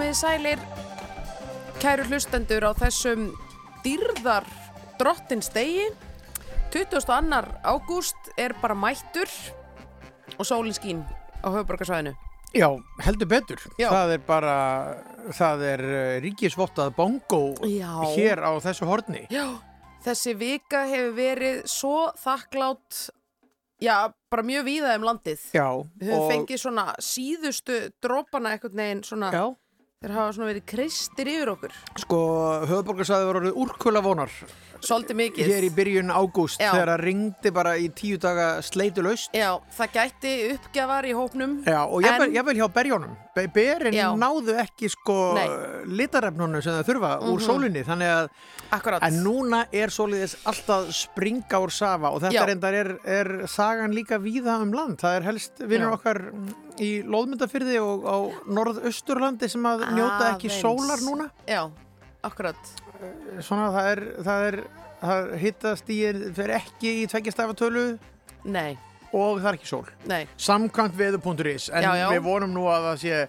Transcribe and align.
Komiði 0.00 0.16
sælir, 0.16 0.60
kæru 1.76 2.06
hlustendur 2.08 2.64
á 2.64 2.72
þessum 2.72 3.26
dýrðar 3.84 4.46
drottinstegi. 4.96 5.90
22. 6.72 7.42
ágúst 7.68 8.30
er 8.40 8.54
bara 8.62 8.72
mættur 8.72 9.28
og 10.38 10.48
sólin 10.48 10.72
skín 10.72 11.04
á 11.44 11.52
höfuborgarsvæðinu. 11.52 12.14
Já, 12.56 12.70
heldur 13.04 13.28
betur. 13.28 13.60
Já. 13.76 13.90
Það 13.92 14.16
er 14.16 14.24
bara, 14.24 14.56
það 15.36 15.68
er 15.68 15.86
uh, 15.90 16.16
ríkisvottað 16.24 16.96
bongo 16.96 17.44
Já. 17.68 17.92
hér 18.16 18.40
á 18.40 18.56
þessu 18.56 18.88
horni. 18.88 19.26
Já, 19.28 19.60
þessi 20.08 20.32
vika 20.32 20.86
hefur 20.88 21.16
verið 21.20 21.64
svo 21.68 21.96
þakklátt, 22.24 23.10
já, 23.84 24.08
bara 24.32 24.48
mjög 24.48 24.70
víða 24.72 24.96
um 24.96 25.10
landið. 25.12 25.50
Já, 25.52 25.68
Við 26.00 26.14
höfum 26.16 26.30
fengið 26.38 26.68
svona 26.70 26.92
síðustu 26.96 27.90
drópana 28.00 28.56
einhvern 28.56 28.80
veginn 28.80 29.04
svona, 29.04 29.36
já, 29.36 29.50
þeir 30.00 30.14
hafa 30.16 30.32
svona 30.32 30.46
verið 30.48 30.62
kristir 30.70 31.28
yfir 31.28 31.50
okkur. 31.52 31.72
sko, 32.00 32.18
höfuborgarsæði 32.70 33.26
var 33.28 33.38
orðið 33.42 33.58
úrkula 33.60 34.00
vonar 34.00 34.30
Svolítið 34.80 35.16
mikið. 35.16 35.46
hér 35.46 35.64
í 35.64 35.70
byrjun 35.76 36.10
ágúst 36.10 36.58
þegar 36.60 36.88
það 36.94 37.00
ringdi 37.04 37.50
bara 37.52 37.76
í 37.78 37.88
tíu 37.94 38.18
daga 38.18 38.62
sleitulaust. 38.62 39.30
Já, 39.36 39.58
það 39.76 39.92
gætti 39.92 40.32
uppgjafar 40.54 41.04
í 41.04 41.12
hópnum. 41.14 41.58
Já, 41.66 41.84
og 41.86 42.02
ég 42.02 42.10
En- 42.10 42.44
vel 42.46 42.56
hjá 42.56 42.68
berjónum. 42.72 43.16
Be 43.34 43.46
berin 43.46 43.92
Já. 43.94 44.08
náðu 44.16 44.56
ekki 44.58 44.88
sko. 44.90 45.34
Mhm. 45.34 45.96
litarefnunum 45.96 46.62
sem 46.62 46.72
það 46.72 46.84
þurfa 46.88 47.22
úr 47.22 47.40
sólinni, 47.40 47.84
þannig 47.84 48.08
að 48.10 48.28
Akkurat. 48.72 49.02
En 49.02 49.24
núna 49.24 49.66
er 49.72 49.88
soliðis 49.88 50.36
alltaf 50.46 50.92
springa 50.94 51.58
úr 51.58 51.70
safa 51.70 52.10
og 52.14 52.20
þetta 52.22 52.32
Já. 52.32 52.46
reyndar 52.46 52.72
er, 52.74 52.98
er 53.04 53.46
sagan 53.48 53.90
líka 53.92 54.18
víða 54.18 54.60
um 54.62 54.72
land. 54.72 54.96
Það 54.98 55.16
er 55.16 55.22
helst 55.22 55.52
vinnur 55.58 55.92
okkar 55.98 56.32
mm, 56.32 56.54
í 56.78 57.02
Lóðmyndafyrði 57.04 57.80
og 57.82 58.04
á 58.06 58.16
norðausturlandi 58.46 59.48
sem 59.50 59.62
að 59.66 59.88
njóta 59.96 60.34
ekki 60.36 60.48
Aðeins. 60.50 60.60
sólar 60.62 61.02
núna. 61.02 61.30
Já, 61.48 61.70
akkurat. 62.22 62.56
Svona 63.40 63.70
það 63.74 63.90
er, 63.94 64.02
það 64.26 64.46
er, 64.50 64.58
það 65.00 65.34
hittast 65.44 65.92
í 65.92 65.98
fyrir 66.36 66.56
ekki 66.60 66.94
í 67.02 67.06
tveggjastafatölu 67.10 67.84
Nei, 68.50 68.72
og 69.12 69.40
það 69.42 69.50
er 69.52 69.58
ekki 69.60 69.70
sól. 69.70 69.84
nei. 70.08 70.24
Samkvæmt 70.40 70.96
veður.is 70.98 71.70
en 71.72 71.84
Já, 71.84 71.92
já. 72.04 72.08
við 72.14 72.26
vonum 72.26 72.52
nú 72.56 72.66
að 72.72 72.90
það 72.90 72.98
sé 73.04 73.20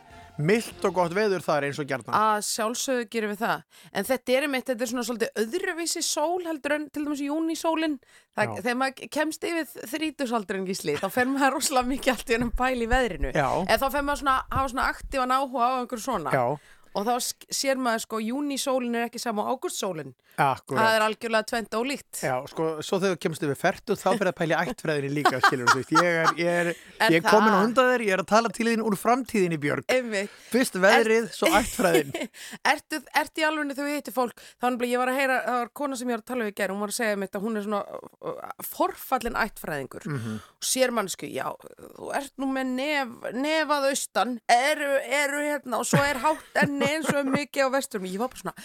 mildt 0.42 0.86
og 0.88 0.94
gott 0.96 1.14
veður 1.14 1.44
þar 1.46 1.66
eins 1.68 1.78
og 1.78 1.86
gjarnan. 1.86 2.16
Að 2.18 2.40
sjálfsögðu 2.48 3.04
gerum 3.14 3.30
við 3.34 3.42
það. 3.44 3.64
En 3.94 4.08
þetta 4.08 4.34
er 4.34 4.46
einmitt, 4.48 4.66
þetta 4.72 4.86
er 4.86 4.90
svona 4.90 5.04
svolítið 5.06 5.42
öðruvísi 5.44 6.02
sól 6.08 6.46
heldur 6.48 6.74
en 6.78 6.88
til 6.90 7.04
dæmis 7.06 7.22
júnisólin. 7.22 7.98
Já. 8.34 8.48
Þegar 8.64 8.78
maður 8.80 9.12
kemst 9.14 9.46
yfir 9.46 9.68
þrítusaldurinn 9.92 10.66
gísli, 10.66 10.96
þá 10.98 11.08
fer 11.14 11.30
maður 11.30 11.54
rosalega 11.60 11.92
mikið 11.92 12.14
allt 12.16 12.32
í 12.34 12.38
ennum 12.40 12.54
pæli 12.58 12.88
í 12.88 12.90
veðrinu. 12.90 13.34
Já. 13.38 13.50
En 13.68 13.84
þá 13.84 13.88
fer 13.98 14.08
maður 14.08 14.24
svona, 14.24 14.38
hafa 14.56 14.72
svona 14.74 14.88
aktívan 14.96 15.36
áhuga 15.36 15.68
á 15.68 15.72
einhverju 15.84 16.06
svona. 16.08 16.34
Já, 16.34 16.46
Og 16.92 17.06
þá 17.08 17.14
sér 17.56 17.80
maður 17.80 18.02
sko, 18.04 18.18
júnisólin 18.20 18.96
er 19.00 19.06
ekki 19.08 19.20
sama 19.24 19.46
á 19.48 19.52
águstsólin. 19.56 20.14
akkurat. 20.42 20.80
Það 20.82 20.96
er 20.96 21.04
algjörlega 21.06 21.46
tvent 21.52 21.76
ólíkt. 21.78 22.20
Já, 22.24 22.34
sko, 22.50 22.66
svo 22.82 22.98
þegar 23.00 23.16
þú 23.16 23.20
kemst 23.22 23.44
yfir 23.46 23.58
ferdu 23.60 23.96
þá 24.00 24.08
fyrir 24.16 24.30
að 24.32 24.38
pæli 24.40 24.56
ættfræðinni 24.58 25.10
líka, 25.14 25.40
skilur 25.44 25.68
þú. 25.72 25.82
Ég 25.92 26.08
er, 26.08 26.32
ég 26.40 26.48
er, 26.62 26.70
Er 27.04 27.12
ég 27.14 27.20
er 27.20 27.26
komin 27.30 27.52
á 27.52 27.60
það? 27.60 27.66
undan 27.68 27.90
þér, 27.92 28.04
ég 28.08 28.14
er 28.16 28.24
að 28.24 28.30
tala 28.32 28.50
til 28.56 28.68
þín 28.72 28.84
úr 28.88 28.96
framtíðinni, 28.98 29.60
Björg. 29.62 29.86
Einmitt. 29.92 30.32
Fyrst 30.52 30.76
veðrið, 30.82 31.28
svo 31.36 31.52
ættfræðin. 31.60 32.12
ertu, 32.74 33.02
ertu 33.22 33.44
í 33.44 33.46
alveg 33.48 33.76
þegar 33.76 33.90
við 33.92 33.98
hittum 34.00 34.16
fólk 34.18 34.42
þá 34.42 34.66
er 34.66 34.72
nefnilega, 34.72 34.92
ég 34.96 35.02
var 35.04 35.12
að 35.14 35.20
heyra, 35.22 35.38
það 35.46 35.60
var 35.62 35.72
kona 35.82 36.00
sem 36.02 36.08
ég 36.10 36.16
var 36.18 36.24
að 36.24 36.30
tala 36.32 36.48
við 36.48 36.52
í 36.52 36.58
gær, 36.62 36.74
hún 36.76 36.82
var 36.86 36.94
að 36.96 36.98
segja 37.02 37.20
mitt 37.22 37.36
að 37.38 37.46
hún 37.46 37.60
er 37.62 37.68
svona 37.68 37.84
uh, 37.92 38.66
forfallin 38.72 39.40
ættfræðingur 39.46 40.08
Mhm. 40.12 40.40
og 40.42 40.64
sér 40.72 40.92
mannsku, 40.96 41.28
já, 41.30 41.48
þú 42.00 42.12
ert 42.18 42.34
nú 42.42 42.50
með 42.56 42.74
nef, 42.80 43.14
nefað 43.36 43.90
austan 43.92 44.34
eru, 44.50 44.92
eru 45.22 45.44
hérna 45.46 45.80
og 45.84 45.86
svo 45.92 46.02
er 46.02 46.20
hátt 46.24 46.60
enni 46.82 46.92
eins 46.98 47.10
og 47.14 47.30
mikið 47.30 47.68
á 47.68 47.70
vesturum 47.78 48.08
ég 48.10 48.18
var 48.22 48.32
bara 48.34 48.42
svona, 48.42 48.56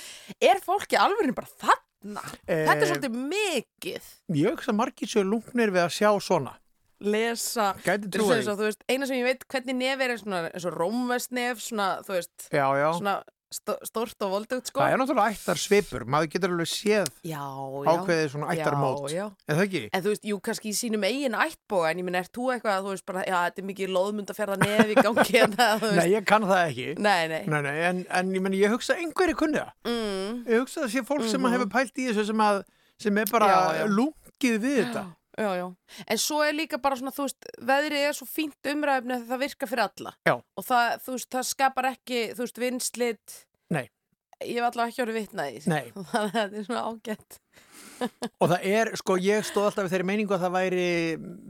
er 0.41 0.61
fólki 0.65 0.97
alveg 1.01 1.35
bara 1.37 1.53
þarna? 1.61 2.23
Þetta 2.47 2.77
er 2.77 2.83
Eh, 2.83 2.91
svolítið 2.93 3.17
mikið 3.33 4.09
Ég 4.37 4.47
að 4.73 4.79
margir 4.81 5.09
séu 5.11 5.25
lungnir 5.27 5.73
við 5.75 5.85
að 5.85 5.95
sjá 5.97 6.11
svona. 6.23 6.55
lesa 7.01 7.75
Gæti 7.85 8.09
Þú 8.57 8.67
veist, 8.71 8.85
eina 8.89 9.07
sem 9.07 9.19
ég 9.21 9.27
veit 9.29 9.43
hvernig 9.53 9.77
nef 9.77 10.01
er 10.01 10.15
svona, 10.17 10.39
eins 10.55 10.65
og 10.65 10.77
rómvestnef 10.81 11.61
svona, 11.61 11.89
þú 12.07 12.15
veist, 12.17 12.47
Já, 12.53 12.67
já. 12.81 12.89
svona 12.97 13.17
stort 13.55 14.23
og 14.27 14.31
voldugt 14.33 14.67
sko 14.71 14.81
Það 14.83 14.93
er 14.95 15.01
náttúrulega 15.01 15.35
ættar 15.37 15.61
svipur. 15.61 16.05
Maður 16.11 16.31
getur 16.33 16.53
alveg 16.55 16.69
séð 16.71 17.11
Já, 17.23 17.43
já. 17.47 17.91
ákveðið 17.93 18.31
svona 18.33 18.49
ættarmót. 18.55 19.05
Já, 19.11 19.17
já. 19.17 19.27
Er 19.47 19.55
það 19.59 19.65
ekki? 19.67 19.83
En 19.95 20.03
þú 20.05 20.13
veist, 20.13 20.25
jú, 20.31 20.39
kannski 20.49 20.73
í 20.73 20.77
sínum 20.77 21.07
eigin 21.07 21.37
ættbóga, 21.39 21.91
en 21.93 22.01
ég 22.03 22.07
minn, 22.09 22.19
er 22.19 22.31
þú 22.35 22.49
eitthvað 22.57 22.75
að 22.77 22.87
þú 22.89 22.95
veist 22.97 23.07
bara, 23.07 23.23
já, 23.29 23.37
þetta 23.47 23.63
er 23.63 23.69
mikið 23.71 23.93
loðmund 23.97 24.33
að 24.35 24.41
ferða 24.41 24.59
nef 24.65 24.91
í 24.91 24.97
gangi 24.99 25.43
þú 25.47 25.85
veist. 25.87 26.01
Nei, 26.01 26.09
ég 26.17 26.27
kann 26.27 26.49
það 26.51 26.63
ekki. 26.67 26.89
Nei, 27.07 27.23
nei. 27.33 27.43
Nei, 27.47 27.61
nei, 27.69 27.77
en, 27.91 28.03
en 28.21 28.35
ég, 28.35 28.43
meni, 28.49 28.63
ég 28.65 28.75
hugsa 28.75 28.99
einhverju 28.99 29.39
kunni 29.39 29.63
það. 29.63 29.71
Mm, 29.87 30.43
Ég 30.51 30.65
hugsa 30.65 30.81
að 30.83 30.89
það 30.89 30.95
sé 30.97 31.05
fólk 31.07 31.29
sem 31.31 31.49
hefur 31.55 31.71
pælt 31.77 32.03
í 32.03 32.09
þessu 32.11 32.27
sem, 32.33 32.43
að, 32.51 32.63
sem 33.07 33.23
er 33.23 33.31
bara 33.31 33.87
lungið 33.87 34.59
við 34.67 34.81
þetta. 34.83 35.07
Já, 35.37 35.51
já. 35.61 35.67
En 36.07 36.21
svo 36.21 36.43
er 36.45 36.57
líka 36.57 36.81
bara 36.83 36.99
svona, 36.99 37.15
þú 37.15 37.27
veist, 37.27 37.51
veðrið 37.69 38.07
er 38.09 38.17
svo 38.17 38.29
fínt 38.31 38.71
umræfni 38.73 39.19
að 39.19 39.27
það 39.31 39.43
virkar 39.45 39.71
fyrir 39.73 39.85
alla. 39.87 40.15
Já. 40.29 40.35
Og 40.37 40.67
það, 40.67 40.97
þú 41.07 41.17
veist, 41.17 41.31
það 41.37 41.49
skapar 41.51 41.91
ekki, 41.93 42.23
þú 42.37 42.47
veist, 42.47 42.63
vinslit. 42.63 43.41
Nei. 43.77 43.85
Ég 44.45 44.59
hef 44.61 44.67
allavega 44.69 44.93
ekki 44.93 45.05
orðið 45.07 45.19
vitnaði. 45.23 45.61
Nei. 45.73 45.85
Þannig 46.13 46.17
að 46.23 46.39
þetta 46.39 46.61
er 46.61 46.67
svona 46.69 46.87
ágætt. 46.91 47.39
Og 48.43 48.51
það 48.51 48.67
er, 48.69 48.91
sko, 49.01 49.17
ég 49.25 49.47
stóð 49.49 49.69
alltaf 49.71 49.87
við 49.87 49.95
þeirri 49.95 50.09
meiningu 50.11 50.37
að 50.37 50.43
það 50.45 50.57
væri 50.57 50.89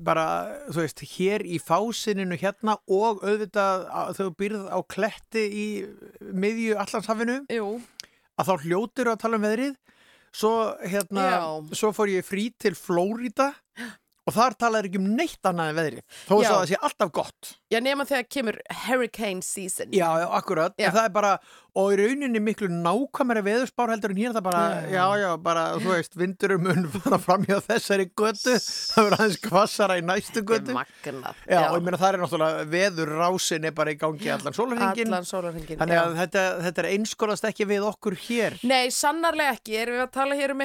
bara, 0.07 0.27
þú 0.71 0.83
veist, 0.85 1.03
hér 1.17 1.43
í 1.43 1.59
fásininu 1.63 2.39
hérna 2.39 2.77
og 2.87 3.25
auðvitað 3.27 3.87
að 3.91 4.13
þau 4.21 4.29
býrð 4.39 4.69
á 4.71 4.79
kletti 4.87 5.43
í 5.51 5.67
miðju 6.31 6.79
Allandshafinu 6.85 7.41
Jú, 7.51 7.73
að 8.39 8.51
þá 8.51 8.55
hljótir 8.67 9.11
að 9.11 9.21
tala 9.25 9.41
um 9.41 9.47
veðrið 9.47 9.75
svo 10.37 10.55
hérna, 10.85 11.27
svo 11.73 11.93
fór 11.97 12.13
ég 12.13 12.27
frí 12.27 12.51
til 12.61 12.77
Flórida 12.79 13.53
og 14.27 14.35
þar 14.35 14.57
talaður 14.59 14.89
ekki 14.91 15.01
um 15.03 15.11
neitt 15.19 15.47
annað 15.47 15.71
en 15.73 15.79
veðrið 15.81 16.03
þó 16.27 16.35
Já. 16.35 16.49
að 16.49 16.57
það 16.57 16.67
sé 16.73 16.81
alltaf 16.89 17.13
gott 17.15 17.53
já, 17.71 17.79
nema 17.83 18.07
þegar 18.07 18.27
kemur 18.31 18.57
hurricane 18.87 19.43
season. 19.43 19.93
Já, 19.95 20.09
já, 20.23 20.27
akkurat, 20.39 20.75
Já. 20.79 20.91
það 20.95 21.05
er 21.05 21.15
bara 21.15 21.33
og 21.77 21.93
í 21.93 21.97
rauninni 22.01 22.41
miklu 22.41 22.71
nákvæmara 22.73 23.43
veðurspár 23.45 23.91
heldur 23.93 24.15
en 24.15 24.21
hér 24.23 24.33
það 24.33 24.45
bara, 24.47 24.61
Já. 24.87 24.95
já, 24.97 25.07
já, 25.21 25.31
bara 25.45 25.65
þú 25.77 25.91
veist, 25.93 26.15
vindurum 26.17 26.63
mun 26.65 26.87
fara 26.95 27.19
fram 27.21 27.45
hjá 27.45 27.59
þessari 27.67 28.07
götu, 28.17 28.55
það 28.57 29.03
verður 29.05 29.19
aðeins 29.19 29.41
kvassara 29.45 29.99
í 30.01 30.05
næstu 30.07 30.41
Þetta 30.41 30.41
er 30.41 30.63
götu 30.63 30.77
magnað. 30.79 31.43
Já, 31.51 31.61
og 31.69 31.77
ég 31.77 31.84
meina 31.87 32.01
það 32.01 32.09
er 32.09 32.19
náttúrulega 32.22 32.65
veðurrásin 32.72 33.69
er 33.69 33.75
bara 33.77 33.93
í 33.93 33.99
gangi 34.01 34.31
allan 34.33 34.57
sólarhingin 34.57 35.11
Allan 35.13 35.29
sólarhingin. 35.29 35.79
Þannig 35.83 36.01
að 36.01 36.17
þetta, 36.22 36.45
þetta 36.65 36.83
er 36.83 36.89
einskorðast 36.95 37.49
ekki 37.51 37.69
við 37.69 37.87
okkur 37.91 38.17
hér 38.25 38.57
Nei, 38.67 38.89
sannarlega 38.95 39.59
ekki. 39.59 39.77
Erum 39.77 39.99
við 39.99 40.05
að 40.07 40.15
tala 40.17 40.39
hér 40.41 40.55
um 40.57 40.65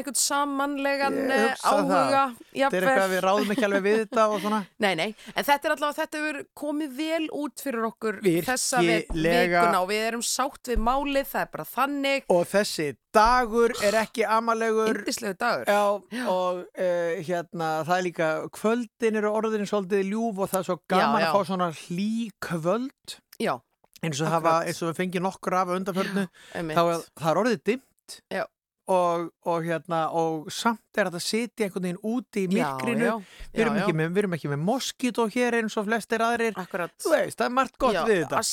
það. 3.52 3.58
ráðum 3.58 3.58
ekki 3.58 3.68
alveg 3.68 3.84
við 3.86 3.98
þetta 4.02 4.26
og 4.32 4.42
svona 4.42 4.60
Nei, 4.86 4.94
nei, 4.96 5.08
en 5.36 5.46
þetta 5.48 5.68
er 5.68 5.74
allavega, 5.76 5.98
þetta 6.02 6.22
hefur 6.22 6.40
komið 6.62 6.96
vel 6.98 7.28
út 7.42 7.64
fyrir 7.66 7.88
okkur 7.90 8.20
þessa 8.48 8.82
Virkilega. 8.86 9.62
vikuna 9.62 9.82
og 9.82 9.90
við 9.92 10.06
erum 10.08 10.24
sátt 10.26 10.72
við 10.72 10.84
málið, 10.88 11.26
það 11.32 11.42
er 11.46 11.52
bara 11.56 11.68
þannig, 11.72 12.28
Og 12.32 12.46
þessi 12.52 12.88
dagur 13.12 13.74
er 13.84 13.98
ekki 14.02 14.24
amalegur 14.24 15.02
indislegu 15.02 15.36
dagur. 15.42 15.68
Já, 15.68 16.26
og 16.32 16.62
uh, 16.64 17.12
hérna, 17.28 17.72
það 17.88 17.98
er 17.98 18.06
líka, 18.08 18.30
kvöldin 18.56 19.20
eru 19.20 19.34
orðin 19.36 19.68
svolítið 19.68 20.08
ljúf 20.14 20.40
og 20.46 20.52
það 20.54 20.62
er 20.62 20.70
svo 20.70 20.78
gaman 20.88 21.20
Já, 21.20 21.26
já. 21.26 21.28
að 21.28 21.36
fá 21.36 21.50
svona 21.52 21.70
hlý 21.82 22.12
kvöld 22.40 23.18
Já, 23.42 23.54
eins 24.02 24.22
og, 24.24 24.90
við 24.90 24.98
fengjum 24.98 25.28
nokkur 25.28 25.58
af 25.60 25.76
undanförnu, 25.76 26.28
þá 26.56 26.82
er, 26.82 27.06
það 27.20 27.42
orðið 27.44 27.64
dimmt 27.68 28.18
Já. 28.32 28.46
Og, 28.92 29.26
og 29.48 29.66
hérna, 29.68 30.00
og 30.18 30.50
samt 30.52 31.00
er 31.00 31.08
þetta 31.10 31.20
að 31.22 31.26
sitja 31.26 31.68
einhvern 31.68 31.86
veginn 31.88 32.00
úti 32.12 32.44
í 32.44 32.50
myrkrinu, 32.52 33.06
Já, 33.08 33.14
já, 33.14 33.48
við, 33.54 33.62
erum 33.64 33.78
já, 33.78 33.82
ekki 33.86 33.96
með, 34.02 34.10
við 34.16 34.22
erum 34.24 34.36
ekki 34.38 34.52
með 34.52 34.62
moskító 34.68 35.26
hér 35.36 35.58
eins 35.62 35.78
og 35.80 35.88
flestir 35.88 36.24
aðrir, 36.26 36.58
Akkurat. 36.60 36.94
þú 37.02 37.14
veist, 37.16 37.38
það 37.40 37.48
er 37.50 37.56
margt 37.58 37.78
gott 37.86 37.98
við 38.10 38.20
þetta. 38.26 38.42
að. 38.42 38.50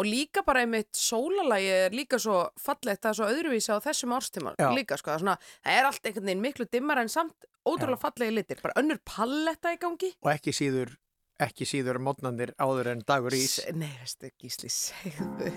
Og 0.00 0.08
líka 0.08 0.44
bara 0.46 0.64
einmitt 0.64 0.92
sólalagi 0.96 1.70
er 1.84 1.96
líka 2.00 2.20
svo 2.22 2.40
fallegt, 2.60 3.02
það 3.04 3.10
er 3.12 3.18
svo 3.20 3.30
öðruvísi 3.34 3.74
á 3.74 3.78
þessum 3.84 4.16
árstíma 4.16 4.54
líka, 4.78 4.96
sko, 5.00 5.14
það 5.14 5.34
er, 5.36 5.48
það 5.68 5.78
er 5.78 5.90
allt 5.90 6.08
einhvern 6.10 6.30
veginn 6.32 6.44
miklu 6.48 6.68
dimmar 6.72 7.02
en 7.04 7.12
samt 7.12 7.48
ótrúlega 7.64 8.00
fallegi 8.02 8.34
litir, 8.36 8.62
bara 8.64 8.76
önnur 8.80 8.98
palletta 9.08 9.72
í 9.74 9.78
gangi. 9.80 10.12
Og 10.24 10.32
ekki 10.34 10.52
síður, 10.56 10.94
ekki 11.40 11.64
síður 11.68 11.98
mótnandir 12.04 12.52
áður 12.60 12.92
en 12.94 13.04
dagur 13.08 13.32
ís. 13.36 13.58
S- 13.64 13.72
Nei, 13.74 13.90
veistu, 14.00 14.30
gísli, 14.40 14.68
segðu. 14.72 15.52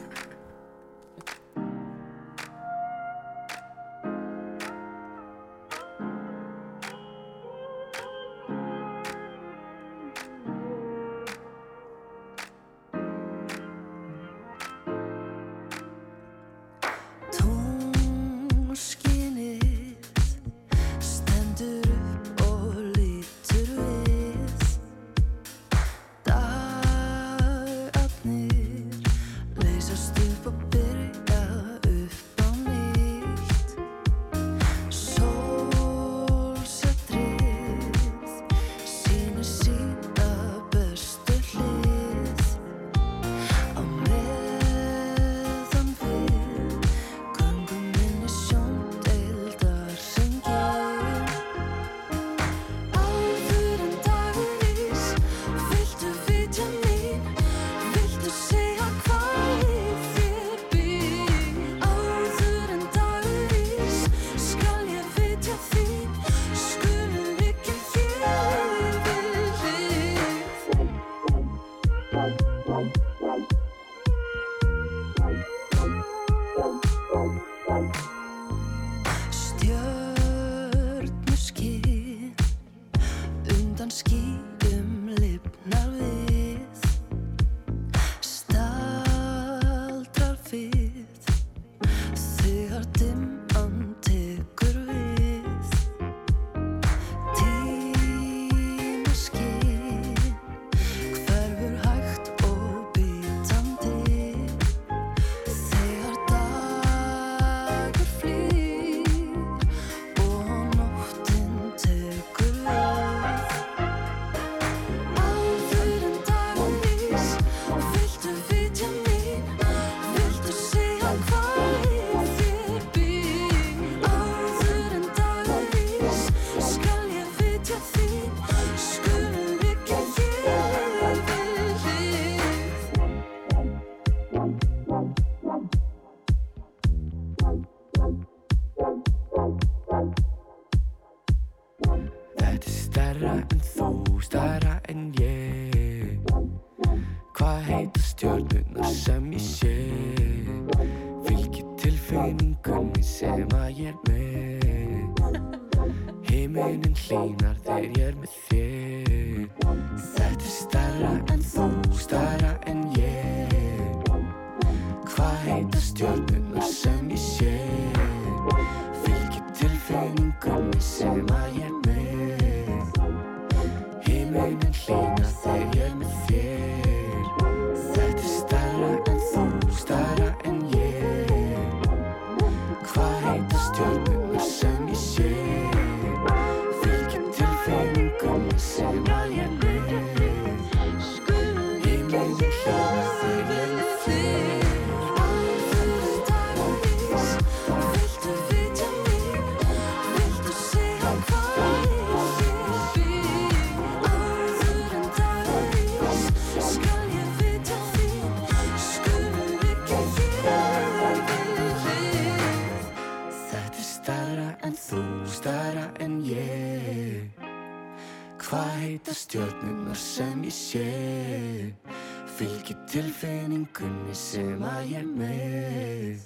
Tilfinningunni 222.97 224.13
sem 224.17 224.61
að 224.65 224.87
ég 224.89 225.03
er 225.03 225.09
með 225.19 226.23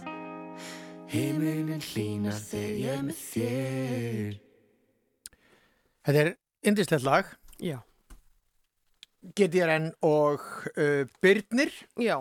Himinin 1.12 1.82
hlýnar 1.84 2.38
þegar 2.40 2.78
ég 2.80 2.92
er 2.94 3.02
með 3.04 3.18
þér 3.20 4.38
Þetta 6.08 6.22
er 6.22 6.30
indislegt 6.72 7.04
lag, 7.04 7.34
Já. 7.60 7.76
GTRN 9.36 9.90
og 10.08 10.48
uh, 10.72 11.04
Byrnir. 11.22 11.76
Já. 12.00 12.16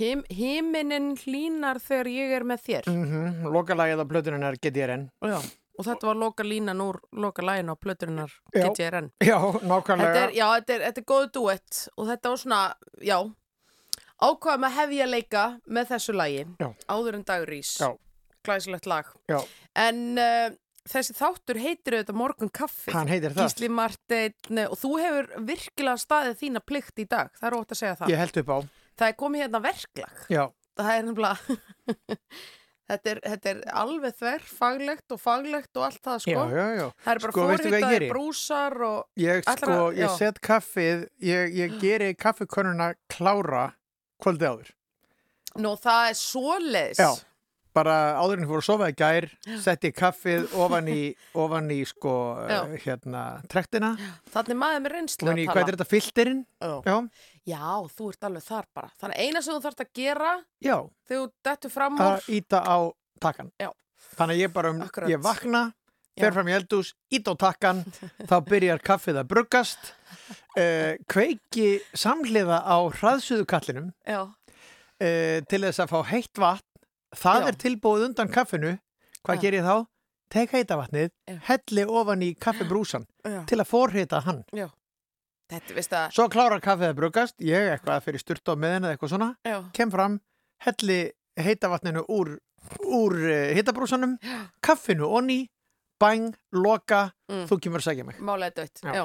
Him, 0.00 0.24
himinin 0.32 1.12
hlínar 1.20 1.78
þegar 1.84 2.10
ég 2.14 2.34
er 2.38 2.48
með 2.48 2.64
þér. 2.64 2.90
Mm 2.90 3.04
-hmm. 3.12 3.52
Lokalagið 3.52 4.02
á 4.02 4.06
plötuninnar 4.08 4.56
GTRN. 4.56 5.10
Já. 5.20 5.38
Og 5.76 5.84
þetta 5.84 6.06
var 6.08 6.16
loka 6.20 6.44
línan 6.46 6.80
úr 6.80 6.98
loka 7.12 7.42
lægin 7.44 7.68
á 7.68 7.74
plöturinnar. 7.76 8.32
GTRN. 8.54 9.10
Já, 9.20 9.36
Þetta 9.36 9.68
nákvæmlega. 9.72 10.22
er, 10.26 10.30
já, 10.38 10.46
þetta 10.56 10.74
er, 10.78 10.84
þetta 10.88 11.02
er 11.02 11.08
góð 11.12 11.26
duett 11.36 11.80
og 11.96 12.06
þetta 12.10 12.32
var 12.32 12.40
svona, 12.42 12.60
já, 13.04 13.16
ákvaðum 14.24 14.66
að 14.70 14.76
hefja 14.80 15.08
leika 15.10 15.46
með 15.68 15.90
þessu 15.94 16.14
lagi. 16.16 16.44
Já. 16.62 16.68
Áður 16.88 17.18
en 17.20 17.26
dagur 17.28 17.52
rís. 17.52 17.74
Já. 17.82 17.90
Glæsilegt 18.46 18.86
lag. 18.88 19.08
Já. 19.28 19.40
En 19.76 20.02
uh, 20.22 20.48
þessi 20.88 21.16
þáttur 21.18 21.58
heitir 21.60 21.98
auðvitað 21.98 22.18
Morgun 22.22 22.52
Kaffi. 22.54 22.92
Hann 22.94 23.10
heitir 23.10 23.34
það. 23.34 23.48
Gísli 23.50 23.68
Marteinn 23.74 24.62
og 24.70 24.76
þú 24.80 24.92
hefur 25.02 25.28
virkilega 25.48 25.98
staðið 26.00 26.38
þína 26.44 26.62
plikt 26.64 27.02
í 27.02 27.08
dag. 27.10 27.32
Það 27.40 27.48
er 27.50 27.58
ótt 27.58 27.74
að 27.74 27.80
segja 27.82 27.96
það. 28.00 28.12
Ég 28.14 28.22
held 28.24 28.40
upp 28.44 28.54
á. 28.54 28.58
Það 28.96 29.10
er 29.12 29.18
komið 29.20 29.44
hérna 29.44 29.60
verklag. 29.66 30.22
Já, 30.32 30.44
Það 30.76 30.88
er 30.92 31.04
nefnilega, 31.06 31.54
þetta, 32.90 33.10
er, 33.12 33.20
þetta 33.24 33.50
er 33.52 33.60
alveg 33.82 34.16
þver, 34.20 34.46
faglegt 34.60 35.14
og 35.16 35.20
faglegt 35.22 35.78
og 35.80 35.86
allt 35.88 36.00
það 36.06 36.22
sko. 36.24 36.30
já, 36.32 36.56
já, 36.56 36.66
já. 36.80 36.86
Það 37.04 37.12
er 37.14 37.22
bara 37.24 37.34
Sko, 37.34 37.46
geri? 37.90 38.10
brúsar 38.12 38.76
og, 38.88 38.98
Ég 39.22 39.42
Ætlar 39.42 39.62
sko, 39.62 39.86
ég 40.00 40.16
set 40.18 40.40
kaffið, 40.40 41.06
ég, 41.26 41.54
ég 41.62 41.78
geri 41.82 42.10
kaffikörnuna 42.14 42.92
klára 43.12 43.64
kvöldið 44.22 44.50
áður. 44.52 44.70
nú 45.56 45.72
það 45.80 46.10
er 46.10 46.18
svoleiðis. 46.20 46.98
Já. 47.00 47.10
Bara 47.76 47.94
áður 48.16 48.38
en 48.40 48.44
ég 48.46 48.50
fór 48.50 48.62
að 48.62 48.66
sofa 48.70 48.88
í 48.88 48.94
gær, 48.96 49.26
setti 49.60 49.92
kaffið 49.92 50.46
ofan 50.64 50.86
í, 50.88 51.00
ofan 51.42 51.70
í 51.74 51.82
sko, 51.88 52.12
uh, 52.40 52.76
hérna, 52.80 53.24
trektina. 53.52 53.90
Þannig 54.32 54.60
maður 54.62 54.84
með 54.86 54.94
reynslu 54.94 55.32
að 55.32 55.40
hvað 55.50 55.62
er 55.62 55.76
þetta, 55.76 55.88
filterinn? 55.90 56.44
Já. 56.56 56.96
Já, 57.46 57.66
þú 57.92 58.08
ert 58.10 58.26
alveg 58.26 58.46
þar 58.46 58.68
bara. 58.74 58.92
Þannig 59.02 59.20
eina 59.26 59.42
sem 59.44 59.54
þú 59.54 59.64
þarfst 59.66 59.82
að 59.84 59.90
gera 60.00 60.30
já, 60.64 60.76
þegar 61.06 61.20
þú 61.20 61.26
dettur 61.48 61.74
fram 61.76 61.98
úr, 62.00 62.06
að 62.06 62.30
íta 62.38 62.62
á 62.64 62.78
takkan. 63.22 63.50
Já. 63.60 63.68
Þannig 64.16 64.40
ég 64.40 64.54
bara, 64.54 64.72
um, 64.72 64.80
Akkurat. 64.86 65.10
ég 65.12 65.20
vakna, 65.22 65.62
fer 66.16 66.32
fram 66.32 66.48
í 66.48 66.54
eldús, 66.56 66.94
ít 67.12 67.28
á 67.28 67.34
takkan, 67.38 67.82
þá 68.24 68.36
byrjar 68.48 68.82
kaffið 68.84 69.20
að 69.20 69.30
bruggast, 69.34 69.92
uh, 70.56 70.96
kveiki 71.12 71.68
samhliða 71.92 72.62
á 72.64 72.76
hraðsuðukallinum 72.98 73.92
já, 74.08 74.22
uh, 74.26 75.38
til 75.44 75.62
þess 75.68 75.84
að 75.84 75.92
fá 75.92 76.00
heitt 76.14 76.40
vatn. 76.40 76.65
Það 77.16 77.40
Já. 77.42 77.48
er 77.50 77.56
tilbúið 77.64 78.04
undan 78.10 78.28
kaffinu. 78.32 78.72
Hvað 79.26 79.36
Já. 79.38 79.40
ger 79.42 79.56
ég 79.58 79.64
þá? 79.66 79.76
Tek 80.28 80.50
heita 80.56 80.76
vatnið, 80.80 81.10
helli 81.46 81.84
ofan 81.86 82.22
í 82.26 82.32
kaffibrúsan 82.34 83.04
til 83.46 83.58
að 83.62 83.68
forhita 83.70 84.20
hann. 84.26 84.40
þetta, 85.48 86.00
Svo 86.10 86.26
klárar 86.32 86.60
kaffið 86.60 86.90
að 86.90 86.96
bruggast, 86.98 87.36
ég 87.46 87.68
eitthvað 87.76 88.02
fyrir 88.02 88.18
sturt 88.22 88.50
á 88.50 88.54
meðin 88.58 88.84
eða 88.88 88.96
eitthvað 88.96 89.12
svona, 89.14 89.28
já, 89.46 89.60
kem 89.76 89.92
fram, 89.94 90.16
helli 90.66 91.12
heita 91.38 91.70
vatninu 91.70 92.02
úr, 92.10 92.32
úr 92.82 93.14
uh, 93.22 93.54
hitabrúsanum, 93.54 94.16
kaffinu 94.66 95.06
onni, 95.14 95.44
bang, 96.00 96.34
loka, 96.52 97.12
Mm. 97.30 97.46
þú 97.50 97.56
kemur 97.58 97.80
að 97.82 97.86
segja 97.88 98.04
mig. 98.06 98.18
málega 98.22 98.54
dött, 98.54 98.80
Já. 98.82 98.92
já. 98.94 99.04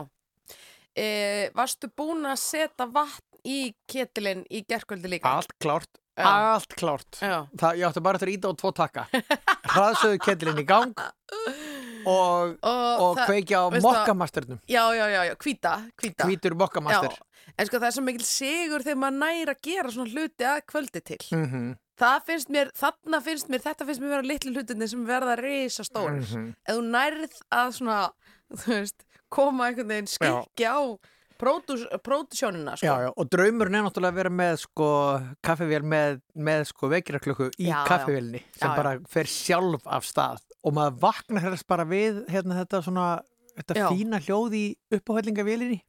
E, 0.98 1.50
varstu 1.56 1.88
búin 1.98 2.26
að 2.30 2.38
setja 2.38 2.86
vatn 2.86 3.40
í 3.46 3.74
ketilinn 3.88 4.44
í 4.52 4.66
gerkvöldi 4.68 5.10
líka? 5.10 5.26
Allt 5.38 5.54
klárt. 5.60 5.90
Allt 6.30 6.76
klárt. 6.78 7.20
Það, 7.20 7.80
ég 7.80 7.88
átti 7.88 8.04
bara 8.04 8.20
eftir 8.20 8.32
að 8.32 8.36
íta 8.38 8.52
á 8.52 8.54
tvo 8.62 8.72
takka. 8.76 9.08
Hraðsöðu 9.72 10.22
kettilinn 10.26 10.62
í 10.62 10.66
gang 10.68 10.94
og, 12.06 12.56
og, 12.62 13.04
og 13.06 13.22
kveiki 13.26 13.58
á 13.58 13.64
mokkamasternum. 13.82 14.62
Já, 14.70 14.84
já, 14.98 15.06
já, 15.12 15.22
já, 15.30 15.36
hvíta. 15.36 15.76
Hvítur 16.02 16.58
mokkamaster. 16.60 17.20
En 17.58 17.68
sko 17.68 17.80
það 17.82 17.88
er 17.90 17.96
svo 17.96 18.04
mikil 18.06 18.26
sigur 18.26 18.84
þegar 18.86 19.00
maður 19.02 19.22
næri 19.22 19.54
að 19.54 19.64
gera 19.68 19.94
svona 19.94 20.14
hluti 20.14 20.48
að 20.48 20.62
kvöldi 20.72 21.02
til. 21.12 21.24
Mm 21.36 21.72
Það 22.02 22.24
finnst 22.26 22.50
mér, 22.50 22.70
þarna 22.74 23.18
finnst 23.22 23.50
mér, 23.52 23.62
þetta 23.62 23.86
finnst 23.86 24.02
mér 24.02 24.14
vera 24.16 24.26
litlu 24.26 24.52
hlutinni 24.56 24.88
sem 24.90 25.02
verða 25.06 25.36
reysa 25.38 25.84
stórir. 25.86 26.24
Mhm. 26.24 26.48
Ef 26.66 26.78
þú 26.80 26.86
nærið 26.96 27.36
að 27.54 27.74
svona, 27.78 27.98
þú 28.64 28.72
veist, 28.74 29.06
koma 29.30 29.68
einhvern 29.68 29.92
veginn 29.92 30.10
skikki 30.10 30.66
á 30.66 30.82
pródús, 31.42 31.84
pródúsjónina, 32.06 32.76
sko. 32.78 32.86
Já, 32.86 32.94
já, 33.08 33.10
og 33.18 33.30
draumurinn 33.34 33.80
er 33.80 33.86
náttúrulega 33.88 34.14
að 34.14 34.20
vera 34.22 34.34
með 34.42 34.54
sko 34.64 34.90
kaffivél 35.44 35.82
með, 35.96 36.22
með 36.38 36.64
sko 36.72 36.92
vekiraklukku 36.94 37.50
í 37.58 37.68
Já, 37.68 37.74
já. 37.82 37.84
kaffivélni 37.90 38.44
sem 38.54 38.62
Já, 38.62 38.70
já. 38.70 38.76
bara 38.78 38.96
fer 39.10 39.26
sjálf 39.34 39.88
af 39.90 40.06
stað 40.06 40.46
og 40.64 40.76
maður 40.78 41.00
vaknar 41.08 41.42
helst 41.50 41.68
bara 41.68 41.86
við 41.90 42.22
hérna 42.30 42.60
þetta 42.62 42.84
svona 42.86 43.08
þetta 43.58 43.76
Já. 43.82 43.88
fína 43.92 44.20
hljóð 44.24 44.54
í 44.56 44.66
uppáhællingavélinni 44.96 45.82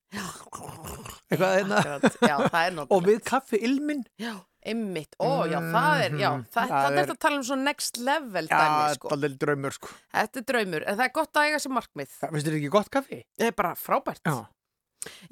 eitthvað 1.33 1.53
hérna 1.59 1.83
Já, 1.83 2.37
það 2.49 2.65
er 2.67 2.73
náttúrulega. 2.77 2.89
og 2.97 3.05
við 3.07 3.21
kaffi 3.29 3.61
ilmin 3.65 4.03
Já, 4.21 4.33
einmitt, 4.67 5.15
ó, 5.23 5.45
já, 5.51 5.59
það 5.61 6.03
er, 6.07 6.17
já, 6.21 6.31
Mhm. 6.33 6.43
það, 6.55 6.69
Það 6.73 6.83
það 6.87 6.99
er 7.03 7.13
að 7.15 7.21
tala 7.25 7.37
um 7.41 7.45
svo 7.49 7.57
next 7.63 7.97
level 7.99 8.47
Já, 8.51 8.59
dæmi, 8.59 8.95
sko. 8.97 9.09
þetta 9.13 9.29
er 9.31 9.37
draumur 9.45 9.77
sko 9.79 9.89
Þetta 10.15 10.37
er 10.43 10.47
draumur, 10.53 10.85
en 10.87 10.99
það 10.99 11.05
er 11.09 11.15
gott 11.21 11.33
að 11.41 11.47
eiga 11.49 11.61
sér 11.65 11.73
markmið. 11.79 12.11
Það 12.21 12.31
finnst 12.35 12.47
þér 12.51 12.59
ekki 12.61 12.71
gott 12.77 12.91
kaffi? 12.93 13.19
Það 13.39 13.47
er 13.49 13.57
bara 13.63 13.73
frábært. 13.75 14.21
Já, 14.27 14.37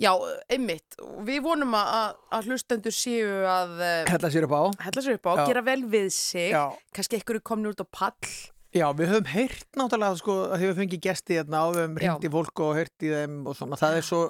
Já, 0.00 0.10
einmitt, 0.50 0.96
við 1.26 1.42
vonum 1.44 1.74
að, 1.78 2.16
að 2.34 2.48
hlustendur 2.50 2.94
séu 2.94 3.28
að 3.46 3.76
eh, 3.86 3.98
hella 4.10 4.30
sér 4.32 4.46
upp 4.48 4.54
á 4.56 4.62
hella 4.86 5.04
sér 5.04 5.18
upp 5.18 5.28
á, 5.30 5.32
gera 5.46 5.62
vel 5.66 5.82
við 5.92 6.08
sig, 6.16 6.56
kannski 6.96 7.20
einhverju 7.20 7.44
komni 7.52 7.70
út 7.70 7.82
á 7.82 7.86
pall. 7.86 8.32
Já, 8.70 8.86
við 8.94 9.10
höfum 9.10 9.30
heyrt 9.32 9.66
náttúrulega 9.78 10.18
sko 10.20 10.34
að 10.46 10.60
því 10.60 10.66
við 10.70 10.76
fengið 10.80 11.04
gesti 11.06 11.38
hérna 11.40 11.64
og 11.66 11.74
við 11.74 11.82
höfum 11.84 11.96
hringt 12.00 12.26
í 12.26 12.32
fólk 12.34 12.62
og 12.66 12.76
heyrt 12.78 13.06
í 13.06 13.12
þeim 13.14 13.38
og 13.50 13.56
svona. 13.58 13.78
Það 13.80 13.96
er 13.98 14.06
svo 14.06 14.20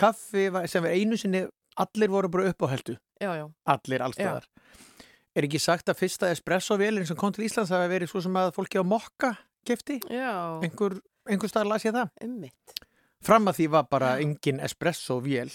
kaffi 0.00 0.44
sem 0.72 0.86
við 0.86 0.94
einu 0.96 1.18
sinni 1.20 1.42
allir 1.80 2.12
voru 2.12 2.30
bara 2.32 2.52
upp 2.52 2.64
á 2.64 2.66
heldu. 2.72 2.96
Já, 3.20 3.30
já, 3.36 3.44
Allir, 3.68 4.04
allstaðar. 4.06 4.48
Er 5.36 5.46
ekki 5.46 5.60
sagt 5.62 5.92
að 5.92 6.00
fyrsta 6.00 6.30
espresso-vélinn 6.34 7.06
sem 7.06 7.18
kom 7.18 7.32
til 7.36 7.44
Íslands 7.46 7.70
hafi 7.70 7.90
verið 7.92 8.10
svo 8.10 8.22
sem 8.24 8.38
að 8.40 8.54
fólki 8.56 8.80
á 8.80 8.84
mokka 8.84 9.34
kefti? 9.68 10.00
já, 10.10 10.58
Einhver, 10.64 10.96
einhver 11.28 11.52
staðar 11.52 11.74
las 11.74 11.84
ég 11.84 11.94
það? 11.94 12.08
einmitt. 12.24 12.80
Fram 13.24 13.50
að 13.50 13.58
því 13.60 13.66
var 13.74 13.86
bara 13.90 14.14
engin 14.22 14.60
espresso-vél. 14.64 15.50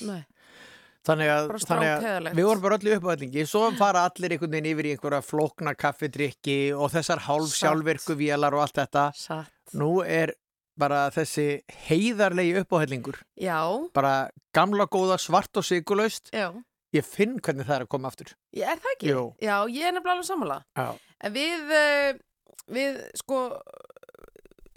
Þannig 1.06 1.30
að, 1.30 1.52
þannig 1.70 1.90
að 2.08 2.28
við 2.34 2.48
vorum 2.48 2.62
bara 2.64 2.78
öllu 2.80 2.96
uppáhallingi. 2.98 3.44
Svo 3.50 3.68
fara 3.78 4.08
allir 4.10 4.34
einhvern 4.34 4.56
veginn 4.56 4.70
yfir 4.72 4.88
í 4.90 4.94
einhverja 4.96 5.22
flókna 5.26 5.76
kaffidrykki 5.78 6.56
og 6.74 6.90
þessar 6.96 7.22
hálf 7.28 7.52
Satt. 7.52 7.60
sjálfvirku 7.62 8.16
vélar 8.18 8.56
og 8.58 8.64
allt 8.66 8.80
þetta. 8.80 9.04
satt. 9.14 9.52
Nú 9.78 10.00
er 10.02 10.34
bara 10.78 11.04
þessi 11.14 11.62
heiðarlegi 11.88 12.58
uppáhallingur. 12.64 13.20
Já, 13.38 13.62
Bara 13.94 14.30
gamla 14.54 14.88
góða 14.88 15.20
svart 15.22 15.56
og 15.58 15.64
sigurlaust. 15.64 16.32
já. 16.34 16.52
Ég 16.96 17.04
finn 17.04 17.40
hvernig 17.44 17.66
það 17.68 17.76
er 17.76 17.84
að 17.86 17.90
koma 17.92 18.08
aftur. 18.08 18.30
Ég 18.56 18.64
er 18.72 18.78
það 18.80 18.92
ekki? 18.96 19.08
Jú. 19.10 19.24
Já, 19.44 19.56
ég 19.68 19.84
er 19.84 19.92
nefnilega 19.92 20.16
alveg 20.16 20.28
sammála. 20.30 20.58
Já. 20.78 20.98
En 21.22 21.34
við, 21.34 21.72
eh, 21.76 22.14
við 22.72 23.00
sko, 23.20 23.40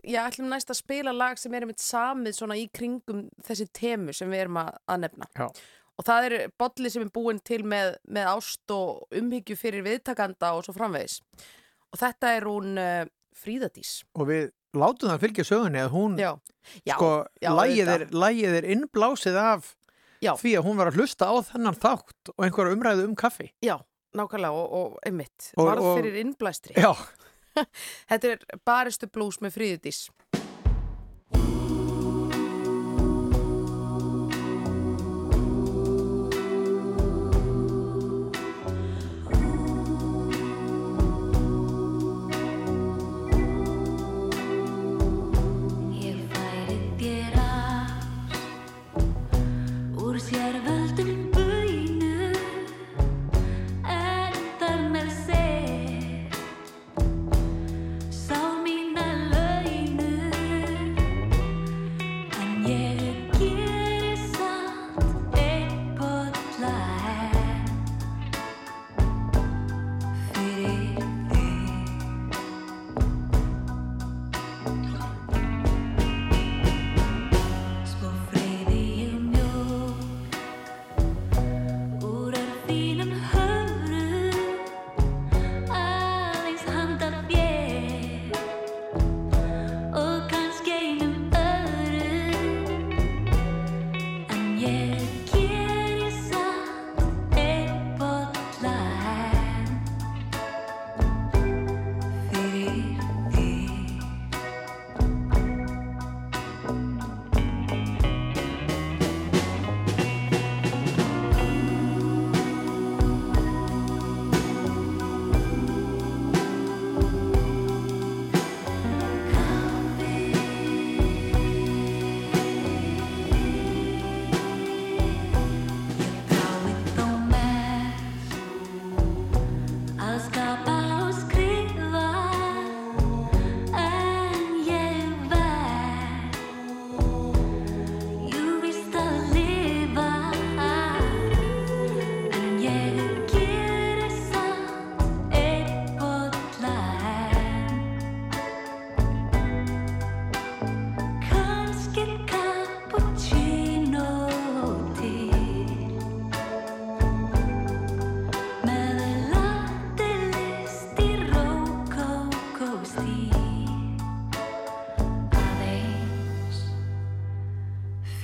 ég 0.09 0.19
ætlum 0.23 0.49
næst 0.53 0.73
að 0.73 0.81
spila 0.81 1.12
lag 1.15 1.38
sem 1.41 1.55
er 1.55 1.67
einmitt 1.67 1.83
samið 1.85 2.38
svona 2.38 2.57
í 2.59 2.67
kringum 2.75 3.27
þessi 3.45 3.69
temu 3.77 4.15
sem 4.17 4.31
við 4.33 4.47
erum 4.47 4.61
að, 4.62 4.71
að 4.88 5.05
nefna. 5.05 5.29
Já. 5.37 5.49
Og 5.99 6.07
það 6.07 6.27
er 6.29 6.37
bolli 6.61 6.91
sem 6.95 7.05
er 7.05 7.11
búin 7.15 7.41
til 7.43 7.65
með, 7.67 7.97
með 8.07 8.29
ást 8.31 8.71
og 8.75 9.17
umhyggju 9.19 9.57
fyrir 9.59 9.83
viðtakanda 9.87 10.53
og 10.55 10.62
svo 10.67 10.75
framvegis. 10.77 11.19
Og 11.91 11.99
þetta 11.99 12.31
er 12.37 12.47
hún 12.47 12.79
uh, 12.79 13.03
Fríðadís. 13.38 13.99
Og 14.19 14.29
við 14.31 14.47
látum 14.79 15.11
það 15.11 15.25
fylgja 15.25 15.47
sögunni 15.49 15.83
að 15.83 15.93
hún, 15.95 16.17
Já, 16.21 16.31
já, 16.85 16.95
sko, 16.95 17.11
já, 17.43 17.50
lægið 17.57 17.93
er, 17.97 18.62
er 18.62 18.71
innblásið 18.77 19.38
af 19.43 19.73
Já. 20.23 20.33
því 20.38 20.55
að 20.59 20.67
hún 20.67 20.81
var 20.81 20.91
að 20.91 20.99
hlusta 21.00 21.31
á 21.31 21.35
þennan 21.50 21.79
þátt 21.79 22.33
og 22.35 22.47
einhverja 22.47 22.75
umræðu 22.77 23.07
um 23.09 23.17
kaffi. 23.19 23.53
já, 23.65 23.77
nákvæmlega 24.19 24.55
og, 24.55 24.73
og 24.79 24.99
einmitt. 25.07 25.53
Varð 25.59 25.87
fyrir 25.99 26.19
innblæstri. 26.23 26.79
Já. 26.79 26.93
Þetta 28.11 28.35
er 28.35 28.47
baristu 28.67 29.09
blús 29.12 29.41
með 29.45 29.57
Fríðadís. 29.59 30.07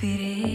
Fyrir 0.05 0.45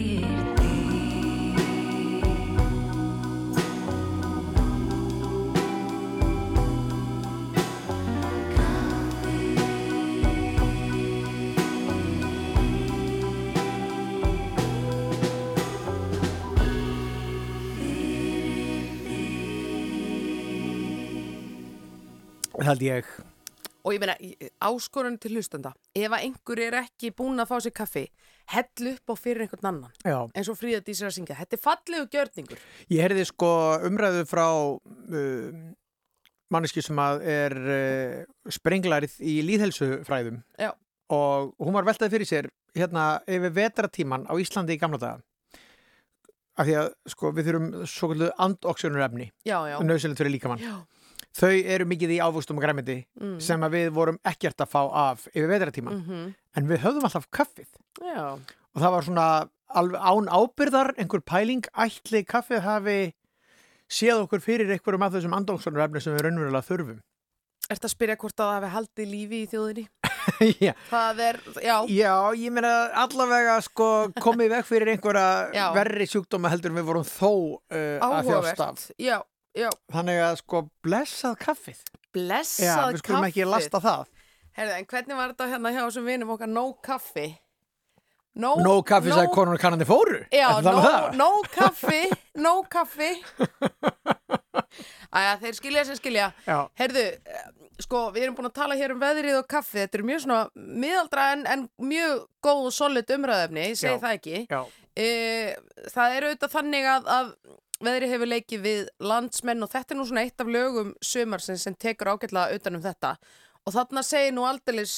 Og 23.81 23.95
ég 23.95 24.01
meina, 24.03 24.13
áskorun 24.61 25.15
til 25.21 25.33
hlustanda, 25.35 25.71
ef 25.97 26.11
að 26.13 26.25
einhver 26.27 26.59
er 26.67 26.75
ekki 26.83 27.09
búin 27.17 27.41
að 27.41 27.49
fá 27.49 27.55
sér 27.65 27.73
kaffi, 27.73 28.03
hell 28.53 28.91
upp 28.93 29.13
á 29.13 29.15
fyrir 29.17 29.45
einhvern 29.45 29.69
annan, 29.71 29.95
Já. 30.05 30.19
eins 30.37 30.49
og 30.51 30.59
Fríðadís 30.59 31.01
er 31.01 31.09
að 31.09 31.15
syngja. 31.17 31.37
Þetta 31.39 31.57
er 31.57 31.63
fallegu 31.63 32.09
gjörningur. 32.13 32.61
Ég 32.93 33.01
heyrði 33.05 33.25
sko 33.31 33.51
umræðu 33.89 34.27
frá 34.29 34.45
uh, 34.51 35.49
manneski 36.51 36.83
sem 36.85 36.99
að 37.01 37.25
er 37.31 37.57
uh, 37.57 38.53
sprenglarið 38.53 39.17
í 39.23 39.39
líðhelsufræðum 39.47 40.41
Já. 40.59 40.71
og 41.15 41.55
hún 41.61 41.77
var 41.77 41.87
veltaði 41.87 42.15
fyrir 42.17 42.29
sér 42.29 42.49
hérna 42.77 43.05
yfir 43.27 43.53
vetratíman 43.55 44.27
á 44.27 44.33
Íslandi 44.39 44.77
í 44.77 44.81
gamla 44.81 44.99
daga 45.01 45.21
af 46.59 46.67
því 46.67 46.75
að 46.81 46.89
sko 47.13 47.31
við 47.35 47.47
þurfum 47.49 47.69
svo 47.87 48.09
kallu 48.11 48.29
andoxjunurefni 48.45 49.29
Já, 49.47 49.57
já. 49.71 49.77
nöðsynlegt 49.83 50.19
fyrir 50.21 50.35
líkamann 50.35 50.61
Já, 50.63 50.73
þau 51.37 51.51
eru 51.75 51.85
mikið 51.87 52.15
í 52.17 52.19
ávöxtum 52.23 52.57
og 52.59 52.63
græmiti 52.65 52.97
Mm. 53.21 53.39
sem 53.41 53.61
að 53.61 53.71
við 53.77 53.89
vorum 53.95 54.17
ekkert 54.25 54.57
að 54.65 54.71
fá 54.73 54.81
af 55.11 55.27
yfir 55.33 55.47
vetratíma 55.47 55.91
Mhm. 55.95 56.33
en 56.55 56.67
við 56.67 56.79
höfðum 56.83 57.03
alltaf 57.07 57.29
kaffið 57.31 57.67
Já, 58.01 58.33
og 58.75 58.77
það 58.81 58.91
var 58.91 59.01
svona 59.03 59.49
án 59.71 60.27
ábyrðar 60.27 60.93
einhver 60.97 61.21
pæling 61.23 61.63
ætli 61.77 62.25
kaffið 62.25 62.61
hafi 62.61 63.13
séð 63.91 64.25
okkur 64.27 64.39
fyrir 64.43 64.69
einhverjum 64.71 65.03
af 65.07 65.13
þessum 65.13 65.35
andóksonarefni 65.37 66.01
sem 66.01 66.15
við 66.17 66.25
raunverulega 66.27 66.67
þurfum 66.67 66.99
ertu 67.71 67.87
að 67.87 67.93
spyrja 67.95 68.17
hvort 68.19 68.35
að 68.35 68.47
það 68.49 68.55
hafi 68.59 68.75
haldið 68.75 69.11
lífi 69.15 69.37
í 69.45 69.47
þjóðinni? 69.47 69.87
Já, 70.61 70.73
Það 70.89 71.19
er, 71.25 71.37
já, 71.63 71.75
Já, 71.89 72.13
ég 72.37 72.51
meina 72.53 72.71
allavega 72.93 73.55
sko 73.63 73.87
komið 74.21 74.49
veg 74.53 74.65
fyrir 74.67 74.91
einhverja 74.93 75.71
verri 75.73 76.05
sjúkdóma 76.09 76.49
heldur 76.51 76.71
en 76.71 76.77
við 76.77 76.85
vorum 76.91 77.03
þó 77.07 77.31
uh, 77.31 77.97
að 78.01 78.27
þjást 78.27 78.59
af. 78.59 78.75
áhugavert. 78.75 78.83
Já, 79.01 79.17
já, 79.57 79.69
Þannig 79.93 80.19
að 80.25 80.35
sko 80.41 80.61
blessað 80.85 81.37
kaffið. 81.45 81.79
blessað 82.15 82.65
Já, 82.65 82.75
við 82.91 83.01
skulum 83.03 83.27
ekki 83.29 83.41
kaffið. 83.43 83.51
lasta 83.55 83.79
það. 83.83 84.05
Herðu, 84.57 84.73
en 84.81 84.85
hvernig 84.91 85.15
var 85.21 85.31
þetta 85.33 85.47
hérna 85.53 85.71
hjá 85.71 85.81
þessum 85.85 86.05
vinum 86.11 86.33
okkar 86.35 86.49
no 86.51 86.65
kaffi? 86.83 87.27
No, 88.35 88.53
Nó 88.63 88.77
kaffið 88.87 89.11
sagði 89.17 89.31
konan 89.35 89.57
og 89.57 89.59
kannandi 89.59 89.85
fóru. 89.87 90.21
Já, 90.31 90.47
no, 90.63 90.75
no 91.19 91.29
kaffi, 91.51 92.01
no 92.39 92.53
kaffi. 92.71 93.09
Æja, 95.11 95.33
þeir 95.41 95.57
skilja 95.57 95.83
sem 95.87 95.97
skilja. 95.99 96.29
Já, 96.47 96.57
Herðu, 96.79 97.01
sko, 97.83 98.05
við 98.15 98.23
erum 98.27 98.37
búin 98.37 98.47
að 98.47 98.55
tala 98.61 98.77
hér 98.79 98.93
um 98.95 99.01
veðrið 99.01 99.39
og 99.41 99.49
kaffi. 99.51 99.81
Þetta 99.81 99.99
er 99.99 100.05
mjög 100.07 100.21
svona 100.23 100.39
miðaldra 100.55 101.25
en, 101.35 101.43
en 101.51 101.65
mjög 101.91 102.21
góð 102.45 102.69
og 102.69 102.75
solid 102.75 103.11
umræðefni, 103.17 103.65
ég 103.73 103.79
segi 103.81 103.97
Já. 103.97 103.99
það 104.05 104.15
ekki. 104.19 104.45
já, 104.51 104.61
E, 104.91 105.05
það 105.93 106.13
er 106.17 106.25
auðvitað 106.27 106.51
þannig 106.51 106.87
að, 106.91 107.05
að 107.15 107.27
veðri 107.85 108.09
hefur 108.11 108.29
leikið 108.29 108.63
við 108.65 108.81
landsmenn 109.03 109.65
og 109.65 109.71
þetta 109.71 109.93
er 109.93 109.99
nú 109.99 110.07
svona 110.09 110.25
eitt 110.25 110.43
af 110.43 110.49
lögum 110.51 110.93
sumarsins 111.05 111.65
sem 111.67 111.77
tekur 111.77 112.13
ágætlega 112.13 112.57
utan 112.57 112.77
um 112.79 112.83
þetta. 112.83 113.15
Og 113.65 113.75
þarna 113.75 114.03
segir 114.05 114.35
nú 114.35 114.45
aldeilis 114.47 114.95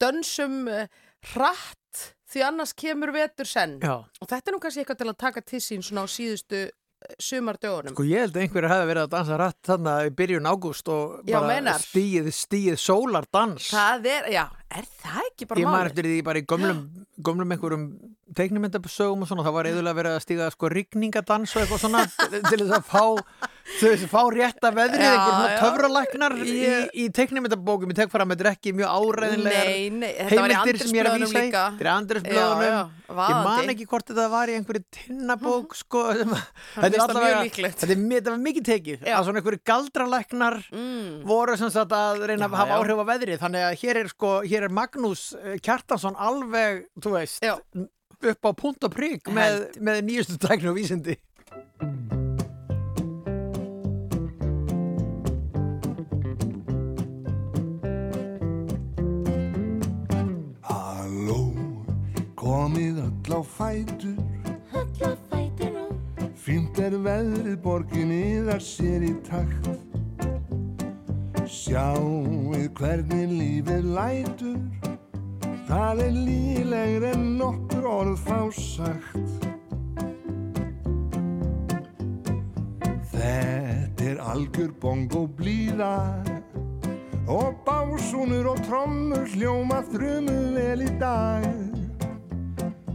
dönsum 0.00 0.68
uh, 0.70 0.86
hratt 1.34 2.04
því 2.28 2.44
annars 2.44 2.74
kemur 2.76 3.12
vetur 3.14 3.48
senn. 3.48 3.78
Já. 3.82 4.04
og 4.04 4.28
þetta 4.28 4.50
er 4.50 4.56
nú 4.56 4.60
kannski 4.62 4.84
eitthvað 4.84 5.00
til 5.02 5.10
að 5.12 5.22
taka 5.24 5.44
til 5.44 5.62
sín 5.64 5.84
svona 5.84 6.04
á 6.04 6.08
síðustu 6.12 6.62
uh, 6.68 7.16
sumardögunum. 7.16 7.96
Sko 7.96 8.06
ég 8.08 8.26
held 8.26 8.36
að 8.36 8.46
einhverju 8.46 8.72
hefði 8.74 8.90
verið 8.92 9.06
að 9.06 9.12
dansa 9.16 9.40
rætt 9.40 9.72
þarna 9.72 9.98
í 10.04 10.14
byrjun 10.20 10.50
ágúst 10.52 10.92
og 10.92 11.18
bara 11.28 11.76
stíið 11.82 12.80
sólardans. 12.80 13.72
Það 13.72 14.10
er, 14.12 14.30
já, 14.36 14.44
er 14.68 14.84
það 15.00 15.20
ekki 15.30 15.46
bara 15.48 15.60
Ég 15.62 15.68
man 15.68 15.78
máli? 15.78 15.90
eftir 15.90 16.08
því 16.08 16.16
bara 16.26 16.40
í 16.40 16.46
gömlum, 16.48 16.80
gömlum 17.26 17.54
einhverjum 17.54 17.84
teiknumyndabsögum 18.36 19.22
og 19.24 19.30
svona, 19.30 19.44
það 19.46 19.54
var 19.56 19.68
eðulega 19.70 19.96
verið 19.98 20.16
að 20.16 20.24
stíga 20.24 20.48
sko 20.52 20.68
rigningadans 20.72 21.54
og 21.56 21.62
eitthvað 21.62 21.80
svona 21.84 22.02
til 22.50 22.60
þess 22.60 22.74
að 22.76 22.84
fá, 22.84 23.04
fá 24.12 24.20
rétta 24.34 24.72
veðrið, 24.76 25.04
Já, 25.04 25.12
einhver 25.14 25.32
svona 25.32 25.56
töfralæknar 25.62 26.36
Ég- 26.44 26.92
í, 26.92 27.06
í 27.06 27.08
teiknumyndabókum, 27.16 27.88
ég 27.92 27.98
tek 28.02 28.12
fara 28.12 28.26
með 28.28 28.42
drekki 28.42 28.74
mjög 28.76 28.88
áræðinlegar 28.92 29.70
Nei, 29.70 29.88
nei, 29.96 30.12
þetta 30.18 30.42
var 30.44 30.52
í 30.52 30.58
heimildir 30.58 30.80
sem 30.82 30.98
ég 30.98 31.00
er 31.00 31.08
að 31.08 31.16
vísa 31.22 31.40
í, 31.40 31.48
þetta 31.48 31.80
er 31.80 31.88
já, 32.68 32.84
ég 33.08 33.36
man 33.48 33.72
ekki 33.72 33.88
hvort 33.88 34.06
þetta 34.12 34.26
var 34.34 34.52
í 34.52 34.58
einhverju 34.58 34.84
tinnabók 34.98 35.68
sko, 35.78 36.04
að- 36.12 36.26
Það 36.28 36.84
þetta 36.84 36.92
er 36.92 37.04
allavega, 37.06 37.32
mjög 37.32 37.48
líklegt. 37.48 37.78
þetta, 37.80 37.92
er, 37.96 38.00
þetta 38.12 38.30
var 38.34 38.42
mikið 38.44 38.64
tekið, 38.68 38.98
að 39.08 39.24
svona 39.24 39.38
einhverju 39.40 39.62
galdralæknar 39.72 40.56
mm. 40.68 41.08
voru 41.28 41.56
sem 41.56 41.72
sagt 41.72 41.92
að 41.96 42.26
reyna 42.28 42.44
að 42.48 42.58
hafa 42.60 42.76
áhrif 42.76 42.98
hér 44.58 44.66
er 44.66 44.74
Magnús 44.74 45.30
eh, 45.38 45.56
Kjartansson 45.62 46.18
alveg, 46.18 46.88
þú 46.98 47.14
veist 47.14 47.44
Já. 47.44 47.54
upp 47.78 48.42
á 48.42 48.52
punkt 48.58 48.82
og 48.82 48.90
prigg 48.90 49.30
með, 49.30 49.68
með 49.78 50.02
nýjustu 50.08 50.38
tækni 50.42 50.72
og 50.72 50.78
vísindi. 50.78 51.14
Halló, 60.66 61.40
komið 62.34 62.98
öll 63.06 63.38
á 63.38 63.40
fætur. 63.46 64.18
Fætur 64.74 65.14
á 65.14 65.28
Fínt 66.48 66.78
er 66.80 66.94
veðrið 67.04 67.58
borgin 67.60 68.10
yðar 68.14 68.62
sér 68.64 69.02
í 69.04 69.10
takt 69.26 69.66
Sjáuð 71.48 72.66
hvernig 72.76 73.30
lífið 73.32 73.86
lætur. 73.96 74.58
Það 75.64 76.02
er 76.04 76.12
lílegri 76.12 77.08
en 77.14 77.24
nokkur 77.38 77.86
orð 77.88 78.18
fá 78.20 78.40
sagt. 78.52 79.46
Þetta 83.14 84.10
er 84.10 84.20
algjör 84.28 84.74
bongo 84.82 85.24
blíða. 85.40 86.20
Og 87.32 87.56
básúnur 87.64 88.52
og 88.52 88.60
trommur 88.68 89.24
hljóma 89.32 89.80
þrumu 89.88 90.38
vel 90.52 90.84
í 90.84 90.92
dag. 91.00 91.48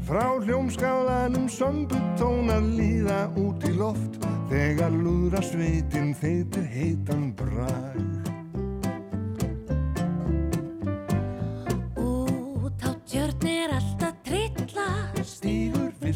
Frá 0.06 0.28
hljómskálanum 0.38 1.50
sömbutónar 1.50 2.62
líða 2.78 3.24
út 3.34 3.66
í 3.66 3.74
loft. 3.82 4.22
Þegar 4.54 4.94
lúðra 4.94 5.42
sveitin 5.42 6.14
þeitir 6.14 6.68
heitan 6.70 7.32
brag 7.34 8.13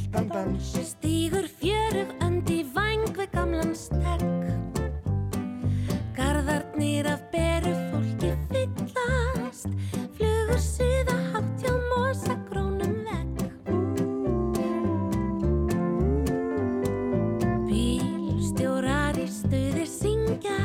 Viltan 0.07 0.29
dans 0.29 0.87
Stígur 0.87 1.47
fjörug 1.59 2.13
önd 2.23 2.47
í 2.49 2.63
væng 2.71 3.09
við 3.17 3.27
gamlan 3.33 3.73
stekk. 3.75 4.79
Garðarnir 6.15 7.09
af 7.11 7.25
beru 7.33 7.73
fólki 7.91 8.31
fyllast. 8.47 9.67
Flugur 10.15 10.61
suða 10.63 11.17
hátt 11.33 11.63
hjá 11.63 11.73
mosa 11.91 12.37
grónum 12.47 12.95
vekk 13.03 13.37
Bílstjórar 17.67 19.19
í 19.19 19.27
stuði 19.27 19.85
syngja. 19.91 20.61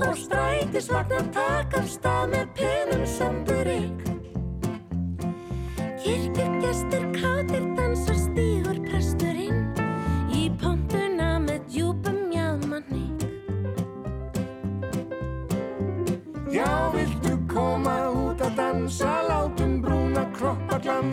Og 0.00 0.18
strætisvagnar 0.18 1.30
taka 1.30 1.84
af 1.84 1.94
stað 1.94 2.34
með 2.34 2.50
penum 2.58 3.06
sömburinn 3.06 3.39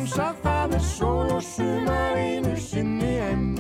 kroppa 0.08 0.34
glansa 0.34 0.36
Það 0.44 0.74
er 0.74 0.80
sól 0.80 1.32
og 1.32 1.44
sumar 1.44 2.18
einu 2.18 2.56
sinni 2.58 3.20
enn. 3.20 3.58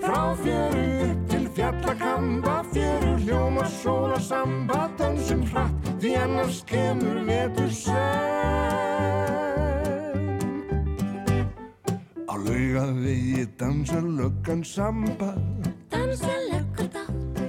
Frá 0.00 0.34
fjöru 0.36 1.10
upp 1.10 1.30
til 1.30 1.48
fjallakamba 1.54 2.64
Fjöru 2.72 3.16
hljóma 3.24 3.64
sóla 3.82 4.20
samba 4.20 4.90
Dansum 4.98 5.42
hratt 5.50 5.72
því 6.00 6.14
annars 6.16 6.62
kemur 6.66 7.24
vetur 7.26 7.70
senn. 7.70 7.96
Á 12.28 12.34
laugavegi 12.36 13.46
dansar 13.58 14.02
löggan 14.02 14.64
samba. 14.64 15.34
Dansa 15.90 16.34
löggur 16.50 16.88
þá, 16.92 17.04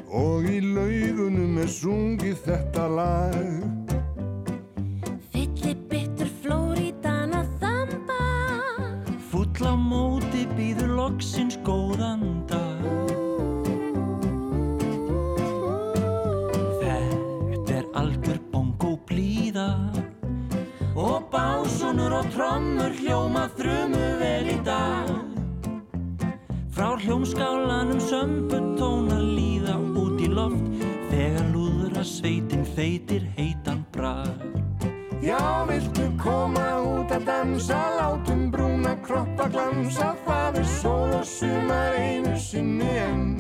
Og 0.10 0.44
í 0.50 0.60
laugunum 0.60 1.58
er 1.62 1.68
sungið 1.68 2.38
þetta 2.46 2.88
lag 2.88 3.79
á 9.66 9.76
móti 9.76 10.46
býður 10.56 10.92
loksins 10.96 11.58
góðan 11.66 12.44
dag. 12.48 12.84
Þetta 16.80 17.74
er 17.80 17.88
algjör 18.00 18.40
bongo 18.54 18.94
blíða. 19.10 19.72
Og 20.96 21.28
básonur 21.32 22.16
og 22.20 22.30
trommur 22.36 22.96
hljóma 23.00 23.48
þrumu 23.58 24.06
vel 24.22 24.52
í 24.54 24.60
dag. 24.68 25.12
Frá 26.72 26.96
hljómskálanum 27.00 28.00
sömbutóna 28.00 29.20
líða 29.20 29.76
út 30.00 30.22
í 30.24 30.30
loft. 30.32 30.86
Þegar 31.10 31.52
lúðra 31.52 32.06
sveitin 32.08 32.64
þeitir 32.76 33.28
heitan 33.36 33.84
brag. 33.92 34.46
Já, 35.20 35.66
viltu 35.68 36.06
koma 36.22 36.80
út 36.80 37.12
að 37.12 37.26
dansa, 37.28 37.80
látum 38.00 38.49
brúna 39.10 39.26
kroppa 39.26 39.50
glansa, 39.50 40.16
það 40.26 40.58
er 40.60 40.66
sól 40.66 41.14
og 41.18 41.26
sumar 41.26 41.96
einu 41.98 42.36
sinni 42.38 42.90
enn. 43.02 43.38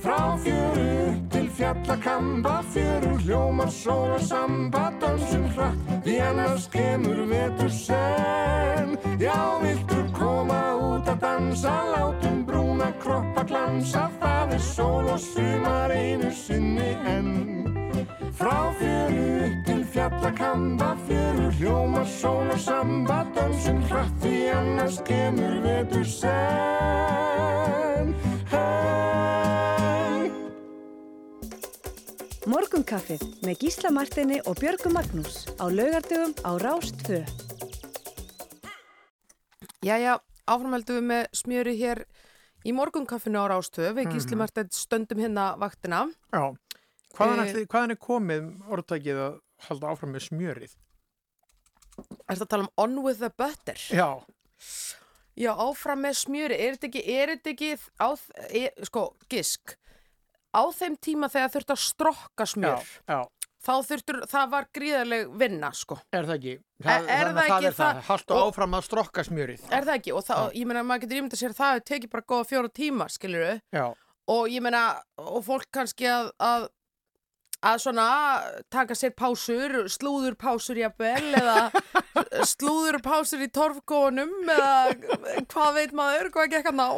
Frá 0.00 0.36
fjöru 0.40 0.86
upp 1.10 1.30
til 1.30 1.48
fjallakamba, 1.48 2.62
fjöru 2.72 3.18
hljómar 3.20 3.70
sól 3.70 4.14
og 4.16 4.20
samba, 4.20 4.92
dansum 5.00 5.44
hratt, 5.54 5.76
því 6.04 6.16
annars 6.20 6.68
kemur 6.72 7.20
vetur 7.28 7.70
senn. 7.70 8.96
Já, 9.20 9.60
viltu 9.62 10.00
koma 10.16 10.62
út 10.80 11.08
að 11.08 11.20
dansa, 11.20 11.74
látum 11.92 12.44
brúna 12.46 12.92
kroppa 13.02 13.44
glansa, 13.44 14.08
það 14.20 14.56
er 14.56 14.64
sól 14.72 15.12
og 15.12 15.20
sumar 15.20 15.92
einu 15.92 16.32
sinni 16.32 16.96
enn. 17.04 18.08
Frá 18.32 18.72
fjöru 18.80 19.28
upp 19.44 19.66
til 19.66 19.81
fjallakamba, 20.02 20.96
fjöru 21.06 21.50
hljóma 21.58 22.04
sól 22.04 22.50
og 22.50 22.58
samba, 22.58 23.22
dansum 23.36 23.82
hratt 23.86 24.14
því 24.22 24.38
annars 24.50 24.96
kemur 25.06 25.60
vetur 25.62 26.06
senn. 26.08 26.32
Morgunkaffið 32.50 33.22
með 33.46 33.62
Gísla 33.62 33.92
Martini 33.94 34.40
og 34.42 34.58
Björgu 34.58 34.90
Magnús 34.90 35.44
á 35.62 35.70
laugardögum 35.70 36.34
á 36.42 36.50
Rást 36.58 36.98
2. 37.06 37.22
Jæja, 39.86 40.18
áframhaldum 40.50 40.98
við 40.98 41.06
með 41.12 41.22
smjöri 41.38 41.76
hér 41.78 42.02
í 42.66 42.74
morgunkaffinu 42.74 43.38
á 43.38 43.46
Rástöð. 43.54 43.94
Við 43.94 44.04
Mhm. 44.06 44.12
Gísli 44.18 44.36
Marteinn 44.36 44.68
stöndum 44.74 45.18
hérna 45.22 45.56
vaktina. 45.58 46.10
Já, 46.32 46.54
hvaðan, 47.14 47.38
Eh, 47.38 47.46
ætli, 47.46 47.66
hvaðan 47.66 47.90
er 47.90 47.96
komið 47.96 48.42
orðtækið 48.66 49.16
að 49.28 49.40
halda 49.68 49.92
áfram 49.92 50.12
með 50.16 50.26
smjörið? 50.30 50.74
Er 51.98 52.34
þetta 52.36 52.44
að 52.46 52.50
tala 52.54 52.66
um 52.68 52.72
on 52.84 52.98
with 53.04 53.20
the 53.20 53.30
butter? 53.36 53.78
Já, 53.92 54.10
Já, 55.38 55.52
áfram 55.56 56.02
með 56.04 56.18
smjöri. 56.20 56.56
Er 56.60 56.74
þetta 56.76 56.88
ekki, 56.90 57.02
er 57.08 57.30
þetta 57.32 57.52
ekki 57.54 57.68
á, 58.04 58.08
er, 58.52 58.74
sko, 58.84 59.04
gisk, 59.32 59.76
á 60.52 60.62
þeim 60.76 60.98
tíma 61.00 61.30
þegar 61.32 61.54
þurft 61.54 61.72
að 61.72 61.80
strokka 61.80 62.44
já, 62.44 62.50
smjör, 62.52 62.90
já, 63.08 63.20
þá 63.64 63.72
þurftur, 63.88 64.18
það 64.28 64.50
var 64.52 64.66
gríðarleg 64.76 65.32
vinna, 65.40 65.70
sko. 65.72 65.96
er 66.12 66.28
það 66.28 66.36
ekki? 66.36 66.54
er 66.82 66.92
þannig 66.92 67.24
að 67.32 67.38
það 67.38 67.56
ekki 67.56 67.70
er 67.70 67.78
það? 67.78 68.02
það- 68.10 68.36
og- 68.36 68.44
áfram 68.50 68.76
að 68.76 68.84
strokka 68.90 69.24
smjörið. 69.30 69.64
Er 69.72 69.88
það 69.88 69.94
ekki? 69.96 70.12
Og 70.18 70.24
þá, 70.28 70.36
ég 70.52 70.66
meina, 70.68 70.84
maður 70.84 71.06
getur 71.06 71.22
ímynda 71.22 71.40
sér 71.40 71.54
að 71.56 71.60
það 71.62 71.72
hefur 71.72 71.88
tekið 71.92 72.10
bara 72.12 72.28
góða 72.34 72.48
fjóra 72.52 72.72
tíma. 72.76 73.08
Já, 73.72 73.86
og 74.28 74.44
ég 74.52 74.60
meina, 74.62 74.84
og 75.16 75.44
fólk 75.48 75.66
kannski 75.72 76.04
að, 76.12 76.30
að, 76.38 76.68
að 77.62 77.76
svona 77.84 78.06
taka 78.74 78.94
sér 78.98 79.12
pásur, 79.14 79.76
slúðurpásur 79.94 80.80
jafnvel, 80.82 81.28
eða 81.38 81.70
slúðurpásur 82.52 83.44
í 83.44 83.48
torfkónum 83.54 84.32
eða 84.50 85.44
hvað 85.52 85.78
veit 85.78 85.94
maður, 85.96 86.30
hvað 86.34 86.52
gekk 86.56 86.70
að 86.72 86.78
ná 86.80 86.88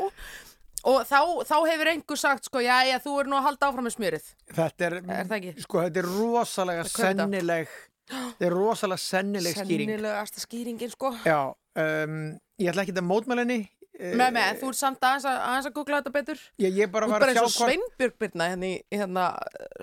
og 0.85 1.01
þá, 1.09 1.19
þá 1.49 1.57
hefur 1.71 1.91
einhver 1.95 2.21
sagt 2.21 2.49
sko, 2.49 2.61
já, 2.65 2.77
já, 2.89 2.99
þú 3.01 3.17
er 3.23 3.29
nú 3.33 3.39
að 3.39 3.47
halda 3.49 3.69
áfram 3.71 3.87
með 3.89 3.97
smjörið 3.97 4.31
þetta 4.59 4.89
er, 4.89 4.97
Er 5.05 5.61
sko, 5.65 5.83
þetta 5.87 6.03
er 6.03 6.09
rosalega 6.13 6.87
þetta? 6.89 7.05
sennileg, 7.25 7.77
þetta 8.13 8.49
er 8.49 8.57
rosalega 8.59 9.05
sennileg 9.05 9.57
skýring. 9.57 9.93
sennilegasta 9.95 10.45
skýringin 10.45 10.93
sko 10.93 11.15
Já, 11.25 11.39
um, 11.81 12.19
ég 12.61 12.71
ætla 12.73 12.85
ekki 12.85 12.97
að 12.97 13.07
mótmælinni. 13.09 13.59
Með 13.95 14.33
með, 14.35 14.49
þú 14.61 14.71
ert 14.73 14.79
samt 14.81 15.05
aðeins 15.07 15.27
að, 15.31 15.37
aðeins 15.49 15.69
að 15.71 15.75
googla 15.77 16.01
þetta 16.01 16.15
betur 16.15 16.41
Ég, 16.59 16.79
ég 16.81 16.91
bara 16.91 17.07
þú 17.07 17.15
var 17.15 17.21
ert 17.21 17.25
bara 17.25 17.35
að 17.35 17.43
eins 17.45 17.55
sjá 17.55 17.65
og 17.65 17.71
Sveinbjörg 17.71 18.17
Birna 18.25 18.49
hérna 18.51 18.67
í 18.67 18.75
hérna 18.91 19.27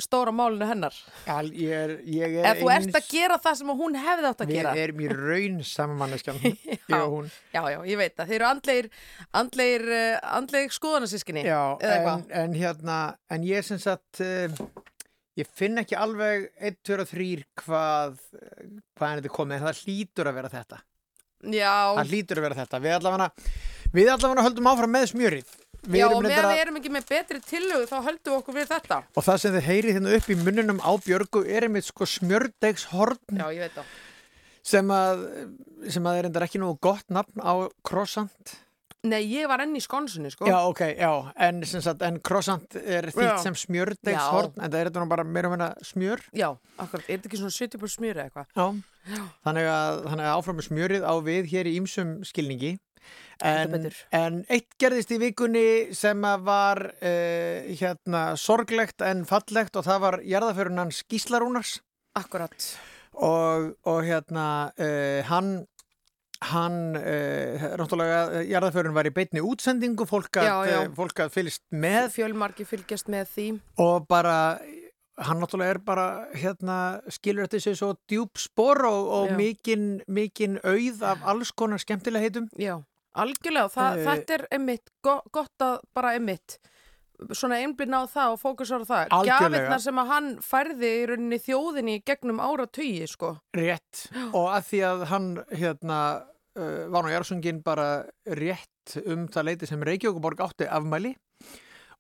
stóra 0.04 0.34
málinu 0.36 0.68
hennar 0.68 0.98
Já, 1.26 1.38
ég 1.48 1.72
er, 1.78 1.94
ég 2.12 2.36
er 2.42 2.50
eða 2.50 2.58
þú 2.60 2.72
ert 2.76 3.00
að 3.00 3.08
gera 3.14 3.40
það 3.42 3.60
sem 3.62 3.74
hún 3.82 3.98
hefði 4.02 4.32
átt 4.32 4.44
að 4.44 4.52
Við 4.52 4.60
gera 4.60 4.76
erum 4.84 5.02
í 5.02 5.10
raun 5.12 5.62
samanmanneskjan, 5.64 6.40
ég 6.92 6.96
og 6.98 7.16
hún. 7.16 7.32
Já, 7.54 7.62
já, 7.72 7.80
ég 7.88 8.00
veit 8.02 8.16
það. 8.18 8.32
Þeir 8.32 8.38
eru 8.38 8.48
andlegir, 8.50 8.90
andlegir, 9.42 9.88
uh, 9.96 10.30
andlegir 10.38 10.76
skoðanarsískinni. 10.76 11.44
Já, 11.48 11.62
en, 11.88 12.24
en 12.44 12.56
hérna, 12.58 13.00
en 13.32 13.48
ég 13.48 13.66
sem 13.68 13.80
sagt, 13.82 14.22
uh, 14.24 14.62
ég 15.40 15.50
finn 15.58 15.82
ekki 15.82 15.98
alveg 16.00 16.50
1, 16.60 16.80
2 16.88 17.00
og 17.06 17.12
3 17.12 17.30
hvað, 17.64 18.18
eh, 18.38 18.72
hvað 19.00 19.12
er 19.12 19.22
þetta 19.22 19.36
komið, 19.38 19.60
en 19.60 19.68
það 19.70 19.84
hlýtur 19.86 20.32
að 20.32 20.40
vera 20.42 20.56
þetta. 20.58 20.82
Já, 21.42 21.76
Það 21.98 22.12
hlýtur 22.12 22.42
að 22.42 22.46
vera 22.46 22.60
þetta. 22.60 22.82
Við 22.84 22.96
allavega, 23.00 23.30
við 23.96 24.12
allavega 24.14 24.46
höldum 24.48 24.70
áfram 24.72 24.96
með 24.96 25.10
smjörið. 25.12 25.58
Við 25.82 25.98
já, 25.98 26.08
og 26.14 26.22
meðan 26.22 26.52
við 26.52 26.60
erum 26.62 26.76
ekki 26.78 26.92
með 26.94 27.06
betri 27.10 27.40
tillögu 27.42 27.88
þá 27.90 27.96
höldum 28.06 28.34
við 28.34 28.38
okkur 28.38 28.58
við 28.60 28.68
þetta. 28.70 28.98
og 29.18 29.24
það 29.26 29.38
sem 29.42 29.56
þið 29.56 29.64
heyrið 29.66 29.96
hérna 29.98 30.16
upp 30.18 30.28
í 30.30 30.36
munnunum 30.38 30.82
á 30.86 30.92
Björgu 31.02 31.42
er 31.50 31.66
einmitt 31.66 31.88
sko 31.88 32.06
smjördegshorn 32.06 33.40
Já, 33.40 33.48
ég 33.50 33.64
veit 33.66 33.80
það. 33.80 33.96
sem 34.62 34.92
að, 34.94 35.24
sem 35.90 36.06
að 36.12 36.20
er 36.20 36.28
reyndar 36.28 36.46
ekki 36.46 36.62
nú 36.62 36.76
gott 36.78 37.10
nafn 37.10 37.42
á 37.42 37.66
croissant. 37.82 38.54
Nei, 39.02 39.24
ég 39.26 39.48
var 39.50 39.64
enn 39.64 39.74
í 39.74 39.82
skonsunni, 39.82 40.30
sko. 40.30 40.46
Já, 40.46 40.60
ok, 40.70 40.84
já, 40.94 41.10
en, 41.42 41.64
sagt, 41.66 42.04
en 42.06 42.20
croissant 42.22 42.76
er 42.78 43.08
þýtt 43.10 43.26
Já. 43.26 43.38
sem 43.42 43.56
smjördegshorn, 43.58 44.52
en 44.62 44.70
það 44.70 44.78
er 44.78 44.90
þetta 44.92 45.02
nú 45.02 45.10
bara 45.10 45.26
meira 45.26 45.50
og 45.50 45.56
meina 45.56 45.72
smjör. 45.82 46.22
Já, 46.38 46.52
akkurat. 46.78 47.08
Er 47.10 47.18
þetta 47.18 47.32
ekki 47.32 47.40
svona 47.42 47.56
70% 47.58 47.96
smjöri 47.96 48.22
eða 48.22 48.28
eitthvað? 48.30 48.84
Já, 49.10 49.24
þannig 49.48 49.70
að, 49.74 50.04
þannig 50.06 50.28
að 50.30 50.36
áfram 50.36 50.62
með 50.62 50.68
smjörið 50.70 51.08
á 51.10 51.14
við 51.26 51.50
hér 51.56 51.72
í 51.72 51.74
ýmsum 51.82 52.14
skilningi. 52.30 52.76
En, 53.42 53.88
en 54.14 54.42
eitt 54.54 54.70
gerðist 54.82 55.12
í 55.16 55.18
vikunni 55.22 55.66
sem 55.98 56.22
var 56.46 56.84
uh, 56.92 57.72
hérna 57.74 58.36
sorglegt 58.38 59.02
en 59.06 59.26
fallegt 59.30 59.80
og 59.80 59.88
það 59.88 60.04
var 60.06 60.20
jarðaförun 60.30 60.84
hans 60.84 61.02
Gíslarúnars 61.10 61.80
Akkurat. 62.20 62.54
og, 63.18 63.72
og 63.90 64.04
hérna 64.06 64.46
uh, 64.78 65.22
hann 65.32 65.54
hann, 66.52 66.96
uh, 66.98 67.66
náttúrulega 67.78 68.44
jarðaförun 68.50 68.96
var 68.98 69.10
í 69.10 69.14
beinni 69.14 69.42
útsendingu 69.46 70.08
fólk 70.10 70.42
að, 70.42 71.34
fylgst 71.34 71.66
með. 71.70 72.14
Fjölmarki 72.16 72.66
fylgjast 72.66 73.10
með 73.14 73.28
því. 73.36 73.48
og 73.82 74.08
bara 74.10 74.38
hann 75.22 75.42
náttúrulega 75.42 75.76
er 75.76 75.82
bara 75.86 76.06
hérna 76.34 76.78
skilur 77.12 77.46
þetta 77.46 77.62
sig 77.62 77.78
svo 77.78 77.92
djúb 78.10 78.40
spor 78.42 78.86
og, 78.90 79.10
og 79.18 79.34
mikinn 79.38 80.58
auð 80.64 81.04
af 81.06 81.28
alls 81.34 81.52
konar 81.54 81.82
skemmtilega 81.82 82.26
heitum. 82.26 82.50
Já, 82.58 82.80
algjörlega. 83.16 83.70
Það, 83.74 83.98
Eh. 83.98 84.06
þetta 84.10 84.34
er 84.40 84.48
emitt, 84.60 84.90
go, 85.04 85.22
gott 85.32 85.58
að 85.66 85.80
bara 85.94 86.14
emitt. 86.16 86.58
Svona 87.38 87.60
einblinn 87.62 87.94
á 87.94 88.02
það 88.10 88.34
og 88.34 88.40
fókusar 88.42 88.82
á 88.82 88.86
það. 88.90 89.12
Gjafirnar 89.28 89.80
sem 89.84 89.96
að 90.02 90.08
hann 90.10 90.30
færði 90.42 90.90
í 90.90 91.08
rauninni 91.12 91.38
þjóðinni 91.38 91.98
gegnum 92.04 92.40
ára 92.42 92.66
tugi, 92.66 93.06
sko. 93.08 93.36
rétt 93.54 94.08
og 94.34 94.48
að 94.50 94.64
því 94.72 94.80
að 94.88 95.04
hann 95.12 95.28
hérna 95.54 96.00
uh, 96.58 96.88
var 96.90 97.04
nú 97.06 97.12
Jarsungin 97.14 97.62
bara 97.64 98.06
rétt 98.26 98.98
um 99.06 99.28
það 99.28 99.46
leiti 99.52 99.68
sem 99.70 99.84
Reykjavíkuborg 99.86 100.42
átti 100.42 100.66
afmæli 100.68 101.14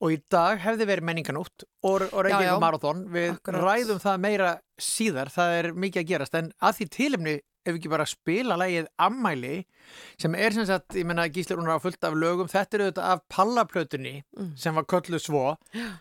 og 0.01 0.09
í 0.11 0.17
dag 0.33 0.57
hefði 0.57 0.87
verið 0.89 1.05
menninganótt 1.05 1.63
og, 1.85 2.01
og. 2.09 2.23
Reykjavík 2.25 2.59
Marathon 2.59 3.05
við 3.13 3.35
Akkurat. 3.35 3.61
ræðum 3.61 3.99
það 4.01 4.17
meira 4.25 4.49
síðar 4.81 5.29
það 5.29 5.53
er 5.59 5.69
mikið 5.77 6.01
að 6.01 6.09
gerast 6.15 6.35
en 6.41 6.49
að 6.59 6.79
því 6.81 6.89
tilumni 6.97 7.35
ef 7.65 7.75
ekki 7.77 7.89
bara 7.91 8.05
spila 8.09 8.55
lægið 8.57 8.87
Ammæli 8.99 9.65
sem 10.17 10.33
er 10.35 10.51
sem 10.55 10.65
sagt, 10.65 10.95
ég 10.95 11.05
menna 11.05 11.25
Gísli 11.29 11.55
Rúnar 11.57 11.77
á 11.77 11.83
fullt 11.83 12.03
af 12.07 12.13
lögum, 12.17 12.47
þetta 12.49 12.77
er 12.77 12.83
auðvitað 12.87 13.09
af 13.11 13.21
pallaplötunni 13.29 14.23
Mm. 14.37 14.53
sem 14.57 14.73
var 14.75 14.83
kölluð 14.85 15.19
svo. 15.21 15.57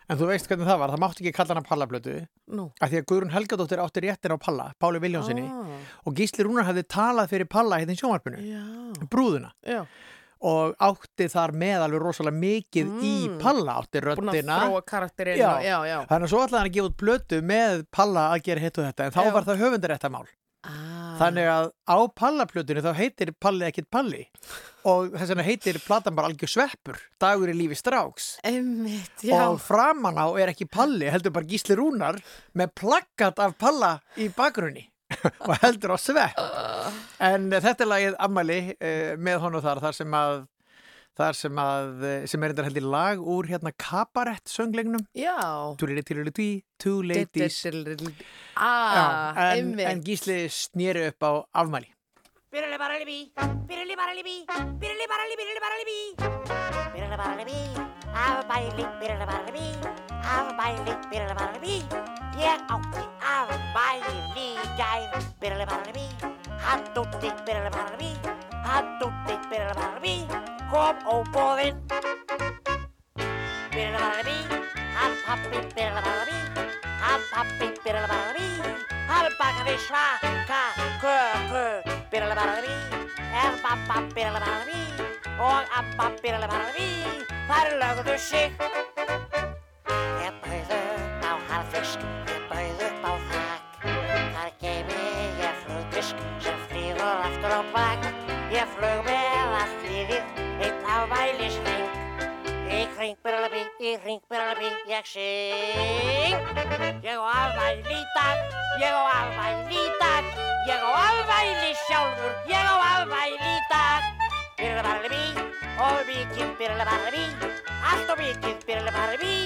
En 0.09 0.16
þú 0.18 0.27
veist 0.31 0.46
hvernig 0.49 0.66
það 0.68 0.79
var, 0.79 0.90
það 0.90 1.03
mátti 1.03 1.20
ekki 1.25 1.35
kalla 1.35 1.55
hana 1.55 1.66
pallaplötu. 1.66 2.27
Nú. 2.51 2.73
af 2.81 2.90
því 2.90 2.99
að 3.01 3.05
Guðrún 3.07 3.31
Helgadóttir 3.31 3.79
átti 3.79 4.01
réttir 4.03 4.33
á 4.35 4.38
Palla, 4.40 4.73
Páli 4.81 4.99
Viljónsinni 5.01 5.44
Ah, 5.46 5.79
og 6.07 6.14
Gísli 6.14 6.42
Rúnar 6.44 6.64
hafði 6.66 6.83
talað 6.83 7.29
fyrir 7.31 7.49
Palla 7.49 7.77
hérna 7.79 7.94
í 7.94 8.01
sjónvarpinu, 8.01 8.40
já, 8.42 9.07
brúðuna. 9.09 9.53
Já. 9.66 9.87
og 10.42 10.73
átti 10.81 11.27
þar 11.29 11.53
með 11.53 11.83
alveg 11.85 12.01
rosalega 12.01 12.38
mikið 12.40 12.87
í 13.05 13.29
Mm. 13.29 13.38
Palla, 13.42 13.75
átti 13.83 14.01
að 14.01 14.07
já. 15.85 16.07
þannig 16.09 16.25
að 16.25 16.31
svo 16.33 16.40
ætlaði 16.46 16.59
hann 16.59 16.70
að 16.70 16.73
gefa 16.73 16.88
út 16.88 16.96
blötu 16.96 17.42
með 17.44 17.87
Palla 17.92 18.23
að 18.35 18.42
gera 18.44 18.61
hitt 18.61 18.79
og 18.79 18.85
þetta. 18.88 19.05
En 19.05 19.11
þá 19.12 19.33
var 19.35 19.44
það 19.44 19.61
höfundaréttamál 19.61 20.27
Ah. 20.61 21.16
þannig 21.16 21.46
að 21.49 21.70
á 21.88 21.99
Pallaplötunni 22.20 22.83
þá 22.85 22.90
heitir 22.99 23.31
Palli 23.40 23.64
ekkit 23.64 23.87
Palli. 23.92 24.27
Og 24.88 25.14
þess 25.14 25.33
vegna 25.33 25.46
heitir 25.46 25.79
platan 25.81 26.16
bara 26.16 26.29
algjör 26.29 26.53
sveppur 26.53 27.01
dagur 27.20 27.53
í 27.53 27.57
lífi 27.57 27.79
stráks. 27.81 28.35
Einmitt, 28.44 29.25
og 29.33 29.57
framan 29.64 30.20
á 30.20 30.29
er 30.37 30.53
ekki 30.53 30.68
Palli 30.68 31.09
heldur 31.12 31.33
bara 31.33 31.49
Gísli 31.49 31.77
Rúnar 31.81 32.20
með 32.53 32.75
plakkat 32.83 33.40
af 33.40 33.57
Palla 33.61 33.96
í 34.20 34.29
bakgrunni. 34.37 34.87
Og 35.49 35.57
heldur 35.64 35.96
á 35.96 35.99
svepp. 35.99 36.38
En 37.18 37.49
þetta 37.51 37.83
er 37.83 37.88
lagið 37.90 38.18
Ammali 38.23 38.61
uh, 38.77 39.16
með 39.18 39.40
honu 39.42 39.62
þar 39.64 39.81
þar 39.83 39.96
sem 39.96 40.14
að 40.14 40.44
þar 41.20 41.37
sem 41.37 41.61
að 41.61 42.04
eh, 42.09 42.26
sem 42.30 42.42
er 42.46 42.54
þetta 42.54 42.66
heldur 42.68 42.87
lag 42.96 43.20
úr 43.35 43.48
hérna 43.50 43.72
kabarett 43.76 44.48
sönglegnum 44.48 45.04
Já. 45.16 45.37
Two 46.80 47.02
Ladies 47.04 47.61
Ah, 48.56 49.35
einmitt. 49.37 49.87
en 49.87 50.00
Gísli 50.04 50.48
snýri 50.48 51.09
upp 51.11 51.20
á 51.22 51.33
afmæli. 51.62 51.90
Birli 52.50 52.78
barali 52.80 53.04
bí, 53.06 53.18
birli 53.68 53.94
barali 53.96 54.22
bí, 54.26 54.37
birli 54.80 55.06
barali 55.06 55.37
birli 55.38 55.61
barali 55.62 55.85
bí 55.90 55.98
Birli 56.94 57.16
barali 57.16 57.44
bí, 57.46 57.59
afbæli, 58.11 58.85
birli 59.00 59.26
barali 59.30 59.52
bí 59.54 59.66
Afbæli, 60.20 60.92
birli 61.11 61.35
barali 61.38 61.61
bí 61.62 61.76
Ég 62.40 62.61
átti 62.74 63.04
afbæli 63.37 64.16
í 64.46 64.48
gær. 64.78 65.22
Birli 65.40 65.64
barali 65.70 65.92
bí, 65.94 66.06
hatt 66.64 66.98
úti, 66.98 67.30
birli 68.70 69.00
barali 69.00 69.00
bí 69.00 69.00
Hatt 69.00 69.02
úti, 69.02 69.35
birli 69.50 69.74
barali 69.74 70.00
bí 70.00 70.14
Kom 70.70 70.96
óbóðinn 71.06 71.76
Birli 73.70 73.92
barali 73.92 74.22
bí, 74.24 74.37
hann 74.94 75.14
pappi, 75.26 75.59
birli 75.74 75.92
barali 75.94 76.38
bí 76.54 76.62
Hann 77.00 77.22
pappi, 77.33 77.66
birli 77.85 78.06
barali 78.06 78.33
bí 78.38 78.70
Hann 79.09 79.33
bakaði 79.38 79.76
svaka 79.87 80.62
köku 81.02 81.66
Birli 82.11 82.35
barali 82.35 82.61
bí 82.66 82.74
Er 83.42 83.52
mamma 83.62 83.96
birli 84.14 84.33
barali 84.38 84.64
bí 84.70 84.80
Og 85.40 85.62
amma 85.78 86.11
birli 86.22 86.46
barali 86.46 86.72
bí 86.76 86.88
Þær 87.50 87.74
lögðu 87.83 88.18
sig 88.18 88.89
Ég 98.50 98.66
flög 98.74 99.04
með 99.06 99.52
allt 99.54 99.82
lífið 99.86 100.38
eitt 100.58 100.86
afmælisring 100.90 101.84
Í 102.66 102.80
kring 102.96 103.14
byrjalabi, 103.22 103.60
í 103.78 103.92
kring 104.02 104.24
byrjalabi, 104.26 104.70
ég 104.90 105.06
syng. 105.06 106.48
Ég 107.06 107.14
á 107.14 107.30
afmæli 107.30 107.94
í 107.94 108.00
dag, 108.16 108.42
ég 108.82 108.90
á 108.90 109.02
afmæli 109.12 109.78
í 109.78 109.86
dag 110.02 110.26
Ég 110.66 110.82
á 110.82 110.90
afmæli 110.90 111.70
sjálfur, 111.84 112.34
ég 112.50 112.66
á 112.66 112.74
afmæli 112.88 113.38
í 113.38 113.62
dag 113.70 114.10
Byrjalabi, 114.58 115.22
og 115.86 116.02
mikið 116.10 116.50
byrjalabi 116.58 117.24
Allt 117.86 118.10
og 118.10 118.18
mikið 118.18 118.66
byrjalabi 118.66 119.36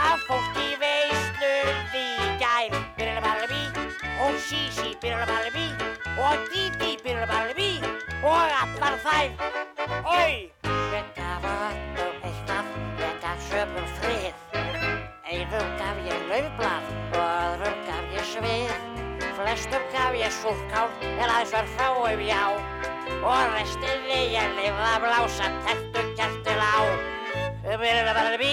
Af 0.00 0.24
fólki 0.30 0.80
veislu 0.80 1.52
í 1.92 2.08
gær 2.40 2.80
Byrjalabi, 2.96 3.62
og 4.24 4.40
Sisi 4.48 4.96
byrjalabi 5.04 5.68
Og 6.16 6.48
Didi 6.48 6.96
byrjalabi 7.04 7.75
Og 8.24 8.52
allar 8.62 8.96
þær. 9.04 9.32
Oi! 10.08 10.52
Gaf 11.16 11.44
öllum 11.44 12.22
eitthvað, 12.24 12.70
ég 13.00 13.18
gaf 13.20 13.42
sömur 13.50 13.88
frið. 13.98 14.38
Einum 15.26 15.74
gaf 15.80 16.00
ég 16.06 16.22
laufblað 16.30 16.86
og 17.10 17.18
öðrum 17.24 17.82
gaf 17.88 18.14
ég 18.16 18.30
svið. 18.30 18.72
Flestum 19.36 19.84
gaf 19.92 20.16
ég 20.16 20.32
súrkál 20.38 20.88
en 21.10 21.26
aðeins 21.26 21.52
var 21.58 21.68
fáum 21.76 22.24
já. 22.24 22.42
Og 23.20 23.52
restinni 23.58 24.22
ég 24.32 24.56
lifði 24.56 24.88
að 24.94 25.04
blása 25.04 25.52
tertu 25.66 26.06
kertil 26.16 26.56
á. 26.62 26.76
Byrjulega 27.66 28.12
bara 28.14 28.38
bí, 28.40 28.52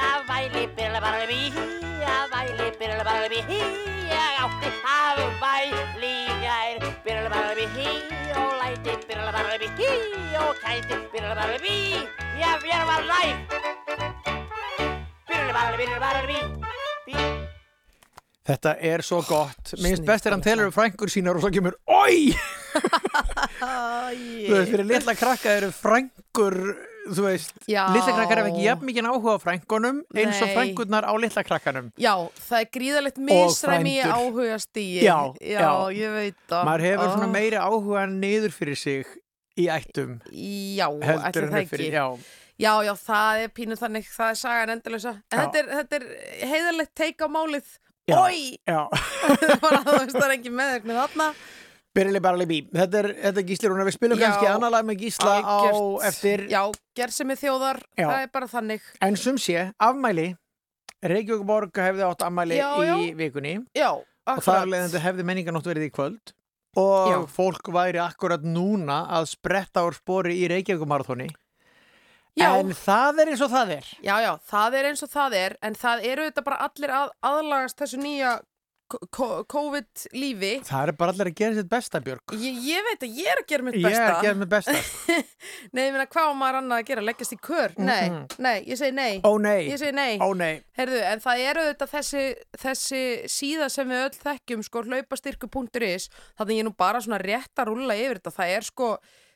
afmæli, 0.00 0.68
byrjulega 0.76 1.00
bara 1.02 1.26
bí 1.26 1.50
Afmæli, 2.06 2.70
byrjulega 2.78 3.04
bara 3.04 3.28
bí 3.28 3.42
Ég 4.06 4.38
átti 4.44 4.70
afmæli 4.86 6.14
í 6.14 6.38
gær 6.44 6.85
byrjulega 9.78 10.06
bara 10.06 10.08
bí 10.12 10.36
Og 10.46 10.54
kæti, 10.62 10.94
byrjulega 11.12 11.34
bara 11.34 11.58
bí 11.58 11.76
Já, 12.40 12.50
bara, 15.52 15.76
byrjulega 15.76 16.00
bara 16.00 16.22
bí 16.26 16.38
Þetta 18.46 18.76
er 18.78 19.02
svo 19.02 19.24
gott. 19.26 19.72
Mér 19.82 19.96
finnst 19.96 20.04
best 20.06 20.26
er 20.28 20.30
hann 20.36 20.42
telur 20.44 20.68
um 20.68 20.74
frængur 20.74 21.10
sínar 21.10 21.34
og 21.34 21.42
svo 21.42 21.50
kemur 21.50 21.74
Ói! 21.90 22.30
Þú 22.76 24.52
veist, 24.52 24.70
fyrir 24.70 24.86
litla 24.86 25.14
krakka 25.18 25.54
eru 25.58 25.72
frængur, 25.74 26.56
þú 27.10 27.24
veist, 27.24 27.56
Já. 27.66 27.88
litla 27.90 28.14
krakkar 28.14 28.42
hef 28.42 28.50
ekki 28.52 28.66
jafn 28.68 28.86
mikið 28.86 29.08
áhuga 29.10 29.34
á 29.34 29.38
frængunum 29.42 29.98
eins 30.14 30.38
og 30.38 30.46
Nei. 30.46 30.54
frængurnar 30.60 31.08
á 31.10 31.12
litla 31.18 31.42
krakkanum. 31.48 31.90
Já, 31.98 32.14
það 32.46 32.58
er 32.60 32.70
gríðalegt 32.76 33.18
misræmi 33.18 33.96
frændur. 33.98 34.14
áhuga 34.14 34.58
stíi. 34.62 35.02
Já, 35.02 35.18
já, 35.40 35.66
ég 35.96 36.14
veit 36.20 36.38
það. 36.46 36.64
Maður 36.70 36.86
hefur 36.86 37.14
svona 37.16 37.26
Ó, 37.26 37.34
meiri 37.34 37.58
áhuga 37.66 38.06
niður 38.14 38.54
fyrir 38.54 38.78
sig 38.78 39.06
í 39.58 39.66
ættum 39.72 40.18
Já, 40.32 40.86
heldur 41.02 41.48
upp 41.50 41.70
fyrir, 41.72 41.96
já. 41.96 42.06
Já, 42.56 42.72
já, 42.86 42.92
það 42.96 43.42
er 43.44 43.50
pínu 43.52 43.76
þannig, 43.76 44.06
það 44.08 44.30
er 44.32 44.38
sagan 44.40 44.70
endalösa. 44.72 45.10
Þetta 45.28 45.58
er, 45.60 45.66
þetta 45.76 45.98
er 45.98 46.06
heiðarlegt 46.48 46.94
teik 46.96 47.20
á 47.20 47.28
málið. 47.28 47.66
Ói! 48.16 48.56
Já, 48.64 48.86
Bara, 49.64 49.82
þú 49.84 49.96
veist, 49.98 50.16
það 50.16 50.24
er 50.28 50.34
ekki 50.38 50.52
meðverknið 50.56 51.00
þarna. 51.02 51.26
byrjuleg 51.96 52.22
bara 52.24 52.40
líbi. 52.40 52.58
Þetta 52.72 52.98
er, 53.02 53.08
þetta 53.26 53.42
er 53.42 53.46
Gísli 53.50 53.68
Rúnar, 53.72 53.88
við 53.88 53.96
spilum 53.98 54.20
Já. 54.20 54.24
kannski 54.26 54.48
annar 54.52 54.72
lag 54.72 54.88
með 54.88 55.04
Gísla 55.04 55.36
á 55.44 55.56
eftir, 56.08 56.46
Já, 56.52 56.62
gerð 56.96 57.20
með 57.28 57.40
þjóðar, 57.44 57.82
Já. 57.96 58.06
það 58.06 58.22
er 58.22 58.32
bara 58.38 58.48
þannig. 58.52 58.88
en 59.08 59.16
sum 59.20 59.38
sé, 59.40 59.66
afmæli, 59.76 60.26
Reykjavík 61.04 61.80
hefði 61.82 62.04
átt 62.08 62.24
afmæli 62.24 62.56
í 62.56 63.14
vikunni 63.18 63.54
Já, 63.76 63.90
og 63.92 64.06
þar 64.26 64.38
akkurat. 64.40 64.70
leðandi 64.72 65.02
hefði 65.04 65.26
menninganótt 65.28 65.68
verið 65.68 65.88
í 65.88 65.92
kvöld 65.92 66.32
og 66.76 67.10
Já. 67.10 67.18
fólk 67.32 67.72
væri 67.72 68.00
akkurat 68.02 68.44
núna 68.44 69.06
að 69.16 69.30
spretta 69.32 69.84
úr 69.86 69.96
spori 69.96 70.36
í 70.42 70.48
Reykjavík 70.52 70.86
marathoni. 70.88 71.28
Já. 72.36 72.50
En 72.60 72.74
það 72.76 73.22
er 73.22 73.30
eins 73.32 73.42
og 73.46 73.52
það 73.54 73.70
er. 73.78 73.86
Já, 74.04 74.16
já, 74.20 74.32
það 74.50 74.74
er 74.76 74.88
eins 74.90 75.02
og 75.06 75.10
það 75.12 75.36
er, 75.38 75.56
en 75.64 75.78
það 75.78 76.04
eru 76.10 76.26
þetta 76.28 76.44
bara 76.44 76.58
allir 76.66 76.92
að, 76.92 77.14
aðlagast 77.24 77.80
þessu 77.80 78.00
nýja 78.02 78.32
COVID-lífi. 78.86 80.50
Það 80.66 80.82
er 80.90 80.92
bara 80.98 81.12
allir 81.14 81.30
að 81.30 81.36
gera 81.40 81.56
sitt 81.58 81.68
besta, 81.70 82.00
Björg. 82.04 82.34
Ég, 82.38 82.58
ég 82.66 82.84
veit 82.86 83.02
að 83.06 83.16
ég 83.20 83.30
er 83.32 83.40
að 83.42 83.48
gera 83.50 83.66
mitt 83.66 83.78
Ég 83.78 83.86
besta. 83.86 84.04
er 84.04 84.12
að 84.14 84.26
gera 84.26 84.38
mitt 84.40 84.52
besta. 84.52 84.74
Nei, 85.76 85.82
ég 85.86 85.94
meina, 85.96 86.06
hvað 86.12 86.30
á 86.30 86.32
maður 86.38 86.58
annað 86.60 86.78
að 86.82 86.86
gera? 86.90 87.04
Leggjast 87.08 87.34
í 87.36 87.38
kör? 87.48 87.74
Nei, 87.80 88.04
nei, 88.42 88.54
ég 88.70 88.78
segi 88.80 88.94
nei. 88.96 89.18
Ó 89.26 89.32
nei, 89.42 89.66
Ég 89.70 89.80
segi 89.82 89.94
nei. 89.96 90.16
ó 90.22 90.28
nei. 90.38 90.52
Herðu, 90.78 91.00
en 91.10 91.24
það 91.24 91.42
eru 91.50 91.66
þetta 91.72 91.88
þessi, 91.96 92.24
þessi 92.62 93.02
síða 93.36 93.68
sem 93.72 93.90
við 93.90 94.04
öll 94.06 94.16
þekkjum, 94.22 94.64
sko, 94.66 94.84
hlaupastyrku.is, 94.86 96.08
ég 96.46 96.54
er 96.60 96.66
nú 96.68 96.74
bara 96.78 97.02
svona 97.04 97.20
rétt 97.22 97.58
að 97.62 97.72
rúlla 97.72 97.98
yfir 97.98 98.20
þetta. 98.22 98.34
Það 98.38 98.54
er 98.60 98.68
sko, 98.70 98.92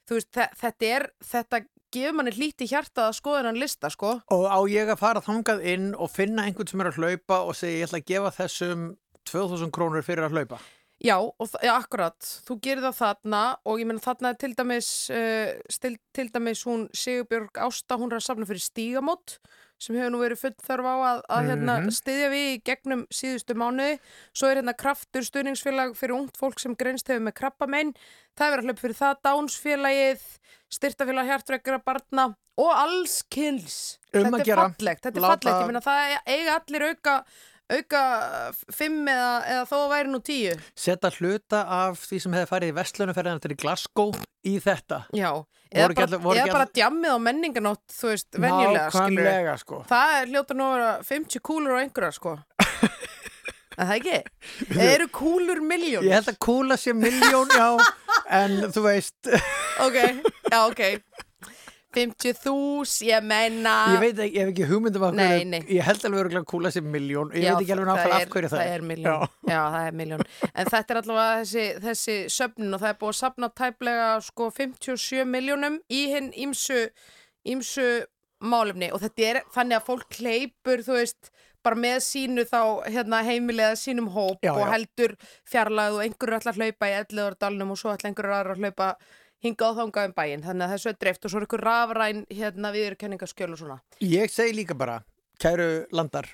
þú 0.08 0.18
veist, 0.20 0.32
þe- 0.36 0.50
þetta 0.62 0.90
er, 0.96 1.08
þetta 1.32 1.62
gefur 1.90 2.14
manni 2.14 2.30
hlíti 2.36 2.68
hjartað 2.70 3.08
að 3.10 3.16
skoða 3.18 3.38
hennan 3.42 3.56
lista, 3.58 3.88
sko. 3.90 4.12
Og 4.30 4.44
á 4.46 4.58
ég 4.70 4.86
að 4.92 5.00
fara 5.00 5.22
þangað 5.26 5.64
inn 5.72 5.88
og 5.98 6.06
finna 6.14 6.44
einhvern 6.46 6.68
sem 6.70 6.82
er 6.84 6.90
að 6.92 7.00
hlaupa 7.02 7.40
og 7.50 7.56
segja 7.58 7.80
ég 7.80 7.88
ætla 7.88 7.98
að 7.98 8.06
gefa 8.12 8.30
þessum 8.36 8.84
2000 9.28 9.70
krónur 9.74 10.02
fyrir 10.06 10.24
að 10.28 10.36
hlaupa. 10.38 10.58
Já, 11.00 11.16
og 11.16 11.48
já, 11.64 11.72
akkurat, 11.80 12.18
þú 12.44 12.58
gerir 12.60 12.82
það 12.84 12.98
þarna 12.98 13.38
og 13.64 13.78
ég 13.80 13.86
meina 13.88 14.02
þarna 14.04 14.34
er 14.34 14.36
til 14.36 14.52
dæmis, 14.54 14.88
uh, 15.08 15.54
stil, 15.72 15.94
til 16.12 16.28
dæmis 16.28 16.64
hún 16.68 16.88
Sigurbjörg 16.92 17.56
Ásta, 17.56 17.96
hún 17.96 18.12
er 18.12 18.18
að 18.20 18.26
safna 18.26 18.44
fyrir 18.44 18.60
stígamót 18.60 19.38
sem 19.80 19.96
hefur 19.96 20.12
nú 20.12 20.18
verið 20.20 20.42
full 20.42 20.52
þörf 20.60 20.84
á 20.92 20.96
að, 21.00 21.20
að 21.32 21.46
hérna, 21.48 21.76
Mhm. 21.80 21.94
styðja 21.96 22.28
við 22.28 22.48
í 22.50 22.62
gegnum 22.68 23.06
síðustu 23.08 23.54
mánuði. 23.56 23.98
Svo 24.36 24.50
er 24.50 24.60
hérna 24.60 24.74
kraftur 24.76 25.24
stuðningsfélag 25.24 25.94
fyrir 25.96 26.18
ungt 26.18 26.36
fólk 26.36 26.60
sem 26.60 26.74
grenst 26.76 27.08
hefur 27.08 27.24
með 27.24 27.32
krabbamein. 27.40 27.94
Það 28.36 28.44
er 28.44 28.52
verið 28.52 28.60
að 28.60 28.68
hlaupa 28.68 28.84
fyrir 28.84 28.98
það, 29.00 29.14
Dánsfélagið, 29.24 30.20
styrtafélag 30.70 31.30
hjartveikra 31.32 31.78
barna 31.82 32.26
og 32.60 32.70
alls 32.76 33.22
kyns. 33.32 33.96
Um 34.12 34.24
þetta 34.28 34.52
er 34.52 34.60
fallegt, 34.60 35.02
þetta 35.06 35.16
er 35.16 35.26
fallegt. 35.30 35.62
Ég 35.62 35.66
meina 35.72 35.80
það 35.80 36.18
eiga 36.28 36.60
allir 36.60 36.86
auka, 36.90 37.24
auka 37.76 38.02
fimm 38.74 39.08
eða, 39.10 39.30
eða 39.54 39.64
þó 39.70 39.76
væri 39.92 40.10
nú 40.12 40.20
tíu. 40.24 40.56
Setta 40.78 41.10
hluta 41.18 41.62
af 41.80 42.02
því 42.08 42.20
sem 42.24 42.36
hefði 42.38 42.50
farið 42.50 42.72
í 42.72 42.76
vestlunumferðina 42.80 43.42
til 43.44 43.56
Glasgow 43.60 44.14
í 44.46 44.56
þetta. 44.62 45.04
Já, 45.16 45.30
Voru 45.70 45.84
eða 45.84 45.86
ekki 45.92 46.00
bara, 46.02 46.18
voru 46.24 46.34
eða 46.38 46.46
ekki 46.48 46.56
bara 46.56 46.70
djammið 46.80 47.14
á 47.14 47.18
menninganótt, 47.22 47.84
þú 47.94 48.08
veist, 48.10 48.28
venjulega, 48.34 48.86
Nákvæmlega, 48.90 49.56
sko. 49.62 49.82
Það 49.90 50.14
er 50.16 50.32
hljóta 50.32 50.56
nú 50.58 50.66
að 50.66 50.74
vera 50.78 50.90
50 51.12 51.44
kúlur 51.46 51.76
á 51.78 51.82
einhverja, 51.84 52.12
sko. 52.16 52.36
Er 53.80 53.86
það 53.86 53.94
ekki? 54.00 54.16
Eða 54.74 54.88
eru 54.96 55.06
kúlur 55.14 55.60
miljón? 55.64 56.04
Ég 56.04 56.12
held 56.18 56.32
að 56.32 56.40
kúla 56.42 56.76
sé 56.76 56.92
miljón, 56.92 57.48
já, 57.54 57.68
en 58.40 58.58
þú 58.74 58.82
veist, 58.84 59.30
Ok, 59.80 59.96
já, 60.50 60.58
ok. 60.66 60.82
50 61.96 62.36
þús, 62.44 62.92
ég 63.02 63.24
menna... 63.26 63.72
ég 63.96 64.02
veit 64.04 64.20
ekki, 64.22 64.36
ég 64.36 64.44
hef 64.44 64.50
ekki 64.52 64.68
hugmyndum 64.70 65.06
af 65.08 65.16
Nei, 65.18 65.24
hverju, 65.26 65.48
nei. 65.50 65.60
ég 65.74 65.82
held 65.88 66.04
alveg 66.06 66.20
örugglega 66.22 66.44
að 66.44 66.48
kúla 66.52 66.70
sé 66.74 66.82
miljón, 66.84 67.32
ég 67.34 67.42
Já, 67.48 67.50
veit 67.56 67.64
ekki 67.64 67.74
alveg 67.74 67.90
er- 67.90 68.14
af 68.20 68.28
hverju 68.34 68.50
það, 68.52 68.60
Það 68.62 68.74
er 68.76 68.84
miljón, 68.92 69.26
já. 69.50 69.60
það 69.74 69.88
er 69.88 69.98
miljón. 70.02 70.24
En 70.54 70.70
þetta 70.70 70.94
er 70.94 71.00
allavega 71.02 71.40
þessi, 71.42 71.66
þessi 71.88 72.16
söfnin 72.36 72.76
og 72.78 72.82
það 72.84 72.92
er 72.94 72.98
búið 73.02 73.12
að 73.14 73.18
safna 73.24 73.50
tæplega 73.62 74.08
sko 74.28 74.50
57 74.60 75.26
miljónum 75.34 75.80
í 75.90 76.02
hinn 76.14 76.30
ímsu, 76.46 76.80
ímsu 77.54 77.86
málefni 78.40 78.88
og 78.94 79.02
þetta 79.04 79.26
er 79.32 79.42
þannig 79.54 79.80
að 79.80 79.86
fólk 79.90 80.06
kleipur, 80.14 80.82
þú 80.86 80.94
veist, 81.00 81.32
bara 81.60 81.76
með 81.76 81.98
sínu 82.06 82.46
þá 82.48 82.60
hérna, 82.88 83.18
heimilega 83.26 83.74
sínum 83.76 84.06
hóp 84.14 84.38
Já, 84.46 84.54
og 84.54 84.62
já. 84.62 84.70
heldur 84.72 85.12
fjarlæð 85.50 85.98
og 85.98 86.04
einhverju 86.06 86.38
ætla 86.38 86.54
að 86.54 86.60
hlaupa 86.62 86.88
í 86.88 86.94
elliðardalnum 87.02 87.74
og 87.74 87.80
svo 87.82 87.92
ætla 87.92 88.08
einhverju 88.08 88.36
aðra 88.38 88.54
að 88.56 88.62
hlaupa 88.64 88.86
hingað 89.44 89.72
og 89.72 89.80
þangað 89.80 90.10
um 90.10 90.14
bæinn. 90.18 90.44
Þannig 90.44 90.66
að 90.66 90.76
þessu 90.76 90.92
er 90.92 91.00
dreift 91.00 91.24
og 91.24 91.32
svo 91.32 91.40
er 91.40 91.46
einhver 91.48 91.64
rafræn 91.66 92.22
hérna, 92.28 92.74
viðurkenningaskjöl 92.76 93.50
og 93.54 93.60
svona. 93.62 93.80
Ég 94.04 94.32
segi 94.32 94.56
líka 94.56 94.76
bara, 94.78 95.00
kæru 95.40 95.68
landar, 95.96 96.28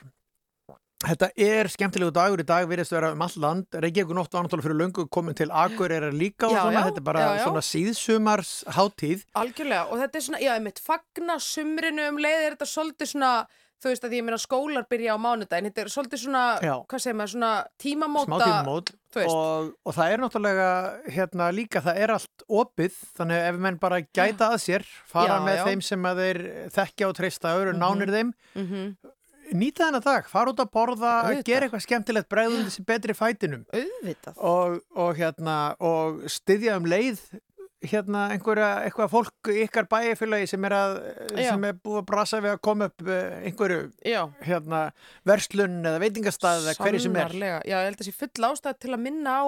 þetta 1.04 1.28
er 1.36 1.68
skemmtilegu 1.70 2.12
dagur 2.14 2.40
í 2.42 2.46
dag, 2.46 2.66
virðist 2.70 2.94
vera 2.94 3.12
um 3.14 3.22
all 3.26 3.36
land, 3.42 3.66
Reykjavík 3.84 4.14
nótt 4.16 4.34
var 4.34 4.46
náttúrulega 4.46 4.66
fyrir 4.66 4.80
löngu 4.80 5.06
komin 5.12 5.36
til 5.36 5.52
Akur 5.52 5.92
er 5.92 6.08
líka 6.14 6.48
og 6.48 6.56
Já, 6.56 6.62
svona, 6.62 6.80
já, 6.80 6.86
þetta 6.88 7.02
er 7.02 7.06
bara 7.10 7.26
já, 7.26 7.44
svona 7.44 7.62
síðsumars 7.68 8.52
hátíð. 8.78 9.26
Algjörlega 9.36 9.84
og 9.90 10.02
þetta 10.02 10.18
er 10.18 10.26
svona, 10.28 10.42
já, 10.42 10.52
einmitt 10.56 10.82
fagna 10.82 11.38
sumrinu 11.42 12.08
um 12.10 12.20
leið 12.22 12.40
er 12.40 12.56
þetta 12.56 12.70
svolítið 12.72 13.12
svona 13.12 13.32
þú 13.82 13.90
veist 13.92 14.06
að 14.08 14.14
ég 14.16 14.24
meina 14.26 14.38
skólar 14.40 14.86
byrja 14.90 15.16
á 15.16 15.18
mánudaginn 15.20 15.68
þetta 15.70 15.82
er 15.84 15.90
svolítið 15.92 16.22
svona, 16.22 16.44
Já. 16.64 16.74
hvað 16.88 17.02
segir 17.04 17.18
maður, 17.18 17.32
svona 17.34 17.50
tímamóta 17.82 18.38
tímamót 18.42 18.94
þú 19.12 19.20
veist. 19.20 19.34
og, 19.34 19.72
og 19.84 19.96
það 19.98 20.14
er 20.14 20.24
náttúrulega 20.24 20.70
hérna 21.18 21.50
líka, 21.54 21.82
það 21.84 22.00
er 22.06 22.14
allt 22.16 22.46
opið 22.62 22.96
þannig 23.18 23.50
ef 23.50 23.60
menn 23.66 23.80
bara 23.82 24.00
gæta 24.06 24.52
að 24.54 24.62
sér 24.64 24.88
fara 25.10 25.36
Já, 25.36 25.44
með 25.48 25.60
já. 25.60 25.66
þeim 25.68 25.84
sem 25.90 26.08
að 26.12 26.22
þeir 26.24 26.40
þekkja 26.78 27.10
og 27.12 27.18
treysta 27.20 27.54
öru, 27.60 27.76
nánir 27.76 28.14
þeim 28.16 28.32
mm 28.56 29.12
nýta 29.54 29.84
þennan 29.86 30.02
dag, 30.02 30.24
fara 30.26 30.50
út 30.50 30.58
að 30.58 30.70
borða 30.74 31.10
Auðvitað. 31.22 31.44
gera 31.46 31.66
eitthvað 31.68 31.82
skemmtilegt, 31.84 32.28
bregðum 32.32 32.64
þessi 32.66 32.84
betri 32.88 33.14
fætinum 33.14 33.60
auðvitað 33.70 34.40
og, 34.50 34.78
og 34.98 35.12
hérna 35.20 35.58
og 35.86 36.24
styðja 36.32 36.78
um 36.80 36.88
leið 36.90 37.20
hérna 37.84 38.22
einhverja, 38.32 38.68
eitthvað 38.86 39.10
fólk 39.12 39.50
ykkar 39.52 39.88
bæjarfélagi 39.90 40.46
sem 40.48 40.64
er 40.64 40.74
að 40.76 40.94
Já. 41.36 41.50
sem 41.50 41.66
er 41.68 41.74
búið 41.76 41.98
að 42.00 42.06
brasa 42.08 42.40
við 42.40 42.54
að 42.54 42.62
koma 42.64 42.88
upp 42.88 43.04
eh, 43.12 43.34
einhverju 43.50 43.82
já, 44.00 44.22
hérna 44.46 44.80
verslun 45.28 45.76
eða 45.82 46.00
veitingastað 46.00 46.62
eða 46.64 46.76
hverju 46.80 47.02
sem 47.04 47.18
er 47.18 47.28
sannarlega. 47.28 47.58
já, 47.68 47.76
ég 47.76 47.90
held 47.90 48.00
að 48.00 48.08
sé 48.08 48.16
full 48.16 48.48
ástæð 48.48 48.80
til 48.80 48.94
að 48.96 49.04
minna 49.04 49.36
á 49.36 49.44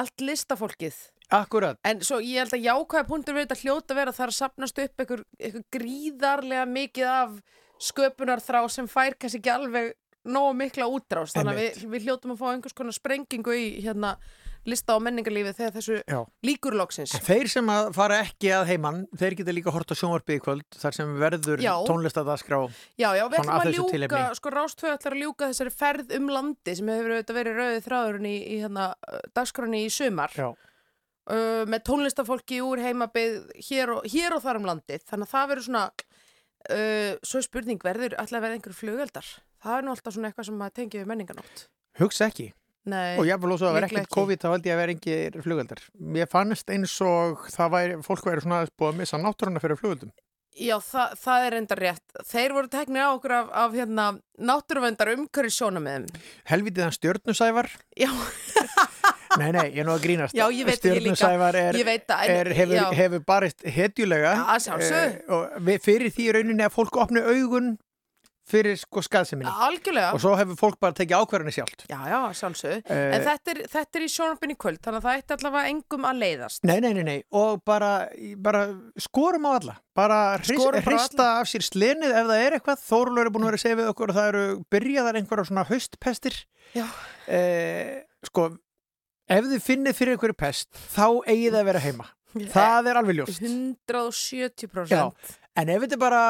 allt 0.00 0.24
listafólkið 0.24 0.96
Akkurat. 1.34 1.78
En 1.82 1.98
svo 2.06 2.20
ég 2.22 2.38
held 2.38 2.52
að 2.54 2.62
jákvæða 2.68 3.06
punktur 3.08 3.34
við 3.34 3.48
þetta 3.48 3.62
hljóta 3.64 3.94
að 3.94 3.98
vera 3.98 4.12
að 4.12 4.18
það 4.18 4.24
er 4.26 4.30
að 4.30 4.36
sapnast 4.36 4.76
upp 4.78 5.02
einhver, 5.02 5.22
einhver 5.42 5.64
gríðarlega 5.74 6.66
mikið 6.70 7.08
af 7.10 7.32
sköpunarþrá 7.82 8.60
sem 8.70 8.86
fær 8.90 9.16
kannski 9.18 9.40
ekki 9.40 9.50
alveg 9.50 9.88
nógu 10.26 10.54
mikla 10.58 10.86
útrás. 10.86 11.34
Þannig 11.34 11.52
að 11.52 11.58
við, 11.64 11.80
við 11.96 12.06
hljótum 12.06 12.34
að 12.34 12.40
fá 12.40 12.46
einhvers 12.52 12.76
konar 12.78 12.94
sprengingu 12.94 13.56
í 13.58 13.66
hérna 13.82 14.12
lista 14.68 14.96
á 14.96 14.98
menningarlífið 15.02 15.56
þegar 15.58 15.74
þessu 15.76 15.96
Já. 16.02 16.18
líkur 16.46 16.76
loksins. 16.78 17.14
Þeir 17.26 17.50
sem 17.50 17.70
að 17.72 17.90
fara 17.96 18.18
ekki 18.24 18.52
að 18.56 18.64
heimann, 18.72 19.00
þeir 19.16 19.36
geta 19.40 19.54
líka 19.54 19.74
hort 19.74 19.92
á 19.92 19.94
sjónvarpið 19.98 20.38
í 20.38 20.42
kvöld 20.44 20.78
þar 20.80 20.96
sem 20.98 21.12
verður 21.20 21.62
Já. 21.64 21.72
tónlistadagskrá. 21.88 22.60
Já, 22.98 23.08
já, 23.18 23.24
við 23.32 23.38
ætlum 23.40 23.54
að 23.56 23.72
ljúka, 23.76 24.22
sko 24.38 24.52
Rástvö 24.54 24.92
ætlar 24.94 25.16
að 25.16 25.22
ljúka 25.24 25.50
þessari 25.52 25.74
ferð 25.74 26.16
um 26.18 26.30
landi 26.34 26.76
sem 26.78 26.92
hefur 26.92 27.16
auðvitað 27.16 27.40
verið 27.40 27.60
rauðið 27.60 27.86
þráðurinn 27.86 28.30
í, 28.30 28.36
í 28.36 28.58
hérna, 28.64 28.88
dagskránni 29.36 29.84
í 29.86 29.92
sumar 29.92 30.34
Já. 30.36 30.48
uh, 30.50 31.62
með 31.68 31.86
tónlistafólki 31.90 32.60
úr 32.66 32.82
heimabið 32.84 33.40
hér 33.70 33.96
og, 33.96 34.10
hér 34.10 34.36
og 34.36 34.44
þar 34.44 34.60
um 34.62 34.70
landið 34.72 35.06
þannig 35.06 35.30
að 35.30 35.34
það 35.36 35.48
verður 35.52 35.68
svona 35.70 35.86
uh, 35.86 37.14
svo 37.22 37.46
spurning 37.46 37.86
verður 37.86 38.18
ætla 38.18 38.40
að 38.40 38.48
vera 38.48 38.58
einhver 38.58 38.76
flugeldar 38.76 39.32
það 39.62 39.78
er 39.78 39.86
nú 39.86 39.94
alltaf 39.94 40.14
svona 40.16 40.30
eitthvað 40.30 40.50
sem 40.50 40.68
tengið 40.76 41.02
við 41.02 41.10
menninganótt 41.14 41.66
Hugsa 41.96 42.28
ekki. 42.28 42.50
Nei, 42.86 43.16
Og 43.18 43.26
ég 43.26 43.40
vil 43.42 43.50
ósað 43.56 43.68
að 43.72 43.74
vera 43.80 43.88
ekkert 43.90 44.12
COVID 44.14 44.38
þá 44.44 44.46
held 44.52 44.66
ég 44.68 44.76
að 44.76 44.80
vera 44.82 44.94
engir 44.94 45.40
flugöldar. 45.42 45.80
Mér 45.98 46.28
fannst 46.30 46.70
eins 46.70 46.94
og 47.02 47.42
það 47.50 47.72
væri, 47.74 47.96
fólk 48.06 48.28
væri 48.28 48.44
svona 48.44 48.60
aðeins 48.60 48.76
búið 48.78 48.92
að 48.92 49.00
missa 49.00 49.18
náttúruna 49.18 49.62
fyrir 49.64 49.80
flugöldum. 49.80 50.12
já, 50.56 50.76
það, 50.80 51.10
það 51.20 51.46
er 51.46 51.54
enda 51.58 51.76
rétt 51.76 52.14
þeir 52.30 52.52
voru 52.56 52.68
teknir 52.72 53.02
á 53.04 53.12
okkur 53.12 53.32
af, 53.36 53.48
af 53.52 53.74
hérna, 53.76 54.04
náttúruvendar 54.40 55.10
umhverju 55.12 55.52
sjónamiðum 55.52 56.06
Helvitiðan 56.48 56.94
stjörnusævar. 56.96 57.68
já, 57.92 58.08
Nei, 59.36 59.50
nei, 59.52 59.66
ég 59.74 59.82
er 59.82 59.84
nú 59.84 59.92
að 59.92 60.04
grínast. 60.06 60.32
Já, 60.32 60.46
ég 60.48 60.64
veit 60.64 60.78
ekki 60.78 61.02
líka. 61.04 61.16
Stjörnusævar 61.18 61.58
er, 61.60 61.76
ég 61.76 61.84
veit 61.84 62.08
að 62.14 62.30
er, 62.32 62.48
hefur, 62.56 62.94
hefur 62.96 63.24
barist 63.28 63.66
hetjulega. 63.68 64.30
Já, 64.32 64.44
að 64.54 64.62
sjálfsögðu. 64.64 65.10
Eh, 65.10 65.34
og 65.36 65.66
við- 65.66 65.82
fyrir 65.84 66.14
því 66.16 66.28
rauninni 66.38 66.64
að 66.64 66.72
fólk 66.78 66.96
opni 67.02 67.20
augun 67.20 67.68
fyrir 68.46 68.76
sko 68.78 69.02
skaðseminni. 69.04 69.50
algjörlega 69.66 70.14
Og 70.14 70.22
svo 70.22 70.34
hefur 70.38 70.58
fólk 70.60 70.78
bara 70.82 70.94
tekið 70.96 71.22
ákvarðinni 71.22 71.54
sjálft. 71.56 71.84
Já, 71.90 71.98
já, 72.10 72.18
sjálfsögðu. 72.40 72.78
Eh, 72.94 73.14
en 73.16 73.24
þetta 73.26 73.52
er, 73.54 73.60
þetta 73.72 73.98
er 73.98 74.04
í 74.06 74.10
sjónarpinn 74.12 74.54
í 74.54 74.58
kvöld, 74.62 74.80
þannig 74.84 75.00
að 75.00 75.08
það 75.08 75.20
ætti 75.22 75.36
allavega 75.36 75.72
engum 75.72 76.06
að 76.10 76.20
leiðast. 76.22 76.62
Nei, 76.66 76.76
nei, 76.84 76.92
nei, 76.98 77.02
nei, 77.06 77.16
og 77.42 77.62
bara, 77.66 77.92
bara 78.48 78.62
skorum 79.02 79.48
á 79.48 79.52
alla, 79.56 79.76
bara 79.96 80.20
hrista 80.42 81.30
af 81.40 81.50
sér 81.50 81.66
slenið 81.66 82.12
ef 82.12 82.30
það 82.30 82.44
er 82.44 82.58
eitthvað, 82.58 82.84
Þórlur 82.86 83.26
er 83.26 83.32
búin 83.34 83.46
að 83.46 83.50
vera 83.50 83.60
að 83.60 83.64
segja 83.64 83.80
við 83.80 83.90
okkur 83.92 84.12
og 84.12 84.18
það 84.20 84.28
eru 84.32 84.44
byrjaðar 84.72 85.18
einhverja 85.20 85.48
svona 85.50 85.66
haustpestir 85.66 86.36
Já. 86.76 86.86
eh, 87.26 88.04
sko, 88.28 88.50
ef 89.26 89.48
þið 89.50 89.64
finnið 89.64 89.98
fyrir 89.98 90.14
einhverju 90.16 90.38
pest, 90.38 90.70
þá 90.94 91.06
eigið 91.26 91.56
það 91.56 91.62
að 91.62 91.70
vera 91.72 91.82
heima 91.86 92.10
það 92.52 92.90
er 92.90 93.00
alveg 93.00 93.18
ljóst 93.20 93.42
170%. 93.42 94.92
Já. 94.92 95.08
en 95.56 95.72
ef 95.72 95.84
þetta 95.86 95.98
bara 96.00 96.22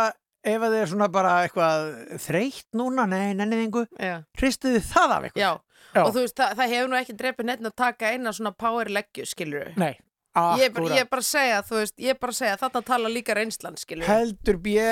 ef 0.46 0.62
það 0.64 0.76
er 0.80 0.90
svona 0.92 1.08
bara 1.12 1.34
eitthvað 1.44 1.86
þreytt 2.26 2.66
núna, 2.78 3.06
nei, 3.10 3.34
nennið 3.38 3.62
einhver 3.66 3.86
Já. 3.98 4.16
hristið 4.38 4.78
þið 4.78 4.90
það 4.92 5.14
af 5.16 5.28
eitthvað 5.28 5.42
Já. 5.44 5.52
Já. 5.96 6.02
Og 6.02 6.10
þú 6.12 6.22
veist, 6.26 6.36
það, 6.36 6.56
það 6.58 6.72
hefur 6.74 6.90
nú 6.92 6.96
ekki 6.98 7.14
drefið 7.16 7.46
nefn 7.48 7.70
að 7.70 7.76
taka 7.80 8.10
eina 8.12 8.32
svona 8.36 8.52
power 8.58 8.90
leggju, 8.92 9.24
skilur 9.30 9.72
nei, 9.80 9.94
Ég 10.36 10.66
er 10.66 10.72
bara, 10.74 10.84
ég 10.92 11.06
akkurat 11.06 11.10
bara 11.14 11.22
að 11.22 11.28
segja, 11.30 11.60
þú 11.64 11.76
veist, 11.80 11.94
ég 12.04 12.12
er 12.12 12.18
bara 12.20 12.34
að 12.34 12.38
segja, 12.42 12.56
þetta 12.60 12.82
tala 12.90 13.08
líka 13.12 13.36
reynslan, 13.38 13.78
skilur 13.80 14.08
heldur 14.10 14.58
bjö, 14.66 14.88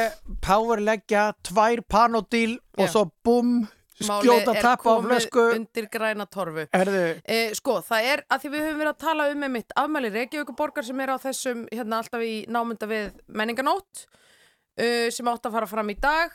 powerleggja 0.46 1.24
tvær 1.44 1.82
panodíl 1.92 2.54
og 2.78 2.88
svo 2.88 3.02
bum 3.26 3.50
skjóta 4.00 4.54
tappa 4.58 4.96
á 4.96 4.98
flösku. 5.04 5.44
undir 5.54 5.86
græna 5.92 6.26
torfu. 6.26 6.64
Herðu, 6.72 7.04
E, 7.28 7.54
sko, 7.54 7.76
það 7.84 8.08
er 8.14 8.24
að 8.30 8.40
því 8.42 8.50
við 8.54 8.64
höfum 8.64 8.80
verið 8.80 8.92
að 8.94 9.04
tala 9.04 9.28
um 9.30 9.44
með 9.44 9.52
mitt 9.58 9.76
afmæli 9.76 10.10
Reykjavíkuborgar 10.16 10.84
sem 10.88 11.00
er 11.04 11.12
á 11.14 11.16
þessum, 11.20 11.68
hérna 11.70 12.00
alltaf 12.00 12.24
í 12.24 12.34
námynda 12.48 12.88
við 12.90 13.12
menninganót 13.28 14.06
uh, 14.80 15.08
sem 15.14 15.30
átt 15.30 15.48
að 15.48 15.56
fara 15.58 15.70
fram 15.70 15.94
í 15.94 15.96
dag. 16.00 16.34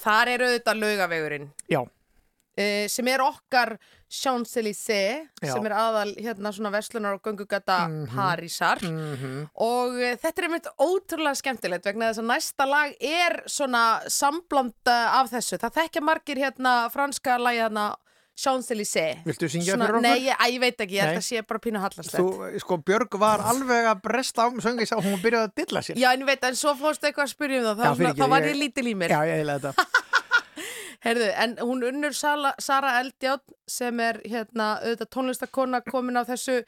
Þar 0.00 0.34
er 0.34 0.44
auðvitað 0.46 0.84
laugavegurinn. 0.84 1.48
Já, 1.70 1.80
uh, 1.82 2.84
sem 2.90 3.08
er 3.10 3.24
okkar 3.24 3.76
Champs-Élysées 4.10 5.28
sem 5.38 5.66
er 5.68 5.74
aðal 5.78 6.10
hérna 6.18 6.50
svona 6.50 6.72
verslunar 6.74 7.14
og 7.14 7.22
göngugata 7.22 7.84
Parísar. 8.10 8.82
Mhm, 8.82 9.48
og 9.54 9.98
uh, 10.00 10.14
þetta 10.18 10.42
er 10.42 10.48
einmitt 10.48 10.70
ótrúlega 10.82 11.38
skemmtilegt 11.38 11.86
vegna 11.86 12.10
þess 12.10 12.22
að 12.24 12.30
næsta 12.32 12.66
lag 12.68 12.94
er 12.98 13.40
svona 13.46 13.84
sambland 14.10 14.74
uh, 14.90 15.18
af 15.20 15.30
þessu. 15.34 15.60
Það 15.62 15.76
þekkja 15.80 16.06
margir 16.06 16.42
hérna 16.42 16.74
franska 16.90 17.38
lagi 17.38 17.62
hérna 17.62 17.92
Champs-Élysées. 18.40 19.20
viltu 19.26 19.48
syngja 19.52 19.74
Svona- 19.74 19.86
fyrir 19.86 19.98
okkur? 19.98 20.06
Nei, 20.08 20.24
ég, 20.26 20.44
ég 20.54 20.60
veit 20.60 20.80
ekki, 20.86 20.96
ég 20.98 21.04
held 21.06 21.20
að 21.20 21.26
sé 21.28 21.42
bara 21.46 21.58
pínu 21.66 21.78
hallarslegt. 21.82 22.20
Þú, 22.20 22.60
sko, 22.64 22.78
Björg 22.78 23.18
var 23.20 23.40
alveg 23.52 23.88
að 23.92 24.02
bresta 24.02 24.44
á 24.44 24.48
söngi 24.64 24.86
sá 24.88 24.96
hún 25.00 25.20
byrjaði 25.22 25.48
að 25.50 25.54
dilla 25.60 25.80
sér 25.86 25.96
Já, 26.00 26.12
en 26.14 26.20
ég 26.24 26.26
veit, 26.26 26.44
en 26.44 26.54
svo 26.56 26.74
fórstu 26.78 27.06
eitthvað 27.10 27.26
að 27.28 27.34
spyrja 27.34 27.58
um 27.60 27.64
það, 27.68 27.76
þá, 27.76 27.84
Já, 27.84 27.90
svona, 27.90 27.96
fyrirgefðu, 28.00 28.24
þá 28.24 28.28
var 28.34 28.42
ég- 28.42 28.54
ég 28.54 28.60
lítil 28.64 28.86
í 28.86 28.94
mér. 28.96 29.10
Já, 29.10 29.20
ég 29.28 29.36
heila 29.42 29.58
þetta 29.58 29.74
Herðu, 31.00 31.28
en 31.32 31.54
hún 31.64 31.80
unnur 31.88 32.12
Sala, 32.12 32.50
Sara 32.60 32.90
Eldjátt 33.00 33.40
sem 33.66 34.00
er 34.04 34.18
hérna 34.28 34.66
auðvitað 34.84 35.08
tónlistakona 35.14 35.80
komin 35.86 36.18
á 36.20 36.28
þessu 36.28 36.58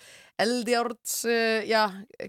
Eldjárts, 0.40 1.18
uh, 1.28 1.60
já, 1.68 1.82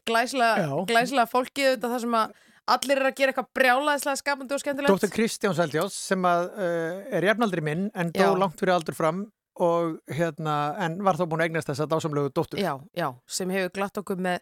glæslega, 0.03 0.65
Já. 0.67 0.73
glæslega 0.89 1.29
fólki 1.31 1.63
auðvitað 1.69 1.93
það 1.95 2.01
sem 2.03 2.17
að 2.19 2.33
allir 2.71 2.99
er 2.99 3.09
að 3.09 3.15
gera 3.17 3.33
eitthvað 3.33 3.49
brjálaðislega 3.57 4.19
skapandi 4.19 4.55
og 4.55 4.61
skemmtilegt. 4.63 5.03
Dr. 5.03 5.13
Kristján 5.13 5.55
Seldjós 5.57 5.95
sem 6.09 6.27
að, 6.27 6.51
uh, 6.55 6.99
er 7.17 7.27
jafnaldri 7.29 7.63
minn 7.65 7.89
en 7.93 8.11
dó 8.15 8.29
Já. 8.29 8.35
langt 8.39 8.59
fyrir 8.59 8.75
aldur 8.77 8.97
fram 8.97 9.25
og 9.61 9.99
hérna, 10.09 10.75
en 10.81 11.01
var 11.05 11.19
þá 11.19 11.27
búin 11.29 11.43
að 11.43 11.51
eignast 11.51 11.69
þess 11.69 11.83
að 11.83 11.91
dásamlegu 11.91 12.31
dóttur 12.33 12.61
Já, 12.61 12.73
já, 12.97 13.11
sem 13.29 13.51
hefur 13.53 13.75
glatt 13.75 13.99
okkur 14.01 14.17
með, 14.17 14.39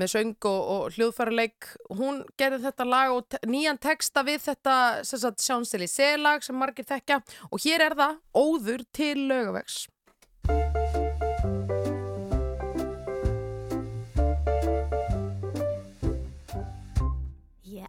með 0.00 0.12
söng 0.14 0.48
og, 0.48 0.70
og 0.76 0.96
hljóðfæraleik. 0.96 1.68
Hún 1.98 2.22
gerði 2.40 2.62
þetta 2.64 2.88
lag 2.88 3.12
og 3.18 3.28
te 3.28 3.42
nýjan 3.44 3.80
texta 3.82 4.24
við 4.24 4.46
þetta 4.46 4.78
sem 5.04 5.20
sagt 5.26 5.44
Champs-Élysées 5.44 6.16
lag 6.22 6.46
sem 6.46 6.56
margir 6.56 6.88
þekkja 6.88 7.20
og 7.50 7.60
hér 7.66 7.90
er 7.90 7.98
það 8.00 8.18
Óður 8.32 8.88
til 8.96 9.26
laugavegs. 9.28 9.84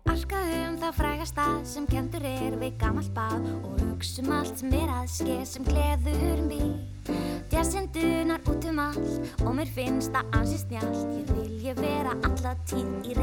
Arka 0.07 0.39
um 0.67 0.77
það 0.79 0.93
frægasta 0.95 1.45
sem 1.67 1.85
kendur 1.89 2.23
er 2.25 2.55
við 2.61 2.77
gammalt 2.79 3.11
bað 3.15 3.43
og 3.59 3.81
hugsa 3.81 4.23
um 4.23 4.31
allt 4.37 4.61
sem 4.61 4.71
er 4.77 4.89
að 4.93 5.09
ske 5.11 5.35
sem 5.49 5.67
gleður 5.67 6.39
mig. 6.47 6.69
Djarsendunar 7.51 8.41
út 8.47 8.67
um 8.71 8.79
allt 8.83 9.43
og 9.43 9.51
mér 9.57 9.69
finnst 9.75 10.15
það 10.15 10.39
ansið 10.39 10.63
snjált. 10.63 11.01
Ég 11.17 11.25
vil 11.35 11.53
ég 11.67 11.81
vera 11.81 12.15
alla 12.29 12.55
tíð 12.69 13.11
í. 13.11 13.17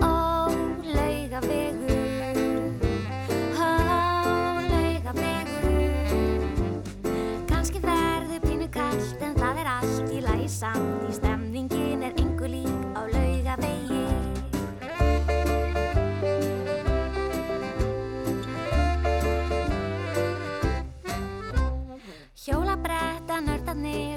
Ó, 0.00 0.14
laugavegur, 0.96 2.40
ó, 3.60 3.70
verður 7.84 8.40
pínu 8.48 8.68
kallt 8.72 9.20
en 9.20 9.36
það 9.36 9.62
er 9.62 9.72
allt 9.76 10.12
í 10.12 10.24
lagi 10.24 10.48
samt. 10.48 11.08
Í 11.08 11.12
stemningin 11.12 11.33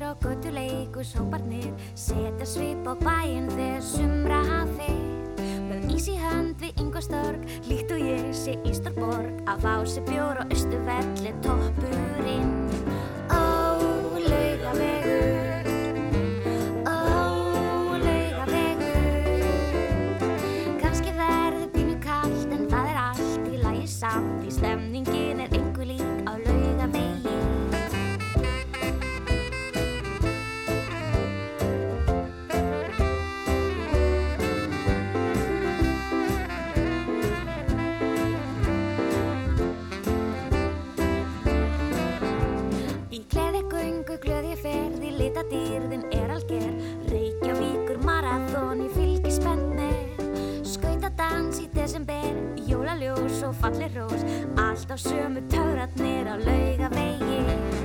og 0.08 0.20
guttuleiku 0.24 1.04
sóparnir 1.04 1.74
setja 1.96 2.46
svip 2.48 2.88
á 2.88 2.94
bæinn 3.02 3.50
þegar 3.52 3.84
sumra 3.84 4.40
hafið 4.48 5.42
með 5.68 5.90
ís 5.98 6.08
í 6.14 6.16
hönd 6.22 6.56
við 6.64 6.80
yngostorg 6.84 7.44
líkt 7.68 7.92
og 7.92 8.06
ég 8.06 8.30
sé 8.32 8.56
í 8.64 8.76
stórborg 8.78 9.42
að 9.52 9.66
fá 9.66 9.74
sér 9.84 10.08
bjór 10.08 10.42
og 10.44 10.56
austuvelli 10.56 11.34
toppurinn. 11.44 12.54
Ó, 13.36 13.44
laugavegur 14.30 15.68
Ó, 16.88 17.28
glöð 44.28 44.48
ég 44.52 44.60
ferð 44.60 45.04
í 45.08 45.12
litadýrðin 45.16 46.04
er 46.16 46.34
alger. 46.36 46.66
Reykjavíkur 47.08 48.02
marathón 48.04 48.84
í 48.84 48.90
fylgi 48.92 49.32
spennt 49.32 49.78
með 49.78 50.66
Skautadans 50.68 51.62
í 51.64 51.70
desember, 51.78 52.28
jólaljós 52.68 53.40
og 53.48 53.56
fallir 53.62 53.96
rós. 53.96 54.28
Allt 54.60 54.92
á 54.92 54.98
sömu 55.00 55.46
töfratnir 55.48 56.28
á 56.28 56.36
laugavegi 56.44 57.77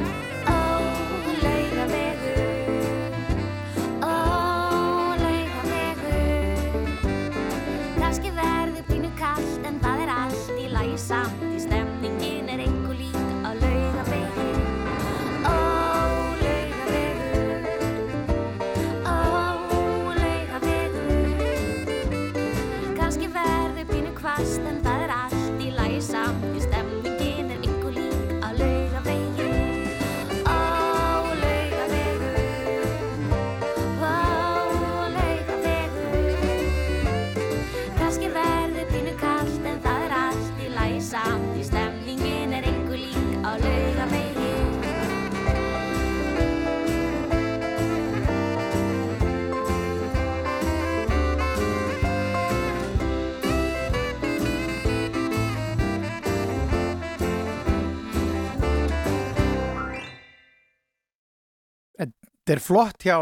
Þetta 62.53 62.61
er 62.61 62.69
flott 62.69 63.05
hjá 63.07 63.17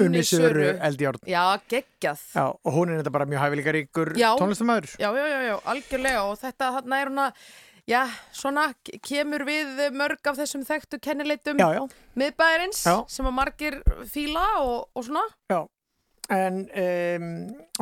Unni 0.00 0.22
Söru 0.26 0.64
Eldjárn. 0.82 1.22
Já, 1.30 1.42
geggjað. 1.70 2.22
Já, 2.34 2.44
og 2.50 2.74
hún 2.74 2.90
er 2.90 2.98
þetta 3.00 3.12
bara 3.14 3.26
mjög 3.30 3.42
hæfileikaríkur 3.44 4.10
Já. 4.18 4.32
tónlistamæður. 4.38 4.96
Já, 4.98 5.10
já, 5.14 5.26
já, 5.30 5.40
já, 5.46 5.54
algjörlega 5.70 6.24
og 6.26 6.38
þetta 6.40 6.70
hann 6.74 6.96
er 6.96 7.10
hana, 7.10 7.26
já, 7.86 8.00
svona 8.34 8.64
kemur 9.06 9.46
við 9.46 9.82
mörg 9.94 10.26
af 10.26 10.40
þessum 10.42 10.66
þekktu 10.66 10.98
kennileitum 11.06 11.62
miðbæðarins 12.18 12.82
sem 12.82 13.30
að 13.30 13.36
margir 13.36 13.78
fíla 14.10 14.46
og, 14.64 14.88
og 14.90 15.06
svona. 15.06 15.22
Já. 15.54 15.62
En 16.30 16.60
um, 16.66 17.30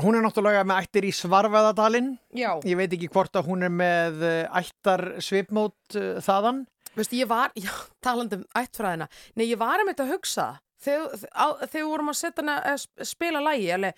hún 0.05 0.17
er 0.17 0.25
náttúrulega 0.25 0.65
með 0.65 0.85
ættir 0.85 1.05
í 1.09 1.13
Svarfaðadalinn. 1.13 2.15
Já. 2.37 2.55
Ég 2.69 2.77
veit 2.81 2.93
ekki 2.97 3.09
hvort 3.13 3.37
að 3.37 3.49
hún 3.49 3.65
er 3.65 3.73
með 3.73 4.25
eh, 4.25 4.61
ættar 4.61 5.03
svipmót 5.25 5.97
uh, 6.01 6.17
þaðan. 6.25 6.63
Veistu, 6.99 7.17
ég 7.21 7.29
var, 7.31 7.53
já, 7.67 7.73
talandi 8.05 8.41
um 8.41 8.47
ættfræðina, 8.59 9.09
nei, 9.39 9.47
ég 9.53 9.59
var 9.61 9.81
um 9.83 9.89
þetta 9.93 10.05
að 10.07 10.13
hugsa 10.17 10.47
þegar, 10.83 11.19
þegar 11.67 11.83
við 11.83 11.91
vorum 11.93 12.13
að 12.13 12.19
setja 12.21 12.43
hana 12.45 12.57
að 12.73 12.81
sp- 12.85 13.07
spila 13.15 13.41
lægi, 13.43 13.69
alveg, 13.75 13.95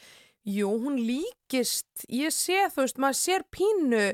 jú, 0.48 0.70
hún 0.86 0.96
líkist, 1.04 2.06
ég 2.08 2.32
sé, 2.32 2.62
þú 2.72 2.84
veist, 2.86 3.00
maður 3.02 3.18
sér 3.20 3.42
pínu, 3.52 4.04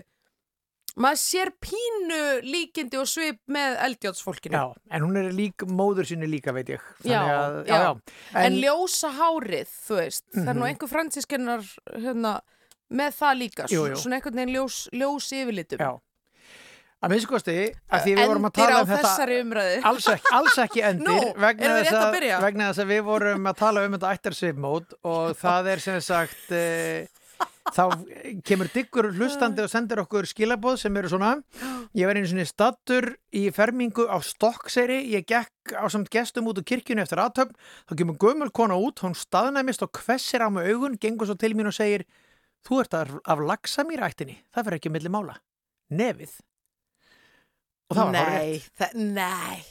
maður 0.96 1.20
sér 1.20 1.50
pínu 1.62 2.20
líkindi 2.46 2.98
og 2.98 3.06
svip 3.10 3.38
með 3.52 3.76
eldjátsfólkinu. 3.84 4.56
Já, 4.56 4.72
en 4.96 5.04
hún 5.04 5.18
er 5.20 5.28
lík 5.36 5.66
móður 5.68 6.08
sinni 6.08 6.26
líka, 6.30 6.54
veit 6.56 6.70
ég. 6.72 6.82
Já, 7.04 7.20
að, 7.20 7.58
já. 7.68 7.78
En, 8.32 8.40
En, 8.48 8.58
ljósa 8.62 9.10
hárið, 9.18 9.68
þú 9.86 9.98
veist, 10.00 10.24
það 10.34 10.48
er 10.48 10.54
nú 10.56 10.64
Mhm. 10.64 10.70
einhver 10.72 10.88
fransískennar 10.94 11.66
hérna, 12.00 12.40
með 12.90 13.14
það 13.20 13.38
líka, 13.42 13.66
Jú, 13.70 13.86
jú. 13.90 13.96
svona 14.00 14.16
einhvern 14.20 14.36
veginn 14.40 14.54
ljós, 14.56 14.88
ljós 14.94 15.30
yfirlitum. 15.36 15.78
Já. 15.78 15.92
Að 17.06 17.12
minnst 17.14 17.28
kosti, 17.30 17.52
að 17.94 18.00
því 18.02 18.12
við 18.18 18.28
vorum 18.32 18.46
að 18.48 18.54
tala 18.56 18.78
um 18.82 18.88
þetta 18.90 19.10
alls 19.86 20.06
ekki, 20.10 20.30
alls 20.34 20.56
ekki 20.64 20.80
endir 20.88 21.06
Nú, 21.06 21.18
vegna, 21.38 21.74
þess 21.76 21.92
að 21.94 22.16
að, 22.18 22.40
vegna 22.42 22.70
þess 22.70 22.82
að 22.82 22.88
við 22.90 23.02
vorum 23.06 23.44
að 23.46 23.60
tala 23.60 23.84
um 23.86 23.92
þetta 23.94 24.14
ættarsvipmót 24.16 24.96
og 25.06 25.28
það 25.44 25.68
er 25.70 25.82
sem 25.84 26.00
sagt 26.02 26.50
e, 26.50 26.64
þá 27.76 27.84
kemur 28.48 28.70
diggur 28.74 29.10
hlustandi 29.12 29.62
og 29.62 29.70
sendir 29.70 30.02
okkur 30.02 30.26
skilaboð 30.26 30.80
sem 30.82 30.98
eru 30.98 31.12
svona 31.12 31.30
ég 31.94 32.10
var 32.10 32.18
einu 32.18 32.32
sinni 32.32 32.48
stattur 32.48 33.12
í 33.30 33.44
fermingu 33.54 34.08
á 34.10 34.18
Stokkseyri, 34.26 34.98
ég 35.14 35.28
gekk 35.30 35.76
á 35.78 35.86
samt 35.92 36.10
gestum 36.10 36.50
út 36.50 36.58
úr 36.58 36.66
kirkjunni 36.66 37.06
eftir 37.06 37.22
aðtöfn 37.22 37.54
þá 37.86 37.94
kemur 38.02 38.18
gömul 38.26 38.50
kona 38.50 38.80
út, 38.82 39.04
hún 39.06 39.14
staðnæmist 39.14 39.86
og 39.86 39.94
hvessir 40.02 40.42
á 40.42 40.50
mig 40.50 40.66
augun, 40.74 40.98
gengur 40.98 41.30
svo 41.30 41.38
til 41.38 41.54
mín 41.54 41.70
og 41.70 41.78
segir 41.78 42.08
þú 42.66 42.82
ert 42.82 42.98
af, 42.98 43.14
af 43.22 43.46
lagsamýrættinni 43.46 44.40
það 44.50 44.70
fyrir 44.70 44.80
ekki 44.80 44.94
milli 44.98 45.14
mála, 45.14 45.38
nefið 45.94 46.34
og 47.90 47.96
það 47.96 48.12
var 48.12 48.20
hárrétt. 48.20 48.94
Nei, 48.94 49.64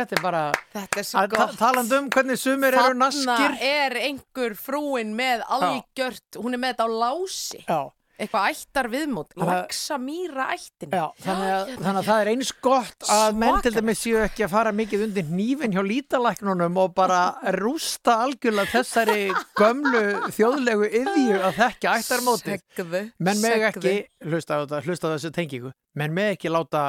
Þetta 0.00 0.16
er 0.16 0.20
bara 0.24 0.42
þetta 0.72 1.00
er 1.02 1.04
svo 1.04 1.22
gott. 1.28 1.56
talandi 1.60 1.96
um 1.98 2.06
hvernig 2.14 2.38
sumir 2.40 2.72
eru 2.78 2.94
naskir. 2.96 3.26
Þarna 3.26 3.58
er 3.66 3.96
einhver 4.06 4.54
frúin 4.56 5.10
með 5.18 5.42
algjört, 5.52 6.38
hún 6.40 6.54
er 6.56 6.60
með 6.62 6.70
þetta 6.76 6.86
á 6.86 6.90
lási. 7.02 7.64
Já, 7.66 7.80
Eitthvað 8.20 8.46
ættar 8.52 8.86
viðmót, 8.92 9.30
Þannig 9.32 9.48
lagsa 9.48 9.96
mýra 9.96 10.46
ættin. 10.52 10.90
já, 10.92 11.06
þannig 11.24 11.50
að, 11.56 11.70
þannig 11.80 11.98
að 12.00 12.08
það 12.10 12.20
er 12.24 12.30
eins 12.34 12.50
gott 12.60 13.06
að 13.16 13.38
menn 13.40 13.60
til 13.64 13.72
dæmis 13.72 14.02
séu 14.04 14.18
ekki 14.26 14.44
að 14.44 14.50
fara 14.52 14.72
mikið 14.76 15.04
undir 15.06 15.24
hnífin 15.30 15.72
hjá 15.72 15.80
lítalæknunum 15.88 16.76
og 16.82 16.94
bara 16.94 17.20
rústa 17.56 18.18
algjörlega 18.26 18.72
þessari 18.74 19.30
gömlu 19.56 20.02
þjóðlegu 20.36 20.90
yðju 21.00 21.40
að 21.48 21.60
þekka 21.62 21.94
ættarmóti. 22.02 22.58
Segðu, 22.76 23.02
Menn 23.24 23.40
meg 23.40 23.56
segðu. 23.56 23.70
ekki, 23.72 23.94
hlusta 24.28 24.52
á 24.52 24.58
þetta, 24.66 24.82
hlusta 24.84 25.08
á 25.08 25.12
þessu 25.16 25.32
tengingu, 25.40 25.72
menn 25.96 26.12
meg 26.20 26.36
ekki 26.36 26.52
láta 26.52 26.84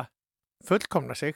fullkomna 0.63 1.15
sig. 1.15 1.35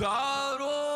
Það 0.00 0.56
rofar 0.58 0.89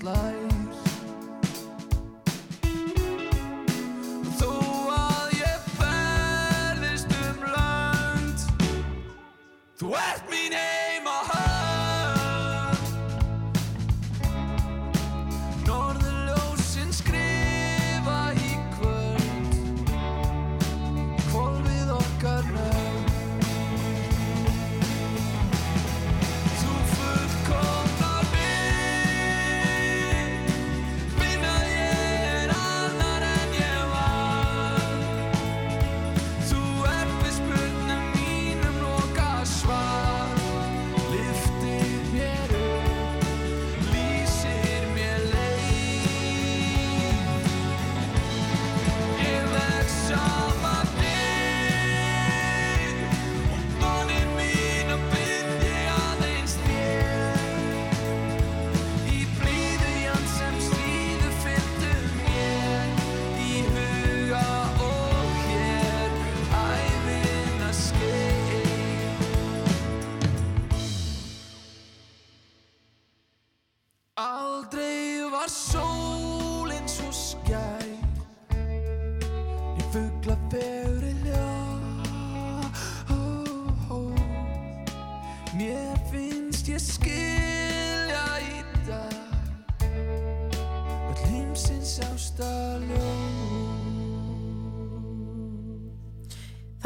í 0.00 0.49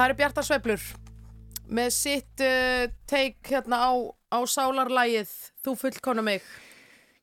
Það 0.04 0.10
eru 0.10 0.16
Bjarta 0.18 0.42
Sveiflur 0.44 0.82
með 1.72 1.86
sitt 1.96 2.42
uh, 2.44 2.82
teik 3.08 3.38
hérna 3.48 3.78
á, 3.88 3.92
á 4.36 4.38
sálarlægið 4.44 5.30
Þú 5.64 5.72
fullkona 5.80 6.20
mig. 6.26 6.42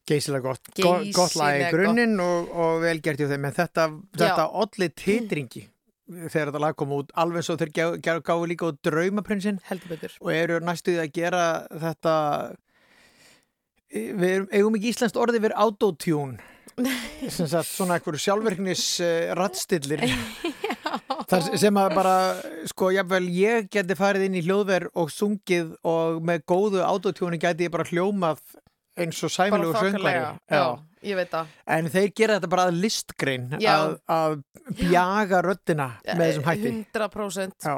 Geysilega 0.10 0.48
gott, 0.48 0.72
gott, 0.80 1.04
gott. 1.14 1.36
Geysilega 1.36 1.68
grunninn 1.76 2.16
og, 2.24 2.50
og 2.50 2.80
vel 2.82 2.96
gert 3.06 3.22
hjá 3.22 3.28
þeim. 3.30 3.46
En 3.46 3.54
þetta, 3.54 3.86
þetta 4.18 4.48
olli 4.64 4.88
titringi 4.98 5.62
þegar 6.10 6.50
þetta 6.50 6.64
lag 6.66 6.80
kom 6.82 6.96
út. 6.98 7.14
Alveg 7.22 7.46
svo 7.46 7.54
þeir 7.62 7.72
gá- 7.78 8.00
gá- 8.02 8.24
gáfu 8.32 8.50
líka 8.50 8.72
út 8.72 8.82
draumaprinsinn 8.90 9.62
og 10.18 10.32
eru 10.34 10.58
næstuði 10.66 11.04
að 11.06 11.14
gera 11.20 11.44
þetta 11.86 12.16
við 13.94 14.26
erum, 14.32 14.50
eigum 14.50 14.80
ekki 14.82 14.96
íslenskt 14.96 15.22
orðið 15.22 15.46
við 15.46 15.56
autotune. 15.68 16.42
sem 16.42 16.42
sagt 16.42 16.51
svona 17.68 17.98
einhverju 17.98 18.22
sjálfverknis 18.26 18.86
uh, 19.04 19.32
rattstillir 19.40 20.06
Þar 21.32 21.46
sem 21.62 21.78
að 21.80 21.94
bara, 21.96 22.16
sko, 22.68 22.90
jáfnvel 22.92 23.28
ég 23.32 23.70
geti 23.72 23.96
farið 23.96 24.26
inn 24.28 24.36
í 24.36 24.44
hljóðver 24.44 24.90
og 25.00 25.12
sungið 25.14 25.74
og 25.88 26.20
með 26.28 26.44
góðu 26.52 26.82
autotune 26.84 27.40
geti 27.40 27.68
ég 27.70 27.72
bara 27.72 27.88
hljómað 27.88 28.42
eins 29.00 29.22
og. 29.24 29.32
Já, 30.52 30.66
veit 31.18 31.32
það. 31.32 31.54
En 31.78 31.90
þeir 31.94 32.10
gera 32.20 32.38
þetta 32.38 32.52
bara 32.52 32.68
að 32.68 32.80
listgrein 32.84 33.48
Já. 33.64 33.72
að, 33.78 33.94
að 34.12 34.36
bjaga 34.82 35.44
röddina 35.48 35.88
með 36.10 36.26
þessum 36.26 36.50
hætti 36.50 36.74
100%. 36.74 37.70
Já, 37.70 37.78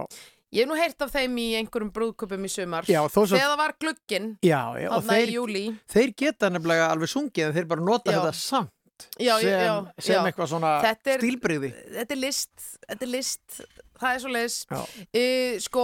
Ég 0.53 0.67
hef 0.67 0.69
nú 0.69 0.75
heyrt 0.77 1.01
af 1.01 1.09
þeim 1.09 1.37
í 1.41 1.47
einhverjum 1.57 1.89
brúðköpum 1.95 2.43
í 2.45 2.49
sumar. 2.53 2.85
já, 2.85 2.99
svo, 3.09 3.23
Þegar 3.25 3.55
það 3.55 3.57
var 3.57 3.71
glugginn, 3.81 4.27
já, 4.45 4.59
já 4.83 4.89
í 4.91 4.99
þeir, 5.07 5.31
júli. 5.33 5.63
þeir 5.89 6.11
geta 6.21 6.49
nefnilega 6.53 6.91
alveg 6.93 7.09
sungið 7.09 7.47
en 7.47 7.55
þeir 7.55 7.69
bara 7.71 7.85
nota 7.87 8.13
Já. 8.13 8.17
þetta 8.19 8.33
samt 8.37 8.69
Já, 9.22 9.34
sem, 9.39 9.49
já, 9.49 9.74
sem 9.99 10.16
já. 10.16 10.22
eitthvað 10.30 10.49
svona 10.54 10.72
Þetta 10.84 11.12
er- 11.14 11.24
stílbrigði 11.24 11.72
Þetta 11.99 12.16
er 12.16 12.22
list, 12.22 12.54
þetta 12.89 13.06
er 13.08 13.12
list, 13.14 13.60
það 14.01 14.14
er 14.16 14.22
svo 14.24 14.32
leis. 14.34 14.56
Já. 14.70 14.82
E, 15.14 15.26
sko, 15.64 15.84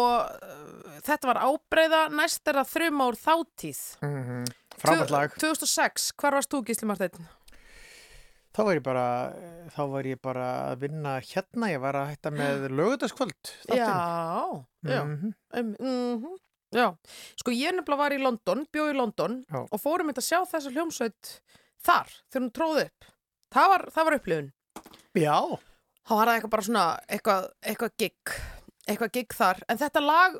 þetta 1.07 1.29
var 1.31 1.41
ábreyða 1.45 2.01
næst 2.15 2.47
er 2.51 2.61
að 2.63 2.71
þrjum 2.75 3.03
ár 3.07 3.19
þáttíð. 3.25 3.83
mm 4.05 4.45
Frábært 4.79 5.11
lag 5.11 5.33
2006, 5.35 6.13
hvar 6.15 6.37
varst 6.37 6.53
þú 6.53 6.61
Gísli 6.69 6.87
Marteinn? 6.87 7.27
Þá 8.55 8.61
var 8.65 8.79
bara 8.83 9.05
þá 9.75 9.81
var 9.91 10.07
ég 10.09 10.19
bara 10.23 10.45
að 10.71 10.79
vinna 10.87 11.17
hérna 11.21 11.67
ég 11.69 11.81
var 11.83 11.95
að 11.99 12.07
hætta 12.13 12.31
með 12.33 12.63
lögutaskvöld 12.79 13.51
Já, 13.69 13.89
já, 14.87 15.03
mm 15.03 15.33
um, 15.53 15.75
mm 15.79 16.37
já. 16.73 16.87
Sko 17.39 17.51
ég 17.53 17.73
nefnilega 17.75 17.97
var 18.03 18.13
í 18.15 18.19
London, 18.21 18.65
bjóð 18.73 18.91
í 18.93 18.97
London 18.97 19.37
Já. 19.49 19.61
og 19.65 19.79
fórum 19.81 20.09
þetta 20.11 20.21
að 20.21 20.27
sjá 20.29 20.39
þessa 20.51 20.73
hljómsveit 20.75 21.31
þar, 21.85 22.13
þegar 22.29 22.45
hún 22.45 22.53
tróði 22.55 22.85
upp. 22.89 23.09
Það 23.49 23.73
var, 23.73 23.85
það 23.95 24.07
var 24.07 24.17
upplifun. 24.19 24.53
Já, 25.17 25.37
þá 26.05 26.13
var 26.13 26.29
það 26.29 26.35
eitthvað 26.35 26.55
bara 26.55 26.67
svona 26.69 26.85
eitthvað, 27.09 27.51
eitthvað 27.65 27.99
gig 27.99 28.39
eitthvað 28.89 29.11
gig 29.15 29.35
þar, 29.35 29.59
en 29.69 29.79
þetta 29.79 30.03
lag 30.03 30.39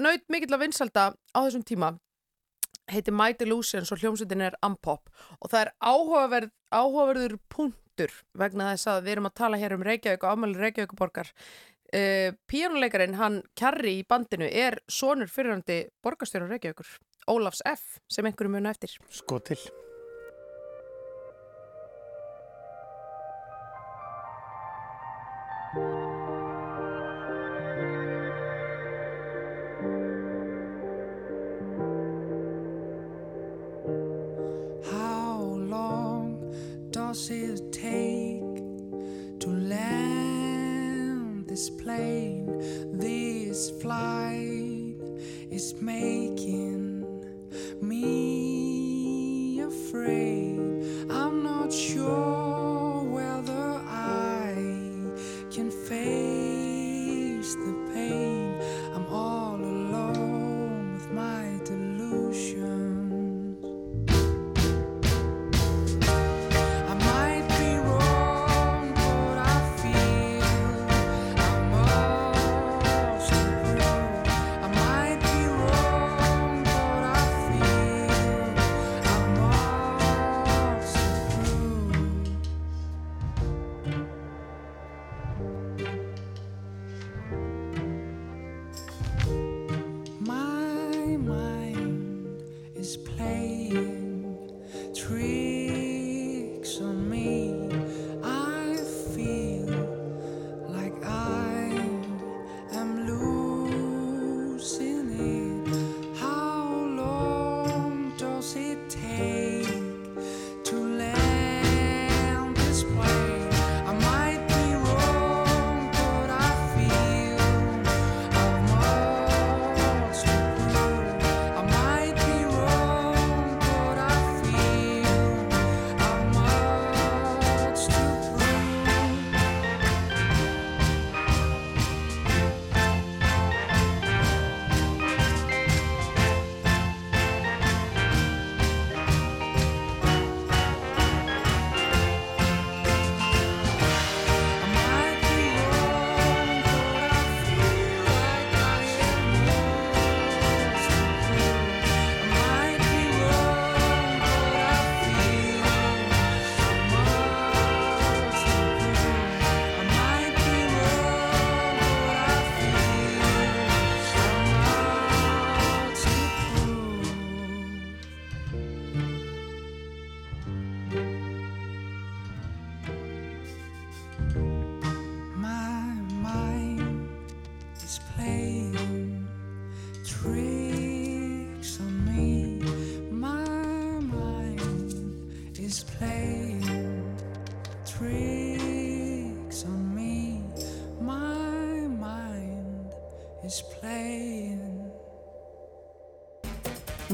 naut 0.00 0.30
mikill 0.32 0.54
að 0.54 0.64
vinsalda 0.64 1.10
á 1.12 1.38
þessum 1.40 1.66
tíma. 1.66 1.90
Heitir 2.90 3.14
My 3.14 3.34
Delusions 3.38 3.92
og 3.94 4.00
hljómsveitin 4.02 4.42
er 4.42 4.56
Ampop 4.66 5.12
og 5.38 5.50
það 5.52 5.60
er 5.60 5.72
áhugaverð, 5.78 6.54
áhugaverður 6.74 7.36
punktur 7.52 8.14
vegna 8.38 8.72
þess 8.72 8.90
að 8.90 9.04
við 9.04 9.12
erum 9.14 9.28
að 9.28 9.36
tala 9.42 9.60
hér 9.60 9.76
um 9.76 9.84
Reykjavík 9.86 10.24
og 10.24 10.32
afmæli 10.32 10.58
Reykjavíkuborgar 10.58 11.30
uh, 11.30 12.32
píjónuleikarin, 12.50 13.14
hann 13.20 13.42
Kjarri 13.58 14.00
í 14.00 14.08
bandinu 14.10 14.48
er 14.48 14.80
sonur 14.90 15.30
fyrirhandi 15.30 15.84
borgarstjóra 16.02 16.50
Reykjavíkur, 16.50 16.90
Ólafs 17.30 17.62
F 17.68 18.00
sem 18.10 18.26
einhverjum 18.26 18.58
muna 18.58 18.74
eftir. 18.74 18.98
Sko 19.12 19.38
til 19.44 19.62
plane? 41.78 42.46
This 42.92 43.70
flight 43.82 44.96
is 45.50 45.74
making 45.80 47.04
me 47.80 49.60
afraid. 49.60 50.29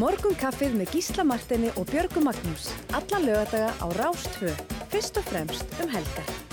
Morgun 0.06 0.36
kaffið 0.38 0.76
með 0.78 0.92
Gísla 0.94 1.24
Martini 1.26 1.72
og 1.74 1.88
Björgu 1.90 2.22
Magnús. 2.22 2.68
Alla 2.94 3.18
lögadaga 3.24 3.74
á 3.82 3.86
Rástvö. 3.98 4.54
Fyrst 4.92 5.18
og 5.18 5.26
fremst 5.32 5.80
um 5.82 5.90
helgar. 5.90 6.45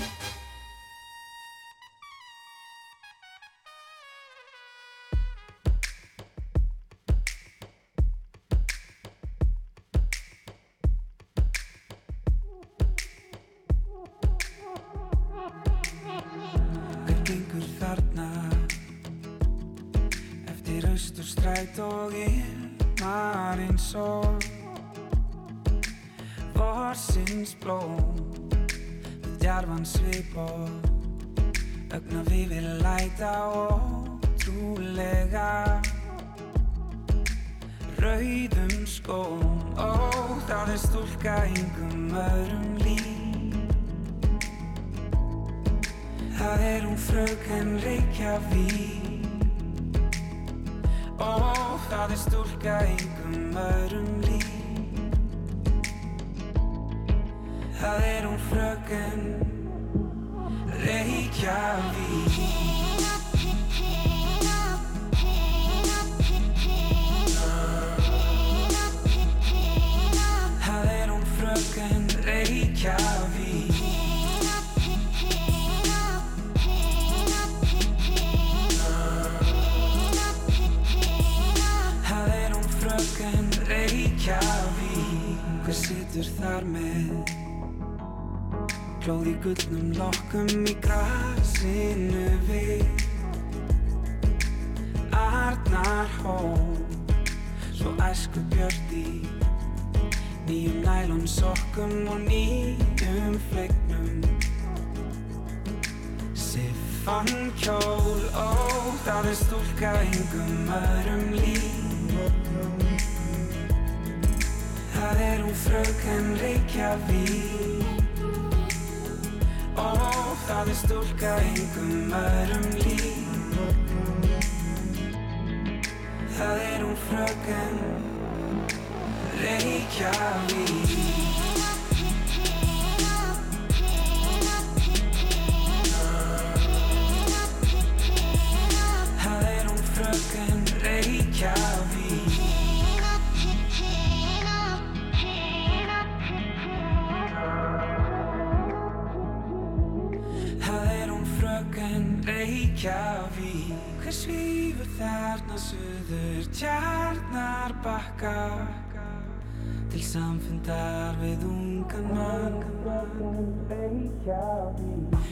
Sem 164.26 165.23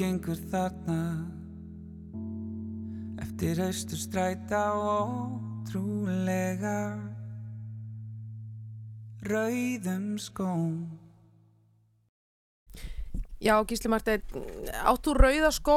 gengur 0.00 0.38
þarna 0.48 1.00
eftir 3.20 3.58
austur 3.60 4.00
stræta 4.00 4.60
ótrúlega 4.80 6.76
rauðum 9.28 10.14
skóm 10.16 10.78
Já, 13.40 13.54
Gísli 13.64 13.88
Marteinn, 13.92 14.24
áttu 14.84 15.14
rauða 15.16 15.48
skó? 15.52 15.76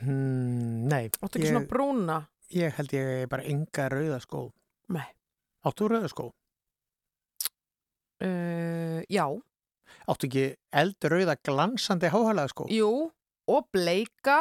Hmm, 0.00 0.88
nei, 0.88 1.08
Áttu 1.20 1.38
ekki 1.40 1.46
ég, 1.46 1.52
svona 1.54 1.68
brúna? 1.68 2.18
ég 2.52 2.74
held 2.76 2.92
ég 2.92 3.28
bara 3.32 3.44
enga 3.48 3.86
rauða 3.88 4.18
skó. 4.20 4.42
Nei. 4.92 5.06
Áttu 5.64 5.88
rauða 5.88 6.10
skó? 6.12 6.26
Uh, 8.20 9.00
já, 9.08 9.24
Áttu 10.10 10.28
ekki 10.28 10.44
eldrauða 10.82 11.36
glansandi 11.46 12.10
háhælaða 12.12 12.52
skó? 12.52 12.66
jú, 12.70 13.10
og 13.50 13.66
bleika. 13.74 14.40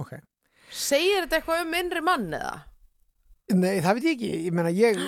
Ok. 0.00 0.16
Segir 0.70 1.24
þetta 1.26 1.40
eitthvað 1.40 1.64
um 1.64 1.74
innri 1.80 2.02
mann 2.04 2.28
eða? 2.34 2.52
Nei, 3.50 3.80
það 3.82 3.96
veit 3.98 4.04
ég 4.06 4.12
ekki. 4.16 4.30
Ég 4.46 4.54
meina, 4.54 4.70
ég, 4.74 5.00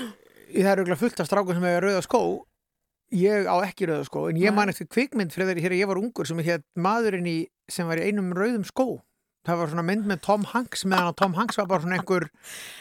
það 0.57 0.71
er 0.73 0.83
auðvitað 0.83 1.03
fullt 1.05 1.23
af 1.23 1.29
strákum 1.29 1.57
sem 1.57 1.67
hefur 1.69 1.87
rauða 1.87 2.03
skó. 2.07 2.23
Ég 3.13 3.47
á 3.47 3.57
ekki 3.63 3.87
rauða 3.89 4.09
skó, 4.09 4.25
en 4.31 4.41
ég 4.41 4.51
Nei. 4.51 4.57
man 4.57 4.73
eftir 4.73 4.89
kvikmynd 4.91 5.35
fyrir 5.35 5.53
þegar 5.61 5.77
ég 5.77 5.89
var 5.91 6.01
ungur 6.01 6.27
sem 6.29 6.39
hér 6.43 6.63
maðurinn 6.81 7.29
í, 7.29 7.37
sem 7.71 7.87
var 7.87 8.01
í 8.01 8.09
einum 8.09 8.33
rauðum 8.35 8.65
skó. 8.67 8.87
Það 9.47 9.59
var 9.63 9.71
svona 9.73 9.85
mynd 9.89 10.07
með 10.07 10.21
Tom 10.23 10.45
Hanks 10.53 10.85
meðan 10.87 11.09
að 11.13 11.17
Tom 11.23 11.33
Hanks 11.39 11.59
var 11.59 11.67
bara 11.71 11.83
svona 11.83 11.97
einhver 11.99 12.29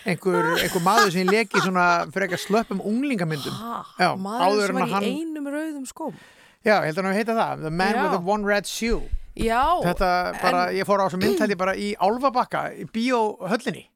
einhver, 0.05 0.49
einhver 0.61 0.83
maður 0.85 1.11
sem 1.15 1.27
leki 1.31 1.63
svona 1.63 1.85
fyrir 2.13 2.27
ekki 2.27 2.37
að 2.37 2.43
slöpum 2.45 2.83
unglingamyndum 2.85 3.55
Já, 3.99 4.11
maður 4.21 4.67
sem 4.67 4.77
en 4.77 4.81
var 4.83 4.87
í 4.87 4.93
hann- 4.93 5.09
einum 5.09 5.49
rauðum 5.55 5.87
skóm. 5.89 6.13
Já, 6.61 6.75
ég 6.83 6.91
held 6.91 6.97
að 7.01 7.05
hann 7.09 7.17
heita 7.17 7.33
það 7.39 7.63
The 7.65 7.71
Man 7.73 7.95
Já. 7.95 8.01
with 8.03 8.11
the 8.19 8.25
One 8.31 8.45
Red 8.45 8.67
Shoe. 8.69 9.01
Já, 9.35 9.63
Þetta 9.81 10.09
bara, 10.41 10.65
ég 10.75 10.85
fór 10.85 11.01
á 11.01 11.07
þessu 11.09 11.17
mynd 11.23 11.39
held 11.39 11.51
ég 11.55 11.57
bara 11.57 11.73
í 11.73 11.95
Álfabakka, 11.97 12.61
í 12.77 12.85
bíóhöllinni. 12.91 13.87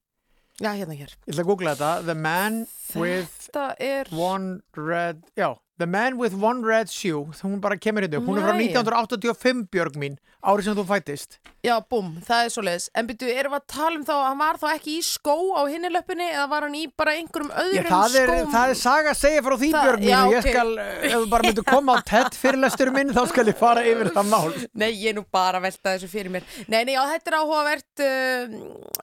Já, 0.63 0.71
hérna 0.71 0.95
hér. 0.95 1.11
Ég 1.27 1.33
ætla 1.35 1.43
að 1.43 1.49
googla 1.51 1.73
þetta 1.75 2.05
The 2.07 2.15
Man 2.15 2.61
with 2.95 3.29
Þetta 3.51 3.65
er 3.83 4.07
One 4.15 4.61
Red 4.79 5.21
Já, 5.37 5.51
The 5.77 5.85
Man 5.91 6.15
with 6.17 6.33
One 6.39 6.61
Red 6.63 6.87
Shoe 6.87 7.25
hún 7.43 7.59
bara 7.59 7.75
kemur 7.75 8.05
hérna 8.05 8.21
upp, 8.21 8.27
hún 8.29 8.37
er 8.39 8.45
frá 8.47 8.53
Nei. 8.55 8.69
1985 8.71 9.65
Björg 9.73 9.97
mín, 9.99 10.13
árið 10.39 10.69
sem 10.69 10.75
þú 10.77 10.85
fættist 10.87 11.33
Já, 11.65 11.73
búm, 11.91 12.13
það 12.23 12.45
er 12.45 12.51
svo 12.53 12.63
leiðis 12.63 12.85
En 12.95 13.07
byrju, 13.09 13.31
erum 13.41 13.55
við 13.55 13.59
að 13.59 13.65
tala 13.73 13.99
um 13.99 14.05
þá 14.07 14.13
hann 14.21 14.39
var 14.39 14.59
þá 14.61 14.65
ekki 14.77 14.93
í 14.95 15.01
skó 15.03 15.35
á 15.57 15.61
hinni 15.67 15.89
löppinni 15.91 16.27
eða 16.31 16.45
var 16.53 16.67
hann 16.67 16.77
í 16.79 16.85
bara 16.95 17.15
einhverjum 17.19 17.51
Já, 17.51 17.63
öðrum 17.65 17.89
það, 17.91 18.15
er, 18.21 18.31
skóm? 18.31 18.51
það 18.53 18.73
er 18.75 18.79
saga 18.83 19.11
að 19.11 19.19
segja 19.23 19.43
frá 19.49 19.55
því 19.63 19.71
Það- 19.75 19.87
Björg 19.89 20.05
mín 20.05 20.13
já, 20.13 20.21
ég 20.31 20.39
ok. 20.39 20.49
skal, 20.53 20.71
ef 21.09 21.15
þú 21.17 21.29
bara 21.35 21.47
myndir 21.49 21.67
koma 21.73 21.97
á 21.97 21.99
TED 22.13 22.39
fyrirlestur 22.45 22.93
minn, 22.95 23.11
þá 23.17 23.21
skal 23.33 23.45
ég 23.51 23.59
fara 23.59 23.83
yfir 23.89 24.11
það 24.15 24.29
mál. 24.31 24.53
Nei, 24.83 24.89
ég 24.93 25.09
er 25.11 25.17
nú 25.19 25.25
bara 25.35 25.59
að 25.59 25.67
velta 25.67 25.95
þessu 25.97 26.11
fyrir 26.15 26.31
mér. 26.37 26.47
Nei, 26.71 26.83
nei, 26.87 26.93
já, 26.95 27.03
þetta 27.15 27.33
er 27.33 27.37
áhugavert 27.41 28.05
uh, 28.05 28.55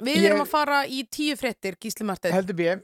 Við 0.08 0.16
Ég- 0.22 0.30
erum 0.30 0.46
að 0.46 0.50
fara 0.54 0.82
í 0.88 1.04
tíu 1.12 1.36
fréttir, 1.36 1.76
Gísli 1.82 2.06
Marteinn 2.08 2.80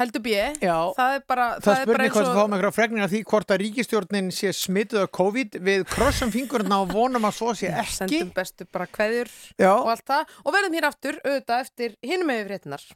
Heldur 0.00 0.22
já. 0.24 0.76
Það 0.96 1.14
er 1.14 1.24
bara, 1.28 1.46
Það, 1.60 1.66
er 1.66 1.66
bara 1.66 1.84
spurning 1.84 2.06
eins 2.06 2.14
hvort 2.14 2.24
og 2.24 2.30
við 2.30 2.38
fáum 2.40 2.54
einhverja 2.56 2.76
fregnir 2.76 3.04
af 3.04 3.10
því 3.12 3.20
hvort 3.28 3.52
að 3.52 3.60
ríkistjórnin 3.60 4.30
sé 4.32 4.52
smituð 4.56 5.02
af 5.04 5.10
COVID. 5.18 5.58
Við 5.66 5.84
krossum 5.90 6.32
fingurna 6.32 6.80
og 6.80 6.94
vonum 6.94 7.28
að 7.28 7.36
svo 7.36 7.52
sé 7.58 7.68
ekki. 7.68 7.98
Sendum 7.98 8.32
bestu 8.38 8.64
bara 8.72 8.88
kveðjur 8.88 9.28
Já, 9.60 9.74
og 9.74 9.92
allt 9.92 10.06
það. 10.08 10.34
Og 10.46 10.56
verðum 10.56 10.78
hér 10.78 10.88
aftur, 10.88 11.20
auðvitað, 11.20 11.66
eftir 11.66 11.96
hinum 12.00 12.32
með 12.32 12.46
fréttinar 12.48 12.86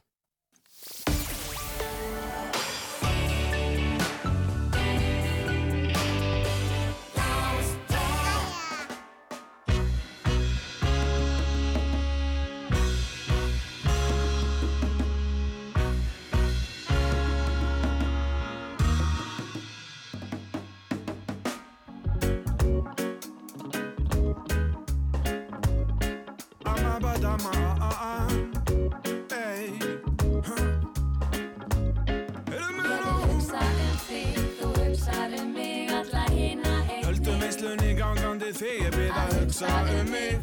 Höldum 37.05 37.39
veislunni 37.39 37.93
gangandi 37.95 38.51
þig 38.57 38.81
Ég 38.83 38.91
byrð 38.97 39.19
að 39.21 39.31
hugsa 39.39 39.71
um 39.95 40.11
mig. 40.11 40.35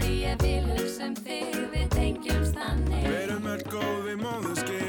Verum 3.04 3.50
öll 3.52 3.64
góð 3.68 3.98
við 4.08 4.18
Engin 4.24 4.81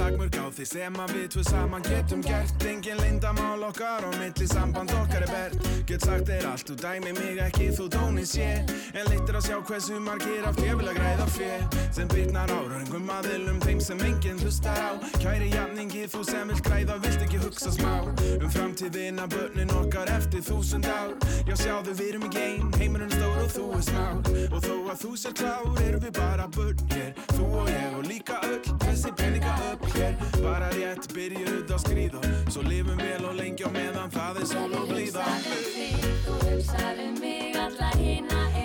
takmörk 0.00 0.36
á 0.40 0.46
því 0.48 0.64
sem 0.70 1.00
að 1.04 1.12
við 1.16 1.26
tvö 1.34 1.42
saman 1.50 1.84
getum 1.84 2.22
gert. 2.24 2.64
Engin 2.70 3.00
leyndamál 3.02 3.66
okkar 3.68 4.06
og 4.08 4.16
milli 4.20 4.46
samband 4.48 4.92
okkar 4.96 5.26
er 5.26 5.32
bert 5.32 5.68
Get 5.88 6.06
sagt 6.06 6.28
þér 6.30 6.46
allt, 6.52 6.68
þú 6.68 6.76
dæmi 6.80 7.12
mig 7.18 7.40
ekki, 7.44 7.68
þú 7.76 7.88
tóni 7.92 8.24
sé 8.28 8.48
En 8.94 9.08
leittir 9.10 9.36
að 9.36 9.46
sjá 9.48 9.58
hversu 9.68 10.00
margir 10.00 10.46
af 10.48 10.60
ég 10.64 10.78
vil 10.80 10.88
að 10.88 11.00
græða 11.00 11.26
fjö 11.36 11.80
Sem 11.90 12.08
bitnar 12.12 12.52
á 12.52 12.60
röngum 12.70 13.10
aðilum 13.10 13.60
þeim 13.64 13.80
sem 13.82 14.00
enginn 14.06 14.38
hlustar 14.40 14.78
á. 14.78 14.90
Kæri 15.18 15.50
jafningi, 15.50 16.04
þú 16.10 16.22
sem 16.28 16.52
vilt 16.52 16.62
græða, 16.64 16.96
vilt 17.02 17.24
ekki 17.24 17.40
hugsa 17.42 17.72
smá. 17.74 17.94
Um 18.38 18.50
framtíðina, 18.54 19.26
börnin 19.32 19.72
okkar 19.80 20.10
eftir 20.14 20.44
þúsund 20.46 20.86
ár. 20.86 21.16
Já 21.48 21.56
sjáðu, 21.58 21.96
við 21.98 22.12
erum 22.12 22.28
í 22.28 22.32
geim, 22.36 22.70
heimurinn 22.78 23.12
stór 23.16 23.42
og 23.42 23.50
þú 23.56 23.66
er 23.78 23.84
smár 23.88 24.30
Og 24.50 24.62
þó 24.64 24.74
að 24.92 25.02
þú 25.02 25.12
sér 25.24 25.36
klár, 25.40 25.68
erum 25.86 26.04
við 26.06 26.14
bara 26.20 26.46
börn 26.56 26.86
hér. 26.94 27.12
Þú 27.34 27.50
og 27.62 27.72
ég 27.74 27.98
og 27.98 28.06
líka 28.06 28.38
öll, 28.46 28.62
þessi 28.86 29.14
peninga 29.18 29.56
upp 29.72 29.89
hér. 29.96 30.14
Bara 30.42 30.68
rétt 30.74 31.08
byrjuð 31.14 31.70
að 31.70 31.80
skrýða 31.84 32.20
Svo 32.50 32.62
lifum 32.66 32.98
vel 32.98 33.24
og 33.28 33.34
lengi 33.38 33.62
á 33.62 33.70
meðan 33.70 34.10
það 34.10 34.40
er 34.40 34.46
sól 34.50 34.72
og 34.74 34.88
blíða. 34.90 35.24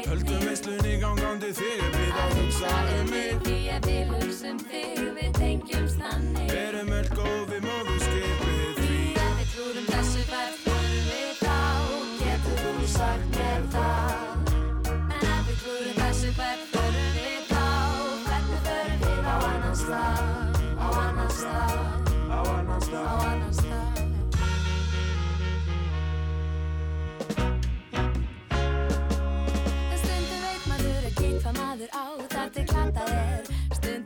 Höldum 0.05 0.43
veislunni 0.47 0.95
gangandi 1.01 1.51
þig 1.59 1.84
er 1.86 1.91
við 1.97 2.15
að 2.23 2.32
hugsa 2.39 2.71
um 2.99 3.09
mig. 3.13 3.36
Verum 6.49 6.91
öll 6.95 7.09
góð 7.15 7.45
við 7.51 7.61
móðurskipið 7.65 7.95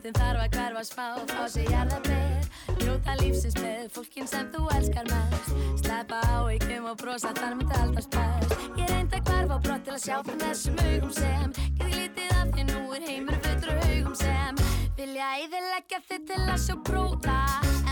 Stundum 0.09 0.25
þarf 0.25 0.41
að 0.41 0.53
hverfa 0.55 0.81
smá, 0.87 1.07
fá 1.29 1.41
sig 1.53 1.67
jarðarber 1.69 2.45
Njóta 2.79 3.13
lífsins 3.19 3.57
með 3.61 3.89
fólkin 3.93 4.25
sem 4.25 4.47
þú 4.49 4.63
elskar 4.73 5.05
mest. 5.05 5.51
Sleppa 5.83 6.21
á 6.25 6.49
ykkum 6.49 6.87
og 6.89 6.95
brosa 6.97 7.29
þar 7.37 7.57
myndi 7.59 7.75
alltaf 7.77 8.07
spæst 8.07 8.55
Ég 8.79 8.89
reyndi 8.89 9.19
að 9.19 9.27
hverfa 9.29 9.59
á 9.59 9.63
brott 9.67 9.83
til 9.85 9.93
að 9.93 10.01
sjá 10.01 10.15
frá 10.25 10.37
þessum 10.41 10.79
augum 10.81 11.13
sem. 11.13 11.53
Geti 11.77 11.91
lítið 11.93 12.33
af 12.39 12.49
því 12.55 12.65
nú 12.71 12.81
er 12.97 13.05
heimur 13.05 13.37
af 13.37 13.67
augum 13.69 14.15
sem. 14.17 14.63
Vilja 14.97 15.27
eðileggja 15.43 16.01
þig 16.07 16.25
til 16.31 16.41
að 16.41 16.63
sjá 16.65 16.75
bróða 16.89 17.37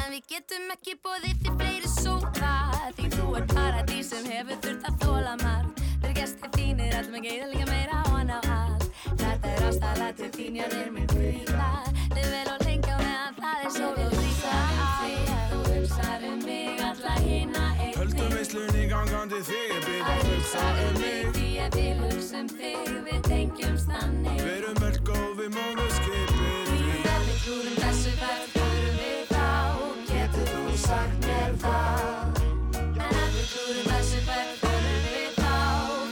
En 0.02 0.10
við 0.16 0.26
getum 0.34 0.74
ekki 0.74 0.98
bóðið 1.06 1.44
því 1.44 1.56
fleiri 1.62 1.94
sóða 2.00 2.56
Því 2.98 3.12
þú 3.14 3.28
er 3.38 3.48
paradís 3.54 4.10
sem 4.10 4.26
hefur 4.32 4.64
þurft 4.66 4.90
að 4.90 5.06
þóla 5.06 5.38
margt. 5.44 5.86
Þeir 6.02 6.18
gestir 6.18 6.58
þínir 6.58 6.98
allum 6.98 7.22
ekki 7.22 7.36
eðalega 7.36 7.70
meira 7.70 8.02
hann 8.10 8.34
á 8.34 8.40
allt. 8.42 8.90
Þetta 9.18 9.54
er 9.54 9.70
ástæðlega 9.70 10.18
til 10.18 10.34
þín, 10.34 10.60
já 10.62 10.68
þeir 10.74 10.92
minn 10.96 11.08
kvíða 11.14 11.70
Þið 11.86 11.97
Veislunni 18.58 18.88
gangandi 18.90 19.38
þig 19.46 19.72
er 19.76 19.84
við 19.86 20.08
að 20.10 20.22
hugsa 20.28 20.62
um 20.82 20.96
mig. 20.98 21.28
Því 21.36 21.50
ég 21.58 21.76
vil 21.76 22.00
hugsa 22.00 22.40
um 22.40 22.48
þig, 22.50 22.88
við 23.06 23.20
tengjumst 23.28 23.92
þannig. 23.92 24.40
Öll 24.42 25.36
við 25.38 25.52
móðurskipið 25.54 26.72
því 26.72 26.80
Ef 27.12 27.28
við 27.28 27.38
klúrum 27.44 27.76
þessu 27.84 28.14
hvert 28.18 28.56
förum 28.56 28.98
við 29.04 29.30
þá. 29.30 29.46
Getur 30.10 30.50
þú 30.56 30.80
sagt 30.88 31.28
mér 31.28 31.54
það 31.62 32.42
En 32.82 33.30
við 33.36 33.46
klúrum 33.52 33.92
þessu 33.92 34.24
hvert 34.26 34.64
förum 34.64 35.06
við 35.06 35.38
þá. 35.38 35.54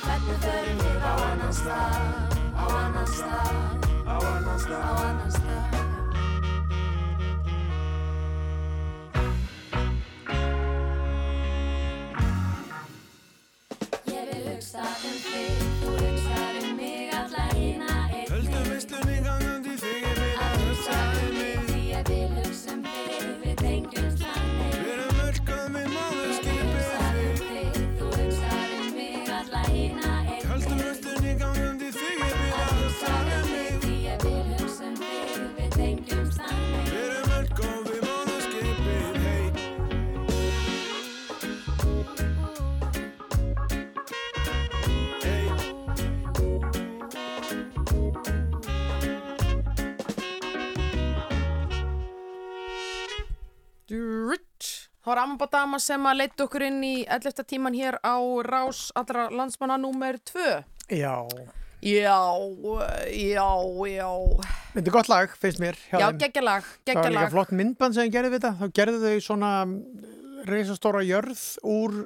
Hvernig 0.05 0.45
förum 0.45 0.85
við 0.85 1.01
á 1.01 1.13
annan 1.31 1.57
stað? 1.63 2.37
Á 2.53 2.65
annan 2.83 3.09
stað, 3.15 3.89
á 4.05 4.15
annan 4.21 4.61
stað 4.67 5.44
annan 14.79 15.15
stað 15.23 15.34
Það 55.05 55.11
var 55.11 55.21
Amma 55.21 55.47
Dama 55.51 55.77
sem 55.83 56.07
að 56.09 56.23
leita 56.23 56.47
okkur 56.47 56.65
inn 56.65 56.79
í 56.81 56.95
11. 57.05 57.43
tíman 57.45 57.75
hér 57.77 57.99
á 58.01 58.17
Rás 58.47 58.87
allra 58.97 59.27
landsmanna 59.29 59.77
númer 59.77 60.17
2. 60.31 60.63
já. 60.89 61.27
Já, 61.85 62.17
já, 63.13 63.49
já. 63.85 64.09
Þetta 64.73 64.89
er 64.89 64.93
gott 64.95 65.09
lag, 65.11 65.33
finnst 65.37 65.61
mér 65.61 65.77
Já, 65.91 66.07
geggjalag, 66.17 66.65
Það 66.87 66.97
var 66.97 67.13
líka 67.13 67.33
flott 67.35 67.51
myndband 67.53 67.93
sem 67.93 68.09
gerði 68.09 68.31
við 68.33 68.39
þetta. 68.39 68.53
Þá 68.57 68.79
gerðu 68.79 69.01
þau 69.03 69.25
svona 69.27 69.51
reisastóra 70.49 71.03
jörð 71.05 71.43
úr 71.61 72.01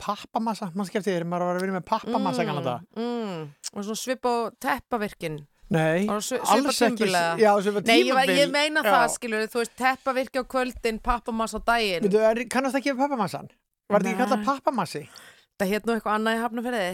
pappamassa. 0.00 0.70
Man 0.72 0.88
skefti 0.88 1.12
þér, 1.12 1.28
maður 1.28 1.50
var 1.50 1.60
að 1.60 1.66
vera 1.66 1.76
með 1.76 1.86
pappamassa 1.92 2.46
mm. 2.46 2.88
Mm, 2.96 3.46
og 3.74 3.84
svona 3.84 4.00
svip 4.00 4.24
á 4.24 4.48
teppavirkin. 4.64 5.42
Nei, 5.70 6.08
Og 6.10 6.16
alls 6.18 6.82
ekki. 6.82 7.06
Já, 7.38 7.52
Nei, 7.86 8.00
ég, 8.02 8.14
var, 8.16 8.32
ég 8.34 8.50
meina 8.50 8.82
Já. 8.82 8.90
það, 8.90 9.06
skilur, 9.14 9.46
þú 9.52 9.62
veist, 9.62 9.74
teppavirki 9.78 10.42
á 10.42 10.44
kvöldin, 10.50 10.98
pappamass 10.98 11.54
á 11.54 11.60
daginn. 11.62 12.08
Veitu, 12.08 12.22
er, 12.26 12.42
kannast 12.50 12.78
ekki 12.80 12.90
við 12.90 13.04
pappamassan? 13.04 13.50
Var 13.90 14.02
þetta 14.02 14.10
ekki 14.10 14.22
kallað 14.24 14.46
pappamassi? 14.48 15.02
Það 15.60 15.74
hétt 15.74 15.86
nú 15.86 15.94
eitthvað 15.94 16.16
annað 16.18 16.38
í 16.38 16.40
hafnafyrði. 16.44 16.86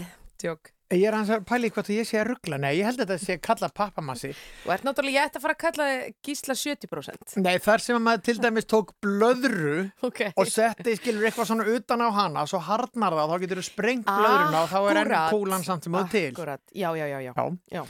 Tjók. 0.42 0.72
Ég 0.94 1.02
er 1.08 1.16
hans 1.16 1.30
að 1.34 1.42
pæli 1.48 1.68
hvort 1.74 1.88
ég 1.90 2.06
sé 2.06 2.18
að 2.20 2.28
ruggla. 2.28 2.58
Nei, 2.62 2.76
ég 2.78 2.86
held 2.86 3.00
að 3.02 3.08
þetta 3.10 3.24
sé 3.24 3.36
kallað 3.42 3.72
pappamassi. 3.74 4.28
Og 4.68 4.74
ert 4.76 4.84
náttúrulega, 4.86 5.16
ég 5.16 5.30
ætti 5.30 5.40
að 5.40 5.46
fara 5.46 5.56
að 5.56 5.62
kalla 5.64 5.86
gísla 6.28 6.54
70%. 6.60 7.34
Nei, 7.42 7.56
þar 7.64 7.82
sem 7.82 7.96
að 7.98 8.04
maður 8.04 8.22
til 8.28 8.36
dæmis 8.44 8.68
tók 8.70 8.92
blöðru 9.02 9.72
Ok. 10.06 10.20
og 10.36 10.46
setti, 10.46 10.94
skilur, 11.00 11.26
eitthvað 11.26 11.48
svona 11.50 11.66
utan 11.74 12.04
á 12.06 12.08
hana, 12.20 12.44
svo 12.46 12.60
harnar 12.62 13.16
það 13.18 13.24
og 13.24 13.32
þá 13.32 13.42
getur 13.46 13.62
þú 13.62 13.66
sprengt 13.66 14.06
blöðruna 14.12 14.60
og 14.62 14.70
þá 14.70 14.78
er 14.92 15.00
enn 15.02 15.16
kúlan 15.34 15.66
samt 15.66 15.88
sem 15.88 15.96
þú 15.98 16.04
til. 16.12 16.28
Akkurat, 16.36 16.62
já, 16.70 16.88
já, 16.94 17.06
já, 17.10 17.18
já. 17.26 17.34
Já. 17.72 17.82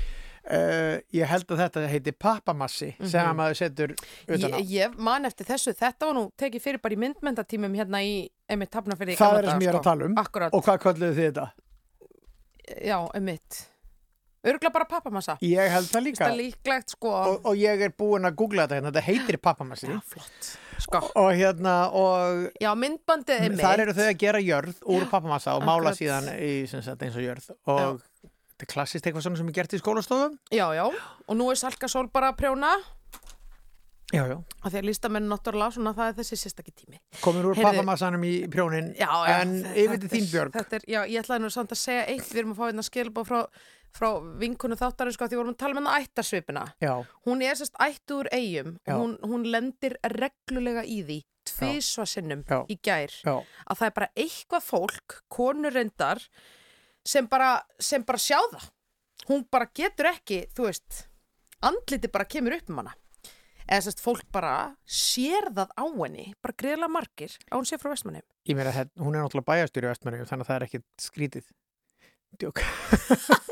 Já. 0.46 0.56
Uh, 0.56 1.00
ég 1.18 1.26
held 1.26 1.50
að 1.50 1.60
þetta 1.64 1.84
heiti 1.90 2.12
pappamassi 2.22 2.92
sem 3.02 3.18
að 3.26 3.34
maður 3.40 3.56
setur 3.58 3.94
utan 3.96 4.54
á. 4.54 4.58
Ég, 4.62 4.68
ég 4.76 4.98
man 5.08 5.26
eftir 5.26 5.48
þessu, 5.48 5.74
þetta 5.74 6.06
var 6.06 6.14
nú 6.14 6.24
tekið 6.38 6.62
fyrir 6.62 6.82
bara 6.84 6.94
í 6.94 7.00
myndmyndatímum 7.02 7.74
hérna 7.74 8.02
í 8.06 8.12
einmitt 8.48 8.74
hafnafyrði 8.78 9.16
í 9.16 9.18
Það 9.18 9.38
er 9.40 9.48
það 9.48 9.56
sem 9.56 9.64
ég 9.66 9.72
er 9.72 9.78
að 9.78 9.82
sko. 9.82 9.88
tala 9.90 10.06
um. 10.10 10.18
Akkurat, 10.22 10.54
Og 10.54 10.62
hvað 10.68 10.78
kölluðu 10.86 11.16
þið 11.18 11.26
þetta? 11.30 11.48
já, 12.86 12.98
einmitt. 13.14 13.64
Örgla 14.46 14.70
bara 14.70 14.86
pappamassa. 14.86 15.34
Ég 15.42 15.70
held 15.74 15.88
það 15.90 16.04
líka. 16.06 16.26
Líklegt, 16.38 16.92
sko. 16.94 17.10
Og, 17.10 17.40
og 17.50 17.56
ég 17.58 17.80
er 17.82 17.90
búin 17.98 18.28
að 18.28 18.36
googla 18.38 18.68
þetta 18.68 18.76
hérna, 18.78 18.92
þetta 18.94 19.02
heitir 19.08 19.38
pappamassi. 19.42 19.88
Já, 19.90 19.98
flott. 20.12 20.50
Sko, 20.84 21.00
Og 21.18 21.32
hérna, 21.34 21.74
og 21.90 22.44
já, 22.62 22.70
myndbandið 22.78 23.42
einmitt. 23.48 23.64
þar 23.64 23.82
eru 23.86 23.94
þau 23.96 24.04
að 24.06 24.18
gera 24.22 24.42
jörð 24.44 24.78
úr 24.94 25.06
pappamassa 25.10 25.56
og 25.58 25.66
mála 25.66 25.90
síðan 25.98 26.28
í, 26.38 26.52
sagt, 26.70 27.02
eins 27.02 27.18
og 27.18 27.24
jörð. 27.26 27.48
Og 27.74 28.04
þetta 28.56 28.64
er 28.64 28.72
klassist 28.72 29.06
eitthvað 29.06 29.26
svona 29.26 29.40
sem 29.40 29.48
er 29.52 29.56
gert 29.58 29.74
í 29.76 29.80
skólastofum. 29.82 30.36
Já, 30.54 30.66
já, 30.72 30.84
og 31.28 31.36
nú 31.36 31.50
er 31.52 31.58
Salka 31.60 31.90
Sól 31.92 32.08
bara 32.12 32.32
að 32.32 32.38
prjóna. 32.40 32.72
Já, 34.14 34.22
já. 34.30 34.36
Af 34.62 34.70
því 34.70 34.78
að 34.78 34.86
listamenn 34.86 35.26
náttúrulega 35.28 35.74
svona 35.74 35.92
það 35.96 36.08
er 36.12 36.16
þessi 36.20 36.36
sérstakki 36.38 36.72
tími. 36.72 37.00
Komur 37.24 37.50
úr 37.50 37.58
pappamassanum 37.58 38.22
í 38.24 38.34
prjónin. 38.48 38.92
Já, 38.94 39.08
já. 39.26 39.40
En 39.42 39.56
yfir 39.74 39.98
til 40.04 40.10
þín, 40.12 40.28
Björg. 40.30 40.54
Þetta 40.54 40.78
er, 40.78 40.84
já, 40.88 41.00
ég 41.10 41.24
ætlaði 41.24 41.42
nú 41.42 41.50
samt 41.50 41.74
að 41.74 41.80
segja 41.82 42.04
eitt, 42.06 42.28
við 42.30 42.42
erum 42.44 42.54
að 42.54 42.60
fá 42.60 42.64
hérna 42.68 42.84
skilbá 42.86 43.24
frá, 43.26 43.40
frá 43.98 44.08
vinkunu 44.38 44.78
þáttarinn, 44.78 45.16
sko, 45.16 45.26
því 45.26 45.34
við 45.36 45.42
vorum 45.42 45.56
að 45.56 45.60
tala 45.64 45.74
með 45.74 45.82
hennar 45.82 46.06
ættarsvipina. 46.06 46.64
Já, 46.86 46.94
Hún 47.26 47.42
er 47.42 47.58
sérst 47.58 47.80
ættu 47.82 48.20
úr 48.22 48.30
eigum 48.30 48.76
hún, 48.86 49.16
hún 49.26 49.48
lendir 49.50 49.98
reglulega 50.14 50.86
í 50.86 51.00
því 51.02 51.18
tvisva 51.46 52.06
sinnum 52.08 52.44
Já. 52.46 52.60
í 52.70 52.76
gær 52.82 53.12
já. 53.22 53.36
að 53.66 53.78
það 53.80 53.88
er 53.88 53.96
bara 53.98 54.08
eitthvað 54.18 54.64
fólk, 54.66 55.18
konur 55.32 55.74
reyndar 55.74 56.22
sem 57.06 57.28
bara, 57.30 57.56
sem 57.78 58.04
bara 58.06 58.20
sjá 58.20 58.38
það 58.52 58.70
hún 59.30 59.44
bara 59.50 59.70
getur 59.74 60.10
ekki, 60.12 60.44
þú 60.54 60.68
veist 60.68 61.04
andliti 61.64 62.10
bara 62.12 62.28
kemur 62.28 62.58
upp 62.58 62.70
um 62.72 62.82
hana 62.82 62.94
eða 63.66 63.82
sérst 63.88 64.02
fólk 64.02 64.26
bara 64.34 64.76
sér 64.86 65.48
það 65.54 65.72
á 65.74 65.84
henni, 65.86 66.32
bara 66.42 66.54
greiðlega 66.58 66.92
margir 66.92 67.38
að 67.50 67.56
hún 67.58 67.68
sé 67.68 67.78
frá 67.80 67.90
vestmanni 67.90 68.22
Ég 68.46 68.54
meina, 68.54 68.70
hún 69.02 69.16
er 69.16 69.24
náttúrulega 69.24 69.48
bæjastjóri 69.48 69.88
í 69.88 69.90
Vestmanni 69.90 70.26
þannig 70.28 70.44
að 70.44 70.48
það 70.48 70.56
er 70.56 70.64
ekkit 70.68 70.84
skrítið. 71.02 71.46
Djók. 72.38 72.60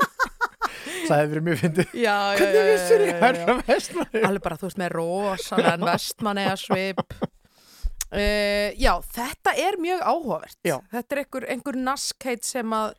það 1.09 1.19
hefur 1.19 1.33
verið 1.33 1.47
mjög 1.49 1.59
fyndið. 1.65 1.97
Hvernig 1.97 2.69
vissur 2.69 3.03
ég 3.03 3.19
að 3.19 3.39
frá 3.41 3.55
Vestmanni? 3.73 4.23
alveg 4.29 4.45
bara 4.45 4.59
þú 4.61 4.69
veist 4.69 4.81
með 4.85 4.95
rosalega 4.95 5.89
vestmanni 5.91 6.45
að 6.47 6.63
svip 6.63 7.03
uh, 7.19 8.69
já, 8.79 8.93
þetta 9.19 9.57
er 9.65 9.81
mjög 9.83 10.07
áhugavert 10.07 10.61
þetta 10.63 11.05
er 11.17 11.23
einhver, 11.25 11.49
einhver 11.57 11.81
naskheit 11.91 12.47
sem 12.47 12.79
að 12.79 12.95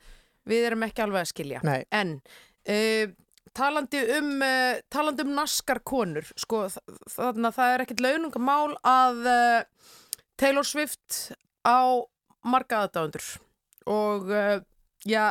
við 0.49 0.69
erum 0.69 0.85
ekki 0.87 1.05
alveg 1.05 1.25
að 1.25 1.31
skilja. 1.31 1.61
Nei. 1.65 1.85
en 1.95 2.17
uh, 2.69 3.13
talandi 3.55 4.01
um 4.17 4.31
uh, 4.45 4.81
talandi 4.93 5.25
um 5.25 5.35
naskar 5.37 5.81
konur 5.83 6.27
sko, 6.39 6.65
þannig 7.15 7.51
að 7.51 7.59
það 7.59 7.73
er 7.73 7.85
ekkit 7.85 8.05
launungamál 8.05 8.77
að 8.85 9.21
uh, 9.31 9.91
Taylor 10.39 10.67
Swift 10.67 11.35
á 11.65 12.03
marga 12.45 12.85
aðdáðundur 12.85 13.29
og 13.89 14.31
já, 15.05 15.21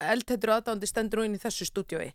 eldheitur 0.00 0.52
aðdáðundi 0.56 0.88
stendur 0.88 1.20
nú 1.20 1.28
inn 1.28 1.36
í 1.36 1.40
þessu 1.40 1.66
stúdiói 1.68 2.10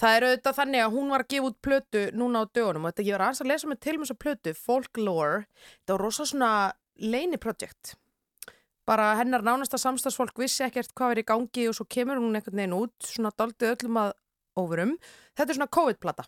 Það 0.00 0.16
er 0.16 0.26
auðvitað 0.26 0.56
þannig 0.58 0.82
að 0.82 0.94
hún 0.96 1.12
var 1.12 1.22
að 1.22 1.30
gefa 1.30 1.48
út 1.50 1.58
plötu 1.62 2.00
núna 2.18 2.42
á 2.42 2.44
dögunum. 2.50 2.86
Og 2.86 2.92
þetta 2.92 3.06
ég 3.06 3.16
var 3.16 3.26
að 3.28 3.50
lesa 3.50 3.70
með 3.70 3.82
til 3.84 3.94
með 3.94 4.06
þessa 4.08 4.22
plötu, 4.24 4.54
Folklore, 4.58 5.44
þetta 5.76 5.94
var 5.94 6.02
rosa 6.02 6.26
svona 6.26 6.50
leini 6.98 7.38
projekt. 7.38 7.94
Bara 8.84 9.14
hennar 9.16 9.44
nánasta 9.44 9.80
samstagsfólk 9.80 10.36
vissi 10.38 10.64
ekkert 10.66 10.92
hvað 10.96 11.14
er 11.14 11.22
í 11.22 11.28
gangi 11.30 11.68
og 11.70 11.76
svo 11.78 11.86
kemur 11.88 12.20
hún 12.20 12.36
einhvern 12.36 12.60
veginn 12.60 12.76
út, 12.76 12.94
svona 13.00 13.32
daldið 13.32 13.72
öllum 13.74 14.00
að 14.02 14.10
óverum. 14.60 14.96
Þetta 15.34 15.50
er 15.50 15.58
svona 15.58 15.74
COVID-plata, 15.78 16.26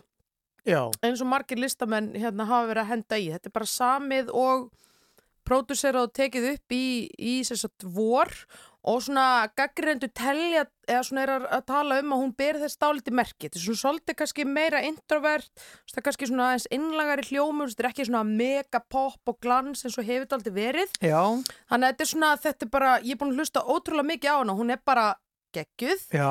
Já, 0.67 0.81
eins 1.07 1.21
og 1.23 1.29
margir 1.31 1.61
listamenn 1.63 2.11
hérna 2.19 2.49
hafa 2.49 2.73
verið 2.73 2.83
að 2.83 2.91
henda 2.91 3.19
í. 3.23 3.29
Þetta 3.31 3.51
er 3.51 3.55
bara 3.55 3.69
samið 3.71 4.33
og 4.35 4.65
pródúserað 5.47 6.09
og 6.09 6.15
tekið 6.17 6.49
upp 6.57 6.75
í, 6.75 6.87
í 7.23 7.35
sem 7.47 7.61
sagt 7.61 7.87
vor 7.87 8.33
og 8.87 9.01
svona 9.03 9.49
gaggrindu 9.59 10.09
telja 10.15 10.65
eða 10.87 11.03
svona 11.03 11.23
er 11.25 11.33
að, 11.35 11.63
tala 11.67 11.99
um 12.03 12.13
að 12.15 12.21
hún 12.23 12.33
ber 12.39 12.59
þess 12.63 12.79
dálítið 12.79 13.17
merki. 13.19 13.49
Þetta 13.49 13.59
er 13.59 13.65
svona 13.65 13.81
svolítið 13.83 14.19
kannski 14.21 14.47
meira 14.47 14.83
introvert, 14.87 15.51
það 15.91 15.99
er 15.99 16.07
kannski 16.07 16.29
svona 16.31 16.51
aðeins 16.53 16.69
innlagari 16.77 17.27
hljómur, 17.33 17.73
þetta 17.73 17.85
er 17.85 17.91
ekki 17.91 18.07
svona 18.07 18.23
mega 18.29 18.83
pop 18.95 19.33
og 19.33 19.41
glans 19.43 19.83
eins 19.83 19.99
og 19.99 20.07
hefur 20.07 20.27
þetta 20.29 20.39
aldrei 20.39 20.55
verið. 20.61 20.95
já, 21.03 21.19
Þannig 21.73 21.89
að 21.89 21.91
þetta 21.91 22.07
er 22.07 22.13
svona, 22.13 22.31
þetta 22.47 22.69
er 22.69 22.73
bara, 22.79 22.95
ég 23.03 23.17
er 23.17 23.21
búin 23.25 23.35
að 23.35 23.43
hlusta 23.43 23.67
ótrúlega 23.67 24.11
mikið 24.15 24.31
á 24.31 24.37
hana, 24.39 24.59
hún 24.63 24.71
er 24.77 24.81
bara 24.87 25.09
geggjuð 25.57 26.07
já. 26.15 26.31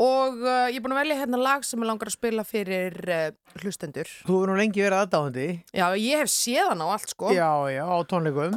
og 0.00 0.42
uh, 0.42 0.66
ég 0.72 0.80
er 0.80 0.82
búin 0.84 0.96
að 0.96 1.00
velja 1.04 1.20
hérna 1.20 1.40
lag 1.44 1.64
sem 1.68 1.80
ég 1.82 1.90
langar 1.92 2.08
að 2.08 2.16
spila 2.16 2.44
fyrir 2.48 2.96
uh, 3.04 3.30
hlustendur. 3.60 4.08
Þú 4.24 4.38
hefur 4.38 4.52
nú 4.52 4.60
lengi 4.64 4.80
verið 4.80 5.02
aðdáðandi. 5.04 5.48
Já, 5.76 5.86
ég 6.00 6.22
hef 6.24 6.32
séð 6.32 6.70
hana 6.72 6.88
á 6.88 6.96
allt 6.96 7.12
sko. 7.12 7.34
Já, 7.36 7.50
já, 7.68 7.84
á 7.84 7.96
tónleikum. 8.08 8.56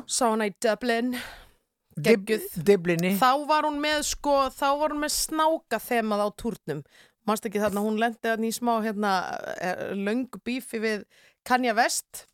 Geggjuð. 2.03 2.45
Diblinni. 2.67 3.13
Þá 3.19 3.45
var 3.47 3.63
hún 3.69 3.77
með 3.79 4.01
sko, 4.09 4.35
þá 4.51 4.65
var 4.81 4.91
hún 4.95 5.03
með 5.05 5.13
snáka 5.15 5.79
þemað 5.79 6.23
á 6.25 6.29
túrnum. 6.41 6.81
Manst 7.25 7.45
ekki 7.47 7.61
þarna, 7.63 7.81
hún 7.81 7.99
lendi 8.01 8.19
þarna 8.27 8.49
í 8.49 8.53
smá 8.53 8.73
hérna, 8.83 9.11
eh, 9.57 9.93
löngu 9.97 10.41
bífi 10.45 10.81
við 10.83 11.05
Kanye 11.47 11.73
West. 11.77 12.25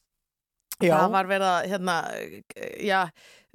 Já, 0.81 0.95
Það 0.97 1.11
var 1.13 1.27
verið 1.29 1.45
að 1.51 1.67
hérna, 1.69 1.95
já, 2.81 3.01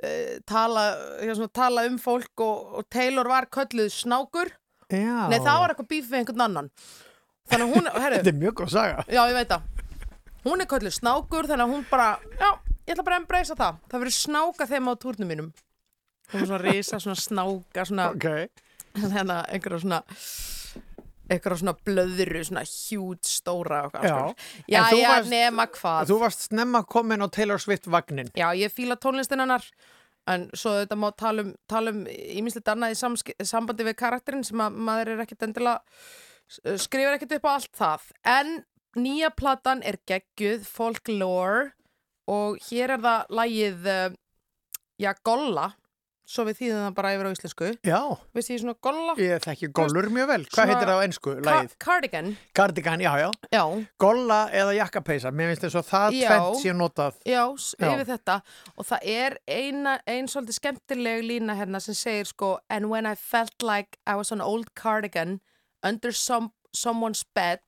eh, 0.02 0.38
tala, 0.46 0.84
já, 1.26 1.34
svona, 1.34 1.52
tala 1.52 1.86
um 1.90 1.98
fólk 1.98 2.38
og, 2.40 2.74
og 2.78 2.88
Taylor 2.88 3.26
var 3.28 3.46
kölluð 3.50 3.90
snákur. 3.90 4.52
já. 4.88 5.28
Nei, 5.28 5.40
það 5.42 5.58
var 5.60 5.74
eitthvað 5.74 5.88
bíf 5.90 6.06
við 6.08 6.20
einhvern 6.20 6.40
annan. 6.46 6.70
Þannig 7.50 7.66
að 7.66 7.74
hún, 7.74 7.90
herru, 8.04 8.20
Þetta 8.22 8.32
er 8.32 8.40
mjög 8.44 8.54
góð 8.62 8.70
saga. 8.76 9.04
Já, 9.10 9.22
ég 9.26 9.34
veit 9.34 9.48
það. 9.48 9.62
Hún 10.46 10.62
er 10.62 10.66
kölluð 10.70 10.94
snákur, 10.94 11.48
þannig 11.50 11.66
að 11.66 11.74
hún 11.74 11.84
bara, 11.90 12.08
já, 12.38 12.50
ég 12.86 12.94
ætla 12.94 13.04
bara 13.10 13.18
að 13.18 13.24
embracea 13.24 13.58
það. 13.58 13.80
Það 13.90 14.04
verður 14.04 14.16
snáka 14.22 14.66
þeim 14.70 14.86
á 14.88 14.92
túrnum 15.02 15.28
mínum. 15.34 15.52
Hún 16.32 16.42
er 16.42 16.46
svona 16.48 16.62
risa, 16.64 16.98
svona 16.98 17.16
snáka, 17.20 17.84
svona, 17.86 18.10
Ok. 18.10 18.26
hérna, 18.96 19.44
einhverja 19.52 19.78
svona, 19.84 20.00
einhverja 21.30 21.58
svona 21.60 21.74
blöðru, 21.86 22.42
svona 22.46 22.62
hjút 22.66 23.26
stóra 23.26 23.84
og 23.86 23.92
Já. 23.94 24.00
hvað. 24.00 24.34
Já, 24.70 24.80
þú 24.90 24.98
já, 25.00 25.08
varst- 25.12 25.30
nema 25.30 25.66
hvað. 25.66 26.06
Þú 26.10 26.18
varst 26.20 26.48
snemma 26.48 26.82
komin 26.86 27.22
á 27.22 27.28
Taylor 27.30 27.58
Swift 27.58 27.86
vagnin. 27.86 28.30
Já, 28.34 28.50
ég 28.54 28.72
fíla 28.74 28.96
tónlistin 28.96 29.40
hennar, 29.42 29.62
en 30.26 30.50
svo 30.54 30.70
þetta 30.84 30.96
má 30.98 31.10
tala 31.16 31.42
um, 31.42 31.54
tala 31.68 31.90
um 31.90 32.04
ímislegt 32.06 32.66
annað 32.66 32.94
í 32.94 33.44
sambandi 33.46 33.84
við 33.86 33.94
karakterinn 33.96 34.44
sem 34.44 34.58
að 34.58 34.72
maður 34.74 35.08
er 35.14 35.22
ekkert 35.26 35.42
endilega, 35.46 35.80
skrifar 36.78 37.14
ekkert 37.18 37.36
upp 37.38 37.46
á 37.46 37.54
allt 37.54 37.72
það. 37.78 38.00
En 38.24 38.64
nýja 38.96 39.30
platan 39.36 39.82
er 39.84 39.98
geggjuð, 40.06 40.64
folklore, 40.66 41.72
og 42.26 42.58
hér 42.70 42.90
er 42.96 42.98
það 42.98 43.26
lagið, 43.30 43.86
uh, 43.86 44.14
já, 44.98 45.12
Golla, 45.22 45.74
svo 46.26 46.42
við 46.48 46.56
þýðum 46.58 46.80
það 46.82 46.94
bara 46.96 47.10
yfir 47.14 47.28
á 47.28 47.34
íslensku. 47.36 47.66
Já, 47.86 48.00
Veist 48.34 48.50
ég 48.50 48.58
svona 48.62 48.74
Golla? 48.82 49.12
ég 49.22 49.44
þekki 49.44 49.68
gollur 49.78 50.08
mjög 50.10 50.26
vel. 50.32 50.38
Hvað 50.50 50.70
heitir 50.72 50.90
það 50.90 50.98
á 50.98 51.04
ennsku, 51.06 51.34
lagið? 51.46 51.76
cardigan, 51.86 52.30
Cardigan, 52.58 53.00
já, 53.04 53.12
já. 53.22 53.30
já, 53.54 53.62
Golla 54.02 54.40
eða 54.50 54.74
jakkapeisa. 54.80 55.30
Mér 55.30 55.52
finnst 55.54 55.62
þess 55.68 55.78
að 55.80 55.86
það 55.92 56.18
tvent 56.26 56.60
sé 56.64 56.74
notað. 56.74 57.20
já, 57.24 57.44
Já. 57.78 57.88
yfir 57.94 58.06
þetta. 58.10 58.36
Og 58.76 58.84
það 58.90 59.08
er 59.16 59.38
eina, 59.46 60.00
ein 60.06 60.26
svolítið 60.26 60.58
skemmtileg 60.58 61.22
lína 61.24 61.54
hérna 61.54 61.80
sem 61.80 61.94
segir 61.94 62.26
sko, 62.26 62.58
and 62.68 62.90
when 62.90 63.06
I 63.06 63.14
felt 63.14 63.62
like 63.62 63.96
I 64.06 64.16
was 64.16 64.32
an 64.32 64.40
old 64.40 64.74
cardigan 64.74 65.40
under 65.82 66.10
some, 66.12 66.50
someone's 66.74 67.22
bed, 67.22 67.60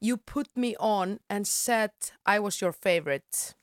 you 0.00 0.16
put 0.18 0.48
me 0.54 0.76
on 0.78 1.18
and 1.30 1.46
said 1.46 1.90
I 2.26 2.38
was 2.38 2.60
your 2.60 2.72
favorite. 2.72 3.54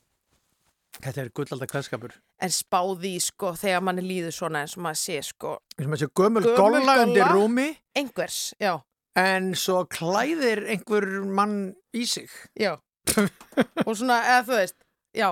Þetta 1.00 1.22
er 1.22 1.30
gullaldar 1.30 1.70
kveðskapur. 1.70 2.18
En 2.42 2.50
spáði 2.56 3.18
sko, 3.20 3.52
þegar 3.60 3.82
manni 3.84 4.02
líður 4.06 4.32
svona 4.32 4.62
eins 4.64 4.78
og 4.78 4.84
maður 4.86 5.00
sé 5.02 5.18
sko, 5.28 5.58
Eins 5.76 5.86
og 5.88 5.92
maður 5.92 6.04
sé 6.06 6.08
gömul 6.16 6.44
Gömul 6.46 6.56
golla 6.56 6.80
golla. 6.80 6.94
undir 7.04 7.26
rúmi 7.36 7.66
einhvers, 8.00 8.54
já. 8.60 8.78
en 9.20 9.50
svo 9.60 9.82
klæðir 9.92 10.62
einhver 10.72 11.06
mann 11.28 11.74
í 11.94 12.06
sig 12.08 12.30
Já. 12.56 12.78
og 13.86 13.92
svona, 13.98 14.22
eða 14.24 14.44
þú 14.48 14.56
veist, 14.62 14.76
já. 15.18 15.30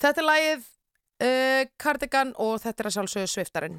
Þetta 0.00 0.20
er 0.22 0.28
lagið 0.30 0.64
uh, 0.64 1.62
Cardigan 1.82 2.32
og 2.38 2.60
þetta 2.62 2.82
er 2.84 2.88
að 2.88 2.96
sjálfsögðu 2.96 3.32
Sviftarinn. 3.34 3.78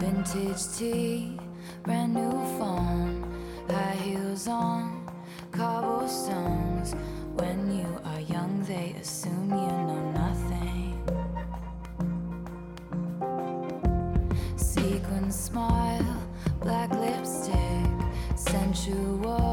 Vintage 0.00 0.64
tee, 0.78 1.36
brand 1.84 2.14
new 2.14 2.32
phone, 2.56 3.22
high 3.68 3.98
heels 4.06 4.48
on, 4.48 5.04
cobblestones. 5.52 6.94
When 7.36 7.72
you 7.78 7.88
are 8.04 8.20
young, 8.20 8.62
they 8.68 8.94
assume 9.00 9.50
you 9.50 9.72
know 9.88 10.10
nothing. 10.12 10.21
Smile, 15.32 16.22
black 16.60 16.90
lipstick, 16.90 17.56
sensual 18.36 19.51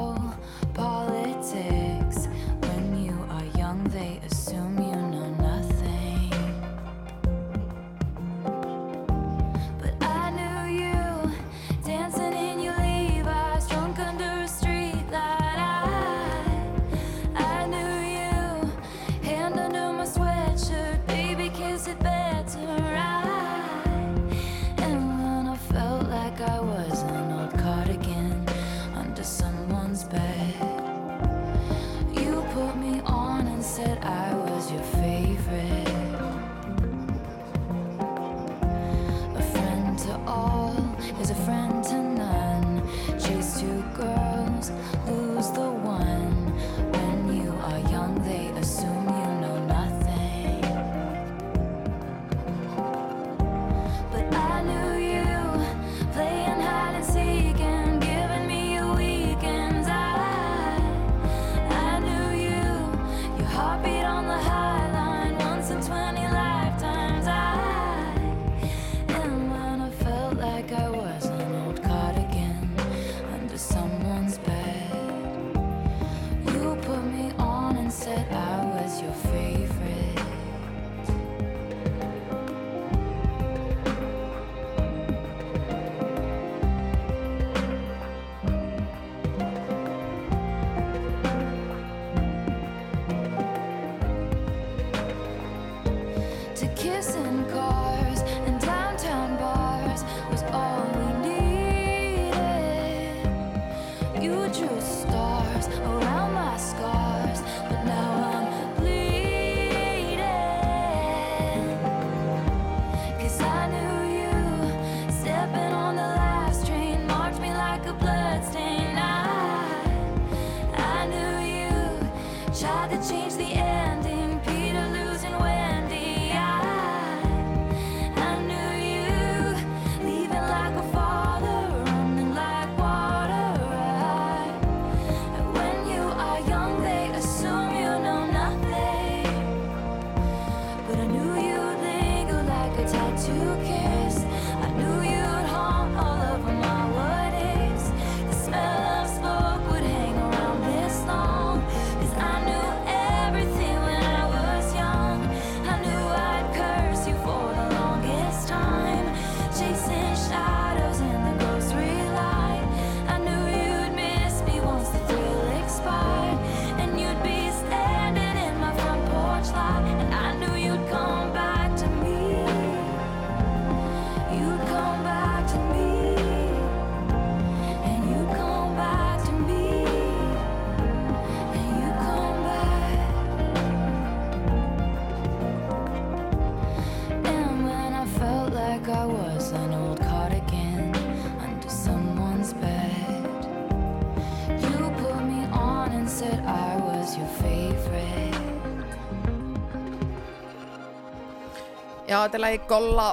Já, 202.20 202.26
þetta 202.26 202.36
er 202.36 202.42
lagið 202.44 202.64
Golla 202.68 203.04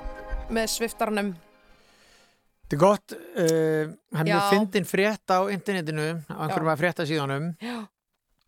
með 0.51 0.65
Sviftarnum. 0.73 1.27
Þetta 2.67 2.75
er 2.75 2.81
gott, 2.81 3.13
uh, 3.15 3.93
hann 4.19 4.31
er 4.35 4.49
fyndin 4.51 4.89
frétt 4.91 5.31
á 5.31 5.47
internetinu, 5.55 6.07
á 6.27 6.35
einhverjum 6.43 6.71
að 6.73 6.81
frétta 6.81 7.07
síðanum. 7.07 7.47
Já. 7.63 7.77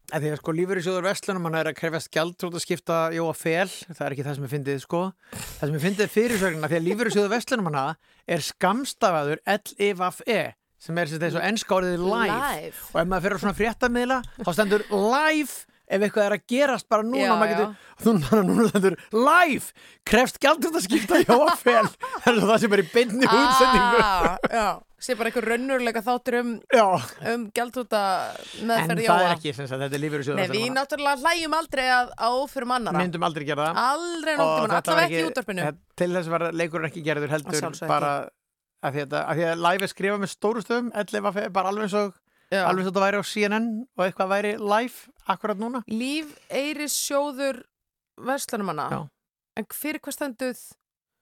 Að 0.08 0.24
því 0.24 0.32
að 0.32 0.40
sko 0.40 0.54
lífeyrisjóður 0.56 1.06
Vestlunum 1.06 1.46
hann 1.46 1.58
er 1.60 1.70
að 1.70 1.78
krefjast 1.78 2.10
gjaldtrótt 2.10 2.58
að 2.58 2.64
skipta 2.64 2.98
jóa 3.14 3.36
fel, 3.38 3.68
það 3.68 4.02
er 4.08 4.16
ekki 4.16 4.26
það 4.26 4.38
sem 4.40 4.48
er 4.48 4.52
fyndið 4.56 4.82
sko. 4.82 5.04
Það 5.36 5.62
sem 5.62 5.78
er 5.78 5.84
fyndið 5.86 6.12
fyrirsögnina 6.16 6.72
því 6.72 6.80
að 6.80 6.86
lífeyrisjóður 6.88 7.32
Vestlunum 7.36 7.70
hann 7.70 7.80
er 8.26 8.46
skamstafaður 8.48 9.44
L-I-V-E 9.54 10.42
sem 10.82 10.98
er 10.98 11.10
sem 11.10 11.22
þessu 11.22 11.44
ennskárið 11.52 12.02
live. 12.02 12.34
Live. 12.34 12.86
og 12.90 13.02
ef 13.04 13.10
maður 13.12 13.28
fyrir 13.28 13.44
svona 13.44 13.58
fréttamiðla 13.58 14.22
þá 14.42 14.52
stendur 14.56 14.88
live 14.90 15.67
ef 15.88 16.02
eitthvað 16.04 16.26
er 16.26 16.34
að 16.36 16.42
gerast 16.52 16.88
bara 16.92 17.06
núna 17.06 17.36
getur, 17.48 17.70
núna, 18.04 18.42
núna 18.44 18.66
stendur 18.70 18.96
live! 19.14 19.72
Krefst 20.08 20.38
gjaldur 20.42 20.76
að 20.76 20.84
skipta 20.84 21.22
jóafel 21.24 21.88
það 22.24 22.28
er 22.34 22.44
það 22.44 22.60
sem 22.64 22.76
er 22.76 22.82
í 22.84 22.86
beinni 22.92 23.28
útsendingu? 23.28 24.02
Ah, 24.04 24.36
já, 24.52 24.66
sé 25.08 25.16
bara 25.18 25.30
einhver 25.32 25.48
raunurleika 25.52 26.02
þáttur 26.04 26.38
um, 26.42 26.54
um 27.32 27.44
gjaldrúta 27.56 28.02
en 28.60 28.70
meðferð 28.70 29.04
það 29.08 29.24
er 29.26 29.34
ekki 29.36 29.54
sem 29.56 29.70
sagt, 29.70 29.84
þetta 29.86 29.98
er 30.00 30.04
lífur 30.04 30.24
í 30.24 30.38
Nei, 30.38 30.46
við 30.52 30.70
náttúrulega 30.76 31.22
hlægjum 31.24 31.58
aldrei 31.60 31.84
að, 31.96 32.14
á 32.18 32.30
fyrir 32.52 32.70
mannara. 32.74 33.02
myndum 33.02 33.28
aldrei 33.28 33.46
gera 33.48 33.68
það. 33.68 33.82
Aldrei 33.88 34.34
þetta 34.34 34.48
var 34.58 34.76
allavega 34.80 35.06
ekki 35.08 35.20
í 35.22 35.28
útvarpinu. 35.32 35.68
þetta- 35.68 35.96
til 36.02 36.10
þess 36.16 36.32
var 36.34 36.48
leikurinn 36.52 36.90
ekki 36.90 37.04
gerður 37.06 37.28
Að 37.28 37.36
heldur 37.38 37.88
bara 37.88 38.12
að 38.78 38.94
því, 38.94 39.04
að, 39.08 39.14
að 39.24 39.38
því 39.38 39.46
að 39.52 39.62
live 39.66 39.86
er 39.86 39.92
skrifað 39.92 40.20
með 40.22 40.32
stóru 40.34 40.62
stöðum 40.62 41.52
bara 41.52 41.70
alveg 41.72 41.88
eins 41.88 41.96
og 41.98 42.12
alveg 42.48 42.80
eins 42.80 42.88
og 42.88 42.92
þetta 42.92 43.04
væri 43.04 43.18
á 43.20 43.24
CNN 43.28 43.66
og 43.98 44.04
eitthvað 44.06 44.30
væri 44.32 44.52
live 44.58 44.96
akkurat 45.28 45.60
núna? 45.60 45.82
Líf 45.90 46.34
Eiris 46.50 46.96
sjóður 46.96 47.62
verslanumanna 48.28 48.88
en 49.58 49.68
fyrir 49.74 50.02
hvað 50.02 50.16
standuð 50.16 50.62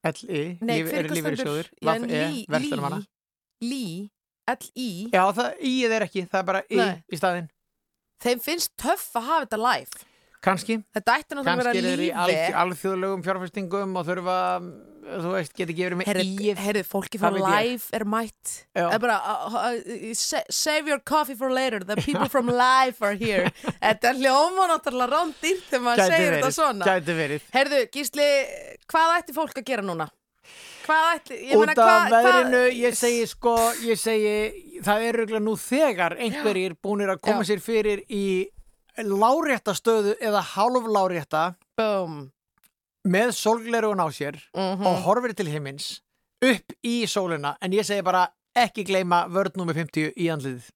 L-I, 0.07 0.43
líf 0.63 0.93
Eiris 0.93 1.17
líf 1.17 1.29
Eiris 1.31 1.45
sjóður 1.45 1.71
verslanumanna 1.83 3.03
e, 3.03 3.07
Lí, 3.67 4.11
L-I 4.53 4.89
Já, 5.13 5.23
það, 5.37 5.53
í 5.65 5.75
er 5.89 6.07
ekki, 6.07 6.27
það 6.31 6.43
er 6.43 6.49
bara 6.51 6.63
í, 6.69 6.83
í 7.09 7.19
staðinn. 7.19 7.49
Þeim 8.23 8.43
finnst 8.45 8.73
töff 8.81 9.09
að 9.19 9.27
hafa 9.29 9.47
þetta 9.47 9.59
live. 9.61 10.05
Kanski. 10.47 10.79
Þetta 10.95 11.15
ætti 11.19 11.37
náttúrulega 11.37 11.55
að 11.55 11.63
vera 11.63 11.73
lífi. 11.75 11.87
Kanski 11.87 12.11
er 12.11 12.19
það 12.19 12.35
í 12.37 12.59
alþjóðlegum 12.63 13.25
fjárfæstingum 13.27 13.97
og 13.99 14.05
þurfa, 14.07 14.37
þú 15.07 15.33
veist, 15.33 15.55
getur 15.59 15.77
gefið 15.81 15.97
með 16.01 16.21
í. 16.23 16.51
Herðu, 16.61 16.83
fólki 16.87 17.21
frá 17.23 17.35
Live 17.35 17.97
er 17.99 18.05
mætt. 18.07 18.53
Það 18.77 18.95
er 18.95 19.03
bara, 19.03 19.17
uh, 19.33 19.57
uh, 19.59 19.81
uh 20.13 20.45
save 20.55 20.93
your 20.93 21.01
coffee 21.03 21.39
for 21.39 21.51
later, 21.51 21.83
the 21.83 21.97
people 21.99 22.29
from 22.31 22.53
Live 22.53 23.03
are 23.03 23.19
here. 23.19 23.51
Þetta 23.83 24.13
er 24.13 24.21
hljóma 24.23 24.69
náttúrulega 24.71 25.11
rándýrt 25.17 25.67
þegar 25.73 25.85
maður 25.89 26.15
segir 26.15 26.39
þetta 26.39 26.53
svona. 26.61 26.93
Gæti 26.93 27.19
verið. 27.19 27.51
Herðu, 27.57 27.83
Gísli, 27.97 28.31
hvað 28.87 29.19
ætti 29.19 29.37
fólk 29.37 29.59
að 29.59 29.69
gera 29.73 29.87
núna? 29.87 30.11
Hvað 30.87 31.07
ætti, 31.17 31.37
ég 31.43 31.59
meina 31.59 31.75
hvað... 31.75 31.97
Út 31.97 32.15
af 32.15 32.27
veðrinu, 32.29 32.61
ég 32.79 32.95
segi 32.95 33.25
sko, 33.27 33.55
ég 33.83 33.99
segi, 33.99 34.35
það 34.87 35.07
er 35.09 35.19
auðvitað 35.19 35.43
nú 35.43 35.55
þegar 35.59 36.15
einhverjir 36.23 36.77
búinir 36.79 37.11
að 37.11 37.25
koma 37.27 37.47
sér 37.49 37.65
fyrir 37.65 38.05
í 38.07 38.27
lárétta 39.05 39.75
stöðu 39.77 40.17
eða 40.21 40.43
hálflárétta 40.55 41.45
Boom. 41.77 42.31
með 43.07 43.33
sólglerugun 43.37 44.01
á 44.01 44.09
sér 44.11 44.37
mm 44.55 44.77
-hmm. 44.77 44.87
og 44.87 45.03
horfir 45.05 45.35
til 45.35 45.49
himins 45.49 46.03
upp 46.43 46.73
í 46.83 47.07
sóluna 47.07 47.57
en 47.61 47.73
ég 47.73 47.85
segi 47.85 48.03
bara 48.03 48.29
ekki 48.55 48.85
gleyma 48.85 49.27
vörð 49.29 49.57
nr. 49.57 49.75
50 49.75 50.13
í 50.17 50.29
andlið 50.33 50.71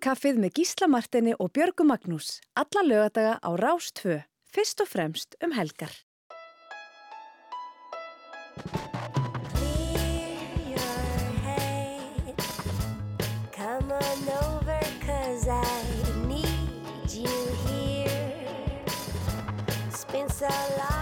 morgunkaffið 0.00 0.38
með 0.40 0.54
Gísla 0.56 0.86
Martini 0.88 1.34
og 1.36 1.50
Björgu 1.52 1.84
Magnús 1.84 2.40
alla 2.56 2.82
lögadaga 2.82 3.36
á 3.36 3.50
Rástfö, 3.52 4.22
fyrst 4.48 4.80
og 4.80 4.88
fremst 4.88 5.36
um 5.44 5.52
helgar. 5.52 5.92
I 15.48 16.26
need 16.26 17.12
you 17.12 17.28
here. 17.66 18.84
Spins 19.90 20.42
a 20.42 20.48
lot. 20.78 20.99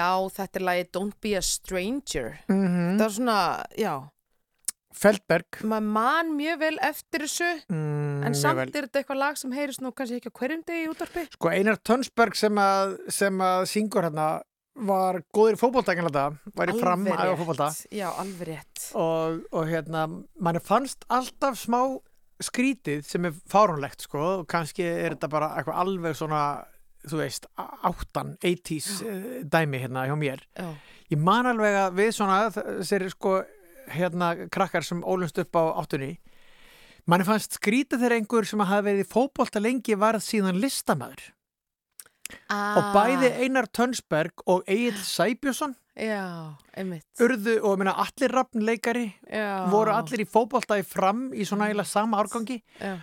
Já, 0.00 0.08
þetta 0.38 0.60
er 0.60 0.66
lagi 0.70 0.88
Don't 0.96 1.20
Be 1.20 1.36
a 1.36 1.44
Stranger. 1.44 2.40
Það 2.48 3.04
er 3.04 3.14
svona, 3.18 3.38
já, 3.76 3.94
Feldberg 5.00 5.60
maður 5.70 5.86
man 5.94 6.30
mjög 6.34 6.60
vel 6.64 6.76
eftir 6.82 7.24
þessu, 7.24 7.48
mm, 7.70 8.24
en 8.26 8.36
samt 8.36 8.62
er 8.64 8.88
þetta 8.88 9.00
eitthvað 9.00 9.20
lag 9.20 9.38
sem 9.38 9.52
heyrist 9.54 9.82
nú 9.84 9.92
kannski 9.94 10.18
ekki 10.18 10.32
á 10.34 10.38
hverjum 10.40 10.64
degi 10.66 10.86
í 10.86 10.88
útvarpi. 10.90 11.26
Sko 11.36 11.52
Einar 11.52 11.78
Tönsberg 11.78 12.38
sem 12.38 12.58
að, 12.58 12.96
sem 13.14 13.44
að 13.46 13.66
syngur 13.70 14.08
hérna 14.08 14.28
var 14.80 15.20
góður 15.34 15.58
ekki 15.60 16.06
þetta, 16.08 16.26
var 16.56 16.72
í 16.72 16.76
fram 16.80 17.06
að 17.06 17.22
æfa 17.22 17.38
fótbolta 17.38 17.70
Já, 17.94 18.08
alveg 18.10 18.48
rétt. 18.48 18.84
og, 18.98 19.42
og 19.52 19.66
hérna, 19.70 20.06
mann 20.40 20.60
fannst 20.64 21.04
alltaf 21.08 21.58
smá 21.60 21.80
skrítið 22.40 23.04
sem 23.04 23.26
er 23.28 23.36
fáránlegt 23.52 24.06
sko 24.06 24.20
og 24.40 24.46
kannski 24.48 24.86
er 24.86 25.14
þetta 25.14 25.28
bara 25.32 25.52
eitthvað 25.58 25.80
alveg 25.84 26.16
svona 26.16 26.44
þú 27.08 27.20
veist, 27.22 27.48
áttan 27.56 28.34
80s 28.44 28.90
eh, 29.04 29.28
dæmi 29.44 29.80
hérna 29.82 30.06
hjá 30.08 30.16
mér. 30.18 30.44
Já, 30.58 30.68
ég 31.12 31.22
man 31.22 31.48
alveg 31.50 31.78
að 31.86 31.98
við 32.00 32.12
svona 32.16 32.40
þessir 32.54 33.08
sko 33.12 33.40
hérna 33.90 34.34
krakkar 34.52 34.86
sem 34.86 35.02
ólumst 35.02 35.40
upp 35.42 35.56
á 35.58 35.62
áttunni 35.82 36.14
mann 37.10 37.24
fannst 37.26 37.58
skrítið 37.58 38.04
þegar 38.04 38.16
einhver 38.18 38.48
sem 38.48 38.62
hafi 38.62 38.86
verið 38.86 39.04
í 39.04 39.10
fótbolta 39.10 39.62
lengi 39.62 39.96
varð 39.98 40.22
síðan 40.24 40.60
listamæður 40.62 41.30
ah, 42.52 42.78
og 42.78 42.90
bæði 42.94 43.32
Einar 43.42 43.70
Tönsberg 43.72 44.44
og 44.46 44.66
Egil 44.70 44.98
Sæbjörnsson 45.00 45.76
Já, 46.00 46.54
urðu 47.20 47.58
og 47.66 47.80
meina 47.80 47.92
allir 48.00 48.32
rafnleikari 48.32 49.08
voru 49.68 49.92
allir 49.92 50.22
í 50.22 50.28
fótbolta 50.28 50.78
í 50.80 50.84
fram 50.86 51.26
í 51.34 51.44
svona 51.44 51.66
eiginlega 51.68 51.90
sama 51.90 52.22
árgangi. 52.22 52.60
Já, 52.78 52.94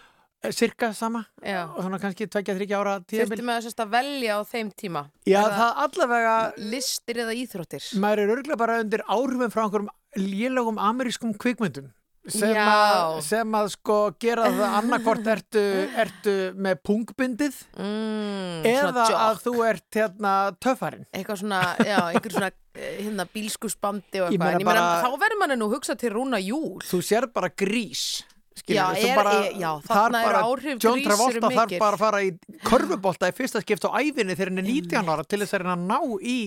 cirka 0.53 0.91
sama. 0.93 1.25
Já. 1.43 1.65
og 1.75 1.81
svona 1.83 1.99
kannski 1.99 2.27
tvekja 2.29 2.55
þryggja 2.57 2.79
ára 2.81 2.95
Þurfti 3.01 3.17
tíðabil 3.17 3.43
með 3.47 3.61
þess 3.67 3.81
að 3.83 3.93
velja 3.97 4.37
á 4.37 4.41
þeim 4.47 4.71
tíma. 4.77 5.01
Já, 5.27 5.39
Er 5.43 5.55
það 5.57 5.83
allavega 5.85 6.35
Listir 6.71 7.21
eða 7.25 7.33
íþróttir. 7.41 7.87
maður 7.99 8.19
er 8.23 8.33
örgulega 8.37 8.57
bara 8.57 8.79
undir 8.83 9.03
áhrifum 9.07 9.51
frá 9.53 9.63
einhverjum 9.65 9.89
lélögum 10.17 10.77
amerískum 10.79 11.33
kvikmyndum 11.37 11.89
sem, 12.27 12.51
að, 12.59 13.21
sem 13.23 13.53
að 13.55 13.67
sko 13.71 13.97
gera 14.19 14.49
það 14.51 14.73
annarkvort 14.81 15.27
ertu, 15.31 15.61
ertu 15.95 16.33
með 16.59 16.81
pungbindið 16.83 17.59
Mm, 17.79 18.65
eða 18.67 19.05
að 19.15 19.37
þú 19.45 19.53
ert 19.63 19.95
hérna 19.95 20.33
töffarinn. 20.59 21.05
Eitthvað 21.15 21.39
svona, 21.43 21.61
já, 21.87 21.97
einhver 22.11 22.33
svona 22.35 22.49
eh, 22.75 22.97
hérna 23.05 23.25
bílskusbandi 23.31 24.21
og 24.25 24.27
eitthvað. 24.31 24.57
en 24.57 24.59
ég 24.59 24.67
meina, 24.67 24.83
þá 25.05 25.09
verður 25.23 25.39
manni 25.39 25.57
nú 25.61 25.69
hugsa 25.71 25.95
til 25.95 26.11
Rúna 26.17 26.39
Júl. 26.43 26.81
Þú 26.83 26.99
sér 27.05 27.29
bara 27.31 27.49
grís 27.49 28.23
skilur, 28.57 28.77
Já, 28.77 28.85
er- 29.11 29.15
bara, 29.15 29.33
er- 29.45 29.57
já, 29.61 29.71
þar 29.87 29.97
þarna 30.01 30.21
bara- 30.27 30.43
áhrif 30.47 30.83
John 30.83 31.01
Travolta 31.05 31.49
þarf 31.57 31.79
bara 31.79 31.95
að 31.97 32.03
fara 32.05 32.21
í 32.23 32.31
körfubolta 32.63 33.29
í 33.31 33.35
fyrsta 33.37 33.61
skipt 33.63 33.85
á 33.85 33.89
æfinni 34.01 34.35
þegar 34.35 34.51
hann 34.53 34.63
er 34.63 34.69
19 34.69 35.11
ára 35.13 35.23
til 35.27 35.39
þess 35.43 35.53
að 35.53 35.61
reyna 35.63 35.75
að 35.77 35.87
ná 35.87 35.99
í 36.21 36.37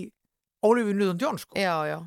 Olivia 0.63 0.95
Newton-John 0.95 1.39
sko. 1.39 1.55
já, 1.57 1.77
já, 1.89 1.99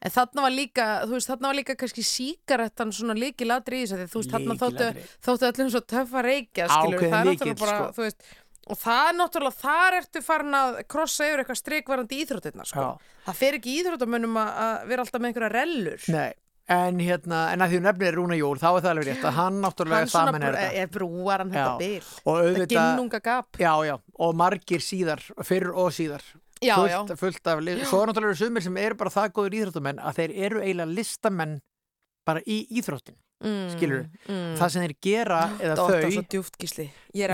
En 0.00 0.10
þarna 0.10 0.40
var 0.46 0.50
líka, 0.56 0.84
þú 1.04 1.12
veist, 1.18 1.28
þarna 1.28 1.48
var 1.50 1.56
líka 1.58 1.74
kannski 1.76 2.00
síkarettan 2.06 2.92
svona 2.96 3.12
líki 3.18 3.44
ladri 3.44 3.82
í 3.82 3.84
þess 3.84 3.92
að 3.92 4.08
þú 4.08 4.20
veist, 4.22 4.30
þarna 4.32 4.54
þóttu, 4.62 4.86
þóttu 5.26 5.48
öllum 5.50 5.70
svo 5.74 5.80
töff 5.84 6.14
að 6.16 6.24
reykja, 6.30 6.68
skilur 6.70 6.96
Ákveðin 6.96 7.12
það 7.12 7.20
er 7.20 7.28
náttúrulega 7.28 7.60
bara, 7.60 7.76
sko. 7.76 7.92
þú 7.92 8.06
veist, 8.06 8.22
og 8.72 8.78
það 8.80 9.10
er 9.10 9.18
náttúrulega, 9.20 9.60
þar 9.60 9.98
ertu 10.00 10.22
farin 10.24 10.56
að 10.56 10.78
krossa 10.88 11.28
yfir 11.28 11.42
eitthvað 11.44 11.60
strikvarandi 11.60 12.22
íþróttirna, 12.24 12.64
sko. 12.72 12.86
Já. 12.86 13.20
Það 13.26 13.38
fer 13.42 13.58
ekki 13.60 13.76
íþróttamönnum 13.82 14.40
að 14.40 14.50
að 14.64 14.86
vera 14.88 15.04
alltaf 15.04 15.20
með 15.20 15.28
einhverja 15.34 15.52
rellur. 15.52 16.08
Nei, 16.16 16.32
en 16.68 16.98
hérna, 16.98 17.40
en 17.54 17.62
að 17.62 17.74
því 17.74 17.80
nefnir 17.84 18.16
Rúna 18.18 18.36
Jól, 18.38 18.56
þá 18.58 18.66
er 18.72 18.80
það 18.82 18.90
alveg 18.92 19.06
rétt 19.10 19.26
að 19.28 19.36
hann 19.36 19.60
náttúrulega 19.62 20.00
Hann 20.02 20.10
svona 20.10 20.32
saman 20.32 20.42
er 20.48 20.56
þetta. 20.56 20.80
er 20.82 20.88
brúar 20.96 21.38
hann 21.44 21.52
þetta 21.52 21.76
Já. 21.76 22.00
Það 22.24 22.40
auðvitað, 22.40 22.72
ginnunga 22.74 23.20
gap. 23.28 23.60
já, 23.62 23.72
já, 23.86 23.94
og 24.18 24.34
margir 24.40 24.82
síðar, 24.82 25.22
fyrr 25.46 25.68
og 25.74 25.92
síðar. 25.94 26.24
Já, 26.64 26.74
fullt, 26.80 26.90
já. 27.12 27.16
fullt 27.20 27.46
af, 27.52 27.60
lið- 27.60 27.84
svo 27.90 28.00
náttúrulega 28.08 28.32
eru 28.32 28.40
sumir 28.40 28.62
sem 28.66 28.76
eru 28.82 28.96
bara 28.96 29.10
það 29.14 29.30
góður 29.36 29.56
íþróttamenn 29.60 30.00
að 30.02 30.18
þeir 30.18 30.34
eru 30.48 30.64
eiginlega 30.64 30.94
listamenn 30.96 31.56
bara 32.26 32.42
í 32.46 32.66
íþróttin, 32.80 33.14
Mm, 33.44 33.66
skilur 33.68 34.06
mm. 34.32 34.54
það 34.56 34.70
sem 34.72 34.80
þeir 34.86 34.92
gera 35.04 35.38
eða 35.60 35.74
er 35.74 35.76
þau 35.76 36.22
djúft 36.32 36.54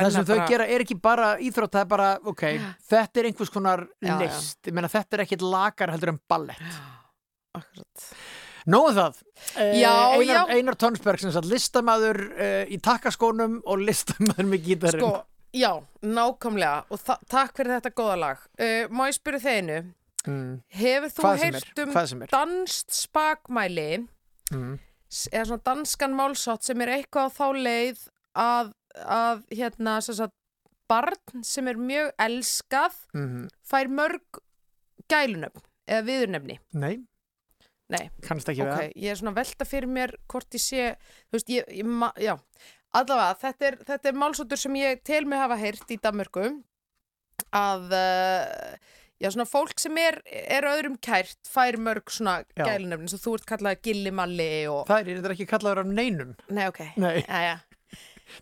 það 0.02 0.08
sem 0.16 0.24
þau 0.26 0.32
bara- 0.34 0.48
gera 0.50 0.64
er 0.66 0.82
ekki 0.82 0.96
bara 1.00 1.28
íþrótt 1.38 1.76
það 1.76 1.84
er 1.84 1.90
bara, 1.92 2.08
ok, 2.26 2.42
þetta 2.90 3.20
er 3.22 3.28
einhvers 3.30 3.52
konar 3.54 3.84
Já, 4.02 4.08
já. 4.10 4.16
list, 4.24 4.58
ég 4.66 4.74
meina 4.74 4.90
þetta 4.90 5.14
er 5.14 5.22
ekkit 5.22 5.44
lakar 5.46 5.92
heldur 5.94 6.10
en 6.10 6.18
ballett 6.28 6.80
Akkurat. 7.54 8.08
Nóðu 8.70 8.92
það, 8.98 9.16
Eh, 9.58 9.80
Já, 9.80 9.92
Einar, 10.14 10.22
já. 10.48 10.54
Einar 10.54 10.76
Tonsberg 10.78 11.18
sem 11.18 11.32
sagt 11.34 11.48
listamaður 11.50 12.18
uh, 12.36 12.62
í 12.70 12.76
takkaskónum 12.78 13.56
og 13.66 13.80
listamaður 13.82 14.46
með 14.52 14.60
gítarinn. 14.68 15.02
Sko, 15.02 15.24
já, 15.56 15.72
nákvæmlega. 16.06 16.84
Og 16.94 17.02
takk 17.28 17.56
fyrir 17.58 17.74
þetta 17.80 17.90
góða 17.98 18.18
lag. 18.20 18.44
Uh, 18.60 18.86
Má 18.94 19.08
ég 19.10 19.16
spyrja 19.18 19.42
þeinu 19.48 19.80
mm. 20.28 20.52
Hefur 20.78 21.10
þú 21.16 21.32
heyrt 21.42 21.82
um 21.82 22.24
danst 22.30 22.94
spakmæli? 22.94 23.88
Mm. 24.52 24.78
eða 25.32 25.44
svona 25.48 25.64
danskan 25.66 26.14
málsátt 26.16 26.62
sem 26.64 26.80
er 26.84 26.94
eitthvað 26.98 27.28
á 27.28 27.36
þá 27.36 27.46
leið 27.66 28.00
að, 28.38 28.72
að 29.02 29.42
hérna, 29.58 29.98
sem 30.04 30.14
sagt 30.22 30.34
barn 30.92 31.42
sem 31.44 31.68
er 31.72 31.78
mjög 31.80 32.10
elskað 32.20 32.96
Mm. 33.16 33.48
fær 33.64 33.88
mörg 33.88 34.40
gælunöfn 35.10 35.64
eða 35.88 36.04
viðurnefni? 36.06 36.58
Nei, 36.78 36.94
Nei, 37.92 38.06
kannast 38.24 38.48
ekki 38.52 38.64
ok, 38.64 38.78
við 38.78 39.02
ég 39.04 39.12
er 39.14 39.20
svona 39.20 39.34
velta 39.36 39.66
fyrir 39.68 39.90
mér 39.90 40.14
hvort 40.30 40.56
ég 40.56 40.62
sé, 40.64 40.92
þú 41.28 41.38
veist, 41.38 41.52
ég, 41.52 41.68
ég 41.76 42.38
allavega, 42.92 43.36
þetta 43.40 43.68
er, 43.68 43.78
þetta 43.88 44.10
er 44.10 44.18
málsóttur 44.20 44.60
sem 44.60 44.76
ég 44.80 45.02
tel 45.06 45.24
mig 45.28 45.40
hafa 45.40 45.58
heyrt 45.60 45.92
í 45.92 45.98
Danmörku 46.02 46.48
að, 47.56 47.88
uh, 47.96 48.92
já, 49.22 49.30
svona 49.32 49.48
fólk 49.48 49.80
sem 49.82 49.98
er, 50.02 50.20
er 50.28 50.68
öðrum 50.68 50.96
kært 51.02 51.38
fær 51.48 51.78
mörg 51.80 52.12
svona 52.12 52.40
Já. 52.56 52.64
gælunöfni, 52.66 53.10
svo 53.12 53.20
þú 53.22 53.36
ert 53.38 53.48
kallað 53.52 53.82
gillimalli 53.88 54.50
og, 54.70 54.84
Það 54.90 54.98
er, 55.02 55.12
þetta 55.16 55.30
er 55.30 55.36
ekki 55.36 55.50
kallaður 55.52 55.84
af 55.84 55.92
neinum? 55.92 56.34
Nei, 56.52 56.64
ok, 56.70 56.82
Nei. 57.02 57.14
já, 57.24 57.44
já, 57.48 57.56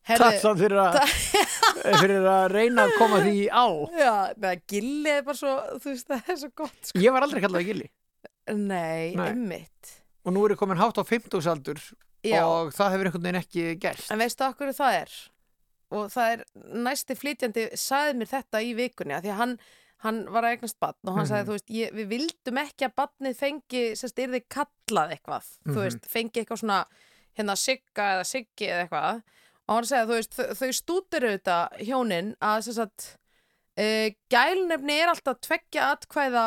Takk 0.07 0.37
samt 0.39 0.61
fyrir 0.63 0.79
að, 0.79 1.01
fyrir 2.03 2.27
að 2.31 2.45
reyna 2.53 2.85
að 2.87 2.93
koma 2.95 3.17
því 3.25 3.49
á. 3.51 3.67
Já, 3.99 4.13
neða, 4.37 4.53
gilli 4.71 5.15
er 5.17 5.25
bara 5.27 5.41
svo, 5.41 5.55
þú 5.83 5.95
veist, 5.95 6.07
það 6.11 6.31
er 6.35 6.39
svo 6.45 6.51
gott, 6.63 6.79
sko, 6.91 7.03
Ég 7.03 7.17
var 7.17 7.27
aldrei 7.27 7.43
kallaður 7.43 7.67
gilli 7.73 7.89
nei, 8.55 9.15
Nei. 9.17 9.29
einmitt, 9.31 9.97
og 10.25 10.33
nú 10.35 10.45
er 10.47 10.55
ég 10.55 10.61
komin 10.61 10.79
hátt 10.81 10.99
á 11.01 11.05
50 11.05 11.47
aldur 11.51 11.81
já. 12.25 12.43
og 12.45 12.73
það 12.77 12.91
hefur 12.95 13.07
einhvern 13.11 13.23
veginn 13.27 13.41
ekki 13.43 13.67
gerst 13.81 14.11
En 14.11 14.19
veistu 14.19 14.45
okkur 14.45 14.73
það 14.77 14.97
er? 15.03 15.13
Og 15.91 16.07
það 16.13 16.33
er 16.33 16.43
næsti 16.87 17.17
flytjandi 17.19 17.69
sagði 17.75 18.19
mér 18.21 18.29
þetta 18.31 18.61
í 18.63 18.75
vikunni 18.79 19.15
að 19.17 19.25
því 19.25 19.31
að 19.33 19.41
hann, 19.41 19.55
hann 20.05 20.21
var 20.31 20.45
að 20.47 20.55
eignast 20.57 20.79
badn 20.81 21.09
og 21.11 21.15
hann 21.17 21.25
Mhm. 21.27 21.31
sagði, 21.33 21.47
þú 21.49 21.55
veist, 21.57 21.71
ég, 21.71 21.93
við 21.99 22.07
vildum 22.15 22.59
ekki 22.63 22.85
að 22.87 22.95
badnið 23.01 23.37
fengi, 23.41 23.83
sérst, 23.99 24.19
er 24.23 24.29
þið 24.29 24.45
kallað 24.57 25.11
eitthvað, 25.17 25.45
Mhm. 25.67 25.75
þú 25.75 25.81
veist, 25.85 26.07
fengi 26.07 26.41
eitthvað 26.45 26.61
svona 26.63 26.85
hérna 27.39 27.57
sigga 27.57 28.05
eða 28.15 28.25
siggi 28.27 28.67
eða 28.71 28.89
eitthvað 28.89 29.23
og 29.69 29.75
hann 29.77 29.85
sagði, 29.85 30.07
þú 30.11 30.17
veist, 30.19 30.33
þau, 30.35 30.55
þau 30.61 30.73
stútir 30.73 31.27
auðvitað 31.27 31.79
hjónin 31.87 32.31
að 32.43 32.63
sérst 32.67 32.85
að 32.87 33.17
uh, 33.81 34.11
gælnefni 34.31 34.97
er 35.01 35.09
alltaf 35.09 35.41
tveggja 35.41 35.97
atkvæða 35.97 36.47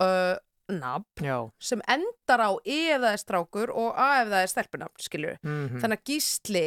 uh, 0.00 0.36
nafn 0.68 1.24
Já, 1.26 1.38
sem 1.60 1.82
endar 1.88 2.40
á 2.40 2.50
E 2.64 2.78
ef 2.94 3.00
það 3.02 3.12
er 3.12 3.22
strákur 3.22 3.70
og 3.74 3.94
A 3.98 4.22
ef 4.22 4.28
það 4.32 4.42
er 4.42 4.52
stelpunafn, 4.54 4.98
skilju 5.04 5.34
mm 5.42 5.80
þannig 5.82 5.98
að 6.00 6.04
gísli 6.08 6.66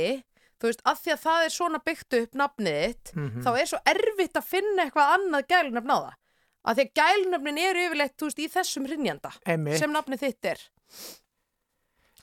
þú 0.58 0.70
veist, 0.72 0.82
að 0.90 1.02
því 1.04 1.12
að 1.14 1.22
það 1.26 1.44
er 1.46 1.54
svona 1.54 1.80
byggt 1.86 2.14
upp 2.22 2.32
nafnið 2.42 2.78
þitt, 2.84 3.12
Mhm. 3.16 3.42
þá 3.46 3.50
er 3.62 3.66
svo 3.70 3.80
erfitt 3.86 4.34
að 4.42 4.44
finna 4.44 4.86
eitthvað 4.88 5.14
annað 5.18 5.48
gælunafn 5.54 5.94
á 5.94 5.98
það. 6.02 6.14
Að 6.68 6.76
því 6.76 6.84
að 6.88 6.94
gælunafnin 7.00 7.60
eru 7.64 7.80
yfirleitt, 7.88 8.16
veist, 8.28 8.40
í 8.40 8.48
þessum 8.50 8.88
Einmitt. 9.46 9.78
sem 9.80 9.92
nafnið 9.94 10.20
þitt 10.26 10.46
er. 10.52 10.58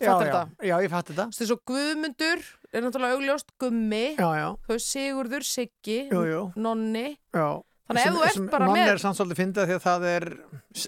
Já, 0.02 0.10
fattar 0.10 0.26
já, 0.26 0.32
þetta? 0.34 0.66
já, 0.66 0.74
ég 0.82 0.90
fatt 0.90 1.06
þetta. 1.12 1.24
Þú 1.30 1.38
veist, 1.38 1.48
svo 1.52 1.58
Guðmundur 1.70 2.40
er 2.74 2.82
náttúrulega 2.82 3.14
augljóst 3.14 3.52
Gummi, 3.62 4.16
Já, 4.18 4.28
já, 4.34 4.48
Sigurður 4.82 5.44
Siggi, 5.46 5.98
jú, 6.10 6.24
jú, 6.26 6.42
Nonni. 6.56 7.16
Já 7.32 7.62
Þannig 7.84 8.00
að 8.00 8.04
ef 8.04 8.04
Sem- 8.04 8.14
þú 8.16 8.22
ert 8.28 8.34
sem 8.38 8.46
bara 8.48 8.68
með- 8.72 8.92
er 8.94 9.02
samt 9.02 9.18
svolítið 9.18 9.40
fyndið 9.42 9.66
því 9.68 9.74
að 9.80 9.88
það 9.88 10.06
er 10.16 10.28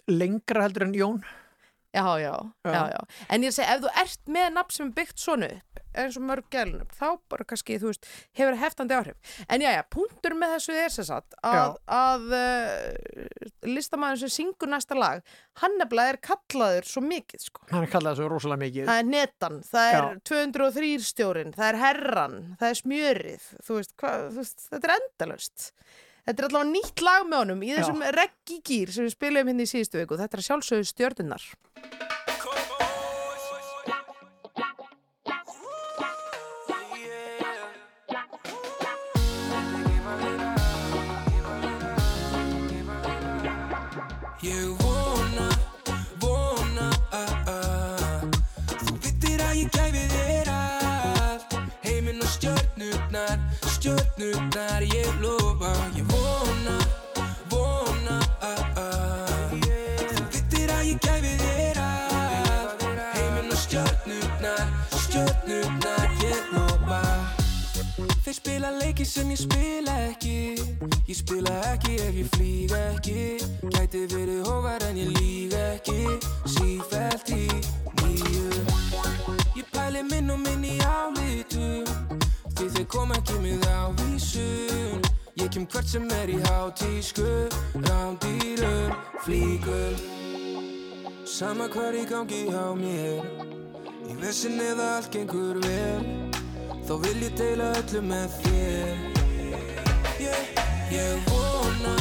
lengra 0.09 0.63
heldur 0.67 0.87
en 0.87 0.95
Jón 0.97 1.19
já, 1.97 2.05
já, 2.21 2.33
já, 2.65 2.73
Já. 2.73 2.83
já 2.93 3.01
en 3.33 3.43
ég 3.43 3.53
segi, 3.57 3.69
ef 3.73 3.81
þú 3.85 3.91
ert 4.03 4.27
með 4.29 4.53
nafn 4.53 4.71
sem 4.77 4.87
er 4.91 4.93
byggt 4.99 5.19
svona 5.23 5.47
upp 5.57 5.83
eins 5.97 6.17
og 6.21 6.25
mörg 6.29 6.45
gælunafn, 6.53 6.93
þá 6.93 7.07
bara 7.33 7.45
kannski, 7.49 7.79
þú 7.81 7.89
veist 7.89 8.05
hefur 8.37 8.57
heftandi 8.61 8.93
áhrif, 8.93 9.17
en 9.49 9.63
já, 9.65 9.71
já, 9.73 9.83
punktur 9.89 10.35
með 10.37 10.51
þessu 10.53 10.75
er 10.77 10.93
sem 10.93 11.07
sagt 11.09 11.33
að, 11.41 11.79
að 11.89 12.27
uh, 12.37 13.31
listamæður 13.65 14.21
sem 14.27 14.33
syngur 14.35 14.69
næsta 14.69 14.99
lag, 14.99 15.23
hann 15.63 15.79
nefnilega 15.81 16.13
er 16.13 16.19
kallaður 16.29 16.91
svo 16.91 17.01
mikið, 17.07 17.47
sko 17.49 17.65
hann 17.73 17.87
er 17.87 17.93
kallað 17.95 18.21
svo 18.21 18.29
rosalega 18.29 18.63
mikið 18.67 18.91
Það 18.91 19.01
er 19.01 19.09
netan, 19.15 19.57
það 19.65 19.89
er 19.95 19.97
Já. 19.97 20.21
203 20.33 20.93
stjórin, 21.09 21.55
það 21.57 21.71
er 21.73 21.81
herran, 21.87 22.37
það 22.61 22.69
er 22.75 22.81
smjörið, 22.83 23.49
þú 23.65 23.79
veist, 23.81 23.97
hva, 23.97 24.13
þú 24.29 24.43
veist 24.43 24.67
þetta 24.69 24.91
er 24.91 24.95
endalaust. 25.01 25.71
Þetta 26.27 26.43
er 26.43 26.47
allavega 26.49 26.73
nýtt 26.73 27.03
lag 27.07 27.23
með 27.31 27.39
honum 27.39 27.61
í 27.63 27.69
þessum 27.77 28.01
reggi 28.17 28.57
gýr 28.67 28.91
sem 28.91 29.07
við 29.07 29.13
spilum 29.15 29.47
hérna 29.47 29.63
í 29.63 29.71
síðustu 29.71 30.01
viku. 30.01 30.17
Þetta 30.19 30.35
er 30.35 30.43
að 30.43 30.49
sjálfsögðu 30.49 30.89
stjörnunnar. 30.91 31.45
Ég 44.47 44.67
vona, 44.83 45.47
vona 46.23 46.91
að 47.15 47.49
að 47.55 48.27
Þú 48.75 48.99
vittir 49.07 49.47
að 49.47 49.63
ég 49.63 49.71
gæfi 49.75 50.05
þér 50.13 50.51
allt 50.59 51.57
Heiminn 51.87 52.19
og 52.21 52.31
stjörnurnar, 52.35 53.43
stjörnurnar 53.79 54.87
Ég 54.91 55.11
lofa, 55.23 55.46
Þeir 68.27 68.35
spila 68.35 68.71
leiki 68.75 69.05
sem 69.07 69.29
ég 69.31 69.39
spila 69.39 69.93
ekki. 70.09 70.59
Ég 71.07 71.15
spila 71.15 71.53
ekki 71.69 71.93
ef 72.03 72.17
ég 72.19 72.31
flýg 72.35 72.73
ekki. 72.75 73.27
Gæti 73.71 74.01
verið 74.11 74.41
hóvar 74.49 74.83
en 74.89 74.97
ég 74.99 75.13
líg 75.15 75.53
ekki. 75.55 76.17
Sífælt 76.51 77.31
í 77.31 77.47
nýju 78.01 78.49
Ég 79.55 79.71
pæli 79.71 80.03
minn 80.11 80.35
og 80.35 80.43
minn 80.43 80.67
í 80.67 80.75
álitum 80.83 81.87
Því 82.59 82.67
þeir 82.75 82.89
kom 82.91 83.15
ekki 83.15 83.39
með 83.45 83.63
ávísun. 83.71 85.07
Ég 85.39 85.53
kem 85.55 85.71
hvert 85.71 85.87
sem 85.87 86.11
er 86.19 86.33
í 86.35 86.43
hátísku. 86.49 87.31
Rándýrum, 87.87 88.97
flíkum 89.23 89.95
Sama 91.23 91.71
hvar 91.71 91.95
í 91.95 92.03
gangi 92.11 92.49
hjá 92.51 92.75
mér. 92.75 93.23
Í 94.11 94.19
vissin 94.19 94.59
eða 94.59 94.97
allt 94.97 95.15
gengur 95.15 95.63
vel 95.63 96.27
Þá 96.87 96.95
vil 97.03 97.17
ég 97.19 97.33
deila 97.35 97.73
öllu 97.81 98.01
með 98.07 98.35
þér. 98.45 99.01
Ég, 100.23 100.61
ég 100.95 101.25
vona 101.27 101.97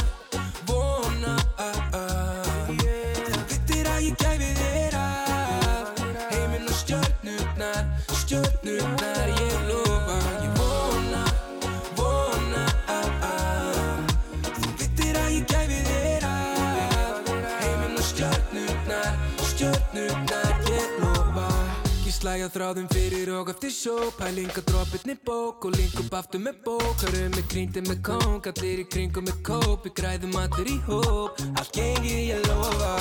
slæja 22.26 22.48
þráðum 22.50 22.88
fyrir 22.90 23.30
og 23.38 23.50
eftir 23.52 23.70
sjó. 23.70 23.96
Pælinga 24.18 24.62
droppirni 24.66 25.14
bók 25.28 25.68
og 25.68 25.76
link 25.78 25.94
upp 26.02 26.14
aftur 26.18 26.42
með 26.42 26.56
bók. 26.66 27.04
Hörum 27.04 27.36
með 27.36 27.44
grínti 27.52 27.84
með 27.86 28.00
kóng, 28.08 28.40
allir 28.50 28.82
í 28.82 28.86
kringum 28.90 29.28
með 29.28 29.44
kóp. 29.46 29.86
Við 29.86 29.94
græðum 30.00 30.34
allir 30.42 30.72
í 30.74 30.78
hóp, 30.88 31.44
allt 31.54 31.70
gengi 31.76 32.16
ég 32.32 32.48
lofa. 32.50 32.96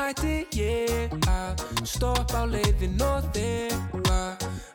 Ætti 0.00 0.46
ég 0.56 1.12
að 1.28 1.60
stoppa 1.86 2.40
á 2.42 2.44
leiðin 2.48 2.96
og 3.04 3.28
þefa? 3.34 4.22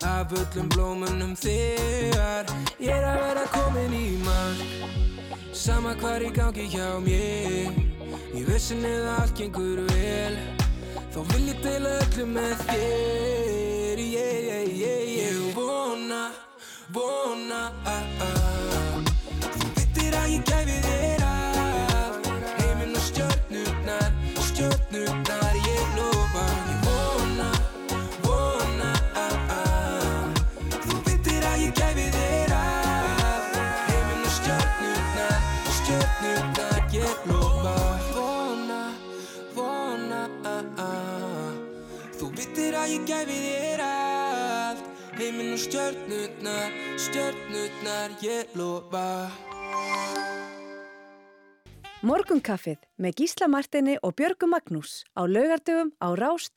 Af 0.06 0.36
öllum 0.38 0.70
blómunum 0.76 1.34
þegar 1.40 2.46
ég 2.80 2.94
er 2.94 3.08
að 3.10 3.18
vera 3.24 3.48
komin 3.56 3.98
í 3.98 4.06
mark. 4.22 5.42
Sama 5.52 5.96
hvar 6.04 6.22
í 6.22 6.30
gangi 6.36 6.70
hjá 6.70 7.02
mér. 7.02 7.74
Ég 8.36 8.46
vissin 8.46 8.86
eða 8.86 9.18
allt 9.24 9.36
gengur 9.42 9.82
vel 9.90 10.65
þá 11.16 11.22
vil 11.32 11.46
ég 11.48 11.60
deila 11.64 11.92
öllu 12.04 12.24
með 12.28 12.64
þér 12.68 14.02
yeah, 14.04 14.34
yeah, 14.48 14.66
yeah, 14.82 15.04
ég 15.16 15.38
vona, 15.56 16.26
vona 16.92 17.62
ah, 17.88 18.26
ah. 18.28 19.00
þú 19.46 19.72
vittir 19.78 20.20
að 20.20 20.34
ég 20.36 20.52
gæfi 20.52 20.85
gæfi 43.06 43.38
þér 43.46 43.84
allt. 43.86 44.86
Heiminn 45.16 45.54
og 45.56 45.62
stjörnurnar 45.62 46.74
stjörnurnar 47.00 48.18
ég 48.26 48.52
lofa. 48.58 49.30
Morgunkaffið 52.06 52.84
með 53.02 53.22
Gísla 53.22 53.48
Martini 53.50 53.96
og 54.04 54.14
Björgu 54.20 54.50
Magnús 54.52 55.02
á 55.18 55.26
laugardöfum 55.26 55.96
á 55.98 56.08
Rás 56.14 56.52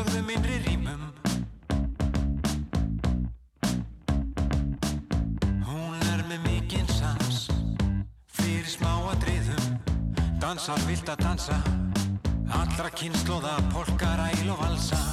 velskipulögðum 0.00 0.30
innri 0.30 0.58
rýmum. 0.64 1.02
Hún 5.66 6.00
er 6.12 6.24
með 6.28 6.40
mikinn 6.46 6.88
sans, 6.88 7.48
fyrir 8.32 8.66
smáadriðum, 8.66 9.78
dansar 10.40 10.80
vilt 10.88 11.08
að 11.08 11.24
dansa, 11.26 11.60
allra 12.48 12.90
kynnslóða, 12.90 13.58
polkar, 13.74 14.28
æl 14.30 14.52
og 14.54 14.62
valsa. 14.64 15.09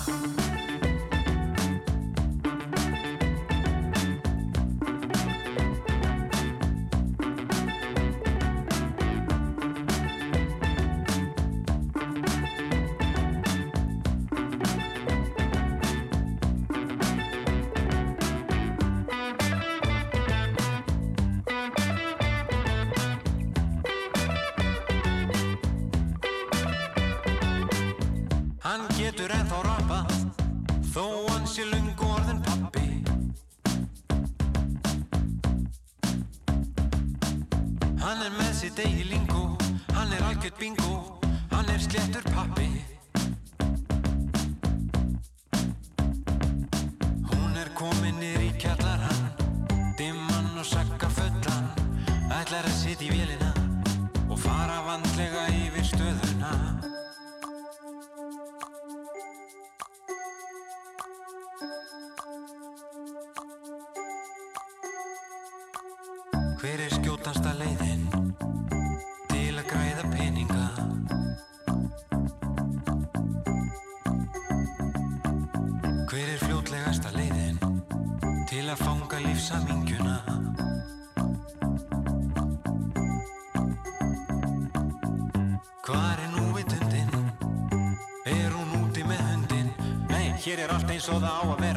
Er 90.68 90.74
allt 90.76 90.90
eins 90.92 91.08
og 91.14 91.22
það 91.24 91.36
á 91.40 91.44
að 91.48 91.62
vera 91.64 91.77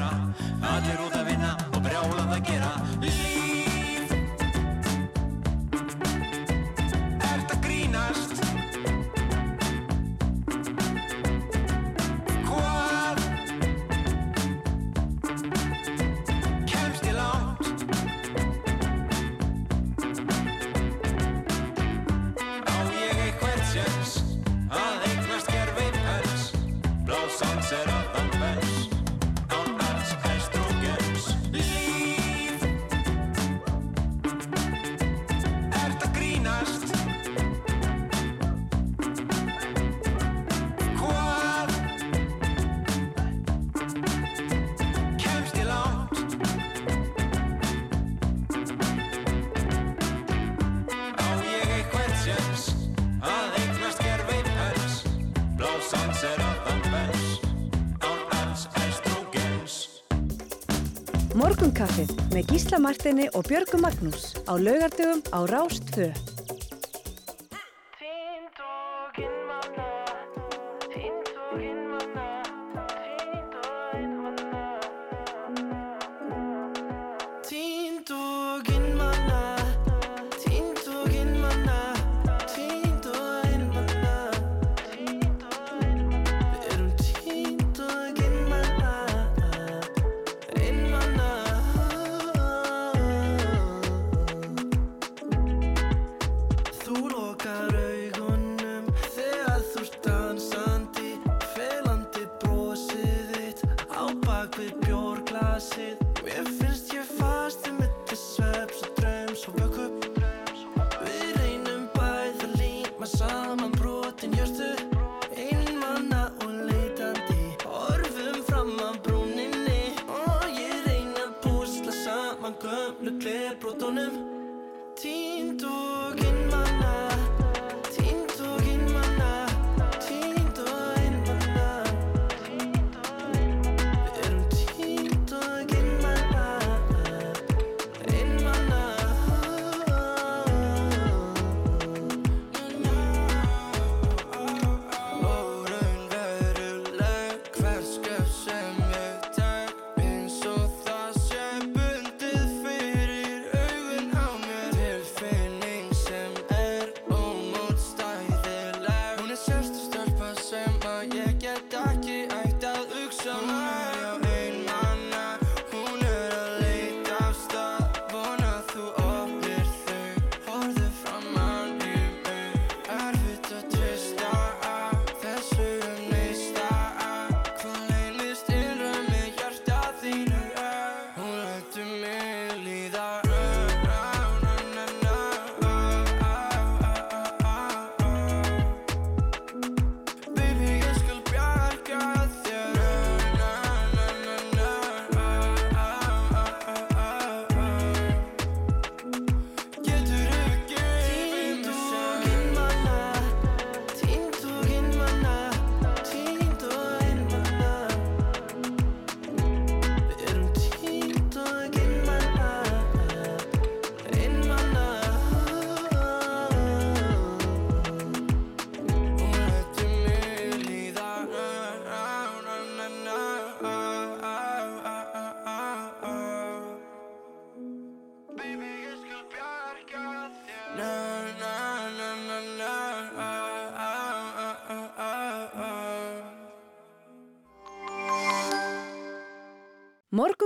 Gísla 62.71 62.87
Martini 62.87 63.25
og 63.35 63.49
Björgu 63.51 63.81
Magnús 63.83 64.31
á 64.47 64.55
laugardöfum 64.55 65.27
á 65.35 65.43
Rás 65.51 65.83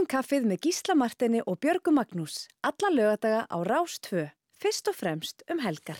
Morgunkaffið 0.04 0.44
með 0.44 0.58
Gísla 0.66 0.94
Martini 1.00 1.38
og 1.48 1.56
Björgu 1.64 1.88
Magnús. 1.96 2.42
Alla 2.60 2.90
lögadaga 2.92 3.46
á 3.48 3.56
Rás 3.64 3.96
2. 4.04 4.26
Fyrst 4.60 4.90
og 4.90 4.96
fremst 4.98 5.40
um 5.48 5.62
helgar. 5.64 5.96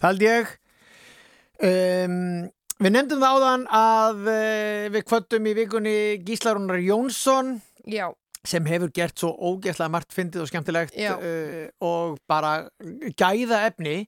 Það 0.00 0.08
held 0.08 0.24
ég. 0.26 0.50
Um, 1.62 2.16
við 2.82 2.94
nefndum 2.96 3.22
það 3.22 3.36
áðan 3.36 3.68
að 3.78 4.26
uh, 4.26 4.88
við 4.96 5.06
kvöttum 5.06 5.46
í 5.46 5.54
vikunni 5.54 5.94
Gíslarunar 6.26 6.82
Jónsson 6.82 7.60
Já, 7.86 8.10
sem 8.42 8.66
hefur 8.66 8.90
gert 8.90 9.22
svo 9.22 9.30
ógeðslega 9.30 9.94
margt 9.94 10.10
fyndið 10.10 10.48
og 10.48 10.50
skemmtilegt 10.50 10.98
uh, 10.98 11.70
og 11.78 12.18
bara 12.26 12.56
gæða 13.14 13.68
efni 13.70 14.00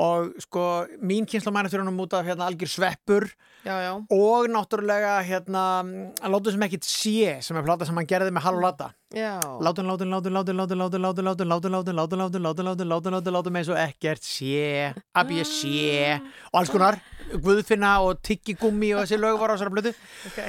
og 0.00 0.32
sko 0.40 0.86
mín 1.04 1.26
kynsla 1.28 1.52
mæna 1.52 1.68
fyrir 1.68 1.84
honum 1.84 2.00
út 2.00 2.14
af 2.16 2.24
hérna 2.24 2.46
algjör 2.48 2.70
sveppur 2.70 3.28
já, 3.64 3.76
já. 3.84 3.92
og 4.08 4.48
náttúrulega 4.48 5.20
hérna 5.20 5.84
að 6.22 6.32
láta 6.32 6.52
sem 6.52 6.62
ekkit 6.62 6.84
sé 6.88 7.42
sem 7.42 7.56
er 7.56 7.66
plata 7.66 7.84
sem 7.84 7.96
hann 7.96 8.08
gerði 8.08 8.32
með 8.32 8.46
Halló 8.46 8.60
Lata. 8.62 8.92
Látun, 9.12 9.84
látun, 9.84 10.08
látun, 10.08 10.32
látun, 10.32 10.56
látun, 10.56 10.78
látun, 10.80 11.02
látun, 11.02 11.24
látun, 11.24 11.48
látun, 11.48 11.68
látun, 11.68 11.96
látun, 11.96 12.16
látun, 12.16 12.42
látun, 12.42 12.64
látun, 12.64 12.88
látun, 12.88 13.12
látun, 13.12 13.32
látun, 13.36 13.56
eins 13.56 13.68
og 13.68 13.76
ekkert 13.76 14.24
sé, 14.24 14.94
að 15.12 15.34
ég 15.36 15.50
sé 15.50 16.16
og 16.48 16.62
alls 16.62 16.72
konar, 16.72 16.96
Guðfinna 17.32 17.92
og 18.04 18.22
Tyggigummi 18.24 18.94
og 18.96 19.04
þessi 19.04 19.20
lög 19.20 19.38
var 19.40 19.52
á 19.52 19.56
þessari 19.56 19.74
blötu 19.76 19.92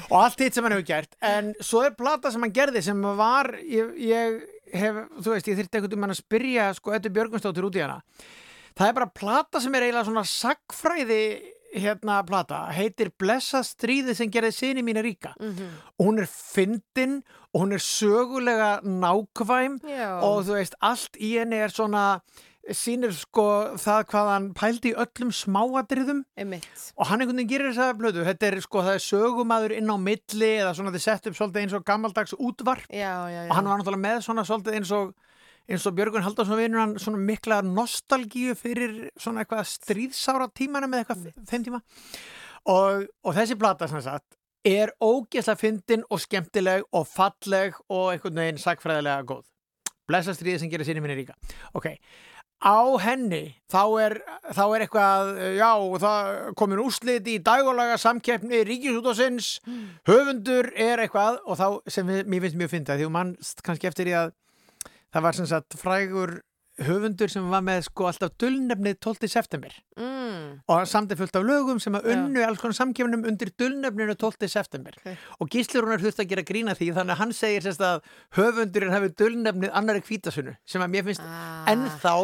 og 0.09 0.17
allt 0.19 0.41
hitt 0.43 0.55
sem 0.55 0.65
hann 0.65 0.75
hefur 0.75 0.87
gert 0.87 1.17
en 1.23 1.51
svo 1.63 1.83
er 1.85 1.95
plata 1.95 2.31
sem 2.31 2.43
hann 2.43 2.55
gerði 2.55 2.83
sem 2.83 3.03
var 3.19 3.51
ég, 3.61 4.39
hef, 4.73 5.03
þú 5.19 5.35
veist, 5.35 5.51
ég 5.51 5.59
þyrfti 5.59 5.79
einhvern 5.79 5.93
veginn 5.93 6.15
að 6.15 6.19
spyrja 6.19 6.71
sko 6.77 6.95
Eddu 6.97 7.11
Björgunstóttir 7.13 7.67
út 7.67 7.77
í 7.79 7.83
hana 7.83 8.01
það 8.77 8.87
er 8.89 8.97
bara 8.99 9.11
plata 9.13 9.61
sem 9.63 9.75
er 9.75 9.87
eiginlega 9.87 10.07
svona 10.09 10.25
sagfræði 10.27 11.23
hérna 11.73 12.19
plata, 12.27 12.67
heitir 12.69 13.09
Blessa 13.17 13.63
stríði 13.65 14.13
sem 14.17 14.29
gerði 14.29 14.53
sinni 14.53 14.83
mína 14.85 15.01
ríka. 15.01 15.33
Og 15.97 16.05
hún 16.05 16.21
er 16.21 16.29
fyndin 16.29 17.23
og 17.53 17.63
hún 17.63 17.73
er 17.73 17.81
sögulega 17.81 18.79
nákvæm 18.83 19.79
Já. 19.81 20.21
og 20.21 20.45
þú 20.45 20.57
veist, 20.59 20.75
allt 20.81 21.17
í 21.17 21.35
henni 21.39 21.57
er 21.61 21.73
svona 21.73 22.21
sýnir 22.71 23.11
sko 23.11 23.75
það 23.75 24.05
hvað 24.07 24.29
hann 24.31 24.45
pældi 24.55 24.93
í 24.93 24.95
öllum 24.95 25.33
smáadriðum 25.35 26.21
og 26.95 27.09
hann 27.09 27.19
einhvern 27.19 27.41
veginn 27.41 27.49
gerir 27.49 27.73
þess 27.73 27.81
að 27.83 27.97
blödu 27.99 28.23
þetta 28.23 28.47
er 28.47 28.59
sko, 28.63 28.83
það 28.85 28.95
er 28.95 29.03
sögumadur 29.03 29.73
inn 29.75 29.91
á 29.91 29.97
milli 29.99 30.51
eða 30.61 30.71
svona 30.77 30.93
er 30.95 31.03
sett 31.03 31.27
upp 31.27 31.35
svolítið 31.35 31.65
eins 31.65 31.75
og 31.75 31.83
gammaldags 31.83 32.33
útvarp. 32.39 32.87
Já, 32.87 33.27
já, 33.27 33.41
já. 33.43 33.49
og 33.49 33.55
hann 33.57 33.67
var 33.67 33.81
náttúrulega 33.81 34.05
með 34.05 34.23
svona 34.23 34.45
svolítið 34.47 34.79
eins 34.79 34.93
og 34.95 35.11
eins 35.69 35.85
og 35.87 35.95
Björgun 35.97 36.25
Haldarsson 36.25 36.59
vinur 36.59 36.81
hann 36.83 36.95
svona 37.01 37.21
mikla 37.23 37.61
nostalgíu 37.65 38.55
fyrir 38.59 39.09
svona 39.19 39.43
eitthvað 39.43 39.69
stríðsára 39.71 40.49
tímana 40.55 40.89
með 40.91 41.03
eitthvað 41.03 41.45
þeim 41.49 41.67
tíma. 41.69 41.81
Og, 42.71 43.07
og 43.23 43.35
þessi 43.35 43.59
plata 43.59 43.87
sem 43.91 44.03
sagt 44.03 44.37
er 44.67 44.93
ógeðslega 45.03 45.59
fyndin 45.59 46.05
og 46.09 46.21
skemmtileg 46.23 46.85
og 46.95 47.07
falleg 47.09 47.79
og 47.91 48.13
einhvern 48.13 48.39
veginn 48.39 48.61
sagfræðilega 48.61 49.25
góð. 49.27 49.47
Blessa 50.07 50.35
stríði 50.35 50.61
sem 50.61 50.71
gerir 50.71 50.87
sinni 50.87 51.03
minni 51.03 51.17
ríka. 51.19 51.35
Ok, 51.75 51.89
á 52.63 52.79
henni 53.03 53.41
þá 53.71 53.83
er, 54.03 54.15
þá 54.55 54.63
er 54.65 54.85
eitthvað 54.85 55.31
já, 55.57 55.71
það 56.03 56.29
komin 56.59 56.83
úrslit 56.83 57.27
í 57.27 57.37
dagólaga 57.43 57.97
samkeppni 57.99 58.63
ríkisútásins 58.67 59.57
höfundur 60.07 60.71
er 60.75 61.03
eitthvað 61.03 61.41
og 61.43 61.59
þá 61.59 61.67
sem 61.91 62.07
mér 62.07 62.45
finnst 62.45 62.59
mjög 62.59 62.73
fyndið 62.75 63.03
því 63.03 63.09
að 63.09 63.15
mann 63.17 63.35
kannski 63.67 63.91
eftir 63.91 64.09
því 64.09 64.15
að 64.21 64.33
það 65.13 65.21
var 65.27 65.37
sem 65.37 65.45
sagt 65.49 65.77
frægur 65.79 66.39
höfundur 66.81 67.29
sem 67.29 67.45
var 67.53 67.61
með 67.61 67.83
sko 67.85 68.07
alltaf 68.09 68.31
dullnefnið 68.41 68.95
12. 69.05 69.27
september 69.29 69.73
Mm. 69.93 70.55
og 70.67 70.87
samt 70.89 71.11
er 71.13 71.15
fullt 71.19 71.35
af 71.37 71.43
lögum 71.45 71.77
sem 71.79 71.93
að 71.93 72.07
unnu 72.15 72.41
alls 72.41 72.57
konar 72.59 72.73
samkjöfnum 72.73 73.27
undir 73.29 73.51
dullnefninu 73.61 74.15
12. 74.17 74.47
september 74.49 74.95
Ok. 74.97 75.11
og 75.39 75.49
gíslur 75.53 75.85
hún 75.85 75.93
er 75.93 76.01
þurft 76.01 76.23
að 76.23 76.29
gera 76.31 76.41
grína 76.47 76.73
því 76.73 76.87
þannig 76.97 77.13
að 77.13 77.21
hann 77.21 77.33
segir 77.37 77.61
sérst 77.67 77.83
að 77.85 78.01
höfundurinn 78.39 78.91
hafi 78.95 79.11
dullnefnið 79.21 79.69
annari 79.77 80.01
kvítasunnu 80.01 80.55
sem 80.65 80.81
að 80.81 80.89
mér 80.95 81.05
finnst 81.11 81.21
Ah. 81.21 81.69
ennþá 81.69 82.15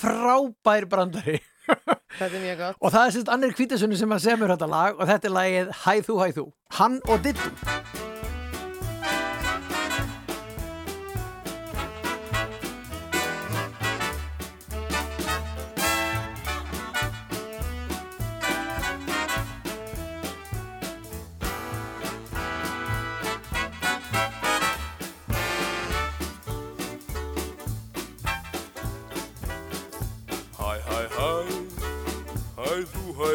frábær 0.00 0.88
brandari 0.88 1.38
Þetta 2.18 2.32
er 2.32 2.40
mjög 2.46 2.58
gott. 2.64 2.76
og 2.80 2.92
það 2.96 3.04
er 3.06 3.12
sérst 3.18 3.32
annari 3.36 3.58
kvítasunnu 3.60 3.96
sem 4.00 4.16
að 4.16 4.24
semur 4.24 4.48
þetta 4.56 4.70
lag 4.72 4.96
og 4.96 5.06
þetta 5.12 5.28
er 5.28 5.36
lagið 5.36 5.74
Hæ 5.84 5.94
þú, 6.08 6.18
hæ 6.24 6.28
þú 6.40 6.46
hann 6.80 7.00
og 7.12 7.22
Dittu 7.28 8.27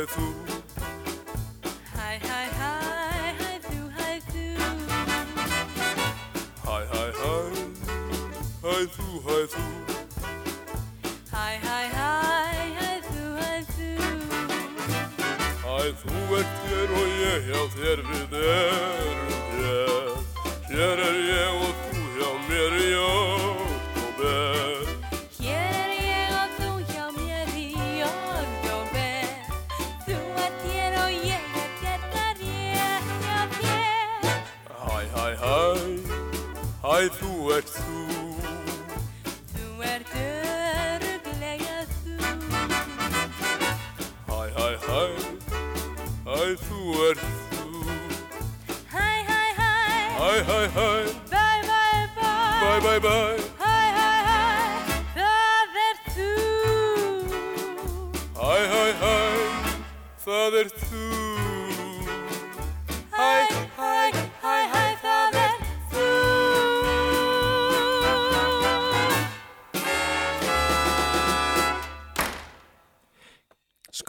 hæ 0.03 0.07
þú 0.15 0.25
Hæ, 1.95 2.09
hæ, 2.27 2.39
hæ, 2.59 2.71
hæ 3.39 3.51
þú, 3.67 3.79
hæ 3.97 4.09
þú 4.31 4.43
Hæ, 6.65 6.75
hæ, 6.91 7.03
hæ, 7.19 7.33
hæ 8.63 8.75
þú, 8.95 9.07
hæ 9.25 9.37
þú 9.53 9.63
Hæ, 11.33 11.45
hæ, 11.65 11.79
hæ, 11.95 12.11
hæ 12.79 12.91
þú, 13.09 13.23
hæ 13.39 13.53
þú 13.71 13.91
þú 16.01 16.15
ert 16.39 16.53
hér 16.67 16.89
og 16.99 17.07
ég 17.23 17.41
hjá 17.47 17.61
þér 17.77 17.99
við 18.09 18.33
erum 18.41 19.31
hér. 19.63 20.07
Hér 20.73 20.97
er 21.07 21.17
ég 21.31 21.51
og 21.63 21.73
þú 21.79 21.82
hæ, 37.03 37.09
þú 37.19 37.51
ert 37.51 37.67
þú. 37.67 38.01
Þú 39.53 39.65
ert 39.83 40.11
öruglega 40.23 41.79
þú 41.91 42.13
Hæ, 44.29 44.39
hæ, 44.55 44.67
hæ, 44.87 45.01
hæ, 46.27 46.39
þú 46.63 46.79
ert 47.09 47.23
þú. 47.51 47.67
Hæ, 48.95 49.07
hæ, 49.29 49.41
hæ 49.59 49.71
Hæ, 50.19 50.31
hæ, 50.47 50.59
hæ, 50.75 50.89
Bæ, 51.31 51.45
bæ, 51.67 51.83
bæ 52.15 52.31
bæ, 52.61 52.79
bæ, 52.85 52.99
bæ. 53.07 53.42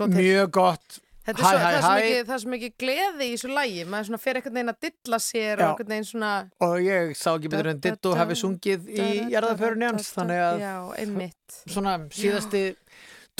Sko 0.05 0.13
til. 0.13 0.21
Mjög 0.21 0.53
gott. 0.59 1.01
Þetta 1.25 1.41
Hæ, 1.41 1.45
er 1.45 1.55
svo, 1.55 1.59
hæ, 1.65 1.75
það, 1.75 1.85
hæ. 1.85 2.01
mikið, 2.05 2.25
það 2.29 2.35
er 2.35 2.41
svo 2.43 2.51
mikið 2.53 2.73
gleði 2.83 3.25
í 3.25 3.29
þessu 3.33 3.49
lægi, 3.57 3.85
maður 3.89 4.09
svona 4.11 4.19
fer 4.21 4.39
einhvern 4.39 4.57
veginn 4.59 4.73
að 4.75 4.81
dilla 4.85 5.19
sér 5.25 5.55
Já. 5.55 5.65
og 5.65 5.71
einhvern 5.71 5.93
veginn 5.95 6.09
svona... 6.11 6.33
Og 6.67 6.75
ég 6.85 7.15
sá 7.17 7.29
ekki 7.31 7.51
betur 7.55 7.69
en 7.71 7.81
Ditto 7.87 8.13
hafi 8.19 8.37
sungið 8.37 8.91
í 8.93 9.07
jarðaförunni 9.33 9.89
hans, 9.89 10.11
þannig 10.13 10.43
að 10.45 10.61
Já, 10.61 10.75
einmitt. 11.01 11.57
svona 11.65 11.95
síðasti 12.13 12.63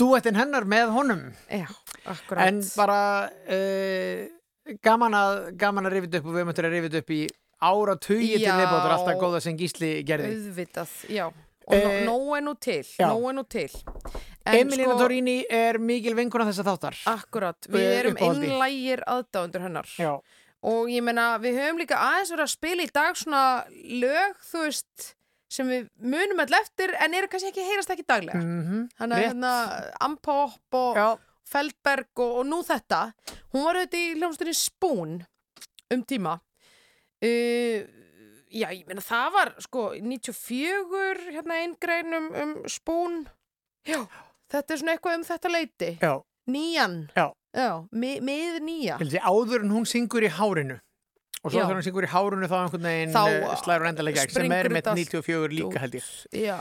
duettin 0.01 0.39
hennar 0.41 0.65
með 0.65 0.95
honum. 0.97 1.21
Já, 1.45 1.67
akkurat. 2.09 2.49
En 2.49 2.61
bara 2.73 2.99
uh, 3.53 4.25
gaman 4.89 5.19
að, 5.21 5.37
gaman 5.61 5.85
að 5.85 5.99
rifið 5.99 6.19
upp 6.23 6.31
og 6.31 6.39
við 6.39 6.49
möttum 6.49 6.69
að 6.71 6.77
rifið 6.79 6.99
upp 7.03 7.13
í 7.13 7.21
ára 7.65 7.95
tugi 8.01 8.33
til 8.41 8.49
viðbótur, 8.49 8.95
alltaf 8.97 9.21
góða 9.21 9.45
sem 9.45 9.61
Gísli 9.61 9.99
gerði. 10.09 10.33
Auðvitað, 10.33 10.97
já. 11.13 11.27
Og 11.67 11.73
Eh, 11.73 12.05
nóg 12.05 12.37
er 12.37 12.41
nú 12.45 12.53
til, 12.61 12.83
nóg 12.99 13.23
er 13.29 13.33
nú 13.33 13.43
til. 13.49 13.69
Emilina 14.45 14.91
sko- 14.93 14.99
Torrini 14.99 15.45
er 15.49 15.79
mikil 15.81 16.13
vinkuna 16.13 16.45
þessa 16.45 16.63
þáttar. 16.67 16.95
Akkurat, 17.09 17.57
við 17.73 17.87
erum 17.99 18.15
einlægir 18.17 19.01
aðdáðundur 19.07 19.61
hennar. 19.65 19.87
Já. 19.97 20.19
Og 20.63 20.87
ég 20.89 21.01
meina, 21.03 21.37
við 21.39 21.57
höfum 21.57 21.79
líka 21.81 21.97
aðeins 21.97 22.31
verið 22.31 22.45
að 22.45 22.53
spila 22.53 22.83
í 22.85 22.91
dag 22.93 23.15
svona 23.15 23.41
lög, 24.01 24.35
þú 24.51 24.61
veist, 24.67 25.15
sem 25.49 25.67
við 25.69 25.89
munum 26.01 26.39
all 26.41 26.53
eftir 26.59 26.93
en 26.99 27.13
eru 27.13 27.27
kannski 27.27 27.49
ekki, 27.51 27.65
heyrast 27.65 27.89
ekki 27.89 28.05
daglega. 28.05 28.41
Mm 28.41 28.89
Þannig 28.99 29.15
að 29.15 29.21
rétt. 29.21 29.33
hérna, 29.33 29.91
Ampop 30.01 30.73
og 30.73 30.95
Já. 30.95 31.17
Feldberg 31.45 32.07
og, 32.17 32.37
og 32.39 32.45
nú 32.45 32.61
þetta. 32.65 33.13
Hún 33.53 33.63
var 33.65 33.75
auðvitað 33.75 34.05
í 34.05 34.15
hljómsdunni 34.19 34.55
Spoon 34.55 35.25
um 35.91 36.03
tíma. 36.03 36.39
Uh, 37.23 37.85
já, 38.51 38.67
ég 38.73 38.85
meina, 38.87 39.01
það 39.05 39.31
var 39.35 39.53
sko 39.63 39.87
94 39.97 41.25
hérna 41.35 41.59
einn 41.63 41.75
grein 41.81 42.13
um, 42.17 42.29
um 42.43 42.53
Spoon. 42.69 43.25
Já, 43.87 44.01
þetta 44.51 44.73
er 44.75 44.81
svona 44.81 44.95
eitthvað 44.97 45.19
um 45.19 45.27
þetta 45.27 45.51
leiti. 45.53 45.91
Já. 46.01 46.13
Nýjan. 46.51 46.97
Já. 47.17 47.27
Já, 47.55 47.69
mi- 47.91 48.19
mið 48.19 48.57
nýja. 48.67 48.97
Held 48.99 49.13
ég, 49.15 49.23
áður 49.23 49.63
en 49.63 49.71
hún 49.71 49.85
syngur 49.87 50.25
í 50.27 50.29
hárinu 50.29 50.75
og 51.45 51.51
svo 51.53 51.61
þegar 51.61 51.77
hún 51.77 51.85
syngur 51.85 52.05
í 52.07 52.09
hárinu 52.09 52.47
þá 52.49 52.55
einhvern 52.57 52.87
veginn 52.89 53.11
þá, 53.13 53.23
slæður 53.61 53.87
endalega 53.91 54.23
gegn 54.25 54.33
sem 54.33 54.53
er 54.55 54.69
með 54.73 54.79
þetta 54.79 54.93
allt 54.95 55.11
94 55.13 55.53
líka 55.53 55.81
held 55.83 55.97
ég 55.99 56.07
Já, 56.41 56.57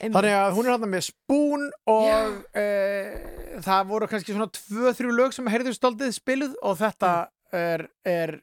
Þannig 0.00 0.36
að 0.38 0.54
hún 0.56 0.64
er 0.68 0.72
hann 0.72 0.86
með 0.94 1.04
spún 1.10 1.66
og 1.92 2.38
uh, 2.56 3.60
það 3.66 3.84
voru 3.92 4.08
kannski 4.08 4.32
svona 4.34 4.48
tvö-þrjú 4.56 5.12
lög 5.18 5.36
sem 5.36 5.50
heyrðu 5.52 5.74
stoltið 5.76 6.14
spiluð 6.16 6.56
og 6.64 6.78
þetta 6.80 7.12
er, 7.52 7.86
er 8.08 8.34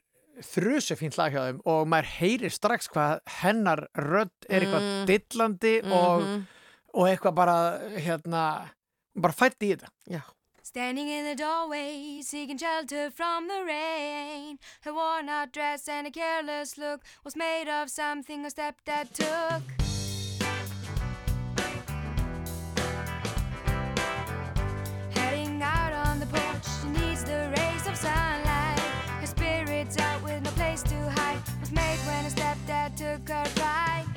þrusu 0.42 0.96
fínt 0.98 1.16
lag 1.18 1.32
hjá 1.32 1.42
þeim 1.48 1.60
og 1.66 1.86
maður 1.88 2.10
heyrir 2.18 2.52
strax 2.54 2.88
hvað 2.92 3.20
hennar 3.40 3.86
rödd 3.96 4.30
er 4.48 4.60
eitthvað 4.66 4.86
Mm. 4.88 5.06
dillandi 5.06 5.74
og, 5.84 6.22
Mhm. 6.22 6.46
og 6.94 7.08
eitthvað 7.08 7.34
bara 7.34 7.56
hérna, 7.96 8.70
bara 9.16 9.32
fætt 9.32 9.58
í 9.60 9.74
þetta 9.76 9.88
Já 10.08 10.22
Standing 10.64 11.08
in 11.08 11.24
the 11.26 11.34
doorway, 11.34 12.22
seeking 12.22 12.56
shelter 12.56 13.10
from 13.10 13.46
the 13.48 13.62
rain. 13.62 14.58
Her 14.82 14.94
worn 14.94 15.28
out 15.28 15.52
dress 15.52 15.86
and 15.86 16.06
a 16.06 16.10
careless 16.10 16.78
look 16.78 17.02
was 17.24 17.36
made 17.36 17.68
of 17.68 17.90
something 17.90 18.42
her 18.44 18.48
stepdad 18.48 19.12
took. 19.12 19.62
Heading 25.14 25.60
out 25.62 25.92
on 25.92 26.20
the 26.20 26.26
porch, 26.26 26.66
she 26.80 26.88
needs 26.88 27.24
the 27.24 27.52
rays 27.56 27.86
of 27.86 27.96
sunlight. 27.96 28.41
Made 31.72 31.98
when 32.06 32.24
her 32.24 32.30
stepdad 32.30 32.96
took 32.96 33.28
her 33.28 33.44
by. 33.56 34.11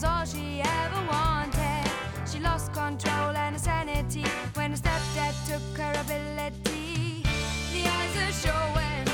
Was 0.00 0.08
all 0.08 0.24
she 0.24 0.62
ever 0.62 1.06
wanted. 1.06 1.90
She 2.30 2.38
lost 2.40 2.72
control 2.72 3.36
and 3.36 3.54
her 3.54 3.58
sanity 3.58 4.24
when 4.54 4.70
her 4.70 4.76
stepdad 4.76 5.34
took 5.46 5.78
her 5.78 5.92
ability. 6.00 7.22
The 7.72 7.82
eyes 7.86 8.16
are 8.16 8.32
showing 8.32 9.09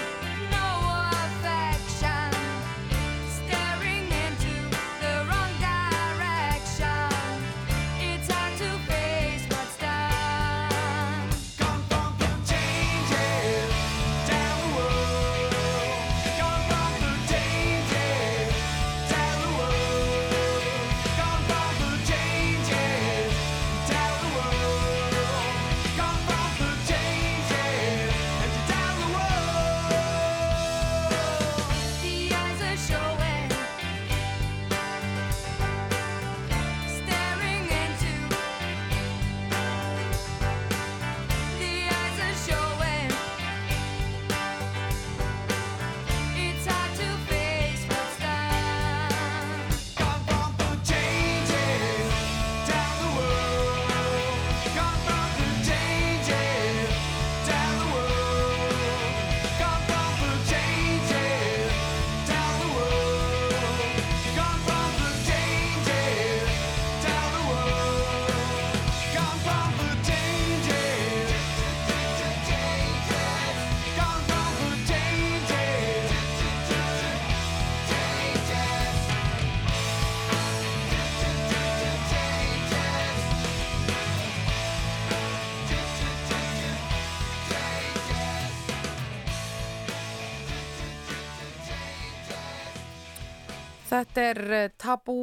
Þetta 93.97 94.25
er 94.31 94.41
uh, 94.53 94.69
tabú 94.81 95.19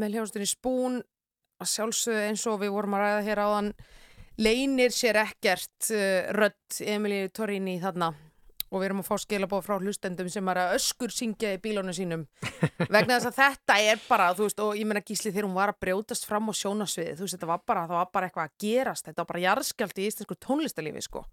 með 0.00 0.16
hljóðstunni 0.16 0.48
spún. 0.50 1.00
Að 1.60 1.68
sjálfsögðu 1.74 2.22
eins 2.30 2.46
og 2.48 2.62
við 2.62 2.72
vorum 2.72 2.96
að 2.96 3.04
ræða 3.04 3.24
hér 3.26 3.42
áðan 3.44 3.70
leynir 4.40 4.94
sér 4.96 5.18
ekkert 5.26 5.90
uh, 5.92 6.32
rödd 6.34 6.80
Emilíu 6.88 7.28
Torrini 7.36 7.76
þarna. 7.82 8.10
Og 8.70 8.78
við 8.78 8.86
erum 8.86 9.00
að 9.02 9.08
fá 9.10 9.16
skilabóð 9.18 9.64
frá 9.66 9.74
hlustendum 9.82 10.28
sem 10.30 10.48
er 10.52 10.60
að 10.62 10.76
öskur 10.76 11.10
syngja 11.10 11.50
í 11.56 11.58
bílónu 11.62 11.90
sínum. 11.94 12.22
Vegna 12.94 13.16
þess 13.18 13.30
að 13.32 13.38
þetta 13.40 13.78
er 13.82 14.02
bara 14.06 14.28
veist, 14.38 14.62
og 14.62 14.78
ég 14.78 14.86
meina 14.86 15.02
gísli 15.02 15.32
þegar 15.32 15.48
hún 15.48 15.56
var 15.58 15.72
að 15.74 15.80
brjótast 15.82 16.26
fram 16.28 16.46
á 16.46 16.54
sjónasviði, 16.54 17.16
þú 17.18 17.26
veist, 17.26 17.34
þetta 17.34 17.50
var 17.50 17.64
bara 17.66 17.82
var 17.90 18.12
bara 18.14 18.28
eitthvað 18.30 18.46
að 18.46 18.54
gerast, 18.62 19.08
þetta 19.08 19.24
var 19.24 19.30
bara 19.32 19.42
jarðskjald 19.48 19.98
í 19.98 20.06
íslensku 20.06 20.38
tónlistalífi, 20.46 21.02
sko. 21.08 21.24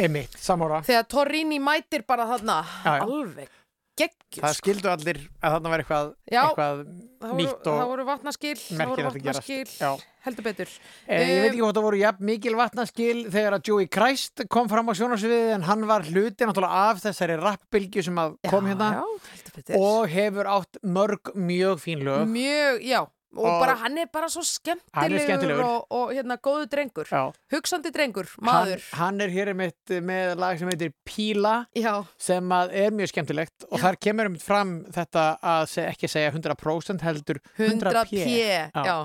Einmitt, 0.00 0.34
samóra. 0.40 0.80
þegar 0.84 1.06
Torrini 1.12 1.60
mætir 1.60 2.02
bara 2.08 2.26
þarna 2.28 2.56
Já, 2.64 2.90
já. 2.98 3.04
alveg 3.04 3.55
geggjus 3.96 4.42
Það 4.44 4.56
skildu 4.58 4.90
allir 4.92 5.18
að 5.40 5.54
þarna 5.56 5.72
var 5.72 5.82
eitthvað, 5.82 6.10
Já, 6.28 6.42
eitthvað 6.42 6.82
voru, 6.82 7.38
nýtt 7.40 7.70
og 7.70 7.80
það 7.80 7.88
voru 7.92 8.04
vatnaskil 8.10 8.54
það 8.60 8.92
voru 8.92 9.06
vatnaskil, 9.08 9.64
Já. 9.80 9.90
heldur 10.26 10.46
betur 10.46 10.72
Eh, 11.06 11.22
ég 11.22 11.40
veit 11.44 11.50
ekki 11.52 11.62
hvort 11.64 11.78
það 11.78 11.86
voru 11.86 12.00
jafn 12.02 12.28
mikil 12.30 12.54
vatnaskil 12.58 13.16
þegar 13.32 13.56
að 13.58 13.70
Joey 13.70 13.88
Christ 13.96 14.44
kom 14.52 14.68
fram 14.68 14.90
á 14.90 14.92
sjónarsviðið 14.98 15.52
en 15.56 15.66
hann 15.70 15.86
var 15.88 16.06
hluti 16.10 16.48
náttúrulega 16.48 16.84
af 16.90 17.02
þessari 17.06 17.38
rappbylgju 17.40 18.06
sem 18.08 18.22
kom 18.50 18.66
hérna 18.68 18.90
já, 18.98 19.04
heldur 19.32 19.58
betur. 19.60 19.76
og 19.80 20.08
hefur 20.12 20.50
átt 20.56 20.80
mörg 20.84 21.32
mjög 21.34 21.80
fín 21.84 22.02
lög. 22.04 22.26
mjög, 22.28 22.82
já 22.84 23.00
og, 23.36 23.44
Og- 23.46 23.60
bara 23.62 23.74
hann 23.82 23.98
er 23.98 24.06
bara 24.12 24.28
svo 24.32 24.42
skemmtilegur, 24.42 25.24
skemmtilegur. 25.26 25.64
Og, 25.64 25.86
og 25.90 26.12
hérna 26.16 26.36
góðu 26.42 26.66
drengur 26.72 27.06
Já. 27.10 27.32
hugsandi 27.52 27.92
drengur, 27.94 28.26
maður 28.40 28.80
Hann, 28.92 29.00
hann 29.00 29.20
er 29.20 29.34
hér 29.34 29.52
einmitt 29.52 29.94
með 30.02 30.36
lag 30.40 30.58
sem 30.58 30.68
heitir 30.72 30.92
Píla 31.06 31.66
Já. 31.76 32.04
sem 32.18 32.48
að 32.56 32.72
er 32.72 32.90
mjög 32.96 33.12
skemmtilegt 33.12 33.68
og 33.70 33.78
þar 33.80 34.00
kemur 34.00 34.26
um 34.32 34.36
fram 34.40 34.74
þetta 34.92 35.26
að 35.42 35.68
se, 35.68 35.86
ekki 35.92 36.08
segja 36.10 36.32
100% 36.32 37.00
heldur 37.06 37.40
100 37.58 37.92
100 37.92 38.04
p. 38.10 38.24
p, 38.24 38.82
já. 38.84 38.98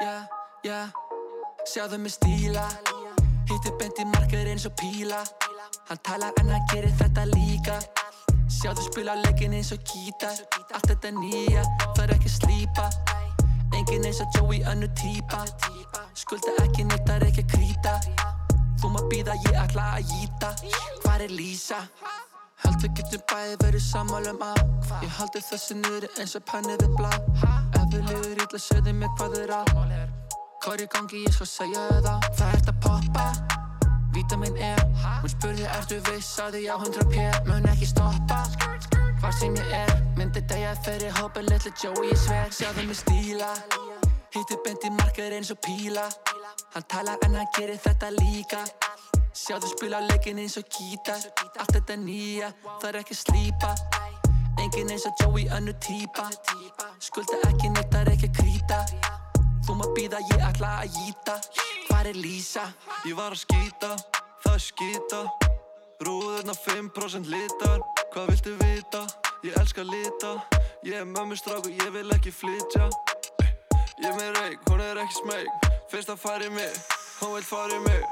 Já, 0.00 0.14
já, 0.64 0.80
sjáðu 1.64 1.98
mig 1.98 2.12
stíla 2.12 2.66
Hittu 3.48 3.72
beint 3.80 3.98
í 4.02 4.04
markar 4.10 4.48
eins 4.50 4.66
og 4.68 4.74
píla 4.80 5.22
Hann 5.88 5.98
talar 6.02 6.32
en 6.40 6.50
hann 6.50 6.66
gerir 6.72 6.94
þetta 6.98 7.24
líka. 7.32 7.78
Sjáðu 8.50 8.86
spila 8.88 9.14
leikin 9.24 9.54
eins 9.54 9.72
og 9.74 9.82
gítar. 9.86 10.38
Allt 10.72 10.90
þetta 10.90 11.12
nýja, 11.18 11.64
það 11.96 12.04
er 12.06 12.14
ekki 12.16 12.32
slípa. 12.32 12.88
Engin 13.76 14.06
eins 14.08 14.20
og 14.22 14.28
Joey 14.34 14.62
önnu 14.70 14.86
típa 14.96 15.42
Skulda 16.14 16.54
ekki 16.62 16.86
neitt, 16.86 17.02
það 17.06 17.16
er 17.16 17.26
ekki 17.26 17.42
að 17.44 17.50
krýta. 17.52 17.94
Þú 18.80 18.92
maður 18.92 19.10
býða, 19.12 19.34
ég 19.46 19.58
ætla 19.60 19.84
að 19.96 20.12
gíta 20.12 20.50
Hvar 21.02 21.24
er 21.24 21.32
Lísa? 21.32 21.80
Held 22.62 22.80
við 22.84 22.94
getum 23.00 23.24
bæði 23.32 23.58
verið 23.64 23.84
sammálum 23.84 24.42
að 24.44 24.62
Ég 25.02 25.12
haldi 25.18 25.42
þessi 25.48 25.78
niður 25.80 26.08
eins 26.16 26.36
og 26.38 26.46
penni 26.48 26.78
við 26.80 26.96
blá 26.96 27.12
Ef 27.12 27.84
við 27.92 28.08
lifur 28.10 28.42
illa, 28.46 28.62
segðu 28.68 28.96
mig 28.96 29.12
hvað 29.20 29.38
að. 29.60 29.76
Hvað 30.64 30.72
er 30.74 30.86
í 30.86 30.90
gangi, 30.96 31.22
ég 31.26 31.36
skal 31.36 31.52
segja 31.52 31.86
það. 32.00 32.28
Það 32.40 32.58
ert 32.58 32.74
að 32.74 32.82
poppa 32.88 33.65
Vítamin 34.16 34.56
E. 34.56 34.72
Hún 35.20 35.28
spurði, 35.28 35.64
ertu 35.76 35.96
viss? 36.08 36.38
að 36.40 36.54
ég 36.62 36.72
á 36.72 36.76
100 36.80 37.04
p. 37.12 37.24
Mun 37.44 37.66
ekki 37.68 37.88
stoppa? 37.90 38.38
Hvar 39.20 39.34
sem 39.36 39.52
ég 39.52 39.72
er 39.76 39.92
Myndi 40.16 40.40
degja 40.48 40.70
fyrir 40.86 41.12
hópa 41.18 41.42
litli 41.44 41.72
Joey 41.82 42.08
ég 42.08 42.22
sver. 42.22 42.48
Sjáðu 42.48 42.86
mig 42.88 42.96
stíla 42.96 43.50
Hittu 44.32 44.56
beint 44.64 44.86
í 44.88 44.92
markar 44.96 45.36
eins 45.36 45.52
og 45.52 45.60
píla. 45.66 46.06
Hann 46.72 46.86
talar 46.88 47.20
en 47.28 47.36
hann 47.36 47.50
gerir 47.58 47.76
þetta 47.76 48.08
líka. 48.16 48.62
Sjáðu 49.36 49.74
spila 49.74 50.00
leikin 50.08 50.40
eins 50.40 50.56
og 50.56 50.64
gítar. 50.64 51.20
Allt 51.60 51.76
þetta 51.76 51.98
nýja, 52.00 52.48
það 52.64 52.88
er 52.88 53.00
ekki 53.02 53.18
slípa. 53.20 53.74
Engin 54.64 54.96
eins 54.96 55.04
og 55.04 55.20
Joey 55.20 55.44
önnu 55.52 55.76
típa 55.76 56.30
Skulda 57.04 57.42
ekki 57.52 57.68
er 58.00 58.12
ekki 58.16 58.32
krýta. 58.32 58.80
Þú 59.66 59.76
maður 59.76 59.94
býða, 60.00 60.24
ég 60.32 60.48
ætla 60.48 60.78
að 60.80 60.96
gíta 60.96 61.40
Hvar 62.06 62.14
er 62.14 62.22
Lísa? 62.22 62.62
Ég 63.02 63.16
var 63.18 63.34
að 63.34 63.40
skýta, 63.40 63.88
það 64.44 64.58
skýta. 64.62 65.20
Rúðurna 66.06 66.54
5% 66.54 67.26
litar. 67.26 67.80
Hvað 68.12 68.28
viltu 68.30 68.52
vita? 68.60 69.00
Ég 69.42 69.56
elska 69.58 69.82
lita. 69.82 70.36
Ég 70.86 71.00
er 71.00 71.08
mömmu 71.10 71.34
stráku, 71.34 71.72
ég 71.74 71.90
vil 71.90 72.06
ekki 72.14 72.30
flytja. 72.30 72.86
Ég 73.98 74.06
er 74.06 74.14
með 74.14 74.38
reik, 74.38 74.62
hún 74.70 74.84
er 74.84 75.00
ekki 75.02 75.16
smeg 75.16 75.66
Fyrst 75.90 76.12
að 76.12 76.20
fara 76.22 76.46
í 76.46 76.52
mig, 76.54 76.76
hún 77.18 77.32
vil 77.34 77.42
fara 77.48 77.74
í 77.74 77.82
mig. 77.88 78.04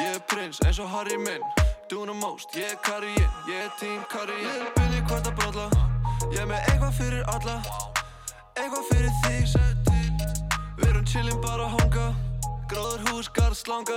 Ég 0.00 0.16
er 0.16 0.24
prins 0.32 0.58
eins 0.66 0.80
og 0.82 0.90
Harry 0.90 1.18
minn. 1.20 1.46
Doing 1.92 2.10
the 2.10 2.16
most, 2.18 2.56
ég 2.58 2.72
er 2.72 2.80
Karjinn 2.82 3.30
Ég 3.46 3.68
er 3.68 3.70
team 3.78 4.02
Karjinn 4.10 4.48
Ég 4.48 4.64
er 4.64 4.72
Billy 4.74 5.04
hvort 5.06 5.30
að 5.30 5.38
bralla 5.38 5.68
Ég 6.32 6.42
er 6.42 6.50
með 6.50 6.66
eitthvað 6.72 6.98
fyrir 6.98 7.22
alla. 7.36 7.56
Eitthvað 8.56 8.90
fyrir 8.90 9.14
þig. 9.22 9.54
Við 10.80 10.90
erum 10.90 11.06
chillin 11.06 11.40
bara 11.46 11.68
að 11.68 11.78
hanga 11.78 12.08
Gróður 12.70 13.00
hús, 13.08 13.26
garð, 13.34 13.56
slanga 13.58 13.96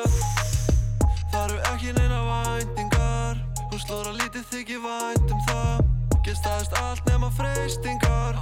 Það 1.29 1.43
eru 1.43 1.57
ekki 1.69 1.91
neina 1.93 2.21
væntingar. 2.25 3.41
Hún 3.69 3.81
slóra 3.83 4.13
lítið 4.17 4.47
þykir 4.49 4.79
vænt 4.81 5.33
um 5.33 5.43
það. 5.45 5.83
Gestaðist 6.25 6.73
allt 6.79 7.09
nema 7.11 7.29
freystingar 7.37 8.39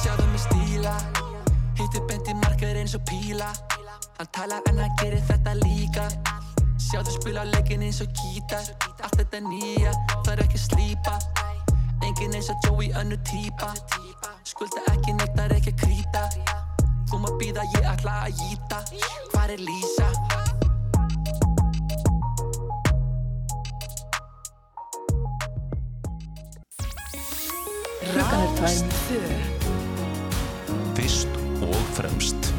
Sjáðu 0.00 0.26
mig 0.32 0.42
stíla. 0.42 0.96
Hittu 1.78 2.02
beint 2.10 2.26
í 2.26 2.34
markar 2.40 2.80
eins 2.80 2.96
og 2.98 3.04
píla. 3.06 3.52
Hann 4.18 4.32
talar 4.34 4.66
en 4.72 4.82
hann 4.82 4.98
gerir 4.98 5.22
þetta 5.30 5.54
líka. 5.62 6.08
Sjáðu 6.82 7.14
spila 7.20 7.46
leikin 7.52 7.86
eins 7.86 8.02
og 8.02 8.10
gítar. 8.18 8.66
Allt 8.98 9.20
þetta 9.20 9.44
nýja, 9.46 9.94
það 10.24 10.32
er 10.34 10.44
ekki 10.48 10.64
slípa. 10.64 11.20
Engin 12.02 12.34
eins 12.34 12.50
og 12.50 12.66
Joey 12.66 12.90
önnu 12.98 13.16
típa 13.30 13.70
Skulda 14.42 14.82
ekki 14.90 15.14
neitt, 15.14 15.36
það 15.36 15.44
er 15.44 15.56
ekki 15.60 15.76
að 15.76 15.80
krýta 15.84 16.61
Þú 17.12 17.18
maður 17.20 17.34
býða, 17.42 17.62
ég 17.74 17.86
ætla 17.90 18.12
að 18.24 18.38
gíta 18.40 18.78
Hvar 19.34 19.50
er 19.52 19.60
Lísa? 19.60 20.06
Er 28.00 28.88
tvö. 28.96 29.20
Fyrst 30.96 31.38
og 31.68 31.76
fremst 31.98 32.51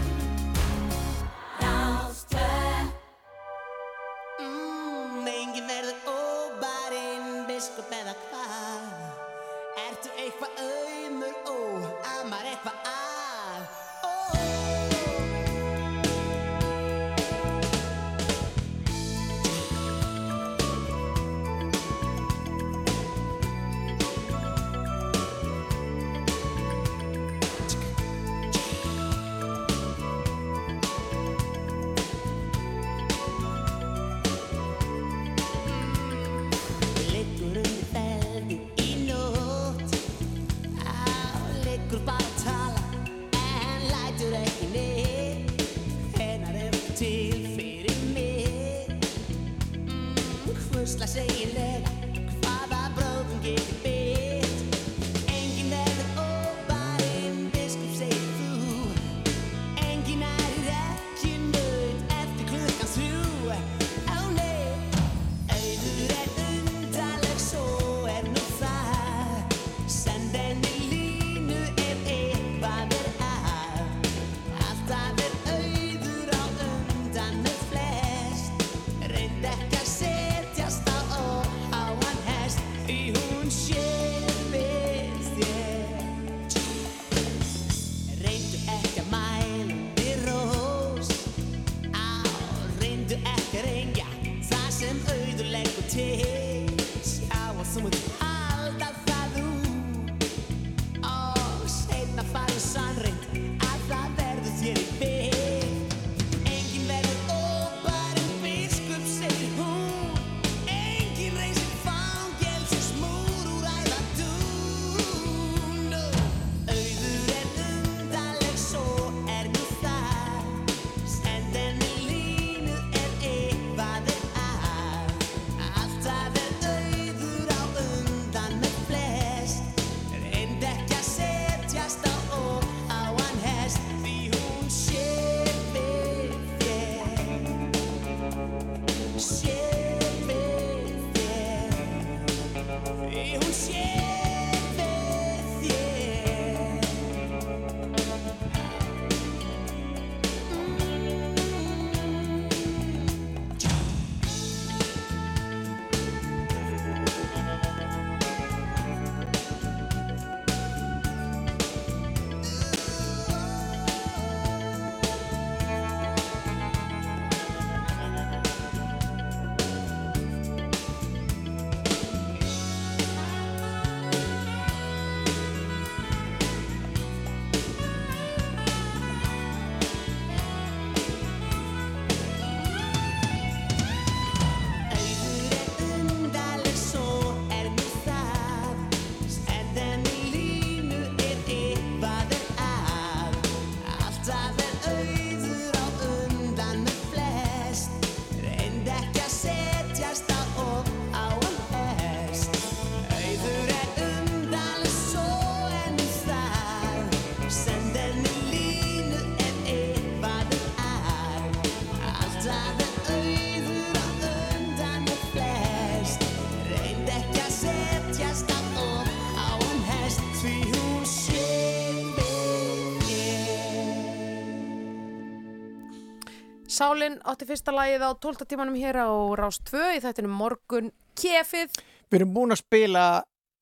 Sálin 226.74 227.20
átti 227.30 227.46
fyrsta 227.46 227.74
lagið 227.76 228.02
á 228.02 228.10
12 228.18 228.48
tímanum 228.50 228.78
hér 228.80 228.98
á 229.06 229.10
Rás 229.38 229.60
2 229.70 229.92
í 229.98 230.00
þættinu 230.02 230.32
morgun 230.34 230.88
kefið. 231.20 231.70
Við 232.10 232.20
erum 232.22 232.32
búin 232.34 232.56
að 232.56 232.64
spila 232.64 233.04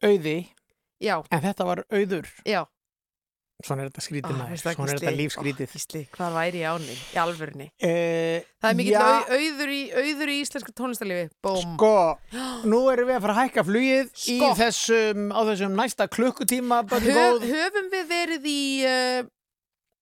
auði 0.06 0.38
Já. 1.04 1.18
en 1.32 1.42
þetta 1.44 1.66
var 1.68 1.84
auður. 1.92 2.30
Já. 2.48 2.64
Svona 3.62 3.84
er 3.84 3.92
þetta 3.92 4.02
skrítið 4.02 4.32
Ah, 4.34 4.38
maður, 4.40 4.62
svona 4.64 4.88
er 4.90 4.98
þetta 4.98 5.12
lífskrítið. 5.20 5.68
Ó, 5.70 5.74
Gísli, 5.76 6.00
hvað 6.16 6.32
væri 6.34 6.62
ég 6.64 6.72
áni 6.72 6.96
í 6.98 7.18
alvörni? 7.22 7.68
Eh, 7.78 8.48
Það 8.58 8.70
er 8.72 8.78
mikill 8.80 8.96
já, 8.96 9.04
au, 9.04 9.36
auður, 9.38 9.74
í, 9.76 9.82
auður 10.02 10.32
í 10.34 10.38
íslenska 10.42 10.74
tónlistarlifi. 10.80 11.28
Bóm. 11.46 11.60
Sko, 11.76 11.92
nú 12.66 12.80
erum 12.90 13.12
við 13.12 13.20
að 13.20 13.22
fara 13.28 13.36
að 13.36 13.42
hækka 13.44 13.66
flugið 13.68 14.10
í 14.10 14.38
Sko. 14.40 14.50
þessum, 14.64 15.28
á 15.30 15.40
þessum 15.52 15.78
næsta 15.78 16.08
klukkutíma, 16.10 16.80
Höf, 16.90 17.46
höfum 17.52 17.92
við 17.94 18.10
verið 18.16 18.50
í 18.50 18.64
uh, 18.90 19.30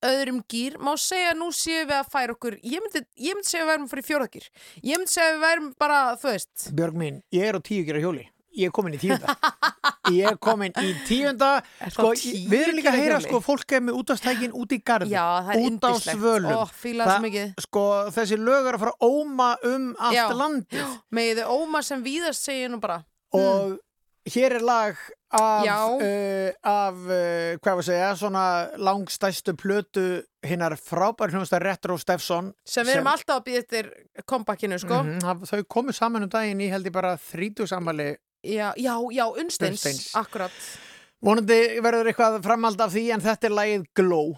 öðrum 0.06 0.42
gýr 0.52 0.80
má 0.80 0.94
segja 1.00 1.36
nú 1.38 1.52
séum 1.56 1.90
við 1.90 1.98
að 2.00 2.12
færa 2.14 2.36
okkur 2.36 2.60
ég 2.64 2.84
myndi, 2.84 3.04
ég 3.20 3.38
myndi 3.38 3.52
segja 3.52 3.66
við 3.66 3.72
værum 3.74 3.86
að 3.88 3.94
fara 3.94 4.04
í 4.04 4.10
fjórðagýr 4.10 4.50
ég 4.84 5.00
myndi 5.00 5.16
segja 5.16 5.36
við 5.36 5.46
værum 5.46 5.72
bara, 5.80 6.02
þú 6.20 6.34
veist 6.34 6.68
Björg 6.80 7.00
mín, 7.00 7.24
ég 7.36 7.50
er 7.50 7.58
á 7.58 7.62
tíu 7.64 7.86
gera 7.88 8.04
hjóli. 8.04 8.28
Ég 8.58 8.70
er 8.70 8.74
komin 8.74 8.96
í 8.96 9.00
tíunda. 9.00 9.36
ég 10.10 10.26
er 10.26 10.38
komin 10.42 10.74
í 10.82 10.94
tíunda. 11.08 11.50
Sko, 11.94 12.10
við 12.18 12.64
erum 12.64 12.80
líka 12.80 12.92
að 12.92 12.98
heyra, 13.04 13.20
sko, 13.24 13.42
fólk 13.46 13.76
er 13.78 13.84
með 13.86 14.00
útastækin 14.02 14.56
út 14.58 14.74
í 14.74 14.80
er 15.54 15.62
út 15.62 15.86
á 15.86 15.94
svölum. 16.02 16.50
Svo 16.50 17.20
mikið. 17.24 17.54
Sko, 17.68 17.84
þessi 18.16 18.40
lög 18.42 18.72
er 18.72 18.80
að 18.80 18.86
fara 18.88 18.96
óma 19.06 19.52
um 19.70 19.92
allt 20.00 20.34
landið. 20.42 20.98
þau 21.44 21.60
óma 21.60 21.84
sem 21.86 22.04
víðast 22.04 22.50
segja 22.50 22.72
nú 22.74 22.82
bara 22.82 23.04
Og 23.38 23.78
hér 24.34 24.58
er 24.58 24.66
lag 24.66 24.98
af, 25.32 25.66
uh, 26.02 26.52
af 26.64 26.94
uh, 27.06 27.58
hvað 27.62 27.76
var 27.76 27.84
að 27.84 27.88
segja, 27.90 28.10
svona 28.18 28.44
langstæstu 28.82 29.54
plötu 29.60 30.06
hinnar 30.46 30.74
frábær 30.80 31.30
hljónustar 31.34 31.62
Retro 31.62 31.98
Steffson. 32.02 32.54
sem 32.66 32.86
við 32.88 32.96
erum 32.98 33.12
alltaf 33.12 33.42
að 33.42 33.46
býða 33.50 33.64
eftir 33.64 33.90
kompakkinu, 34.26 34.80
sko 34.80 35.04
Mhm, 35.04 35.20
það- 35.22 35.46
Þau 35.52 35.64
komu 35.68 35.94
saman 35.94 36.24
um 36.24 36.30
daginn 36.30 36.62
í 36.62 36.70
held 36.70 36.86
ég 36.86 36.92
bara 36.96 37.16
þrítusamali 37.18 38.16
já, 38.44 38.74
já, 38.78 38.96
já, 39.12 39.26
Unnsteins, 39.38 40.16
akkurat 40.16 40.52
Vonandi 41.22 41.82
verður 41.84 42.08
eitthvað 42.08 42.42
framhald 42.44 42.80
af 42.82 42.94
því 42.94 43.10
en 43.14 43.20
þetta 43.22 43.44
er 43.50 43.52
lagið 43.52 43.86
Glow. 43.94 44.38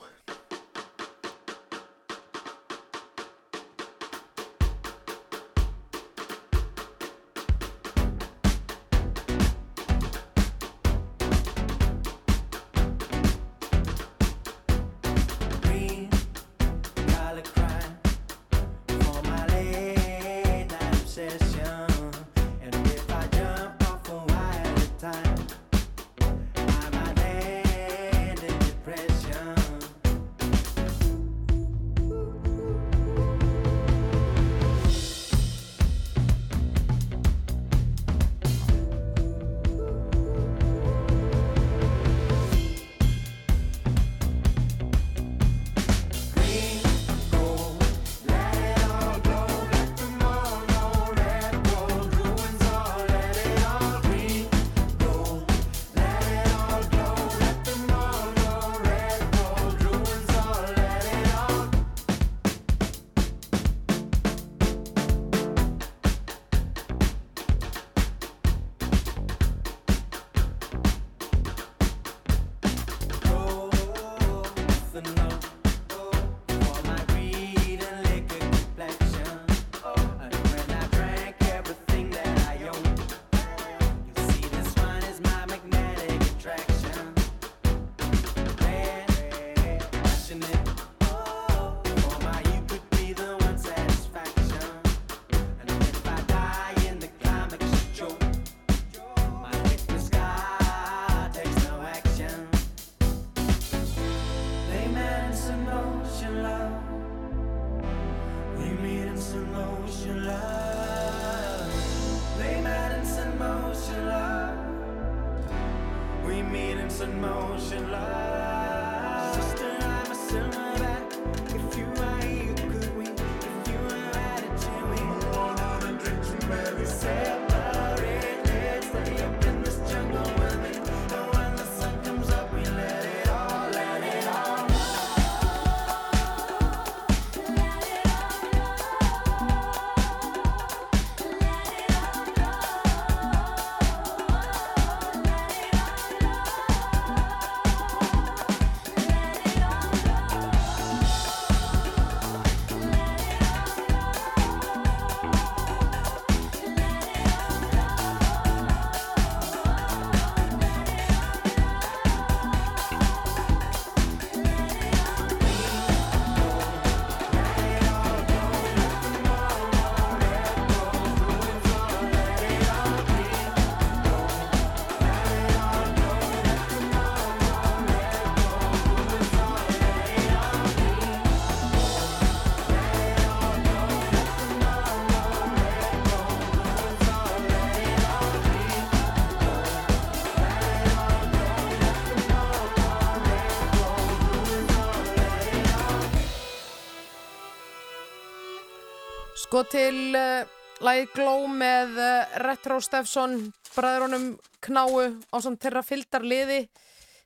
Sko 199.62 199.70
til 199.78 200.16
uh, 200.18 200.48
lagið 200.82 201.12
Gló 201.14 201.34
með 201.54 201.92
uh, 202.02 202.32
Retro 202.42 202.80
Steffson, 202.82 203.36
bræðurunum 203.76 204.24
Knáu 204.66 205.04
á 205.30 205.38
samt 205.38 205.62
þeirra 205.62 205.84
fylgdar 205.86 206.26
liði. 206.26 206.64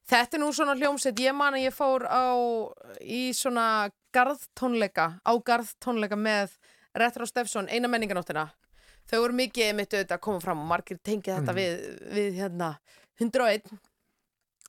Þetta 0.03 0.35
er 0.35 0.41
nú 0.43 0.49
svona 0.51 0.73
hljómsett, 0.75 1.21
ég 1.23 1.31
man 1.31 1.55
að 1.55 1.63
ég 1.69 1.75
fór 1.77 2.03
á 2.03 2.35
í 2.99 3.29
svona 3.31 3.87
garðtónleika, 4.11 5.05
á 5.23 5.31
garðtónleika 5.47 6.19
með 6.19 6.57
Retro 6.99 7.23
Steffson, 7.29 7.71
eina 7.71 7.87
menninganóttina. 7.87 8.49
Þau 9.07 9.15
voru 9.21 9.39
mikið 9.39 9.71
mitt 9.79 9.95
auðvitað 9.95 10.17
að 10.17 10.23
koma 10.27 10.43
fram 10.43 10.65
og 10.65 10.69
margir 10.73 10.99
tengið 10.99 11.37
þetta 11.37 11.55
Mhm. 11.55 11.61
við, 11.61 12.03
við 12.19 12.41
hérna 12.41 12.73
101. 13.15 13.79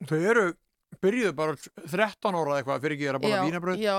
Þau 0.06 0.20
eru 0.22 0.46
byrjuðu 1.04 1.32
bara 1.36 1.54
13 1.56 2.38
ára 2.40 2.58
eitthvað 2.58 2.84
fyrir 2.84 2.96
ekki 2.96 3.08
að 3.10 3.18
bóla 3.24 3.40
vínabröð 3.46 3.80
já, 3.82 3.94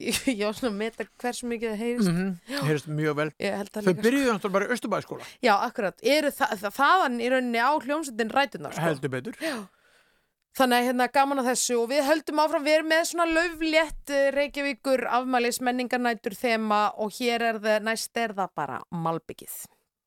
já, 0.40 0.46
svona 0.56 0.70
að 0.70 0.78
meta 0.80 1.06
hversu 1.22 1.50
mikið 1.50 1.72
það 1.72 1.82
heyrist. 1.84 2.10
Mm 2.12 2.30
Já. 2.50 2.60
heyrist 2.68 2.88
mjög 3.00 3.18
vel. 3.20 3.28
Þau 3.40 3.82
líka, 3.86 4.04
byrjuðu 4.06 4.30
náttúrulega 4.36 4.54
bara 4.56 4.68
í 4.68 4.72
Östubæðskóla 4.76 5.28
Já, 5.46 5.52
akkurat, 5.66 6.00
eru 6.16 6.32
það, 6.34 6.54
það, 6.62 6.76
þaðan 6.80 7.20
í 7.20 7.28
rauninni 7.34 7.62
á 7.62 7.70
hljómsveitin 7.84 8.32
rætunar 8.34 8.74
sko. 8.76 8.86
heldur 8.86 9.14
betur. 9.16 9.38
Já. 9.44 9.58
Þannig 10.58 10.80
að 10.80 10.86
hérna 10.90 11.06
gaman 11.14 11.40
að 11.40 11.48
þessu 11.52 11.76
og 11.78 11.90
við 11.92 12.06
höldum 12.08 12.40
áfram, 12.42 12.64
við 12.66 12.74
erum 12.80 12.88
með 12.90 13.04
svona 13.06 13.26
lauflétt 13.30 14.10
eh, 14.10 14.30
Reykjavíkur 14.34 15.04
afmælis 15.06 15.60
menningarnætur 15.62 16.34
þema 16.34 16.80
og 16.98 17.14
hér 17.20 17.44
er 17.52 17.60
það, 17.62 17.84
næst 17.86 18.18
er 18.18 18.34
það 18.34 18.56
bara 18.58 18.80
malbyggið. 18.90 19.60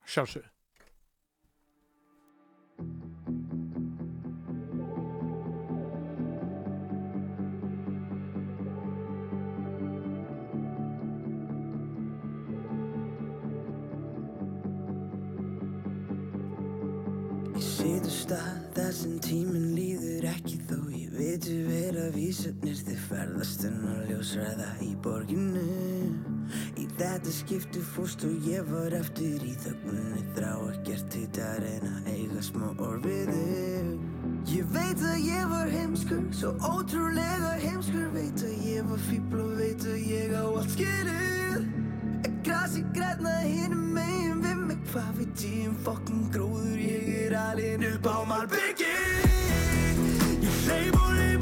sjálfsög 0.04 0.53
Ég 17.84 18.00
sit 18.00 18.06
á 18.08 18.16
stað 18.16 18.60
þar 18.78 18.94
sem 18.96 19.16
tíminn 19.20 19.74
líður 19.76 20.28
ekki 20.30 20.60
þó. 20.70 20.78
Ég 20.96 21.10
veitu 21.18 21.56
vera 21.68 22.06
vísarnir 22.16 22.78
þið 22.80 23.02
ferðast 23.10 23.66
en 23.68 23.82
að 23.92 24.06
ljósræða 24.08 24.68
í 24.86 24.92
borginu. 25.04 25.64
Í 26.80 26.86
þetta 26.96 27.34
skipti 27.36 27.84
fórst 27.90 28.24
og 28.24 28.48
ég 28.48 28.64
var 28.72 28.96
eftir 28.96 29.44
í 29.44 29.52
þöggunni 29.66 30.24
þrá 30.38 30.54
ekkert 30.70 31.20
hitt 31.20 31.42
að 31.44 31.60
reyna 31.66 31.92
að 31.98 32.10
eiga 32.14 32.48
smá 32.48 32.66
þig. 33.04 33.94
Ég 34.54 34.74
veit 34.80 35.04
að 35.12 35.20
ég 35.28 35.46
var 35.52 35.76
heimskur, 35.76 36.26
svo 36.40 36.56
ótrúlega 36.64 37.54
heimskur. 37.68 38.10
Veit 38.16 38.48
að 38.48 38.68
ég 38.72 38.92
var 38.94 39.08
fíbl 39.12 39.44
og 39.44 39.56
veit 39.60 39.88
að 39.92 40.04
ég 40.08 40.36
á 40.40 40.44
allt 40.48 40.76
skilið 40.78 41.72
Er 42.24 42.36
grasi 42.48 42.88
við 42.96 43.26
mig 43.28 43.83
Hvað 44.94 45.14
veit 45.18 45.44
ég 45.50 45.70
um 45.72 45.78
fokkin 45.82 46.20
gróður 46.30 46.78
Ég 46.78 47.08
er 47.24 47.34
alinn 47.34 47.82
upp 47.88 48.06
á 48.06 48.18
malbyggi 48.30 48.92
Ég 50.44 50.60
hleyp 50.68 51.00
og 51.00 51.08
hleyp 51.16 51.33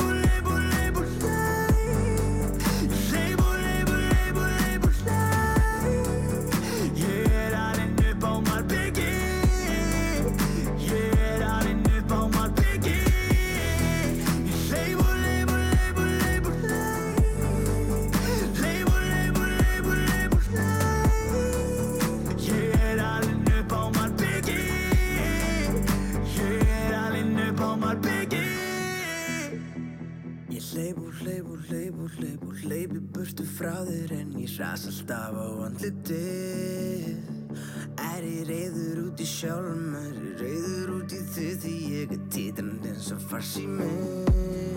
og 32.02 32.10
hleyp 32.18 32.46
og 32.48 32.56
hleyp 32.64 32.96
í 32.98 33.02
burtu 33.14 33.46
frá 33.46 33.76
þér 33.86 34.14
en 34.16 34.34
ég 34.42 34.56
ras 34.58 34.88
alltaf 34.90 35.38
á 35.38 35.48
andlitið. 35.68 37.30
Er 38.02 38.26
ég 38.26 38.50
reyður 38.50 39.04
út 39.06 39.22
í 39.22 39.28
sjálfum, 39.30 39.94
er 40.00 40.18
ég 40.18 40.42
reyður 40.42 40.96
út 40.98 41.14
í 41.14 41.22
þið 41.36 41.56
því 41.66 41.76
ég 41.94 42.16
er 42.18 42.28
titrand 42.34 42.90
eins 42.90 43.12
og 43.14 43.22
farsi 43.30 43.68
Ég 43.70 44.71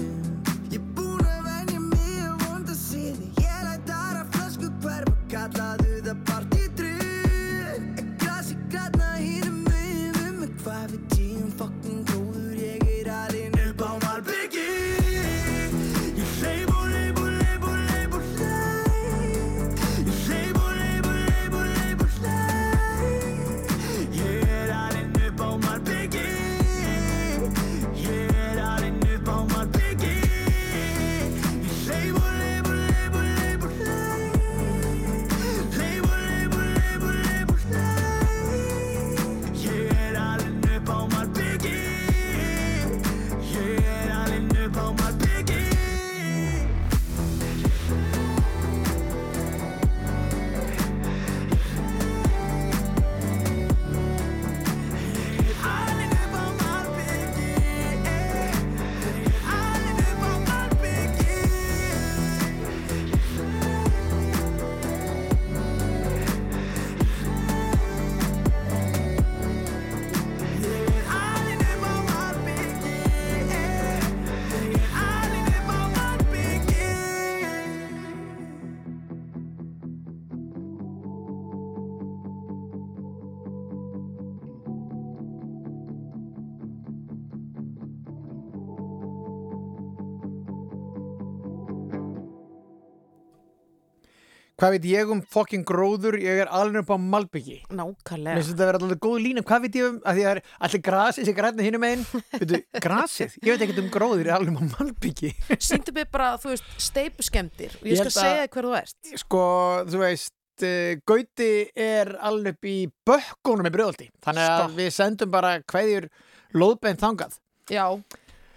Hvað 94.65 94.79
veit 94.79 94.87
ég 94.89 95.11
um 95.13 95.19
fokkin 95.29 95.61
gróður, 95.69 96.15
ég 96.17 96.39
er 96.41 96.49
alveg 96.49 96.87
upp 96.87 96.93
á 96.95 96.97
Malbyggi. 96.97 97.57
Nákvæmlega. 97.69 98.33
Mér 98.33 98.39
finnst 98.39 98.53
þetta 98.55 98.63
að 98.65 98.69
vera 98.71 98.79
alltaf 98.79 99.01
góð 99.05 99.17
lína. 99.21 99.43
Hvað 99.45 99.65
veit 99.67 99.75
ég 99.77 99.89
um, 99.91 99.99
að 100.01 100.17
því 100.17 100.23
að 100.23 100.31
það 100.31 100.39
er 100.39 100.63
allir 100.65 100.83
grasið 100.87 101.29
sem 101.29 101.37
græna 101.37 101.67
hinum 101.67 101.85
einn. 101.85 102.05
Veitu, 102.33 102.61
grasið? 102.87 103.35
Ég 103.45 103.51
veit 103.51 103.65
ekkert 103.67 103.83
um 103.83 103.91
gróður, 103.93 104.23
ég 104.23 104.31
er 104.31 104.39
alveg 104.39 104.55
upp 104.55 104.63
á 104.65 104.73
Malbyggi. 104.79 105.35
Sýndu 105.69 105.95
mig 105.99 106.09
bara, 106.17 106.31
þú 106.41 106.55
veist, 106.55 106.73
steipu 106.87 107.29
skemmtir 107.29 107.77
og 107.77 107.85
Ég 107.85 107.93
ég 107.93 108.01
skal 108.01 108.15
segja 108.17 108.41
þér 108.41 108.51
hver 108.57 108.71
þú 108.71 108.73
ert. 108.81 109.13
Sko, 109.27 109.45
þú 109.93 110.03
veist, 110.07 110.35
uh, 110.71 110.97
Gauti 111.13 111.51
er 111.91 112.15
alveg 112.33 112.57
upp 112.57 112.73
í 112.73 112.79
bökkunum 113.13 113.69
með 113.69 113.77
brjóðaldi. 113.77 114.11
Þannig 114.25 114.49
að 114.49 114.65
Sko. 114.65 114.73
við 114.81 114.93
sendum 115.03 115.37
bara 115.37 115.55
hverjur 115.61 116.11
lóðbeint 116.57 117.05
þangað. 117.05 117.37
Já, 117.69 117.85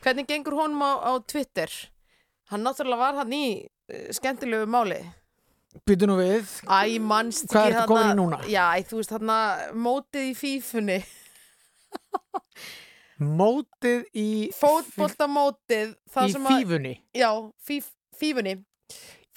hvernig 0.07 0.31
gengur 0.31 0.55
honum 0.63 0.87
á, 0.87 0.91
á 1.03 1.11
Twitter? 1.27 1.79
Hann 2.47 2.63
náttúrulega 2.63 3.03
var 3.09 3.23
hann 3.25 3.39
í 3.43 3.47
uh, 3.59 4.11
skemmtilegu 4.15 4.71
máli. 4.71 5.03
Býtu 5.85 6.07
nú 6.09 6.17
við. 6.19 6.49
Æ, 6.65 6.97
mannst 7.03 7.51
Hvað 7.51 7.67
ekki 7.67 7.77
ertu 7.77 7.91
komin 7.91 8.11
í 8.11 8.17
núna? 8.17 8.39
Já, 8.49 8.65
þú 8.87 9.01
veist 9.01 9.13
þarna 9.13 9.37
mótið 9.85 10.29
í 10.29 10.33
fífunni. 10.39 10.97
Mótið 13.17 14.03
í... 14.13 14.27
Fótboltamótið. 14.57 15.93
Í 16.23 16.33
fífunni? 16.47 16.93
Já, 17.17 17.29
fíf, 17.65 17.91
fífunni. 18.17 18.59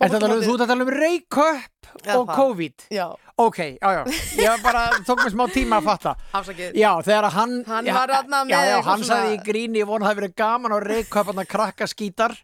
Alveg, 0.00 0.44
þú 0.46 0.54
ert 0.54 0.64
að 0.64 0.70
tala 0.72 0.84
um 0.86 0.90
Reykjöp 0.94 1.90
Já, 2.06 2.14
og. 2.16 2.30
COVID. 2.32 2.86
Já. 2.94 3.06
Ok, 3.40 3.58
já, 3.80 3.90
já. 3.96 4.02
Ég 4.40 4.62
bara 4.62 4.82
tók 5.04 5.22
mér 5.24 5.32
smá 5.32 5.46
tíma 5.52 5.78
að 5.80 5.86
fatta. 5.88 6.12
Afsakið. 6.36 6.74
Já, 6.76 6.90
þegar 7.04 7.26
að 7.28 7.36
hann... 7.36 7.54
Hann 7.68 7.88
var 7.96 8.12
þarna 8.14 8.40
með 8.44 8.52
Já, 8.52 8.60
já, 8.68 8.76
hann 8.86 9.02
svona- 9.04 9.08
sagði 9.10 9.34
í 9.34 9.40
gríni, 9.48 9.80
ég 9.80 9.88
vona 9.88 10.04
að 10.04 10.06
það 10.06 10.12
hafi 10.12 10.20
verið 10.20 10.34
gaman 10.42 10.74
á 10.76 10.78
Reykjöp 10.84 11.30
hann 11.32 11.42
að 11.42 11.48
krakka 11.54 11.88
skítar, 11.90 12.36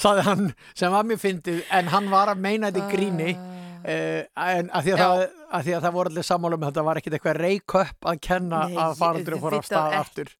sagði 0.00 0.26
hann, 0.26 0.44
sem 0.74 0.92
var 0.94 1.06
mjög 1.08 1.22
fyndið, 1.24 1.62
en 1.80 1.90
hann 1.94 2.10
var 2.12 2.32
að 2.34 2.42
meina 2.46 2.70
þetta 2.70 2.82
í 2.82 2.94
gríni. 2.94 3.30
Uh, 3.34 3.49
en 3.84 4.68
að 4.70 4.86
því 4.86 4.92
að, 4.94 5.00
það, 5.00 5.22
að 5.56 5.64
því 5.66 5.74
að 5.76 5.84
það 5.86 5.94
voru 5.96 6.10
allir 6.12 6.26
sammála 6.28 6.58
um 6.58 6.66
þetta 6.66 6.84
var 6.88 7.00
ekkit 7.00 7.16
eitthvað 7.16 7.38
reykköpp 7.40 8.08
að 8.12 8.20
kenna 8.26 8.60
Nei, 8.66 8.76
að 8.84 8.96
faraldur 9.00 9.36
og 9.36 9.42
fór 9.44 9.56
á 9.56 9.60
stað 9.66 9.96
aftur. 10.00 10.32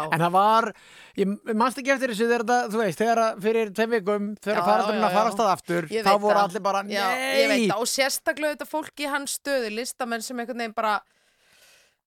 en 0.00 0.24
það 0.24 0.32
var, 0.36 0.68
ég 1.20 1.54
manst 1.62 1.80
ekki 1.82 1.94
eftir 1.94 2.14
þessu 2.14 2.28
þegar 2.30 2.46
það, 2.50 2.66
þú 2.74 2.82
veist, 2.82 3.02
þegar 3.04 3.22
fyrir 3.46 3.72
tveim 3.76 3.94
vikum 3.96 4.28
þegar 4.40 4.58
já, 4.58 4.64
að 4.64 5.14
fara 5.14 5.30
á 5.30 5.36
stað 5.36 5.52
aftur 5.54 5.88
þá 5.90 6.12
voru 6.26 6.42
allir 6.42 6.66
bara, 6.66 6.84
Já, 6.90 7.06
ég 7.38 7.48
veit 7.50 7.64
nei! 7.64 7.70
það. 7.70 7.80
Og 7.84 7.90
sérstaklega 7.94 8.56
þetta 8.56 8.70
fólk 8.70 9.04
í 9.04 9.10
hans 9.10 9.38
stöðu 9.40 9.72
listamenn 9.78 10.22
sem 10.24 10.38
einhvern 10.38 10.64
veginn 10.64 10.76
bara 10.76 10.98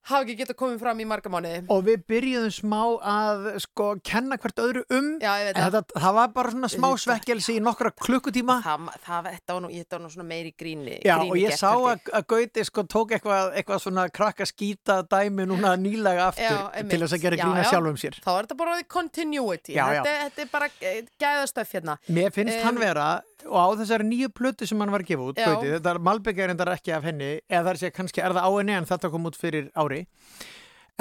hafa 0.09 0.21
ekki 0.25 0.35
getað 0.41 0.57
komið 0.59 0.79
fram 0.83 0.99
í 0.99 1.05
marga 1.07 1.29
mánuði. 1.31 1.59
og 1.71 1.83
við 1.87 2.01
byrjuðum 2.11 2.51
smá 2.51 2.79
að 3.13 3.45
sko 3.63 3.85
kenna 4.03 4.37
hvert 4.41 4.59
öðru 4.63 4.83
um 4.91 5.07
Já, 5.23 5.31
en 5.39 5.55
það. 5.55 5.77
þetta, 5.77 6.01
það 6.03 6.13
var 6.17 6.31
bara 6.35 6.51
svona 6.55 6.69
smá 6.73 6.87
svekkelsi 7.03 7.55
í 7.57 7.61
nokkra 7.63 7.91
klukkutíma 8.03 8.57
Það, 8.63 8.89
það, 9.05 9.29
þetta 9.37 9.53
var 9.57 9.61
nú, 9.63 9.71
þetta 9.73 9.95
var 9.97 10.03
nú 10.03 10.11
svona 10.13 10.27
meiri 10.27 10.51
gríni. 10.59 10.97
Já, 11.07 11.15
og 11.23 11.37
ég 11.39 11.55
sá 11.59 11.69
að, 11.71 12.03
að 12.19 12.27
Gauti 12.33 12.65
sko 12.67 12.83
tók 12.91 13.15
eitthvað, 13.17 13.53
eitthvað 13.59 13.83
svona 13.85 14.07
krakka 14.13 14.47
skýta 14.49 14.99
dæmi 15.07 15.47
núna 15.49 15.73
nýlega 15.79 16.27
aftur 16.31 16.59
Já, 16.59 16.83
til 16.89 16.99
þess 17.03 17.15
að 17.17 17.23
gera 17.27 17.39
grína 17.43 17.63
já. 17.63 17.69
sjálfum 17.71 17.99
sér. 18.03 18.19
Þá 18.23 18.31
er 18.33 18.41
þetta 18.47 18.59
bara 18.59 18.77
continuity. 18.97 19.75
Þetta, 19.77 20.15
þetta 20.27 20.43
er 20.45 20.51
bara 20.51 20.69
eh, 20.81 20.99
gæðastöf 21.21 21.73
hérna. 21.77 21.97
Mér 22.09 22.31
finnst 22.35 22.53
Em, 22.59 22.63
hann 22.67 22.77
vera, 22.79 23.07
og 23.47 23.57
á 23.59 23.67
þessari 23.81 24.07
nýju 24.07 24.29
plötu 24.35 24.67
sem 24.69 24.79
hann 24.79 24.91
var 24.93 25.03
að 25.03 25.11
gefa 25.13 25.29
út. 25.29 25.39
Gauti, 25.39 25.71
þetta 25.75 25.93
er 25.93 26.01
Malbygg 26.07 26.39
er 26.43 26.53
endar 26.53 26.73
ekki 26.73 26.93
af 26.95 27.07
henni, 27.07 27.31
eða 27.49 27.63
það 27.63 27.71
er 27.73 27.81
sér 27.81 27.95
kannski 27.95 28.23
er 28.23 28.35
það 28.37 28.47
á 28.47 28.51
henni 28.57 28.77
en 28.77 28.89
þetta 28.89 29.11
kom 29.13 29.29
út 29.29 29.39
fyrir 29.39 29.69
ári. 29.75 30.03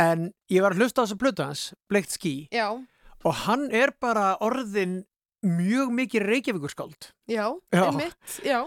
En 0.01 0.29
ég 0.51 0.65
var 0.65 0.75
að 0.75 0.83
hlusta 0.83 1.03
á 1.03 1.05
þessa 1.05 1.21
plötu 1.21 1.47
hans, 1.47 1.65
Bleikt 1.93 2.15
skí, 2.17 2.35
Já, 2.55 2.69
og 3.23 3.35
hann 3.45 3.69
er 3.71 3.93
bara 4.01 4.33
orðin 4.43 5.03
mjög 5.43 5.91
mikið 5.99 6.23
reykjavíkurskáld. 6.29 7.09
já, 7.29 7.47
einmitt, 7.73 8.39
já. 8.45 8.63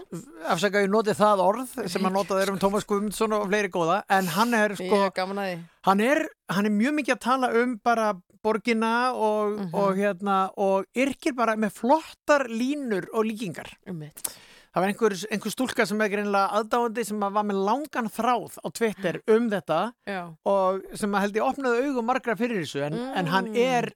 Afsaka 0.46 0.82
ég 0.84 0.90
notið 0.92 1.16
það 1.20 1.42
orð 1.44 1.74
sem 1.88 2.02
að 2.04 2.12
notað 2.18 2.42
er 2.42 2.50
um 2.52 2.58
Tómas 2.60 2.84
Guðmundsson 2.88 3.32
og 3.32 3.46
fleiri 3.48 3.70
góða, 3.72 4.02
en 4.10 4.26
hann 4.36 4.54
er 4.54 4.74
sko... 4.76 5.02
Ég 5.08 5.62
hann 5.86 6.00
er, 6.04 6.26
hann 6.50 6.66
er 6.66 6.74
mjög 6.74 6.96
mikið 7.00 7.14
að 7.16 7.20
tala 7.24 7.50
um 7.62 7.76
bara 7.84 8.14
borgina 8.42 9.12
og, 9.14 9.56
Mhm. 9.58 9.70
og 9.74 9.96
hérna 9.96 10.50
og 10.56 10.84
yrkir 10.94 11.34
bara 11.34 11.56
með 11.56 11.72
flottar 11.80 12.46
línur 12.48 13.06
og 13.14 13.24
líkingar 13.24 13.72
Einmitt. 13.86 14.20
það 14.74 14.82
var 14.82 14.88
einhver, 14.92 15.14
einhver 15.32 15.50
stúlka 15.54 15.86
sem 15.86 16.00
er 16.00 16.08
greinlega 16.12 16.52
aðdáandi 16.52 17.04
sem 17.06 17.18
að 17.20 17.32
var 17.32 17.44
með 17.48 17.64
langan 17.64 18.10
þráð 18.12 18.58
á 18.62 18.68
Twitter 18.72 19.20
um 19.26 19.48
þetta 19.50 19.92
Já. 20.06 20.36
og 20.44 20.82
sem 20.94 21.10
að 21.10 21.20
held 21.24 21.34
ég 21.40 21.48
opnaði 21.48 21.86
augum 21.88 22.06
margra 22.06 22.36
fyrir 22.36 22.60
þessu 22.62 22.84
en, 22.86 22.94
en 22.94 23.26
hann 23.26 23.46
Mm. 23.46 23.56
er 23.56 23.92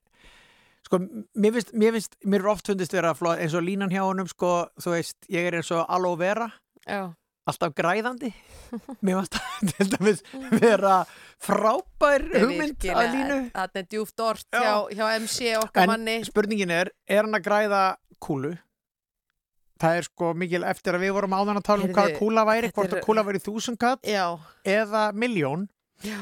sko, 0.90 0.98
mér 1.38 1.54
finnst, 1.54 1.70
mér 1.78 1.94
finnst 1.94 2.16
mér 2.26 2.42
er 2.42 2.50
oft 2.50 2.66
fundist 2.66 2.94
vera 2.96 3.14
flott 3.14 3.38
eins 3.38 3.54
og 3.54 3.62
línan 3.62 3.92
hjá 3.92 4.02
honum 4.02 4.26
sko, 4.30 4.66
þú 4.82 4.96
veist, 4.96 5.16
ég 5.30 5.46
er 5.46 5.60
eins 5.60 5.70
og 5.74 5.84
aloe 5.86 6.18
vera 6.18 6.48
Já. 6.82 7.12
alltaf 7.46 7.74
græðandi 7.78 8.32
mér 9.06 9.20
finnst 9.20 9.38
það 9.38 9.70
til 9.70 9.90
dæmis 9.94 10.24
vera 10.60 10.96
frábær 11.40 12.26
hugmynd 12.34 12.88
að 12.90 13.14
línu 13.14 13.38
Það 13.54 13.78
er 13.82 13.86
djúft 13.94 14.24
orð 14.26 14.42
Já. 14.50 14.60
hjá, 14.64 14.74
hjá 14.98 15.06
MC 15.22 15.52
okkar 15.60 15.86
en 15.86 15.92
manni. 15.94 16.16
spurningin 16.26 16.74
er, 16.74 16.90
er 17.08 17.22
hann 17.22 17.38
að 17.38 17.46
græða 17.46 17.84
kúlu? 18.20 18.56
Það 19.80 19.96
er 19.96 20.04
sko 20.10 20.34
mikil 20.36 20.66
eftir 20.68 20.98
að 20.98 21.06
við 21.06 21.14
vorum 21.16 21.32
áðan 21.38 21.56
að 21.62 21.64
tala 21.70 21.86
um 21.86 21.94
hvað 21.96 22.10
kúla 22.18 22.42
væri, 22.44 22.68
hvort 22.76 22.92
að 22.98 23.06
kúla 23.06 23.22
væri 23.24 23.40
þúsund 23.40 23.78
katt 23.80 24.04
eða 24.04 25.06
miljón. 25.16 25.70
Já. 26.04 26.18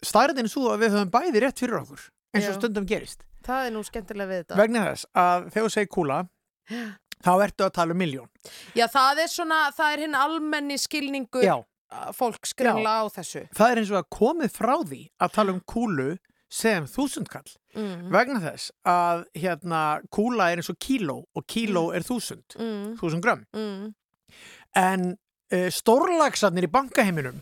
Stærðin 0.00 0.48
er 0.48 0.52
svo 0.52 0.70
að 0.72 0.86
við 0.86 0.94
höfum 0.96 1.10
bæði 1.12 1.42
rétt 1.44 1.60
fyrir 1.60 1.76
okkur, 1.82 2.06
eins 2.34 2.48
og 2.48 2.56
stundum 2.60 2.86
gerist. 2.88 3.22
Það 3.46 3.66
er 3.66 3.72
nú 3.74 3.82
skemmtilega 3.86 4.30
við 4.30 4.42
þetta. 4.44 4.56
Vegna 4.60 4.84
þess 4.90 5.06
að 5.18 5.46
þegar 5.52 5.66
þú 5.68 5.72
segir 5.74 5.90
kúla, 5.96 6.18
þá 7.26 7.32
ertu 7.46 7.66
að 7.66 7.72
tala 7.78 7.94
um 7.96 7.98
miljón. 8.02 8.28
Já, 8.78 8.86
það 8.90 9.22
er 9.24 9.30
svona, 9.32 9.60
það 9.76 9.92
er 9.96 10.04
hinn 10.06 10.14
almenni 10.18 10.78
skilningur 10.78 11.44
Já. 11.46 11.56
fólk 12.16 12.46
skringla 12.48 12.94
á 13.02 13.04
þessu. 13.14 13.44
Það 13.54 13.70
er 13.74 13.80
eins 13.82 13.90
og 13.94 14.00
að 14.02 14.10
komið 14.18 14.54
frá 14.56 14.74
því 14.82 15.00
að 15.22 15.34
tala 15.38 15.52
um 15.56 15.60
kúlu 15.74 16.10
sem 16.52 16.84
þúsundkall. 16.84 17.48
Mm. 17.74 18.08
Vegna 18.12 18.40
þess 18.44 18.70
að 18.84 19.22
hérna 19.40 19.82
kúla 20.12 20.50
er 20.52 20.60
eins 20.60 20.68
og 20.68 20.76
kíló 20.84 21.22
og 21.34 21.46
kíló 21.48 21.86
er 21.96 22.04
þúsund, 22.04 22.56
Mm. 22.60 22.96
þúsund 23.00 23.24
grömm. 23.24 23.46
Mm. 23.56 23.94
En 24.76 25.06
uh, 25.52 25.68
stórlagsarnir 25.72 26.66
í 26.68 26.70
bankaheiminum, 26.72 27.40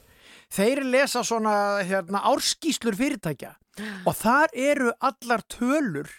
þeir 0.51 0.83
lesa 0.91 1.23
svona 1.27 1.55
hérna, 1.87 2.23
árskíslur 2.31 2.97
fyrirtækja 2.99 3.55
og 4.07 4.17
þar 4.19 4.53
eru 4.57 4.91
allar 5.01 5.45
tölur 5.49 6.11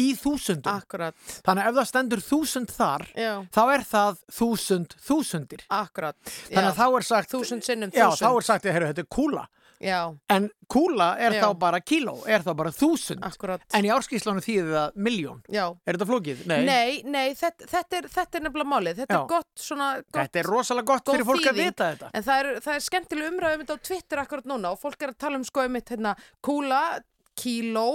í 0.00 0.10
þúsundum. 0.18 0.72
Akkurat. 0.80 1.14
Þannig 1.46 1.62
að 1.66 1.70
ef 1.70 1.76
það 1.78 1.88
stendur 1.90 2.22
þúsund 2.26 2.72
þar, 2.74 3.04
Já. 3.14 3.32
þá 3.54 3.60
er 3.74 3.84
það 3.86 4.20
þúsund 4.38 4.96
þúsundir. 5.06 5.64
Akkurat. 5.70 6.16
Þannig 6.50 6.70
að 6.72 6.80
þá 6.80 6.86
er 6.88 7.06
sagt... 7.06 7.34
Þúsund 7.34 7.66
sinnum 7.66 7.92
Já, 7.94 8.08
þúsund. 8.08 8.24
þá 8.24 8.30
er 8.40 8.48
sagt, 8.48 8.68
heyrðu, 8.70 8.90
þetta 8.90 9.04
er 9.04 9.10
kúla. 9.14 9.44
Já. 9.80 10.12
En 10.28 10.50
kúla 10.68 11.14
er 11.16 11.32
Já. 11.38 11.40
þá 11.46 11.54
bara 11.58 11.78
kíló, 11.80 12.18
er 12.28 12.42
þá 12.44 12.50
bara 12.58 12.70
þúsund. 12.76 13.22
Akkurat. 13.24 13.62
En 13.72 13.86
í 13.88 13.90
árskíslanu 13.94 14.42
þýðir 14.44 14.68
það 14.74 14.98
miljón. 15.06 15.38
Já. 15.48 15.64
Er 15.88 15.96
þetta 15.96 16.08
flókið? 16.10 16.42
Nei. 16.50 16.58
Nei, 16.68 16.90
nei, 17.08 17.30
þetta, 17.38 17.68
þetta, 17.70 17.96
er, 18.02 18.08
þetta 18.12 18.38
er 18.40 18.44
nefnilega 18.44 18.70
málið. 18.74 19.00
Þetta 19.00 19.16
Já. 19.16 19.20
er 19.22 19.30
gott 19.32 19.64
svona... 19.64 19.88
Gott, 20.04 20.18
Þetta 20.20 20.42
er 20.42 20.50
rosalega 20.52 20.90
gott 20.92 21.06
góð 21.08 21.16
fyrir 21.16 21.28
fólk 21.30 21.46
að 21.48 21.54
þýðing. 21.56 21.72
vita 21.72 21.88
þetta. 21.94 22.10
En 22.20 22.26
það 22.28 22.42
er, 22.44 22.50
það 22.66 22.74
er 22.76 22.84
skemmtileg 22.90 23.32
umræðu 23.32 23.56
um 23.56 23.64
þetta 23.64 23.78
á 23.80 23.84
Twitter 23.88 24.22
akkurat 24.26 24.50
núna 24.52 24.74
og 24.76 24.82
fólk 24.84 25.02
er 25.08 25.14
að 25.14 25.18
tala 25.24 25.40
um 25.40 25.46
sko 25.48 25.64
um 25.64 25.80
hérna, 25.80 26.14
kúla, 26.44 26.82
kíló, 27.40 27.86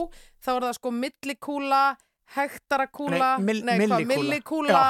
þá 0.42 0.50
er 0.58 0.66
það 0.66 0.78
sko 0.80 0.92
millikúla, 1.04 1.84
hektarakúla, 2.36 3.36
Nei, 3.38 3.46
mil- 3.46 3.62
hvað, 3.62 3.78
millikúla. 3.78 4.08
millikúla, 4.16 4.86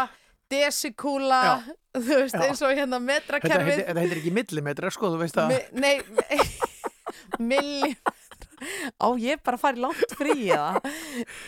desikúla, 0.52 1.42
þú 1.96 2.20
veist, 2.22 2.36
Já. 2.38 2.46
eins 2.48 2.62
og 2.64 2.72
hérna 2.72 3.00
Þetta 3.02 3.08
metrakerfið. 3.10 3.68
heitir, 3.74 3.86
þetta 3.90 4.04
heitir 4.06 4.22
ekki 4.22 4.34
millimetra, 4.40 4.92
sko, 4.96 5.12
þú 5.16 5.20
veist 5.26 5.36
það. 5.36 5.52
Mi, 5.52 5.82
nei, 5.84 5.96
millimetra. 7.40 8.52
Á, 8.96 9.08
ég 9.20 9.36
er 9.36 9.42
bara 9.44 9.60
í 9.76 9.82
langt 9.84 10.14
frí 10.16 10.36
eða. 10.48 10.80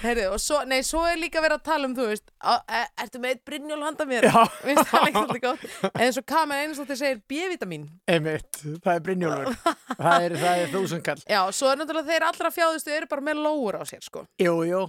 Heyrðu, 0.04 0.26
og 0.36 0.42
svo, 0.44 0.60
nei, 0.68 0.82
svo 0.86 1.04
er 1.08 1.20
líka 1.22 1.42
verið 1.44 1.60
að 1.62 1.66
tala 1.70 1.88
um, 1.88 1.96
þú 1.98 2.10
veist, 2.10 2.28
á, 2.44 2.60
e, 2.68 2.84
ertu 3.06 3.22
með 3.24 3.34
eitt 3.34 3.44
Brynjól 3.48 3.80
handa 3.86 4.08
mér? 4.10 4.28
Veist. 4.68 5.88
En 5.94 6.14
svo 6.16 6.24
kamer 6.28 6.76
þið 6.78 7.00
segir 7.00 7.24
B-vitamin. 7.30 7.88
Einmitt, 8.12 8.62
það 8.84 8.94
er 8.94 9.04
Brynjólfur. 9.08 9.58
það 9.96 10.28
er, 10.28 10.38
er 10.52 10.72
þúsundkall. 10.76 11.20
Já, 11.24 11.42
svo 11.56 11.72
er 11.72 11.82
náttúrulega 11.82 12.12
þeir 12.12 12.28
allra 12.30 12.54
fjáðustu 12.54 12.96
eru 12.96 13.12
bara 13.12 13.28
með 13.30 13.44
lóur 13.48 13.80
á 13.80 13.84
sér, 13.88 14.04
sko. 14.06 14.28
Jú, 14.42 14.60
jú. 14.68 14.86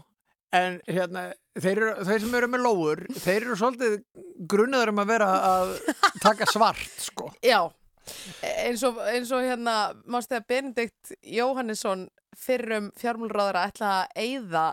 En 0.58 0.78
hérna, 0.88 1.26
þeir, 1.60 1.74
eru, 1.76 2.04
þeir 2.08 2.22
sem 2.24 2.36
eru 2.38 2.48
með 2.48 2.62
lóur, 2.64 3.02
þeir 3.20 3.42
eru 3.42 3.56
svolítið 3.60 3.98
grunnaður 4.48 4.94
um 4.94 5.02
að 5.02 5.10
vera 5.12 5.26
að 5.44 5.74
taka 6.24 6.48
svart, 6.48 6.94
sko. 7.04 7.28
Já, 7.44 7.60
eins 8.42 8.82
og, 8.88 8.98
eins 9.12 9.32
og 9.32 9.42
hérna, 9.46 9.76
mástu 10.06 10.36
að 10.38 10.46
Benedikt 10.48 11.12
Jóhannesson 11.22 12.08
fyrrum 12.38 12.90
fjármálráðara 13.00 13.66
ætla 13.70 13.94
að 14.04 14.22
eyða 14.26 14.66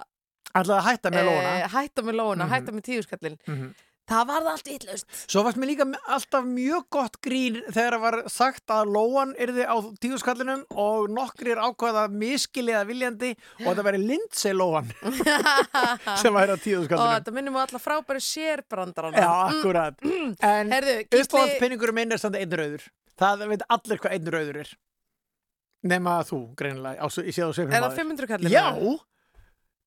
Ætlaði 0.56 0.80
að 0.80 0.86
hætta 0.88 1.10
með. 1.12 1.28
Eh, 1.36 1.66
hætta 1.74 2.02
með 2.08 2.16
lóuna, 2.16 2.46
Mhm. 2.46 2.52
hætta 2.54 2.72
með 2.72 2.84
tíuskallin. 2.88 3.38
Mhm. 3.48 3.74
Það 4.08 4.28
var 4.28 4.42
það 4.46 4.52
allt 4.52 4.68
vitlaust. 4.70 5.06
Svo 5.28 5.42
varst 5.44 5.58
mér 5.58 5.66
líka 5.72 5.86
alltaf 6.08 6.44
mjög 6.46 6.84
gott 6.94 7.16
grín 7.26 7.56
þegar 7.74 7.96
það 7.98 8.02
var 8.06 8.18
sagt 8.30 8.68
að 8.70 8.92
lóan 8.94 9.34
yrði 9.42 9.66
á 9.66 9.76
tíðuskallinum 10.00 10.62
og 10.78 11.10
nokkrir 11.10 11.58
ákvaða 11.58 12.04
miskiliða 12.14 12.86
viljandi 12.86 13.32
og 13.66 13.66
þetta 13.76 13.84
væri 13.88 14.02
Lindsay 14.08 14.54
lóan 14.54 14.86
sem 16.22 16.34
væri 16.38 16.54
á 16.54 16.58
Og 16.58 16.62
tíðuskallinum. 16.64 17.16
þetta 17.18 17.34
minnum 17.34 17.58
við 17.58 17.64
alla 17.66 17.82
frábæri 17.82 18.22
sérbrandara. 18.22 19.12
Já, 19.12 19.32
akkurat. 19.50 19.96
En 20.40 20.70
Herðu, 20.72 20.96
Gísli- 21.10 21.26
uppáhaldspinningurum 21.26 21.94
minn 21.98 22.12
er 22.14 22.18
samt 22.22 22.36
einn 22.40 22.52
rauður. 22.62 22.86
Það 23.22 23.46
veit 23.52 23.66
allir 23.78 24.02
hvað 24.04 24.16
einn 24.18 24.32
rauður 24.36 24.62
er. 24.64 24.72
Nema 25.86 26.16
þú, 26.26 26.40
greinilega, 26.58 26.98
á, 26.98 27.08
ég 27.22 27.36
sé 27.36 27.44
það 27.44 27.52
á 27.52 27.56
svipnum 27.56 27.76
Er 27.78 27.84
það 27.86 28.00
500 28.00 28.30
kallinn? 28.32 28.54
Já, 28.56 28.64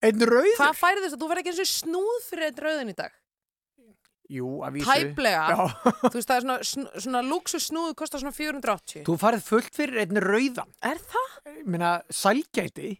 einn 0.08 0.26
rauður. 0.30 0.58
Hvað 0.60 0.76
færði 0.78 1.02
þess 1.04 1.16
að 1.16 1.22
þú 1.24 1.30
verði 1.32 1.42
ekki 1.42 1.52
eins 1.54 1.62
og 1.64 1.70
snúð 1.72 2.20
fyrir 2.28 2.46
einn 2.48 2.62
rauðin 2.66 2.92
í 2.92 2.98
dag? 2.98 3.16
Jú, 4.28 4.48
að 4.60 4.74
vísu. 4.76 4.92
Tæplega. 4.92 5.44
Þú 6.04 6.12
veist, 6.12 6.28
það 6.28 6.34
er 6.36 6.46
svona, 6.68 6.88
svona 7.00 7.22
luxus 7.24 7.68
snúð 7.70 7.94
kostar 7.96 8.20
svona 8.20 8.36
480. 8.36 9.06
Þú 9.08 9.14
farið 9.22 9.44
fullt 9.46 9.78
fyrir 9.78 10.02
einn 10.04 10.20
rauðan. 10.20 10.74
Er 10.84 11.00
það? 11.00 11.36
Ég 11.48 11.70
meina, 11.72 11.92
sælgæti. 12.12 12.90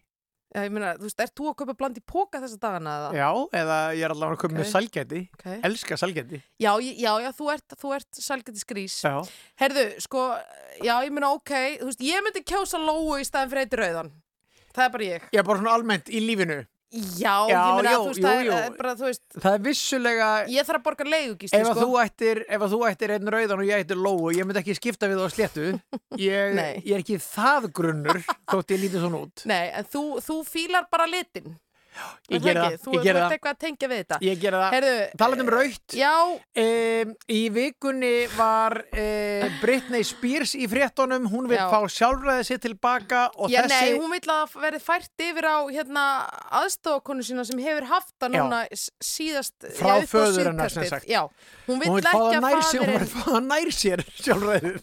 Já, 0.59 0.65
ég 0.67 0.73
meina, 0.75 0.93
þú 0.99 1.07
veist, 1.07 1.21
ert 1.23 1.35
þú 1.39 1.49
að 1.53 1.57
kaupa 1.61 1.75
bland 1.79 1.99
í 2.01 2.03
póka 2.03 2.41
þessa 2.43 2.59
dagana 2.63 2.95
eða? 2.99 3.11
Já, 3.15 3.29
eða 3.63 3.77
ég 3.95 4.05
er 4.09 4.15
allavega 4.15 4.37
að 4.37 4.41
koma 4.43 4.59
með 4.59 4.65
Ok. 4.67 4.73
sælgæti. 4.75 5.21
Ok. 5.39 5.45
Elska 5.69 5.99
sælgæti. 6.03 6.41
Já, 6.59 6.73
já, 6.83 7.13
já, 7.23 7.29
þú 7.39 7.51
ert, 7.55 7.77
þú 7.79 7.93
ert 7.95 8.21
salgætis 8.27 8.67
grís. 8.67 8.97
Já. 9.07 9.15
Herðu, 9.63 9.85
sko, 10.03 10.25
já, 10.83 10.95
ég 11.07 11.13
meina, 11.15 11.31
ok, 11.39 11.53
þú 11.79 11.91
veist, 11.93 12.03
ég 12.03 12.25
myndi 12.27 12.43
kjósa 12.43 12.81
lóu 12.83 13.15
í 13.21 13.27
staðin 13.29 13.53
fyrir 13.55 13.65
eitt 13.69 13.79
rauðan. 13.79 14.11
Það 14.75 14.85
er 14.85 14.91
bara 14.99 15.05
ég. 15.13 15.23
Já, 15.33 15.43
bara 15.47 15.59
svona 15.63 15.77
almennt 15.79 16.11
í 16.11 16.21
lífinu. 16.27 16.59
Já, 16.89 17.35
Já, 17.53 17.59
ég 17.69 17.75
meina, 17.77 17.91
jú, 17.93 17.99
þú 18.01 18.09
veist, 18.09 18.19
jú, 18.19 18.25
það 18.25 18.39
jú. 18.47 18.53
er 18.57 18.77
bara, 18.79 18.93
þú 18.97 19.05
veist, 19.05 19.25
Það 19.35 19.57
er 19.59 19.65
vissulega... 19.67 20.29
ég 20.49 20.65
þarf 20.69 20.79
að 20.79 20.85
borga 20.87 21.05
að 21.05 21.11
sko. 21.77 21.83
þú 21.83 21.99
ættir, 22.01 22.41
ef 22.49 22.65
að 22.65 22.73
þú 22.73 22.79
ættir 22.89 23.13
einn 23.13 23.33
rauðan 23.35 23.61
og 23.61 23.69
ég 23.69 23.85
ættir 23.85 24.01
lóu, 24.01 24.31
ég 24.33 24.49
myndi 24.49 24.63
ekki 24.63 24.77
skipta 24.79 25.11
við 25.11 25.21
það 25.21 25.29
á 25.29 25.35
sléttu. 25.37 25.67
Ég, 26.29 26.57
ég 26.89 26.95
er 26.97 27.03
ekki 27.05 27.19
það 27.21 27.69
grunnur, 27.77 28.23
þótt 28.49 28.73
ég 28.73 28.81
lítið 28.87 29.05
svona 29.05 29.21
út. 29.27 29.45
Nei, 29.53 29.69
en 29.69 29.91
þú, 29.93 30.05
þú 30.25 30.39
fílar 30.49 30.89
bara 30.91 31.07
litin. 31.13 31.53
Ég 32.29 32.45
Er 32.45 32.59
ekki? 32.59 32.61
það, 32.61 32.75
Þú, 32.85 32.93
ert 33.09 33.33
eitthvað 33.33 33.53
að 33.55 33.59
tengja 33.65 33.89
við 33.89 34.01
þetta. 34.03 34.19
Ég 34.27 34.41
gera 34.43 34.59
það. 34.71 34.87
Talandi 35.23 35.45
um 35.47 35.51
raukt. 35.55 35.95
Já. 35.97 36.13
Um, 36.63 37.13
í 37.33 37.39
vikunni 37.55 38.13
var 38.37 38.77
uh, 38.85 39.47
Britney 39.63 40.05
Spears 40.05 40.53
í 40.59 40.67
fréttonum. 40.69 41.29
Hún 41.33 41.49
vil 41.49 41.57
Já. 41.57 41.65
fá 41.73 41.79
sjálfræði 41.95 42.45
sér 42.51 42.61
tilbaka 42.67 43.23
og 43.37 43.49
Já, 43.53 43.63
þessi... 43.65 43.79
nei, 43.93 43.97
hún 44.03 44.13
vil 44.13 44.21
að 44.35 44.57
verði 44.61 44.83
fært 44.85 45.25
yfir 45.29 45.49
á 45.49 45.57
hérna, 45.73 46.05
aðstofakonu 46.61 47.25
sína 47.25 47.47
sem 47.49 47.63
hefur 47.65 47.89
haft 47.95 48.13
það 48.21 48.37
Já. 48.37 48.43
núna 48.45 48.61
s- 48.77 48.91
síðast 49.01 49.69
Frá 49.79 49.95
já, 49.99 50.07
föður 50.13 50.51
hennar, 50.53 50.71
sem 50.75 50.85
sagt. 50.91 51.09
Já, 51.09 51.25
hún 51.69 51.81
fá 51.81 51.89
ekki 51.89 52.43
að 52.43 52.61
sér, 52.69 52.85
hún 52.85 52.93
vill 52.99 53.09
fá 53.15 53.25
það 53.33 53.41
nær 53.49 53.73
sér 53.75 54.05
sjálfræðið. 54.21 54.79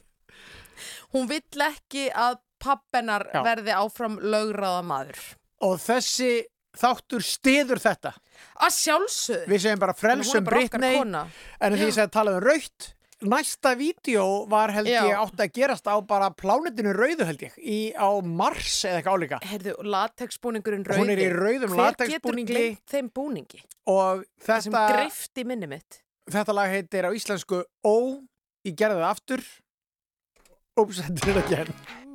hún 1.16 1.30
vill 1.30 1.64
ekki 1.70 2.10
að 2.12 2.42
pappennar 2.66 3.28
Já. 3.34 3.42
verði 3.46 3.74
áfram 3.78 4.18
lögráða 4.20 4.82
maður. 4.88 5.22
Og 5.66 5.78
þessi 5.80 6.32
þáttur 6.80 7.24
stiður 7.26 7.82
þetta. 7.84 8.12
Að 8.66 8.76
sjálfsögðu. 8.80 9.48
Við 9.52 9.64
segjum 9.66 9.82
bara 9.86 9.96
frelsum 9.98 10.46
Britney, 10.48 11.00
en 11.02 11.78
því 11.80 11.90
að 12.04 12.14
tala 12.14 12.36
um 12.36 12.44
raut, 12.44 12.92
næsta 13.26 13.72
vídeo 13.80 14.26
var 14.52 14.74
held 14.76 14.90
Já. 14.92 15.00
ég 15.08 15.18
átt 15.18 15.40
að 15.46 15.52
gerast 15.56 15.88
á 15.88 15.96
bara 16.06 16.30
plánetinu 16.36 16.92
rauðu 16.94 17.26
held 17.26 17.46
ég, 17.48 17.56
í, 17.58 17.80
á 17.96 18.10
Mars 18.22 18.84
eða 18.86 19.00
eitthvað 19.00 19.16
álíka. 19.18 19.40
Herðu, 19.50 19.76
latexbúningurinn 19.96 20.86
rauði. 20.86 21.02
Hún 21.02 21.14
er 21.16 21.24
í 21.24 21.30
rauðum 21.32 21.76
latexbúningi. 21.80 22.66
þeim 22.92 23.10
búningi? 23.16 23.64
Og 23.88 24.26
Það 24.44 24.66
sem 24.68 24.76
þetta, 24.76 24.96
greift 24.98 25.42
í 25.42 25.46
minni 25.48 25.68
mitt. 25.72 26.02
þetta 26.32 26.54
lag 26.58 26.70
heitir 26.74 27.08
á 27.08 27.12
íslensku 27.16 27.64
Ó, 27.86 27.96
ég 28.66 28.76
gerði 28.76 29.00
það 29.02 29.10
aftur. 29.12 29.46
Úps, 30.76 31.00
þetta 31.00 31.32
er 31.32 31.38
ekki 31.46 31.60
henn. 31.64 31.74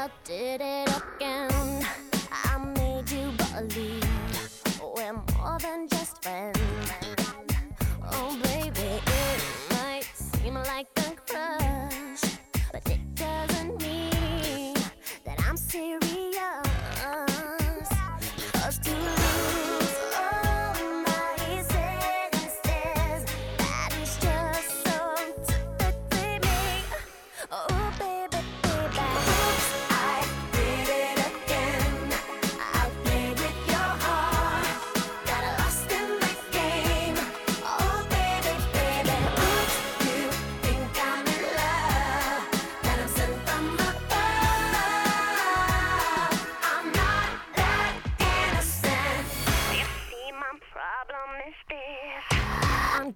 I 0.00 0.08
did 0.24 0.62
it 0.62 0.88
again. 0.88 1.86
I 2.32 2.56
made 2.74 3.10
you 3.10 3.30
believe 3.52 4.02
we're 4.96 5.12
more 5.12 5.58
than 5.60 5.88
just 5.90 6.22
friends. 6.22 6.59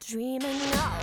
dreaming 0.06 0.60
of. 0.74 0.93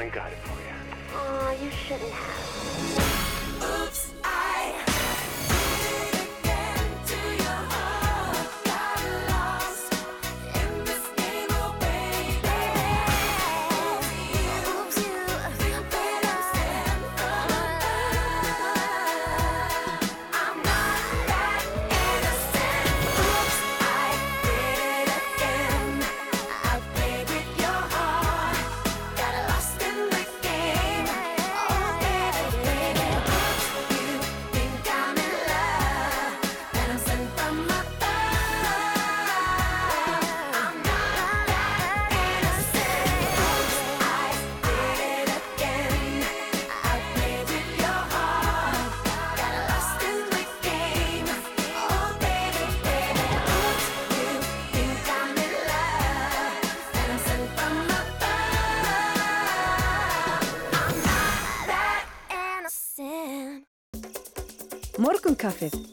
And 0.00 0.12
got 0.12 0.32
it 0.32 0.37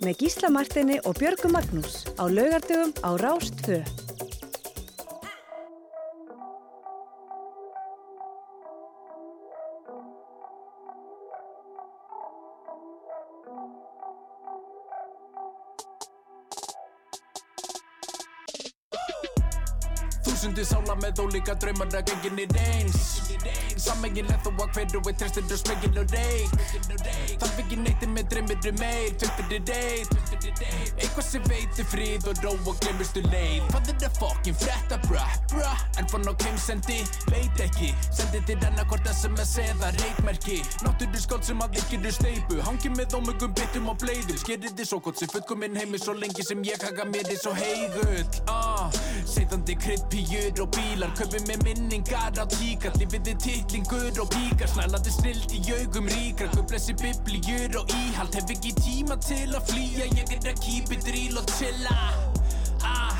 með 0.05 0.19
Gísla 0.21 0.49
Martini 0.53 0.99
og 1.09 1.17
Björgu 1.17 1.49
Magnús 1.49 2.03
á 2.21 2.29
laugardögum 2.29 2.93
á 3.01 3.09
Rás 3.17 3.49
með 21.15 21.23
ólíka 21.23 21.55
draumar 21.55 21.87
að 21.95 22.09
gengin 22.11 22.39
er 22.43 22.57
eins 22.65 23.03
Sammengilegt 23.79 24.43
þó 24.43 24.51
að 24.63 24.71
hverju 24.75 25.01
við 25.05 25.17
trestir 25.19 25.45
og 25.45 25.59
smegin 25.61 25.99
og 26.01 26.13
reik 26.15 26.51
Þarf 27.39 27.59
ekki 27.61 27.77
neitt 27.79 28.05
með 28.09 28.29
dreymir 28.31 28.69
um 28.71 28.79
meir 28.79 29.15
Tveimtir 29.21 29.55
er 29.55 29.65
deit 29.69 30.95
Eitthvað 30.95 31.25
sem 31.27 31.45
veitir 31.49 31.87
frið 31.91 32.27
og 32.31 32.41
ró 32.43 32.51
og 32.55 32.77
glemurstu 32.81 33.21
leið. 33.25 33.65
Hvað 33.71 33.89
er 33.91 33.97
það 34.03 34.19
fokkin 34.19 34.57
frétta 34.59 34.99
bra 35.07 35.25
bra 35.51 35.73
En 35.99 36.09
fann 36.11 36.27
á 36.27 36.33
keimsendi, 36.41 37.01
veit 37.31 37.63
ekki. 37.63 37.91
Sendi 38.09 38.41
til 38.47 38.57
annarkort 38.63 39.07
SMS 39.11 39.55
eða 39.63 39.91
reitmerki 39.99 40.61
Náttúru 40.85 41.21
skáld 41.21 41.47
sem 41.47 41.63
að 41.63 41.79
ekki 41.81 41.99
eru 42.01 42.13
steipu 42.15 42.61
Hangi 42.65 42.91
með 42.95 43.17
ómögum 43.19 43.55
bitum 43.55 43.91
og 43.91 43.99
bleiðum. 44.03 44.39
Skerið 44.41 44.75
þið 44.79 44.89
svo 44.91 45.01
gott 45.05 45.21
sem 45.21 45.31
fullkominn 45.31 45.77
heimi 45.79 46.01
Svo 46.01 46.15
lengi 46.17 46.45
sem 46.47 46.63
ég 46.65 46.81
haka 46.83 47.07
mér 47.11 47.27
þið 47.29 47.41
svo 47.43 47.55
heigull 47.59 48.43
ah, 48.51 49.01
Seiðandi 49.27 49.77
krydd 49.79 50.07
píu 50.11 50.25
biblíur 50.25 50.61
og 50.63 50.69
bílar 51.05 51.13
Kaupið 51.17 51.45
með 51.49 51.63
minningar 51.65 52.39
á 52.39 52.45
tíkar 52.49 52.95
Lifiði 52.97 53.35
titlingur 53.37 54.21
og 54.21 54.29
píkar 54.33 54.69
Snælandi 54.69 55.11
snild 55.13 55.53
í 55.53 55.61
augum 55.77 56.07
ríkar 56.09 56.49
Kauplessi 56.53 56.95
biblíur 56.97 57.77
og 57.79 57.91
íhald 57.93 58.33
Hef 58.35 58.49
ekki 58.49 58.73
tíma 58.79 59.17
til 59.21 59.53
að 59.53 59.69
flýja. 59.69 60.07
Ég 60.15 60.33
er 60.33 60.49
að 60.51 60.61
keep 60.63 60.91
it 60.91 61.05
real 61.11 61.37
og 61.41 61.51
chilla. 61.57 61.97
Ah, 62.83 63.13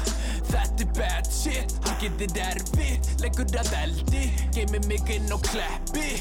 Þetta 0.46 0.86
er 0.86 0.92
bad 0.96 1.30
shit, 1.34 1.74
hann 1.86 1.98
getur 2.02 2.42
erfitt 2.46 3.22
Leggur 3.22 3.50
að 3.60 3.72
eldi, 3.82 4.26
geymir 4.56 4.86
mig 4.90 5.10
inn 5.14 5.32
á 5.34 5.38
kleppi 5.42 6.20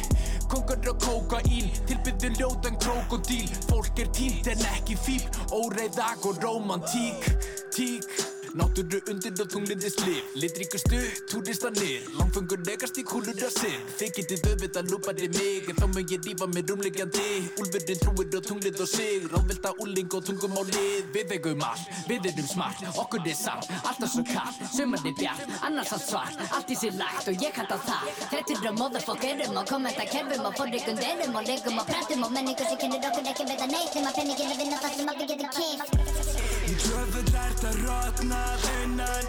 Kongar 0.49 0.81
og 0.91 1.01
kókaín, 1.03 1.71
tilbyður 1.89 2.39
ljótan 2.41 2.79
krokodíl 2.81 3.49
Fólk 3.69 4.01
er 4.01 4.13
tínt 4.17 4.49
en 4.53 4.65
ekki 4.75 4.97
fíl 4.97 5.25
Óreiðag 5.53 6.25
og 6.31 6.41
romantík 6.45 7.29
Tík 7.75 8.34
Náttúru 8.55 9.01
undir 9.11 9.35
og 9.43 9.49
tunglindis 9.51 9.97
lif 10.07 10.35
Litríkustu, 10.39 10.99
túristanir 11.27 12.05
Langfengur 12.15 12.61
negast 12.63 13.01
í 13.01 13.03
kúlur 13.03 13.35
að 13.35 13.51
sinn 13.51 13.89
Þið 13.99 14.13
getið 14.19 14.45
auðvitað 14.51 14.93
lúpaði 14.93 15.29
mig 15.35 15.71
En 15.73 15.81
þá 15.81 15.87
mun 15.91 16.07
ég 16.13 16.23
rífa 16.23 16.47
mér 16.53 16.69
rúmlegjandi 16.71 17.25
Úlfurinn 17.59 18.03
trúir 18.05 18.37
og 18.39 18.47
tunglið 18.47 18.85
og 18.85 18.91
sig 18.93 19.27
Ráðvelta 19.33 19.73
úling 19.83 20.15
og 20.15 20.23
tungum 20.29 20.55
á 20.55 20.63
lið. 20.71 21.11
Við 21.17 21.35
eigum 21.35 21.65
all, 21.67 21.83
við 22.07 22.31
erum 22.31 22.49
smart 22.53 22.85
Okkur 22.95 23.27
er 23.27 23.39
samt, 23.41 23.73
alltaf 23.83 24.15
svo 24.15 24.23
kall 24.31 24.71
Sumar 24.71 25.03
er 25.03 25.19
bjart, 25.19 25.43
annars 25.67 25.91
allt 25.99 26.07
svart. 26.07 26.47
Allt 26.55 26.71
í 26.71 26.79
sér 26.79 26.95
lagt 27.01 27.33
og 27.33 27.43
ég 27.43 27.59
kalla 27.59 27.81
það. 27.89 28.07
Þrettur 28.31 28.71
og 28.71 28.79
motherfuckerum 28.85 29.59
og 29.59 29.67
kommentakerfum 29.73 30.47
Og 30.47 30.59
forrikunderum 30.63 31.43
og 31.43 31.51
leikum 31.51 31.83
og 31.83 31.91
pratum 31.91 32.27
Og 32.29 32.39
menningu 32.39 32.71
sem 32.71 32.79
kennir 32.85 33.11
okkur 33.11 33.35
ekki 33.35 33.51
veit 33.51 33.67
að 33.67 33.75
neitt 33.75 33.99
Þeim 33.99 34.11
að 34.13 34.19
penningin 34.21 34.55
er 34.55 34.63
vinna 34.63 34.83
það 34.87 34.99
sem 35.01 35.15
allir 35.15 35.33
getur 35.35 35.55
keift 35.59 36.34
Í 36.75 36.77
djöfull 36.83 37.37
ert 37.39 37.61
að 37.69 37.77
rotnað 37.85 38.65
innan 38.83 39.29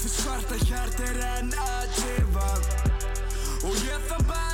Því 0.00 0.10
svarta 0.16 0.58
hjart 0.64 0.98
er 1.06 1.22
enn 1.28 1.54
að 1.62 1.96
tifa 2.00 2.50
Og 3.68 3.82
ég 3.86 4.08
þarf 4.10 4.26
bara 4.32 4.49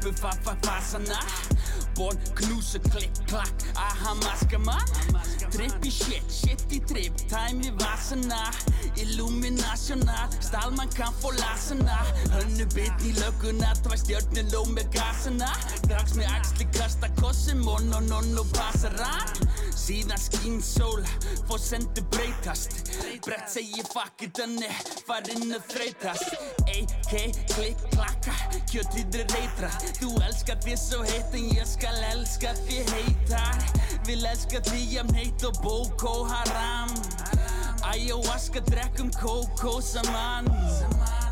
peu 0.00 0.12
fa 0.12 0.30
fa 0.44 0.54
fa 0.62 0.80
sana 0.80 1.18
Ból, 1.98 2.14
knúsa, 2.38 2.78
klikk, 2.78 3.10
klakk, 3.26 3.64
aha, 3.74 4.14
maska 4.22 4.58
mann 4.62 4.86
Tripp 5.50 5.82
í 5.82 5.90
shit, 5.90 6.26
shit 6.30 6.62
í 6.70 6.78
tripp, 6.86 7.16
tæmi 7.30 7.72
vasana. 7.80 8.44
Illuminational, 8.98 10.30
stálmann 10.40 10.90
kann 10.94 11.14
få 11.22 11.30
lasana 11.38 11.98
Hönnu 12.34 12.66
bit 12.74 13.04
í 13.06 13.12
lögguna, 13.18 13.72
tvær 13.82 13.98
stjörnur 14.00 14.50
ló 14.52 14.62
með 14.74 14.90
gasana 14.94 15.50
Drags 15.86 16.14
með 16.18 16.30
axli, 16.34 16.66
kasta 16.74 17.10
kossi, 17.18 17.54
mon 17.58 17.92
og 17.94 18.06
non 18.10 18.30
og 18.38 18.50
passaran 18.54 19.46
Síðan 19.78 20.20
skín 20.20 20.58
sól, 20.62 21.02
fór 21.48 21.62
sendu 21.62 22.02
breytast 22.12 22.92
Brett 23.24 23.50
segi 23.52 23.84
fuck 23.92 24.26
it, 24.26 24.34
þannig 24.38 24.82
farinn 25.06 25.54
að 25.56 25.66
þreytast 25.72 26.34
AK, 26.68 27.14
klikk, 27.54 27.86
klakka, 27.94 28.34
kjötriður 28.68 29.30
reytra 29.36 29.70
Þú 30.00 30.12
elskar 30.26 30.58
því 30.66 30.76
svo 30.82 31.04
heitt 31.06 31.38
en 31.38 31.48
ég 31.54 31.70
skal 31.70 31.87
elska 32.12 32.54
því 32.54 32.78
heitar 32.92 33.62
Vil 34.06 34.24
elska 34.24 34.60
jafn 34.92 35.14
heitt 35.14 35.44
og 35.44 35.54
Boko 35.62 36.24
Haram. 36.24 36.88
Ayahuasca, 37.82 38.60
drekkum 38.60 39.10
kókó 39.10 39.80
saman 39.80 40.48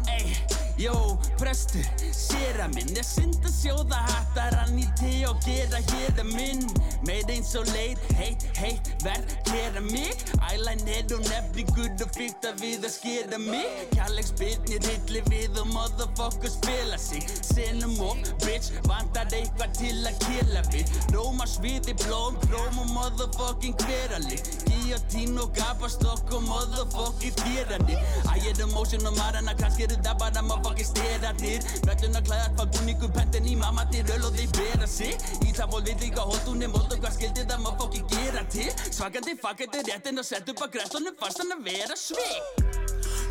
Ey, 0.09 0.37
jó, 0.78 1.19
prestur, 1.39 1.85
séra 2.12 2.69
minn 2.74 2.97
Er 2.97 3.05
synd 3.05 3.44
að 3.44 3.53
sjóða 3.53 3.98
hattar 4.07 4.55
hann 4.57 4.78
í 4.81 4.86
te 4.97 5.11
og 5.28 5.40
gera 5.44 5.81
hér 5.90 6.20
að 6.23 6.31
minn. 6.32 6.62
Meir 7.07 7.28
eins 7.32 7.53
og 7.59 7.69
leið, 7.74 8.01
heit, 8.19 8.47
heit, 8.57 8.89
verð, 9.05 9.35
gera 9.51 9.82
mig. 9.85 10.24
Ælæn 10.48 10.85
er 10.89 11.12
og 11.16 11.24
nefni 11.28 11.66
gudd 11.74 12.05
og 12.05 12.12
fyrta 12.16 12.55
við 12.62 12.86
að 12.89 12.94
skera 12.94 13.40
mig. 13.43 13.85
Kjalleg 13.93 14.31
spilnir 14.31 14.89
hilli 14.89 15.24
við 15.28 15.61
og 15.61 15.69
motherfucker 15.74 16.53
spila 16.53 17.01
sig. 17.01 17.27
Senum 17.51 17.97
og 18.07 18.24
bitch, 18.47 18.73
vantar 18.89 19.28
eitthvað 19.36 19.77
til 19.81 19.97
að 20.09 20.23
killa 20.24 20.65
við. 20.73 20.97
Róma 21.12 21.47
sviði 21.51 21.97
blóm, 22.05 22.36
króm 22.47 22.81
og 22.82 22.89
motherfucking 22.94 23.77
hverali 23.85 24.39
Guillotine 24.66 25.40
og 25.43 25.53
gapastokk 25.57 26.32
og 26.36 26.43
motherfucking 26.47 27.36
þýrandi 27.40 27.97
Æ, 27.97 28.35
er 28.51 28.62
emotion 28.65 29.07
og 29.07 29.16
marana, 29.19 29.55
kannski 29.59 29.86
eru 29.86 29.98
það 30.05 30.19
bara 30.23 30.43
motherfucking 30.43 30.66
steratir 30.87 31.65
Vellun 31.87 32.19
að 32.19 32.27
klæða 32.29 32.49
hvað 32.57 32.71
búningu 32.77 33.11
pentin 33.15 33.47
í 33.47 33.57
mamma 33.59 33.85
til 33.93 34.05
öl 34.15 34.27
og 34.27 34.37
þeir 34.37 34.51
bera 34.59 34.89
sig. 34.91 35.15
Í 35.47 35.53
það 35.57 35.73
fól 35.73 35.83
við 35.87 36.05
líka 36.05 36.27
hóttunni 36.27 36.71
mold 36.73 36.93
og 36.97 37.03
hvað 37.05 37.17
skildi 37.19 37.47
það 37.47 37.63
motherfucking 37.67 38.09
gera 38.15 38.45
til. 38.57 38.69
Svakandi 38.91 39.37
fuckandi 39.43 39.85
réttin 39.91 40.23
og 40.23 40.29
sett 40.29 40.51
upp 40.53 40.65
að 40.67 40.73
græstunum 40.77 41.19
fastan 41.21 41.55
að 41.57 41.65
vera 41.71 41.99
svik. 42.01 42.67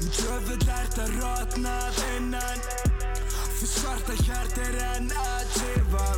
Í 0.05 0.09
djöfull 0.19 0.61
ert 0.79 0.99
að 1.03 1.15
rotnað 1.19 2.01
innan. 2.15 2.65
Því 3.55 3.71
svarta 3.71 4.17
hjart 4.25 4.57
er 4.67 4.81
enn 4.91 5.11
að 5.15 5.53
tifa 5.55 6.09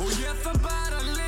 Og 0.00 0.08
ég 0.16 0.38
þarf 0.40 0.62
bara 0.64 0.98
að 0.98 1.21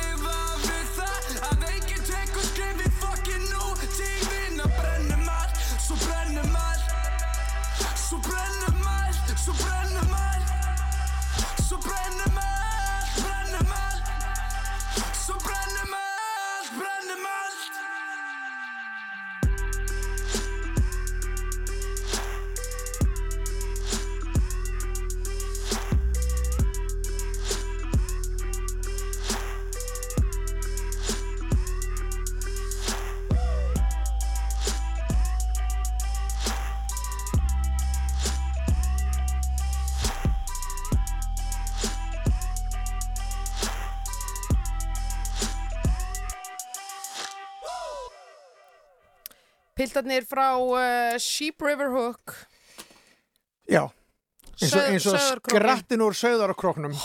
allt, 9.47 9.74
Piltarnir 49.85 50.25
frá 50.25 50.47
uh, 50.57 51.17
Sheep 51.21 51.61
River 51.61 51.91
Hook. 51.93 52.33
Já, 53.69 53.83
eins 54.57 54.73
og, 54.73 54.87
eins 54.89 55.05
og 55.11 55.19
skrattin 55.21 56.01
úr 56.01 56.15
sauðarakróknum. 56.17 56.95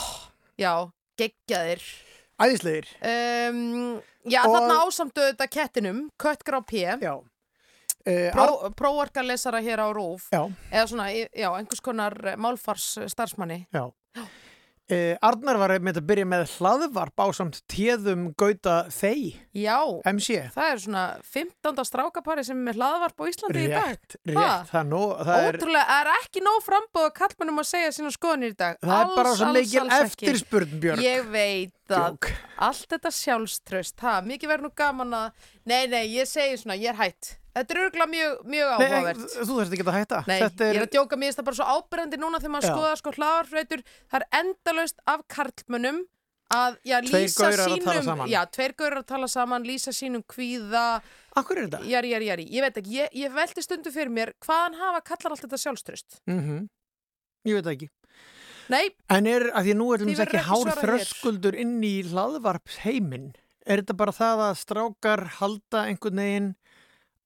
Já, 0.60 0.88
geggjaðir. 1.20 1.82
Æðislegir. 2.40 2.88
um, 3.04 4.00
Já, 4.24 4.40
Og- 4.48 4.54
þarna 4.56 4.78
ásamtu 4.86 5.20
þetta 5.26 5.46
kettinum 5.52 6.00
Köttgrá 6.20 6.62
P. 6.64 6.86
Já. 7.04 7.18
Uh, 8.00 8.30
Pró, 8.32 8.70
Próarkalesara 8.72 9.60
hér 9.60 9.82
á 9.84 9.92
Rúf 9.92 10.30
Já. 10.32 10.46
Eða 10.72 10.86
svona, 10.88 11.10
já, 11.12 11.50
einhvers 11.52 11.82
konar 11.84 12.14
málfars 12.40 12.94
starfsmanni 13.12 13.66
Já. 13.76 13.90
Uh, 14.90 15.14
Arnar 15.22 15.58
var 15.60 15.72
með 15.86 16.00
að 16.00 16.06
byrja 16.08 16.26
með 16.26 16.40
hlaðvarp 16.56 17.22
á 17.22 17.26
samt 17.36 17.60
téðum 17.70 18.24
Gauta 18.38 18.76
Þey, 18.90 19.36
Já, 19.54 19.76
MC. 20.10 20.40
það 20.50 20.70
er 20.72 20.80
svona 20.82 21.04
15. 21.30 21.84
strákapari 21.86 22.42
sem 22.46 22.58
er 22.58 22.66
með 22.66 22.80
hlaðvarp 22.80 23.22
á 23.22 23.24
Íslandi 23.30 23.62
í 23.62 23.70
dag. 23.70 23.92
Rétt, 23.92 24.16
rétt, 24.32 24.72
það, 24.72 24.88
nú, 24.90 25.02
það 25.20 25.44
er, 25.46 25.60
Ótrúlega, 25.60 25.84
það 25.92 26.02
er 26.02 26.12
ekki 26.16 26.44
nóg 26.48 26.60
frambóð 26.66 27.06
að 27.06 27.14
kallmennum 27.20 27.62
að 27.62 27.68
segja 27.70 27.92
sína 27.94 28.14
skoðanir 28.16 28.54
í 28.54 28.58
dag. 28.64 28.80
Það 28.82 29.04
er 29.04 29.14
bara 29.20 29.34
svo 29.38 29.52
mikil 29.54 29.86
eftirspurn, 30.00 30.76
Björg. 30.82 31.04
Ég 31.06 31.30
veit 31.30 31.94
að 31.94 32.30
allt 32.70 32.90
þetta 32.90 33.14
sjálfströst, 33.14 33.98
ha, 34.02 34.18
mikið 34.26 34.54
verður 34.54 34.68
nú 34.70 34.74
gaman 34.82 35.16
að 35.22 35.50
Nei, 35.70 35.84
nei, 35.86 36.08
ég 36.16 36.26
segi 36.26 36.56
svona, 36.58 36.74
ég 36.80 36.90
er 36.90 36.98
hætt 36.98 37.36
Þetta 37.60 37.74
er 37.76 37.80
örgulega 37.84 38.10
mjög, 38.10 38.38
mjög 38.54 38.70
Nei, 38.70 38.86
áhugavert 38.86 39.26
þú 39.34 39.56
þarfst 39.58 39.74
ekki 39.76 39.84
að 39.86 39.96
hætta. 39.98 40.22
Nei, 40.30 40.38
Þetta 40.40 40.70
ég 40.70 40.78
er 40.80 40.86
að 40.86 40.94
djóka 40.96 41.18
mér, 41.20 41.34
það 41.36 41.48
bara 41.50 41.58
svo 41.60 41.68
ábyrjandi 41.76 42.20
núna 42.22 42.40
þegar 42.40 42.54
maður 42.56 42.72
skoða 42.72 42.94
sko 43.00 43.12
hlaðarfreitur, 43.18 43.84
það 44.10 44.24
er 44.24 44.40
endalaust 44.40 45.04
af 45.12 45.24
karlmönnum 45.34 46.00
að 46.50 46.80
já, 46.88 46.96
lýsa 47.06 47.50
sínum, 47.54 48.02
saman. 48.02 48.30
já, 48.30 48.40
tveir 48.50 48.74
gaurar 48.78 49.04
að 49.04 49.08
tala 49.12 49.28
saman, 49.30 49.66
lýsa 49.68 49.92
sínum 49.94 50.24
kvíða. 50.26 50.86
Akkur 51.38 51.60
er 51.60 51.68
þetta? 51.68 51.84
Jari, 51.86 52.10
jari, 52.10 52.26
jari, 52.32 52.46
ég 52.50 52.64
veit 52.66 52.80
ekki, 52.80 52.96
ég, 52.96 53.12
ég 53.20 53.36
velti 53.36 53.62
stundu 53.62 53.92
fyrir 53.94 54.10
mér, 54.10 54.32
hvaðan 54.42 54.80
hafa 54.80 55.04
kallar 55.12 55.36
allt 55.36 55.44
þetta 55.46 55.60
sjálfströst? 55.62 56.20
Mm 56.30 56.66
Ég 57.48 57.56
veit 57.56 57.70
ekki. 57.70 57.86
Nei. 58.70 58.90
En 59.10 59.26
er, 59.26 59.46
að 59.56 59.70
því 59.70 59.76
nú 59.78 59.86
er 59.94 60.02
þetta 60.02 60.10
verður 60.10 60.26
ekki 60.26 60.42
hár 60.50 60.72
þröskuldur 60.82 61.56
inn 61.58 61.78
í 61.86 61.94
hlaðvarps 62.10 62.82
heiminn. 62.84 63.30
er 63.64 63.80
þetta 63.82 63.96
bara 63.96 64.12
það 64.12 64.42
að 64.48 64.58
strákar 64.60 65.22
halda 65.38 65.86
einhvern 65.88 66.20
veginn 66.20 66.50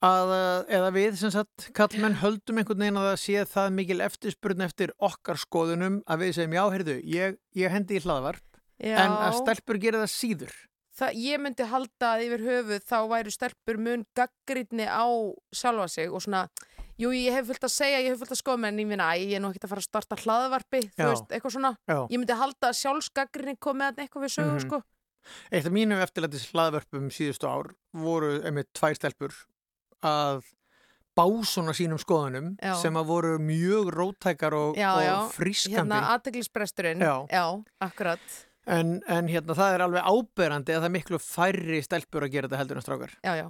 að, 0.04 0.32
uh, 0.34 0.74
eða 0.78 0.90
við 0.94 1.16
sem 1.20 1.32
sagt, 1.32 1.68
kallmenn 1.76 2.18
höldum 2.20 2.60
einhvern 2.60 2.82
veginn 2.84 3.00
að 3.00 3.08
það 3.10 3.20
sé 3.24 3.44
það 3.54 3.70
mikil 3.78 4.00
eftirspurn 4.04 4.64
eftir 4.66 4.92
okkar 5.08 5.40
skoðunum 5.40 6.02
að 6.10 6.24
við 6.24 6.34
segjum, 6.38 6.56
já, 6.58 6.64
heyrðu, 6.74 6.96
ég, 7.14 7.38
ég 7.56 7.72
hendi 7.74 7.96
í 7.98 8.04
hlaðvarp, 8.04 8.44
Já. 8.82 8.96
en 9.06 9.16
að 9.16 9.38
stelpur 9.40 9.80
gera 9.80 10.02
það 10.04 10.12
síður. 10.14 10.54
Það, 10.94 11.16
ég 11.24 11.40
myndi 11.42 11.64
halda 11.66 12.10
að 12.12 12.24
yfir 12.28 12.42
höfuð 12.46 12.84
þá 12.86 12.96
væru 13.10 13.32
stelpur 13.34 13.78
mun 13.82 14.04
gaggrinni 14.14 14.86
á 14.86 15.06
sjálfa 15.54 15.88
sig 15.90 16.12
og 16.14 16.22
svona, 16.22 16.44
jú 17.00 17.10
ég 17.10 17.34
hef 17.34 17.48
fullt 17.50 17.64
að 17.66 17.72
segja, 17.74 18.02
ég 18.04 18.12
hef 18.12 18.20
fullt 18.22 18.34
að 18.36 18.42
skoða 18.44 18.60
menn 18.62 18.78
ég 18.78 18.86
minna, 18.92 19.08
ég 19.18 19.32
er 19.34 19.42
nú 19.42 19.50
ekkert 19.50 19.66
að 19.66 19.72
fara 19.74 19.82
að 19.82 19.88
starta 19.88 20.18
hlaðvarpi, 20.22 20.82
þú 20.94 21.02
Já. 21.02 21.08
veist, 21.10 21.26
eitthvað 21.34 21.54
svona. 21.56 21.72
Já. 21.90 21.98
Ég 22.12 22.20
myndi 22.22 22.36
halda 22.38 22.70
að 22.70 22.78
sjálfsgaggrinni 22.82 23.56
komið 23.58 23.88
að 23.88 24.04
eitthvað 24.04 24.26
við 24.26 24.34
sögum, 24.36 24.54
Mhm. 24.54 24.66
sko. 24.68 24.82
Eitt 25.50 25.66
af 25.66 25.72
mínum 25.72 25.98
eftirlætis 26.04 26.46
hlaðvörpum 26.52 27.08
síðustu 27.10 27.48
ár 27.48 27.72
voru 27.96 28.42
einmitt 28.44 28.68
tvær 28.76 28.94
stelpur 28.94 29.32
að 30.04 30.44
básuna 31.14 31.74
sínum 31.76 32.00
skoðunum 32.02 32.54
Já. 32.58 32.74
sem 32.80 32.96
að 32.98 33.10
voru 33.10 33.34
mjög 33.42 33.92
rótækar 33.94 34.56
og, 34.58 34.78
og 34.78 35.28
frískandi. 35.34 35.78
Hérna 35.78 36.00
aðteglisbresturinn, 36.14 37.04
Já. 37.30 37.44
akkurat. 37.84 38.24
En, 38.64 38.96
en 39.12 39.28
hérna 39.28 39.54
það 39.56 39.76
er 39.76 39.84
alveg 39.84 40.08
áberandi 40.08 40.72
að 40.72 40.80
það 40.80 40.88
er 40.88 40.94
miklu 40.94 41.20
færri 41.20 41.82
stelpur 41.84 42.24
að 42.24 42.34
gera 42.34 42.48
þetta 42.48 42.62
heldur 42.62 42.80
en 42.80 42.86
strákar. 42.86 43.14
Já, 43.20 43.34
já. 43.42 43.46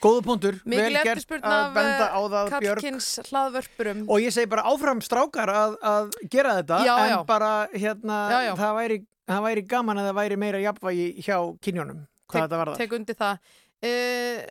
Góða 0.00 0.20
punktur, 0.24 0.56
vel 0.64 0.94
gert 1.04 1.32
að 1.44 1.74
benda 1.76 2.06
á 2.08 2.20
eh, 2.20 2.28
það 2.32 2.46
Björg. 2.54 2.78
kallkyns 2.80 3.08
hlaðvörpurum. 3.28 3.98
Og 4.08 4.22
ég 4.24 4.32
segi 4.32 4.48
bara 4.48 4.64
áfram 4.70 5.02
strákar 5.04 5.52
að, 5.52 5.74
að 5.84 6.14
gera 6.32 6.54
þetta 6.56 6.78
Já, 6.86 6.92
en 7.04 7.10
já. 7.12 7.16
bara 7.28 7.50
hérna 7.74 8.20
Já. 8.32 8.52
Það, 8.56 8.72
væri, 8.78 8.96
það 9.28 9.42
væri 9.48 9.64
gaman 9.74 10.00
að 10.00 10.08
það 10.08 10.16
væri 10.22 10.38
meira 10.40 10.62
jafnvægi 10.64 11.10
hjá 11.26 11.36
kynjónum 11.60 12.00
hvað 12.30 12.46
þetta 12.46 12.60
var 12.62 12.72
það. 12.72 12.80
Tek 12.80 12.96
undir 12.96 13.18
það. 13.20 13.52
Uh, 13.80 14.42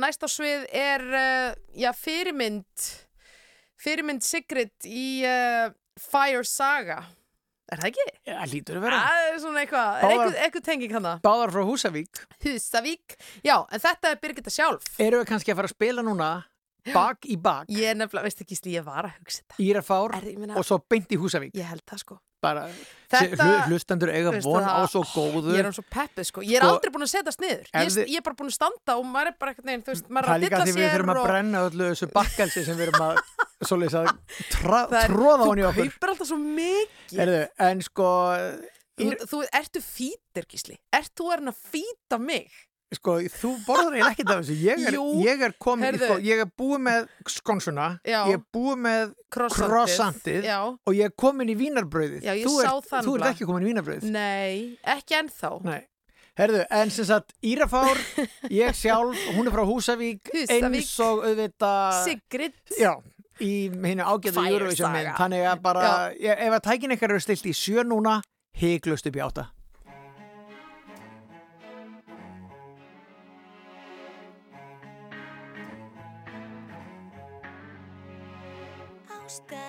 næst 0.00 0.22
á 0.24 0.28
svið 0.32 0.64
er 0.72 1.04
uh, 1.04 1.50
já, 1.76 1.90
fyrirmynd 1.92 2.88
fyrirmynd 3.78 4.24
Sigrid 4.24 4.72
í 4.88 5.22
uh, 5.28 5.68
Fire 6.00 6.44
Saga. 6.48 7.02
Er 7.68 7.82
það 7.82 7.90
ekki? 7.90 8.04
Já, 8.24 8.36
lítur 8.48 8.78
að 8.78 8.86
vera. 8.86 8.98
Það 9.04 9.26
er 9.26 9.40
svona 9.42 9.62
eitthvað, 9.62 9.88
er 9.98 10.12
eitthvað, 10.14 10.36
eitthvað 10.46 10.64
tenging 10.70 10.94
hana? 10.96 11.10
Báðar 11.24 11.52
frá 11.52 11.64
Húsavík. 11.68 12.22
Húsavík, 12.46 13.18
já, 13.44 13.56
en 13.60 13.82
þetta 13.84 14.14
er 14.14 14.22
Birgitta 14.22 14.52
sjálf. 14.54 14.88
Erum 15.04 15.20
við 15.20 15.28
kannski 15.34 15.52
að 15.52 15.60
fara 15.60 15.68
að 15.68 15.74
spila 15.76 16.04
núna 16.06 16.30
bak 16.94 17.28
í 17.28 17.36
bak 17.36 17.68
Ég 17.68 17.90
er 17.90 17.98
nefnilega, 17.98 18.24
veistu 18.24 18.46
ekki, 18.46 18.56
Stíð, 18.56 18.78
ég 18.78 18.86
var 18.86 19.10
að 19.10 19.18
hugsa 19.18 19.42
þetta. 19.42 19.58
Írafár 19.66 20.16
og 20.56 20.64
svo 20.64 20.80
beint 20.88 21.12
í 21.12 21.20
Húsavík. 21.20 21.52
Ég 21.58 21.68
held 21.68 21.84
það 21.84 22.02
sko. 22.06 22.18
Bara, 22.40 22.68
Þetta- 23.10 23.34
hlu- 23.42 23.62
hlustendur 23.72 24.10
eiga 24.14 24.30
von 24.44 24.62
það, 24.62 24.74
á 24.78 24.82
svo 24.86 25.00
góðu. 25.10 25.50
Ég 25.56 25.58
er 25.58 25.66
um 25.66 25.72
svo 25.74 25.82
peppuð 25.90 26.26
sko. 26.28 26.42
Ég 26.46 26.58
er 26.58 26.62
Sko, 26.62 26.68
aldrei 26.76 26.92
búin 26.94 27.02
að 27.06 27.10
setjast 27.10 27.40
niður. 27.42 27.64
Ég, 27.74 27.88
þið- 27.96 28.10
ég 28.12 28.16
er 28.20 28.22
bara 28.28 28.36
búin 28.38 28.50
að 28.52 28.54
standa 28.58 28.94
og 28.98 29.04
maður 29.08 29.26
er 29.32 29.36
bara 29.40 29.52
eitthvað 29.54 29.64
neginn, 29.70 29.82
þú 29.82 29.92
veist, 29.94 30.06
maður 30.08 30.28
Það 30.28 30.28
er 30.28 30.36
er 30.36 30.38
að 30.38 30.44
líka 30.44 30.50
dilla 30.58 30.66
því 30.68 30.74
við 30.78 30.84
sér 30.84 30.94
þurfum 30.94 31.12
að 31.14 31.18
og... 31.22 31.26
brenna 31.26 31.62
öllu 31.68 31.84
þessu 31.90 32.08
bakkelsi 32.12 32.64
sem 32.68 32.76
við 32.78 32.86
erum 32.88 33.06
að 33.08 33.18
svoleiðis 33.68 33.96
að 33.98 34.10
Það 34.54 34.96
er- 35.02 35.10
tróða 35.16 35.44
honi 35.48 35.62
Þú 35.62 35.68
okkur. 35.72 35.90
kaupir 35.90 36.12
alltaf 36.14 36.28
svo 36.30 36.38
mikið. 36.38 37.18
Erðu, 37.26 37.40
en 37.58 37.80
sko, 37.88 38.08
Þú, 38.98 39.10
þú 39.30 39.38
ertu 39.54 39.80
fítir, 39.82 40.46
Gísli. 40.50 40.78
Ert 40.92 41.12
þú 41.14 41.28
að 41.34 41.54
fýta 41.72 42.18
mig? 42.20 42.50
Sko, 42.96 43.18
þú 43.28 43.50
borðar 43.66 43.96
eiginlega 43.98 44.10
ekkert 44.14 44.30
af 44.32 44.38
þessu. 44.42 44.56
Ég 44.64 44.86
er, 44.88 44.94
Jú, 44.96 45.04
ég 45.24 45.42
er 45.44 45.52
heyrðu. 45.82 46.06
sko, 46.08 46.16
ég 46.24 46.40
er 46.44 46.50
búið 46.58 46.80
með 46.86 47.08
skonsuna, 47.28 47.88
Já. 48.06 48.20
ég 48.30 48.38
er 48.38 48.42
búið 48.54 48.78
með 48.86 49.12
Croissantið, 49.28 49.68
croissantið 49.68 50.44
já. 50.48 50.58
og 50.86 50.94
ég 50.96 51.04
er 51.04 51.12
komin 51.20 51.48
í 51.52 51.56
vínarbrauðið. 51.58 52.22
Já, 52.24 52.32
ég 52.38 52.46
þú 52.48 52.54
sá 52.62 52.70
ert, 52.72 52.88
það 52.88 52.88
Þú 52.88 52.96
ert 52.96 53.04
nefnilega. 53.04 53.30
ekki 53.34 53.48
komin 53.50 53.62
í 53.66 53.68
vínarbrauðið. 53.72 54.10
Nei, 54.10 54.78
ekki 54.96 55.18
ennþá. 55.20 55.52
Nei. 55.68 55.80
Herðu, 56.38 56.64
en 56.70 56.90
sem 56.94 57.04
sagt, 57.04 57.32
Írafár, 57.42 57.98
ég 58.54 58.72
sjálf, 58.78 59.18
hún 59.34 59.48
er 59.50 59.52
frá 59.52 59.64
Húsavík, 59.66 60.22
Húsavík. 60.30 60.64
eins 60.70 60.92
og 61.02 61.24
auðvitað... 61.26 61.96
Sigrid. 62.06 62.54
Já, 62.78 62.92
í 63.42 63.68
hennu 63.74 64.06
ágæðu 64.06 64.36
Fire 64.38 64.54
Eurovision 64.54 64.92
mynd. 64.94 65.08
saga. 65.08 65.16
Þannig 65.18 65.46
að 65.50 65.62
bara, 65.66 65.88
ég, 66.14 66.38
ef 66.46 66.54
að 66.60 66.62
tækin 66.70 66.94
ykkar 66.94 67.10
eru 67.16 67.20
stilt 67.26 67.42
í 67.50 67.54
sjö 67.58 67.82
núna, 67.84 68.20
hygglust 68.54 69.10
upp 69.10 69.18
í 69.18 69.24
átta. 69.26 69.48
gusta. 79.28 79.67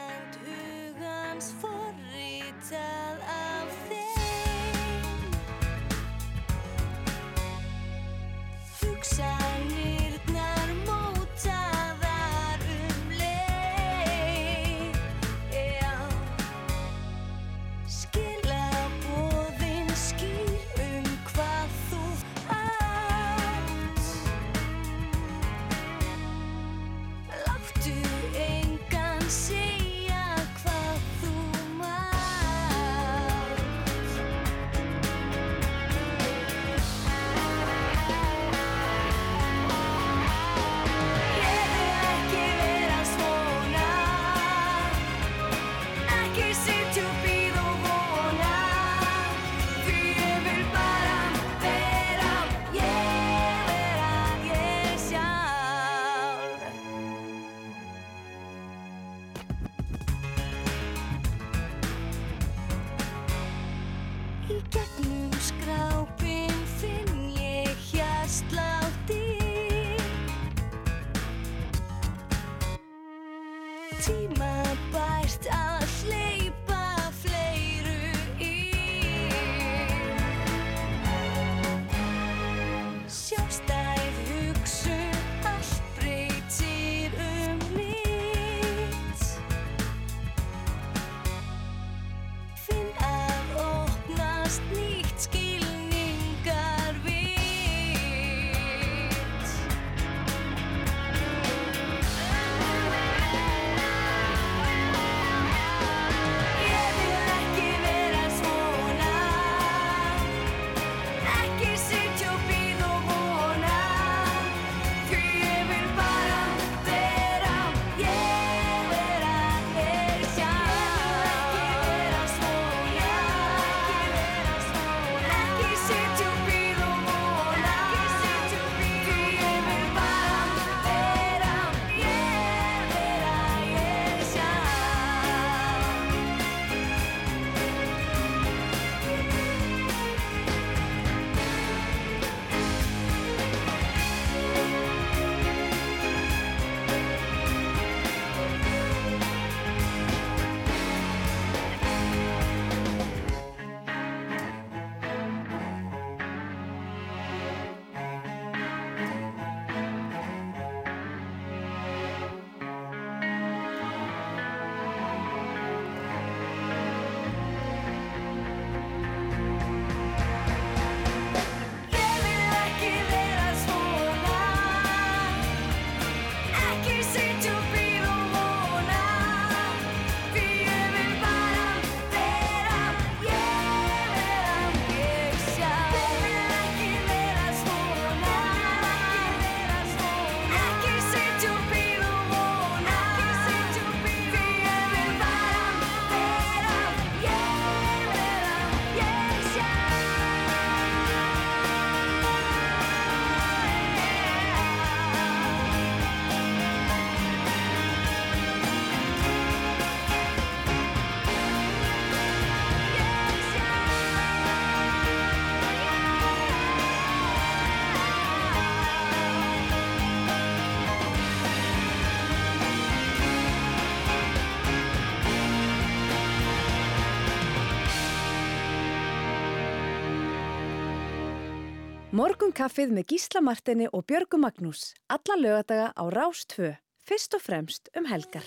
Morgunkaffið 232.19 232.89
með 232.91 233.13
Gísla 233.13 233.39
Martini 233.39 233.85
og 233.95 234.03
Björgu 234.09 234.35
Magnús. 234.43 234.89
Alla 235.07 235.37
lögadaga 235.39 235.87
á 235.95 236.03
Rás 236.11 236.43
2. 236.51 236.73
Fyrst 237.07 237.37
og 237.37 237.45
fremst 237.45 237.87
um 237.95 238.09
helgar. 238.11 238.43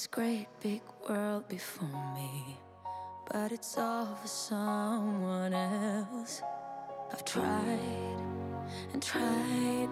This 0.00 0.06
great 0.06 0.46
big 0.62 0.80
world 1.06 1.46
before 1.46 2.14
me. 2.14 2.56
But 3.30 3.52
it's 3.52 3.76
all 3.76 4.06
for 4.06 4.28
someone 4.28 5.52
else. 5.52 6.40
I've 7.12 7.22
tried 7.26 8.16
and 8.94 9.02
tried 9.02 9.90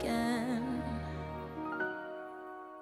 again 0.00 0.82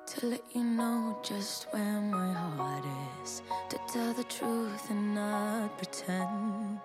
to 0.06 0.26
let 0.26 0.44
you 0.54 0.62
know 0.62 1.18
just 1.24 1.66
where 1.72 2.00
my 2.00 2.32
heart 2.32 2.84
is. 3.24 3.42
To 3.70 3.78
tell 3.92 4.12
the 4.12 4.24
truth 4.24 4.90
and 4.90 5.16
not 5.16 5.76
pretend. 5.76 6.78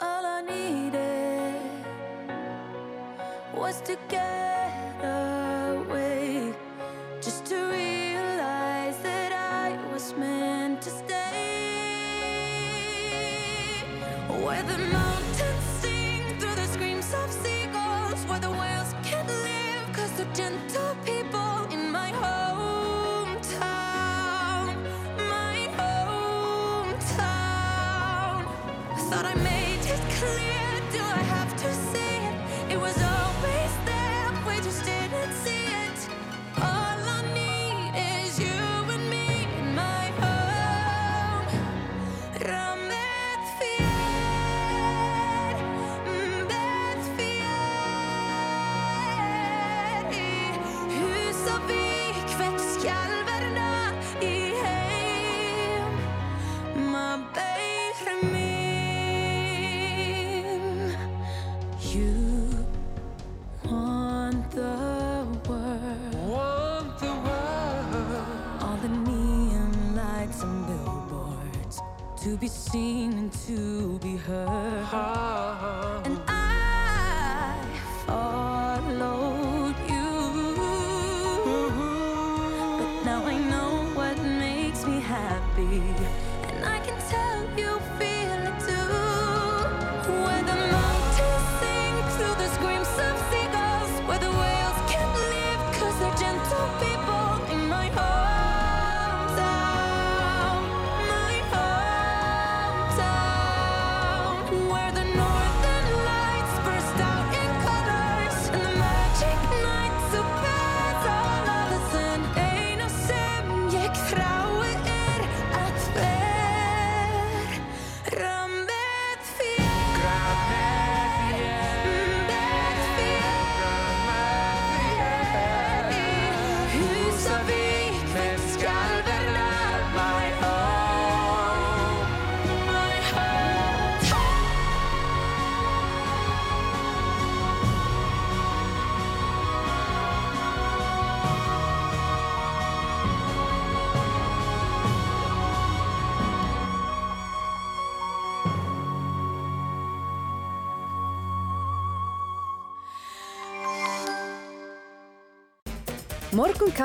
All 0.00 0.24
I 0.36 0.42
needed 0.42 1.60
was 3.52 3.80
to 3.80 3.96
live 20.38 20.89
be 72.40 72.48
seen 72.48 73.12
and 73.18 73.32
to 73.32 73.98
be 73.98 74.16
heard 74.16 75.39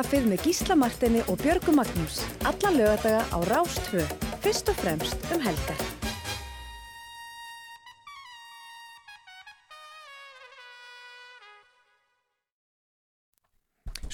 Morgunkaffið 0.06 0.26
með 0.30 0.42
Gísla 0.46 0.76
Martini 0.78 1.22
og 1.26 1.40
Björgu 1.42 1.74
Magnús. 1.74 2.20
Alla 2.46 2.70
lögadaga 2.70 3.24
á 3.34 3.38
Rás 3.50 3.74
2. 3.90 4.04
Fyrst 4.44 4.68
og 4.70 4.76
fremst 4.78 5.18
um 5.34 5.42
helgar. 5.42 5.80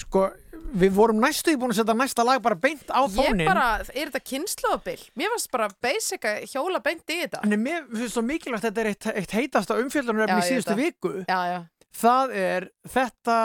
Sko, 0.00 0.30
við 0.72 0.94
vorum 0.96 1.20
næstu 1.20 1.52
í 1.52 1.58
búin 1.60 1.74
að 1.74 1.82
setja 1.82 1.96
næsta 2.00 2.24
lag 2.24 2.40
bara 2.40 2.56
beint 2.56 2.88
á 2.88 3.04
Ég 3.04 3.12
fónin. 3.12 3.44
bara, 3.44 3.84
er 3.92 4.08
þetta 4.08 4.24
kynnslóðabil? 4.32 5.04
Mér 5.20 5.34
varst 5.36 5.50
bara 5.52 5.68
basic 5.84 6.24
að 6.24 6.48
hjóla 6.54 6.80
beint 6.80 7.04
í 7.04 7.20
þetta. 7.26 7.44
En 7.44 7.60
mér 7.60 7.84
finnst 7.92 8.16
svo 8.16 8.24
mikilvægt 8.24 8.64
þetta 8.64 8.80
er 8.80 8.90
eitt, 8.94 9.10
eitt 9.12 9.36
heitasta 9.36 9.76
umfjöldunarefni 9.76 10.40
Já, 10.40 10.40
í 10.40 10.48
ég 10.48 10.56
síðustu 10.56 10.78
viku. 10.80 11.12
Já, 11.28 11.40
já. 11.52 11.60
Það 11.92 12.32
er 12.40 12.70
þetta 12.88 13.36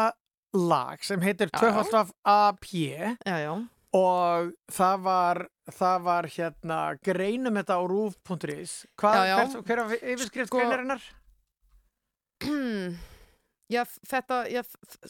lag 0.54 1.04
sem 1.04 1.22
heitir 1.22 1.50
Já. 1.52 1.60
Tvöfaldaf 1.60 2.14
AP 2.24 2.66
já, 2.72 3.16
já. 3.26 3.54
og 3.98 4.54
það 4.72 5.04
var, 5.04 5.42
það 5.72 6.02
var 6.08 6.30
hérna 6.38 6.80
greinum 7.04 7.60
þetta 7.60 7.78
á 7.80 7.82
rúf.is. 7.88 8.80
Hver, 9.00 9.84
var 9.84 9.96
yfirskrift 9.98 10.52
Sko- 10.52 10.60
greinarinnar? 10.62 11.04
Já, 13.68 13.82
þetta, 14.08 14.46
já, 14.48 14.62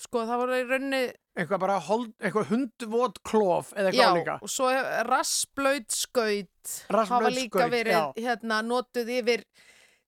sko, 0.02 0.24
það 0.26 0.40
voru 0.42 0.56
í 0.58 0.64
raunni... 0.66 1.00
Eitthvað 1.38 1.60
bara 1.62 1.76
hold, 1.86 2.08
eitthvað 2.18 2.48
hundvot 2.50 3.20
klof 3.22 3.68
eða 3.76 3.92
eitthvað 3.92 4.00
Já, 4.02 4.16
líka. 4.18 4.38
og 4.42 4.50
svo 4.50 4.70
rassblöyt 5.06 5.94
skaut 5.94 6.72
hafa 6.90 7.30
líka 7.30 7.68
verið 7.70 8.18
hérna, 8.18 8.64
notuð 8.66 9.12
yfir 9.20 9.44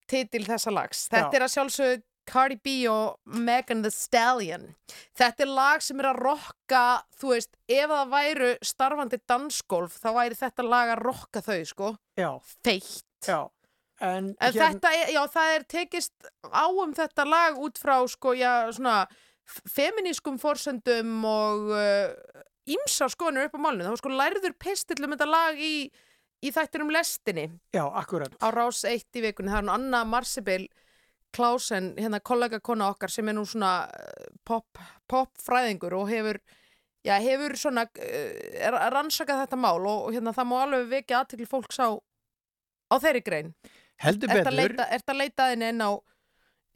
titil 0.09 0.41
þessa 0.47 0.73
lags. 0.73 1.03
Þetta 1.11 1.29
Já. 1.29 1.37
er 1.37 1.45
að 1.45 1.53
sjálfsögðu 1.53 2.01
Cardi 2.29 2.57
B 2.63 2.73
og 2.91 3.17
Megan 3.25 3.83
Thee 3.83 3.93
Stallion. 3.93 4.67
Þetta 5.17 5.45
er 5.45 5.51
lag 5.57 5.83
sem 5.85 5.99
er 6.01 6.09
að 6.11 6.21
rokka, 6.23 6.83
þú 7.19 7.33
veist, 7.35 7.55
ef 7.69 7.91
það 7.91 8.11
væru 8.15 8.49
starfandi 8.71 9.21
dansgolf, 9.29 9.97
þá 10.01 10.09
væri 10.19 10.37
þetta 10.39 10.67
lag 10.67 10.93
að 10.95 11.01
rokka 11.07 11.43
þau, 11.45 11.59
sko. 11.73 11.93
Já. 12.19 12.29
Feitt. 12.65 13.05
Já. 13.27 13.39
En, 13.99 14.29
En 14.39 14.53
þetta, 14.55 14.93
er, 14.95 15.09
já, 15.11 15.23
það 15.27 15.53
er 15.57 15.65
tekist 15.67 16.29
á 16.47 16.65
um 16.71 16.93
þetta 16.95 17.25
lag 17.27 17.57
út 17.59 17.81
frá, 17.81 17.97
sko, 18.07 18.31
já, 18.37 18.69
svona 18.71 19.01
feminískum 19.67 20.37
forsöndum 20.39 21.25
og 21.27 21.71
uh, 21.73 22.43
ímsar 22.69 23.11
skoðanir 23.11 23.49
upp 23.49 23.57
á 23.57 23.63
málunum. 23.65 23.89
Var 23.95 24.01
sko 24.01 24.13
lærður 24.13 24.55
pistill 24.61 25.03
um 25.05 25.15
þetta 25.15 25.27
lag 25.29 25.59
í, 25.59 25.89
í 26.45 26.51
þættinum 26.55 26.93
lestinni 26.93 27.47
Já, 27.75 27.83
akkurat. 27.89 28.35
á 28.39 28.47
rás 28.55 28.83
1 28.87 29.09
í 29.19 29.25
vikunni. 29.25 29.51
Það 29.51 29.63
er 29.63 29.67
nú 29.67 29.75
Anna 29.75 30.03
Marsibil 30.07 30.67
Klausen, 31.35 31.91
hérna 31.99 32.19
kollega 32.25 32.59
kona 32.59 32.89
okkar 32.89 33.11
sem 33.13 33.27
er 33.29 33.37
nú 33.37 33.45
svona 33.47 33.73
eh, 33.93 34.29
pop, 34.47 34.79
popfræðingur 35.09 35.93
og 35.99 36.09
hefur 36.09 36.39
já, 37.05 37.15
hefur 37.21 37.55
svona 37.59 37.85
uh, 37.85 38.31
er 38.59 38.75
að 38.75 38.93
rannsaka 38.95 39.37
þetta 39.43 39.59
mál 39.59 39.79
og, 39.79 40.07
og 40.07 40.15
hérna 40.15 40.33
það 40.35 40.49
má 40.49 40.55
alveg 40.63 40.89
vekja 40.95 41.21
aðtekli 41.21 41.47
fólks 41.49 41.79
á 41.79 41.89
á 42.89 42.95
þeirri 42.99 43.23
grein 43.25 43.53
Heldur 43.99 44.31
að 44.31 44.41
betur. 44.41 44.57
leita, 44.57 44.87
ert 44.95 45.11
að 45.11 45.19
leita 45.21 45.47
þinni 45.51 45.71
inn 45.73 45.85
á 45.85 45.91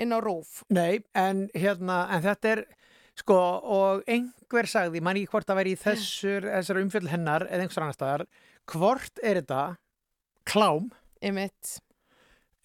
inn 0.03 0.15
á 0.15 0.19
rúf 0.23 0.61
Nei, 0.73 1.03
en 1.17 1.48
hérna, 1.56 2.03
en 2.14 2.23
þetta 2.25 2.56
er 2.56 2.64
sko, 3.19 3.38
og 3.61 4.03
einhver 4.09 4.69
sagði, 4.69 5.01
mann 5.06 5.19
í 5.22 5.27
hvort 5.30 5.48
það 5.49 5.59
væri 5.61 5.75
í 5.75 5.80
þessur, 5.80 6.48
þessar 6.49 6.82
umfjöld 6.82 7.11
hennar 7.11 7.45
eða 7.49 7.65
einhvers 7.65 7.82
annar 7.82 7.98
staðar, 7.98 8.25
hvort 8.72 9.22
er 9.23 9.41
þetta 9.41 9.64
klám 10.49 10.91
Einmitt. 11.23 11.77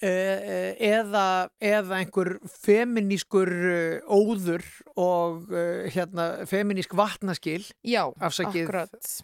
Eða, 0.05 1.27
eða 1.59 1.99
einhver 1.99 2.35
feminískur 2.53 3.51
eh, 3.51 4.07
óður 4.07 4.65
og 4.99 5.53
hérna, 5.95 6.47
feminísk 6.49 6.95
vatnaskil 6.99 7.65
Já, 7.83 8.05
afsakið, 8.23 8.73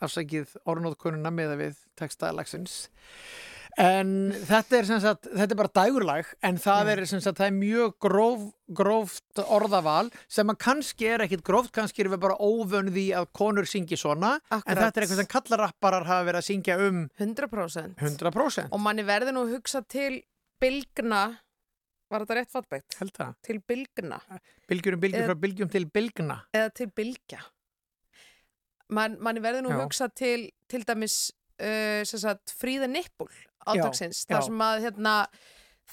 afsakið 0.04 0.54
orðnóðkununa 0.66 1.34
með 1.34 1.58
við 1.62 1.82
textalagsins 1.98 2.84
En 3.80 4.30
þetta 4.46 4.78
er, 4.78 4.88
sagt, 5.02 5.28
þetta 5.34 5.54
er 5.54 5.58
bara 5.58 5.72
dægurlag 5.74 6.28
en 6.46 6.58
það 6.62 6.90
er, 6.92 7.00
sagt, 7.10 7.40
það 7.40 7.46
er 7.46 7.56
mjög 7.56 7.94
gróf, 8.04 8.44
gróft 8.78 9.42
orðaval 9.42 10.12
sem 10.30 10.52
að 10.52 10.60
kannski 10.62 11.08
er 11.10 11.24
ekkit 11.26 11.42
gróft, 11.46 11.72
kannski 11.74 12.04
erum 12.04 12.14
við 12.14 12.22
bara 12.22 12.38
óvönð 12.38 13.00
í 13.00 13.08
að 13.18 13.26
konur 13.34 13.66
syngi 13.68 13.98
svona 13.98 14.36
en 14.38 14.60
Akkurat. 14.60 14.78
þetta 14.78 15.00
er 15.00 15.06
eitthvað 15.06 15.22
sem 15.22 15.32
kallarapparar 15.34 16.06
hafa 16.10 16.28
verið 16.28 16.40
að 16.42 16.48
syngja 16.50 16.78
um 16.86 17.02
100%. 17.18 17.98
100%. 17.98 18.70
Og 18.70 18.84
manni 18.84 19.06
verður 19.06 19.34
nú 19.34 19.44
að 19.48 19.56
hugsa 19.56 19.82
til 19.82 20.22
bylgna, 20.64 21.22
var 22.12 22.24
þetta 22.24 22.36
rétt 22.40 22.52
fattbætt? 22.54 22.96
Held 23.00 23.12
það. 23.16 23.34
Til 23.48 23.58
bylgna. 23.68 24.20
Bylgjur 24.70 24.96
um 24.96 25.00
bylgjur 25.04 25.28
frá 25.30 25.36
bylgjum 25.44 25.70
til 25.72 25.86
bylgna. 25.92 26.38
Eða 26.56 26.72
til 26.80 26.90
bylgja. 26.96 27.40
Man, 28.94 29.16
manni 29.24 29.40
verður 29.42 29.64
nú 29.64 29.72
Já. 29.72 29.80
hugsa 29.80 30.08
til, 30.14 30.48
til 30.68 30.84
dæmis, 30.86 31.14
uh, 31.62 32.04
sagt, 32.04 32.52
fríða 32.60 32.88
nippul 32.90 33.30
átaksins. 33.66 34.24
Já, 34.28 34.36
Það 34.36 34.48
sem 34.50 34.64
að, 34.66 34.82
hérna, 34.84 35.14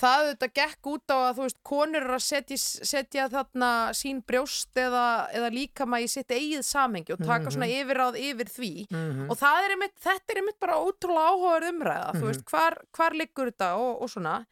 það 0.02 0.26
auðvitað 0.26 0.54
gekk 0.60 0.90
út 0.92 1.14
á 1.16 1.18
að, 1.22 1.32
þú 1.40 1.46
veist, 1.46 1.60
konur 1.72 2.04
eru 2.04 2.18
að 2.18 2.26
setja, 2.26 2.58
setja 2.92 3.26
þarna 3.32 3.70
sín 3.96 4.20
brjóst 4.28 4.76
eða, 4.84 5.06
eða 5.40 5.50
líkama 5.56 6.02
í 6.04 6.10
sitt 6.12 6.32
eigið 6.36 6.64
samhengi 6.68 7.16
og 7.16 7.24
taka 7.24 7.48
Mhm. 7.48 7.52
svona 7.56 7.72
yfirráð 7.80 8.20
yfir 8.20 8.52
því. 8.58 8.74
Mhm. 8.92 9.30
Og 9.32 9.38
það 9.40 9.64
er 9.66 9.76
einmitt, 9.78 9.96
þetta 10.04 10.36
er 10.36 10.42
einmitt 10.44 10.60
bara 10.60 10.80
ótrúlega 10.84 11.32
áhugaður 11.32 11.70
umræða, 11.72 12.12
þú 12.12 12.22
Mhm. 12.22 12.28
veist, 12.28 12.46
hvar, 12.52 12.78
hvar 12.92 13.12
liggur 13.16 13.52
þetta 13.52 13.72
og, 13.80 14.02
og 14.04 14.10
svona. 14.10 14.46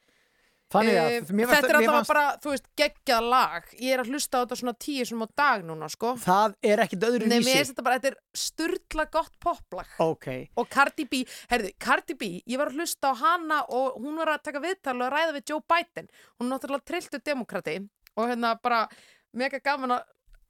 Þannig 0.70 0.98
að 1.02 1.10
Eh, 1.10 1.22
mér 1.34 1.48
fannst- 1.50 1.64
þetta 1.64 1.70
er 1.70 1.76
alltaf 1.80 1.96
fannst- 1.96 2.08
bara, 2.14 2.38
þú 2.44 2.50
veist, 2.54 2.66
geggjað 2.78 3.30
lag. 3.30 3.64
Ég 3.82 3.94
er 3.94 4.00
að 4.04 4.10
hlusta 4.12 4.38
á 4.38 4.42
þetta 4.46 4.58
svona 4.60 4.74
tíu 4.78 5.06
sem 5.08 5.20
á 5.20 5.28
dag 5.36 5.64
núna, 5.66 5.90
sko. 5.90 6.14
Það 6.22 6.54
er 6.62 6.78
ekkit 6.78 7.00
öðru 7.08 7.26
Nei, 7.28 7.40
mér 7.40 7.42
vísi. 7.42 7.56
finnst 7.58 7.72
þetta 7.74 7.84
bara, 7.84 8.00
þetta 8.00 8.12
er 8.12 8.18
sturdla 8.36 9.06
gott 9.12 9.40
poplag. 9.42 9.88
Ok. 10.00 10.28
Og 10.58 10.70
Cardi 10.70 11.06
B, 11.06 11.26
herðu, 11.50 11.72
Cardi 11.80 12.14
B, 12.14 12.44
ég 12.48 12.58
var 12.58 12.68
að 12.70 12.76
hlusta 12.78 13.10
á 13.10 13.14
hana 13.18 13.66
og 13.70 13.98
hún 13.98 14.16
var 14.16 14.28
að 14.38 14.44
taka 14.44 14.60
viðtal 14.60 15.02
og 15.02 15.12
ræða 15.12 15.34
við 15.40 15.46
Joe 15.50 15.62
Biden. 15.68 16.08
Hún 16.40 16.52
er 16.52 16.60
náttúrulega 16.60 16.86
trilltu 16.86 17.20
demokrati 17.24 17.90
og 18.16 18.28
hérna 18.30 18.62
bara 18.62 18.88
mega 19.34 19.60
gaman 19.60 19.90
að 19.98 20.04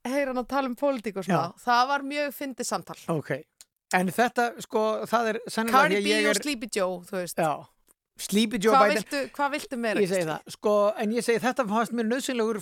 heyra 0.04 0.26
hann 0.34 0.44
að 0.44 0.48
tala 0.48 0.66
um 0.68 0.76
pólitík 0.76 1.16
og 1.16 1.24
svona. 1.24 1.54
Það 1.58 1.88
var 1.88 2.00
mjög 2.00 2.28
fyndið 2.36 2.66
samtal. 2.66 2.96
Ok. 3.08 3.42
En 3.92 4.06
þetta, 4.06 4.60
sko, 4.60 5.06
það 5.06 5.34
er 5.34 5.40
Cardi 5.70 6.04
B 6.04 6.28
og. 6.28 6.36
Sleepy 6.36 6.68
Joe, 6.76 7.00
þú 7.00 7.10
veist. 7.24 7.36
Já. 7.36 7.66
Sleepy 8.20 8.58
Joe 8.60 8.74
Hvað 8.74 8.90
Biden. 8.90 8.98
viltu, 9.00 9.20
hvað 9.36 9.52
viltu 9.54 9.76
meira? 9.80 10.00
Ég 10.04 10.10
segi 10.10 10.26
það, 10.28 10.50
sko, 10.54 10.74
en 11.00 11.12
ég 11.16 11.24
segi 11.24 11.40
þetta 11.40 11.64
fannst 11.70 11.94
mér 11.96 12.06
nöðsynlegur, 12.10 12.58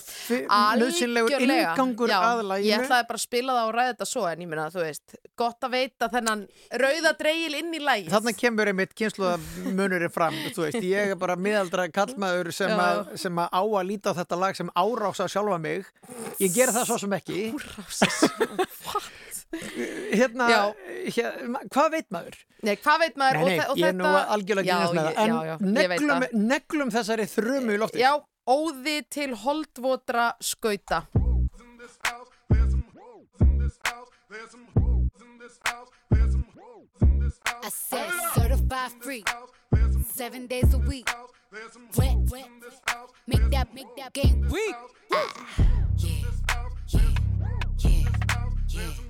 nöðsynlegur 0.79 1.35
Algjörlega. 1.35 1.73
inngangur 1.73 2.13
Já, 2.13 2.19
að 2.29 2.43
læginu. 2.47 2.69
Ég 2.69 2.83
ætlaði 2.85 3.07
bara 3.09 3.19
að 3.19 3.23
spila 3.25 3.55
það 3.57 3.67
og 3.67 3.73
ræða 3.75 3.91
þetta 3.93 4.07
svo 4.09 4.23
en 4.29 4.43
ég 4.45 4.49
minna, 4.53 4.67
þú 4.71 4.83
veist, 4.85 5.15
gott 5.43 5.67
að 5.67 5.73
veita 5.75 6.09
þennan 6.15 6.45
rauða 6.83 7.13
dreigil 7.19 7.59
inn 7.59 7.73
í 7.75 7.81
lægið. 7.83 8.09
Þarna 8.15 8.35
kemur 8.39 8.71
einmitt 8.71 8.95
kynsluða 8.95 9.35
munurinn 9.75 10.13
fram, 10.15 10.39
þú 10.55 10.65
veist, 10.67 10.79
ég 10.87 11.13
er 11.13 11.19
bara 11.19 11.35
miðaldra 11.35 11.89
kallmaður 11.91 12.53
sem, 12.55 12.71
að, 12.79 13.03
sem 13.19 13.43
að 13.43 13.49
á 13.51 13.61
að 13.67 13.87
líta 13.91 14.15
á 14.15 14.17
þetta 14.23 14.39
lag 14.39 14.55
sem 14.55 14.71
árás 14.79 15.19
á 15.19 15.27
sjálfa 15.27 15.59
mig. 15.59 15.83
Ég 16.39 16.55
gera 16.55 16.71
það 16.79 16.87
svo 16.93 17.01
sem 17.03 17.17
ekki. 17.19 17.49
Árás 17.51 17.99
Hérna, 19.49 20.47
hérna, 21.09 21.59
hvað 21.73 21.87
veit 21.95 22.09
maður? 22.13 22.35
Nei, 22.61 22.75
hvað 22.77 22.99
veit 23.01 23.15
maður? 23.17 23.39
Nei, 23.39 23.41
og 23.41 23.49
nei, 23.49 23.57
þe- 23.59 23.69
og 23.73 23.79
ég 23.81 23.87
er 23.87 23.95
nú 23.97 24.09
algjörlega 24.09 24.67
Já, 24.67 24.75
grínast 24.75 24.93
með 24.93 25.07
það, 25.07 25.15
en 25.23 25.31
já, 25.33 25.39
já, 25.49 25.55
ég 25.57 25.89
veit 25.89 26.03
neglum, 26.03 26.47
neglum 26.51 26.91
þessari 26.93 27.25
þrumu 27.33 27.73
í 27.73 27.79
loftið. 27.81 28.03
Já, 28.03 28.11
óði 28.49 28.97
til 29.09 29.31
holdvotra 29.45 30.27
skauta. 30.39 31.01
I 37.61 37.69
said 37.69 38.09
certified 38.33 38.91
free, 39.01 39.23
seven 40.13 40.47
days 40.47 40.73
a 40.73 40.77
week. 40.77 41.09
Wet, 41.97 42.15
wet, 42.31 42.47
make 43.27 43.49
that, 43.51 43.73
make 43.73 43.87
that 43.97 44.13
game 44.13 44.47
weak. 44.49 44.75
Ah, 45.11 45.33
yeah, 45.97 46.11
yeah, 46.87 47.01
yeah, 47.79 48.05
yeah, 48.69 49.08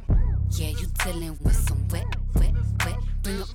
yeah. 0.51 0.69
You 0.69 0.87
dealing 1.03 1.37
with 1.43 1.55
some 1.55 1.87
wet, 1.89 2.07
wet, 2.35 2.53
wet. 2.85 2.97
Bring 3.23 3.41
up 3.41 3.49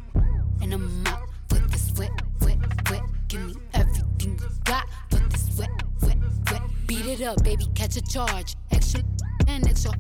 and 0.63 0.73
I'm 0.73 1.07
out 1.07 1.29
for 1.49 1.59
this 1.59 1.93
wet, 1.97 2.11
wet, 2.41 2.59
wet. 2.91 3.03
Give 3.29 3.41
me 3.41 3.55
everything 3.73 4.39
you 4.41 4.49
got 4.65 4.87
for 5.11 5.19
this 5.31 5.59
wet, 5.59 5.71
wet, 6.03 6.17
wet. 6.51 6.63
Beat 6.87 7.07
it 7.07 7.23
up, 7.23 7.43
baby, 7.43 7.67
catch 7.75 7.97
a 7.97 8.03
charge. 8.03 8.57
Extra 8.71 9.03
and 9.49 9.67
extra. 9.69 9.93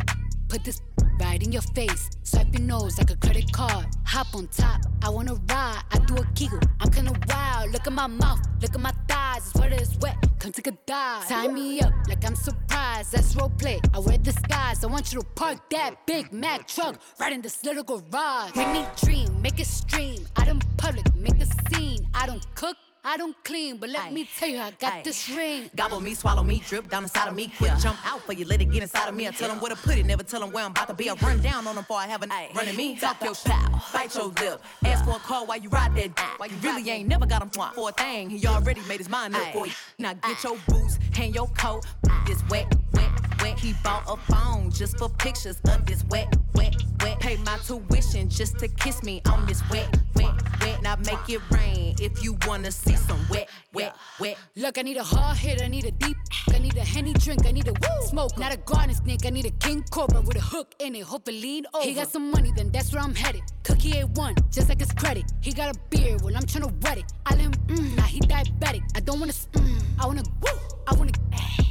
Put 0.48 0.64
this 0.64 0.80
right 1.20 1.42
in 1.42 1.52
your 1.52 1.62
face. 1.62 2.10
Swipe 2.22 2.52
your 2.52 2.62
nose 2.62 2.98
like 2.98 3.10
a 3.10 3.16
credit 3.16 3.52
card. 3.52 3.86
Hop 4.04 4.34
on 4.34 4.46
top, 4.48 4.80
I 5.02 5.08
wanna 5.08 5.34
ride. 5.34 5.82
I 5.92 5.98
do 6.06 6.16
a 6.16 6.24
giggle. 6.34 6.60
I'm 6.80 6.90
kinda 6.90 7.12
wild. 7.28 7.72
Look 7.72 7.86
at 7.86 7.92
my 7.92 8.06
mouth, 8.06 8.40
look 8.60 8.74
at 8.74 8.80
my 8.80 8.92
It's 9.36 9.98
wet. 9.98 10.16
Come 10.38 10.52
take 10.52 10.68
a 10.68 10.78
dive. 10.86 11.26
Tie 11.26 11.48
me 11.48 11.80
up 11.80 11.92
like 12.08 12.24
I'm 12.24 12.36
surprised. 12.36 13.10
That's 13.12 13.34
role 13.34 13.50
play. 13.58 13.80
I 13.92 13.98
wear 13.98 14.16
disguise. 14.18 14.84
I 14.84 14.86
want 14.86 15.12
you 15.12 15.20
to 15.20 15.26
park 15.34 15.58
that 15.70 16.06
Big 16.06 16.32
Mac 16.32 16.68
truck 16.68 17.00
right 17.18 17.32
in 17.32 17.42
this 17.42 17.64
little 17.64 17.82
garage. 17.82 18.54
Make 18.54 18.68
me 18.68 18.86
dream, 19.02 19.42
make 19.42 19.58
it 19.58 19.66
stream. 19.66 20.24
Out 20.36 20.46
in 20.46 20.60
public, 20.76 21.12
make 21.16 21.40
a 21.40 21.46
scene. 21.46 22.06
I 22.14 22.26
don't 22.26 22.46
cook. 22.54 22.76
I 23.06 23.18
don't 23.18 23.36
clean, 23.44 23.76
but 23.76 23.90
let 23.90 24.14
me 24.14 24.26
tell 24.38 24.48
you, 24.48 24.58
I 24.58 24.70
got 24.80 25.04
this 25.04 25.28
ring. 25.28 25.68
Gobble 25.76 26.00
me, 26.00 26.14
swallow 26.14 26.42
me, 26.42 26.62
drip 26.66 26.88
down 26.88 27.02
inside 27.02 27.28
of 27.28 27.36
me. 27.36 27.52
Quick 27.58 27.76
jump 27.78 27.98
out 28.06 28.22
for 28.22 28.32
you, 28.32 28.46
let 28.46 28.62
it 28.62 28.70
get 28.70 28.82
inside 28.82 29.08
of 29.08 29.14
me. 29.14 29.28
I 29.28 29.30
tell 29.30 29.48
them 29.48 29.60
where 29.60 29.70
to 29.70 29.76
put 29.76 29.98
it, 29.98 30.06
never 30.06 30.22
tell 30.22 30.40
them 30.40 30.52
where 30.52 30.64
I'm 30.64 30.70
about 30.70 30.88
to 30.88 30.94
be. 30.94 31.10
I 31.10 31.14
run 31.14 31.42
down 31.42 31.66
on 31.66 31.74
them 31.74 31.84
before 31.84 31.98
I 31.98 32.06
have 32.06 32.22
an 32.22 32.32
a 32.32 32.50
running 32.54 32.76
me. 32.76 32.96
Talk 32.96 33.22
your 33.22 33.34
pow, 33.34 33.82
bite 33.92 34.14
your 34.14 34.28
lip. 34.28 34.62
Ask 34.86 35.04
for 35.04 35.16
a 35.16 35.18
call 35.18 35.46
while 35.46 35.58
you 35.58 35.68
ride 35.68 35.94
that 35.96 36.16
dick. 36.16 36.38
Why 36.38 36.46
you 36.46 36.56
really 36.62 36.88
ain't 36.88 37.08
never 37.08 37.26
got 37.26 37.42
him 37.42 37.50
for 37.50 37.90
a 37.90 37.92
thing. 37.92 38.30
He 38.30 38.46
already 38.46 38.80
made 38.88 38.98
his 38.98 39.10
mind 39.10 39.36
up 39.36 39.52
for 39.52 39.66
you. 39.66 39.72
Now 39.98 40.14
get 40.14 40.42
your 40.42 40.56
boots, 40.66 40.98
hang 41.12 41.34
your 41.34 41.48
coat. 41.48 41.84
This 42.26 42.42
wet, 42.48 42.74
wet, 42.94 43.10
wet. 43.44 43.58
He 43.58 43.74
bought 43.84 44.04
a 44.08 44.16
phone 44.32 44.70
just 44.70 44.98
for 44.98 45.08
pictures 45.08 45.60
of 45.68 45.86
this 45.86 46.04
wet, 46.04 46.34
wet, 46.54 46.74
wet. 47.02 47.20
Pay 47.20 47.36
my 47.38 47.58
tuition 47.58 48.28
just 48.28 48.58
to 48.58 48.68
kiss 48.68 49.02
me 49.02 49.20
on 49.26 49.46
this 49.46 49.62
wet, 49.70 49.88
wet, 50.14 50.32
wet. 50.60 50.82
Now 50.82 50.96
make 50.96 51.28
it 51.28 51.40
rain 51.50 51.94
if 52.00 52.22
you 52.22 52.36
wanna 52.46 52.70
see 52.70 52.96
some 52.96 53.20
wet, 53.30 53.48
wet, 53.72 53.94
wet. 54.18 54.36
Look, 54.56 54.78
I 54.78 54.82
need 54.82 54.96
a 54.96 55.02
hard 55.02 55.36
hit, 55.36 55.62
I 55.62 55.68
need 55.68 55.84
a 55.84 55.90
deep. 55.90 56.16
I 56.52 56.58
need 56.58 56.76
a 56.76 56.84
henny 56.84 57.12
drink, 57.12 57.46
I 57.46 57.52
need 57.52 57.68
a 57.68 57.72
woo 57.72 58.06
smoke. 58.06 58.38
Not 58.38 58.52
a 58.52 58.56
garden 58.56 58.94
snake, 58.94 59.26
I 59.26 59.30
need 59.30 59.46
a 59.46 59.50
king 59.50 59.84
cobra 59.90 60.20
with 60.20 60.36
a 60.36 60.40
hook 60.40 60.74
in 60.78 60.94
it. 60.94 61.02
Hope 61.02 61.28
it 61.28 61.32
lean 61.32 61.64
over. 61.74 61.84
He 61.86 61.94
got 61.94 62.08
some 62.08 62.30
money, 62.30 62.52
then 62.56 62.70
that's 62.70 62.92
where 62.92 63.02
I'm 63.02 63.14
headed. 63.14 63.42
Cookie 63.64 63.98
ain't 63.98 64.10
one, 64.10 64.34
just 64.50 64.68
like 64.68 64.80
his 64.80 64.92
credit. 64.92 65.24
He 65.40 65.52
got 65.52 65.74
a 65.74 65.78
beard, 65.90 66.22
well 66.22 66.34
I'm 66.36 66.44
tryna 66.44 66.72
wet 66.84 66.98
it. 66.98 67.12
I 67.26 67.34
let 67.34 67.40
him, 67.40 67.52
mm, 67.52 67.96
now 67.96 68.04
he 68.04 68.20
diabetic. 68.20 68.82
I 68.94 69.00
don't 69.00 69.20
wanna, 69.20 69.32
mm, 69.32 69.82
I 69.98 70.06
wanna, 70.06 70.22
woo, 70.42 70.73
I 70.86 70.94
wanna, 70.94 71.12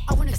I 0.09 0.13
wanna, 0.13 0.33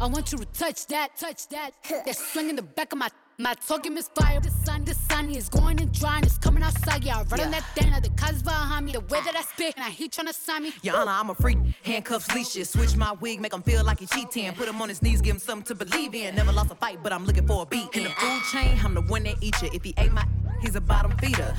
I 0.00 0.06
want 0.06 0.32
you 0.32 0.38
to 0.38 0.44
touch 0.46 0.86
that, 0.88 1.16
touch 1.16 1.48
that. 1.48 1.70
That 1.88 2.16
swing 2.16 2.50
in 2.50 2.56
the 2.56 2.62
back 2.62 2.92
of 2.92 2.98
my. 2.98 3.08
My 3.38 3.52
talking 3.52 3.92
misfire, 3.92 4.40
the 4.40 4.50
sun, 4.50 4.86
the 4.86 4.94
sun 4.94 5.28
is 5.28 5.50
going 5.50 5.78
and 5.78 5.92
drying, 5.92 6.24
it's 6.24 6.38
coming 6.38 6.62
outside. 6.62 7.04
Yeah, 7.04 7.18
I 7.18 7.22
run 7.24 7.40
on 7.40 7.50
that 7.50 7.64
thing, 7.74 7.90
the 7.90 8.08
cuz 8.16 8.42
behind 8.42 8.86
me, 8.86 8.92
the 8.92 9.00
way 9.00 9.20
that 9.20 9.36
I 9.36 9.42
spit, 9.42 9.74
and 9.76 9.84
I 9.84 9.90
he 9.90 10.08
tryna 10.08 10.32
sign 10.32 10.62
me. 10.62 10.72
Your 10.82 10.96
Honor, 10.96 11.10
I'm 11.10 11.28
a 11.28 11.34
freak. 11.34 11.58
Handcuffs, 11.82 12.34
leashes. 12.34 12.70
Switch 12.70 12.96
my 12.96 13.12
wig, 13.12 13.42
make 13.42 13.52
him 13.52 13.60
feel 13.60 13.84
like 13.84 14.00
he 14.00 14.06
cheating. 14.06 14.50
Put 14.54 14.68
him 14.68 14.80
on 14.80 14.88
his 14.88 15.02
knees, 15.02 15.20
give 15.20 15.34
him 15.34 15.38
something 15.38 15.66
to 15.66 15.84
believe 15.84 16.14
in. 16.14 16.34
Never 16.34 16.50
lost 16.50 16.70
a 16.70 16.76
fight, 16.76 17.02
but 17.02 17.12
I'm 17.12 17.26
looking 17.26 17.46
for 17.46 17.64
a 17.64 17.66
beat. 17.66 17.94
In 17.94 18.04
the 18.04 18.08
food 18.08 18.42
chain, 18.50 18.80
I'm 18.82 18.94
the 18.94 19.02
one 19.02 19.24
that 19.24 19.36
eat 19.42 19.60
you. 19.60 19.68
If 19.74 19.84
he 19.84 19.92
ate 19.98 20.12
my, 20.12 20.24
he's 20.62 20.74
a 20.74 20.80
bottom 20.80 21.14
feeder. 21.18 21.54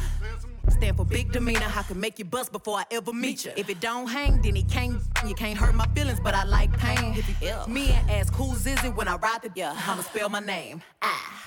Stand 0.69 0.97
for 0.97 1.05
big 1.05 1.31
demeanor. 1.31 1.71
I 1.75 1.83
can 1.83 1.99
make 1.99 2.19
you 2.19 2.25
bust 2.25 2.51
before 2.51 2.77
I 2.77 2.85
ever 2.91 3.13
meet 3.13 3.45
you. 3.45 3.51
If 3.55 3.69
it 3.69 3.79
don't 3.79 4.07
hang, 4.07 4.41
then 4.41 4.55
he 4.55 4.63
can't. 4.63 5.01
You 5.27 5.33
can't 5.33 5.57
hurt 5.57 5.75
my 5.75 5.87
feelings, 5.87 6.19
but 6.19 6.33
I 6.33 6.43
like 6.43 6.71
pain. 6.77 7.13
If 7.15 7.25
he 7.25 7.47
ill, 7.47 7.67
me 7.67 7.91
and 7.91 8.11
ask 8.11 8.33
who's 8.33 8.65
is 8.67 8.83
it 8.83 8.95
when 8.95 9.07
I 9.07 9.15
ride 9.15 9.41
the 9.43 9.51
yeah, 9.55 9.73
I'ma 9.87 10.01
spell 10.03 10.29
my 10.29 10.39
name. 10.39 10.81
Ah. 11.01 11.43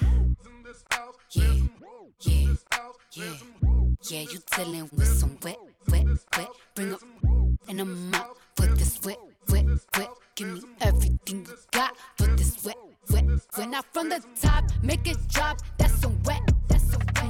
Yeah, 1.31 1.55
yeah, 2.23 2.55
yeah, 3.13 3.35
yeah. 4.09 4.21
You 4.21 4.39
dealing 4.57 4.91
with 4.93 5.07
some 5.07 5.39
wet, 5.43 5.59
wet, 5.89 6.07
wet. 6.37 6.49
Bring 6.75 6.93
up 6.95 7.01
and 7.69 7.81
I'm 7.81 8.15
out 8.15 8.37
for 8.57 8.67
this 8.67 9.01
wet, 9.03 9.19
wet, 9.49 9.65
wet. 9.97 10.09
Give 10.35 10.49
me 10.49 10.63
everything 10.81 11.47
you 11.47 11.57
got 11.71 11.97
for 12.17 12.27
this 12.37 12.65
wet, 12.65 12.77
wet, 13.11 13.25
wet. 13.57 13.69
Now 13.69 13.83
from 13.93 14.09
the 14.09 14.23
top, 14.41 14.65
make 14.83 15.07
it 15.07 15.19
drop. 15.29 15.61
That's 15.79 15.95
some 16.01 16.21
wet, 16.25 16.41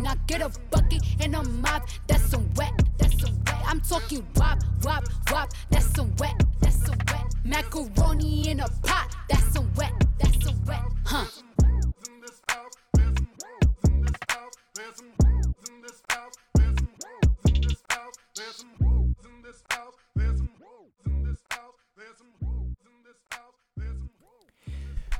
And 0.01 0.09
I 0.09 0.15
get 0.27 0.41
a 0.41 0.49
bucket 0.71 1.03
and 1.21 1.37
a 1.37 1.43
mop. 1.43 1.87
That's 2.07 2.25
some 2.31 2.49
wet. 2.57 2.73
That's 2.97 3.21
some 3.21 3.37
wet. 3.45 3.63
I'm 3.67 3.83
talking 3.83 4.27
wop, 4.35 4.59
wop, 4.83 5.05
wop. 5.31 5.51
That's 5.69 5.95
some 5.95 6.17
wet. 6.17 6.43
That's 6.63 6.87
some 6.87 6.97
wet. 7.13 7.27
Macaroni 7.45 8.49
in 8.49 8.61
a 8.61 8.69
pot. 8.83 9.15
That's 9.29 9.53
some 9.53 9.71
wet. 9.77 9.93
That's 10.19 10.43
some 10.43 10.59
wet. 10.65 10.81
Huh. 11.05 11.27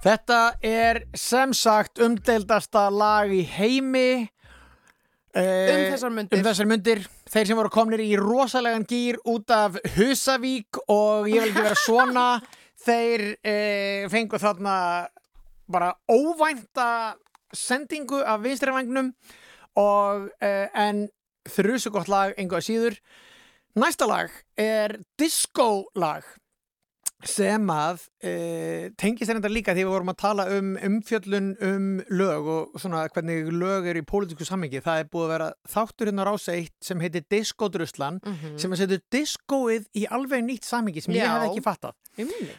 Þetta 0.01 0.57
er 0.65 1.03
sem 1.13 1.53
sagt 1.53 2.01
umdeldasta 2.01 2.89
lag 2.89 3.29
í 3.29 3.45
heimi 3.45 4.31
Um 5.31 5.85
þessar 5.93 6.11
mundir. 6.15 6.39
Um 6.39 6.47
þessar 6.47 6.69
mundir. 6.71 7.03
Þeir 7.31 7.51
sem 7.51 7.59
voru 7.61 7.71
komnir 7.71 8.03
í 8.03 8.11
rosalegan 8.19 8.87
gýr 8.91 9.21
út 9.31 9.53
af 9.55 9.79
Husavík 9.95 10.81
og 10.91 11.29
ég 11.31 11.45
vil 11.45 11.53
ekki 11.53 11.67
vera 11.69 11.79
svona. 11.79 12.27
Þeir 12.87 13.27
e, 13.45 13.55
fengu 14.11 14.41
þarna 14.41 14.75
bara 15.71 15.93
óvænta 16.11 17.15
sendingu 17.55 18.23
af 18.25 18.41
vinstrivægnum 18.43 19.13
og 19.79 20.31
e, 20.41 20.53
en 20.75 21.05
þrjusu 21.51 21.93
gott 21.95 22.11
lag 22.11 22.35
engu 22.41 22.57
að 22.59 22.67
síður. 22.67 23.01
Næsta 23.79 24.09
lag 24.11 24.33
er 24.59 24.97
disco 25.21 25.91
lag 25.95 26.25
sem 27.27 27.67
að 27.73 28.01
e, 28.25 28.31
tengist 28.97 29.29
þetta 29.29 29.51
líka 29.53 29.75
því 29.77 29.83
við 29.85 29.91
vorum 29.93 30.13
að 30.13 30.19
tala 30.23 30.47
um 30.57 30.71
umfjöllun 30.89 31.51
um 31.67 31.89
lög 32.17 32.47
og 32.49 32.79
svona 32.81 33.03
hvernig 33.13 33.51
lög 33.53 33.89
eru 33.93 34.01
í 34.01 34.07
pólitísku 34.09 34.47
sammingi. 34.49 34.81
Það 34.85 35.03
er 35.03 35.11
búið 35.13 35.27
að 35.27 35.33
vera 35.35 35.49
þáttur 35.69 36.11
hérna 36.11 36.25
á 36.25 36.29
rása 36.31 36.55
eitt 36.57 36.77
sem 36.81 37.01
heitir 37.05 37.27
Disco-druslan 37.31 38.21
Mhm. 38.25 38.57
sem 38.59 38.71
að 38.73 38.81
setja 38.83 39.01
discoið 39.13 39.85
í 39.97 40.07
alveg 40.09 40.45
nýtt 40.47 40.65
sammingi 40.65 41.03
sem 41.03 41.15
ég 41.15 41.25
Já. 41.27 41.35
hef 41.37 41.51
ekki 41.51 41.65
fattað. 41.67 41.95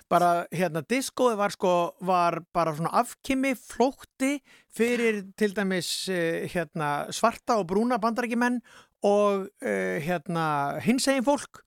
Bara 0.10 0.46
hérna 0.52 0.82
discoið 0.88 1.36
var 1.38 1.50
sko 1.52 1.74
var 2.02 2.40
bara 2.54 2.74
svona 2.76 2.94
afkimi 3.02 3.54
flótti 3.56 4.40
fyrir 4.74 5.34
til 5.38 5.54
dæmis 5.54 6.08
eh, 6.10 6.48
hérna 6.48 7.12
svarta 7.12 7.58
og 7.60 7.68
brúna 7.68 8.00
bandarækjumenn 8.00 8.62
og 9.04 9.48
uh, 9.66 9.98
hérna 10.00 10.80
hinsegin 10.82 11.24
fólk 11.26 11.64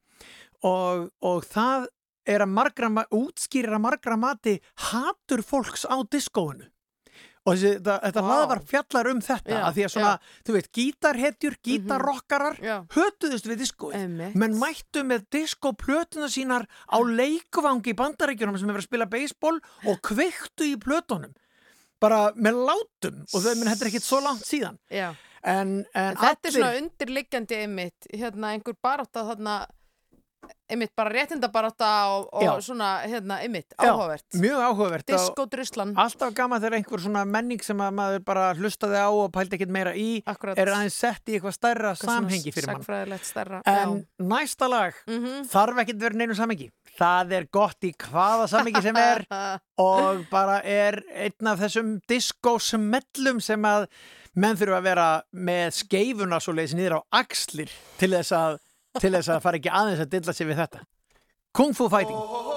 og, 0.62 1.10
og 1.20 1.42
það 1.44 1.89
er 2.27 2.41
að 2.44 2.53
margra, 2.57 2.89
ma- 2.89 3.07
útskýrir 3.12 3.75
að 3.77 3.81
margra 3.85 4.17
mati 4.17 4.59
hatur 4.91 5.43
fólks 5.43 5.85
á 5.85 5.97
diskóinu 6.09 6.70
og 7.44 7.59
þessi, 7.59 7.75
þetta, 7.77 7.94
þetta 8.07 8.23
Vá. 8.25 8.28
lag 8.33 8.49
var 8.49 8.61
fjallar 8.65 9.09
um 9.11 9.19
þetta 9.20 9.51
Já, 9.53 9.59
að 9.69 9.75
því 9.77 9.83
að 9.85 9.91
svona. 9.93 10.12
Mhm. 10.15 10.44
þú 10.49 10.53
veit, 10.57 10.69
gítarhetjur, 10.78 11.57
gítarrokkarar 11.69 12.57
hötuðust 12.97 13.49
við 13.51 13.59
diskóið 13.61 13.97
Einmitt. 13.99 14.35
menn 14.41 14.57
mættu 14.59 15.03
með 15.05 15.27
diskóplötuna 15.36 16.31
sínar 16.33 16.65
á 16.89 16.99
leikvangi 17.05 17.93
í 17.93 17.97
bandaríkjunum 18.01 18.57
sem 18.59 18.69
hefur 18.73 18.81
að 18.81 18.89
spila 18.89 19.07
beisból 19.12 19.61
og 19.85 20.01
kveiktu 20.01 20.70
í 20.73 20.78
plötunum 20.81 21.35
bara 22.01 22.33
með 22.33 22.65
látum 22.65 23.20
og 23.35 23.44
þau 23.44 23.55
minn 23.61 23.69
er 23.69 23.86
ekkit 23.91 24.03
svo 24.09 24.20
langt 24.25 24.44
síðan 24.49 24.78
en, 24.91 25.85
en 25.94 26.17
Þetta 26.17 26.25
er 26.25 26.33
allir 26.33 26.53
svona 26.57 26.77
undirliggjandi 26.81 27.57
einmitt, 27.61 28.09
hérna 28.17 28.55
einhver 28.57 28.77
barátta 28.83 29.20
þarna, 29.28 29.67
einmitt 30.70 30.90
bara 30.97 31.10
réttinda 31.12 31.48
barátta 31.52 31.89
og, 32.14 32.28
og 32.32 32.42
Já. 32.42 32.52
svona, 32.64 32.89
hérna, 33.06 33.36
einmitt, 33.44 33.74
Já, 33.78 33.90
áhugavert. 33.92 34.24
mjög 34.40 34.60
áhugavert 34.68 35.10
og- 35.10 35.18
Disco-druslan. 35.18 35.92
Alltaf 35.97 36.32
gaman 36.34 36.60
þegar 36.62 36.78
einhver 36.78 37.00
svona 37.05 37.24
menning 37.28 37.60
sem 37.62 37.76
að 37.78 37.92
maður 37.94 38.24
bara 38.24 38.55
hlustaði 38.55 38.97
á 38.97 39.08
og 39.12 39.31
pældi 39.32 39.58
ekkert 39.58 39.70
meira 39.70 39.92
í 39.94 40.23
Akkurat. 40.26 40.58
er 40.58 40.66
aðeins 40.73 40.97
sett 40.97 41.24
í 41.28 41.36
eitthvað 41.39 41.56
stærra 41.58 41.94
svona 41.97 42.20
samhengi 42.20 42.52
fyrir 42.52 42.66
mann. 42.73 43.62
En 43.66 44.06
næsta 44.20 44.68
lag 44.68 44.94
Mhm. 45.06 45.44
þarf 45.48 45.78
ekkert 45.84 46.00
verið 46.00 46.16
neinu 46.16 46.34
samhengi. 46.34 46.70
Það 46.98 47.32
er 47.32 47.44
gott 47.52 47.81
í 47.82 47.92
hvaða 47.97 48.48
samhengi 48.48 48.82
sem 48.82 48.97
er 48.97 49.24
og 49.78 50.26
bara 50.31 50.60
er 50.64 51.02
einn 51.14 51.47
af 51.47 51.58
þessum 51.60 52.00
disco-smellum 52.08 53.40
sem 53.42 53.62
að 53.62 53.86
menn 54.36 54.56
þurfa 54.56 54.78
að 54.81 54.82
vera 54.89 55.08
með 55.34 55.76
skeifuna 55.84 56.40
svo 56.42 56.55
leiðis 56.56 56.74
niður 56.74 56.97
á 56.98 57.00
axlir 57.23 57.70
til 57.98 58.10
þess 58.10 58.32
að, 58.34 58.58
til 59.00 59.12
þess 59.14 59.32
að 59.34 59.44
fara 59.44 59.60
ekki 59.60 59.73
aðeins 59.74 60.05
að 60.05 60.12
dilla 60.16 60.36
sig 60.36 60.50
við 60.50 60.60
þetta. 60.64 60.84
Kung 61.55 61.74
Fu 61.74 61.89
Fighting. 61.89 62.52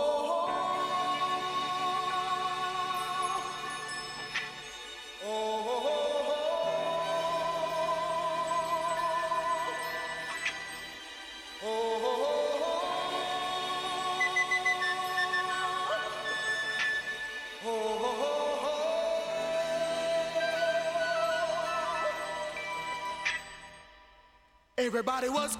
Everybody 24.79 25.27
was 25.27 25.57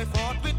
they 0.00 0.06
fought 0.06 0.49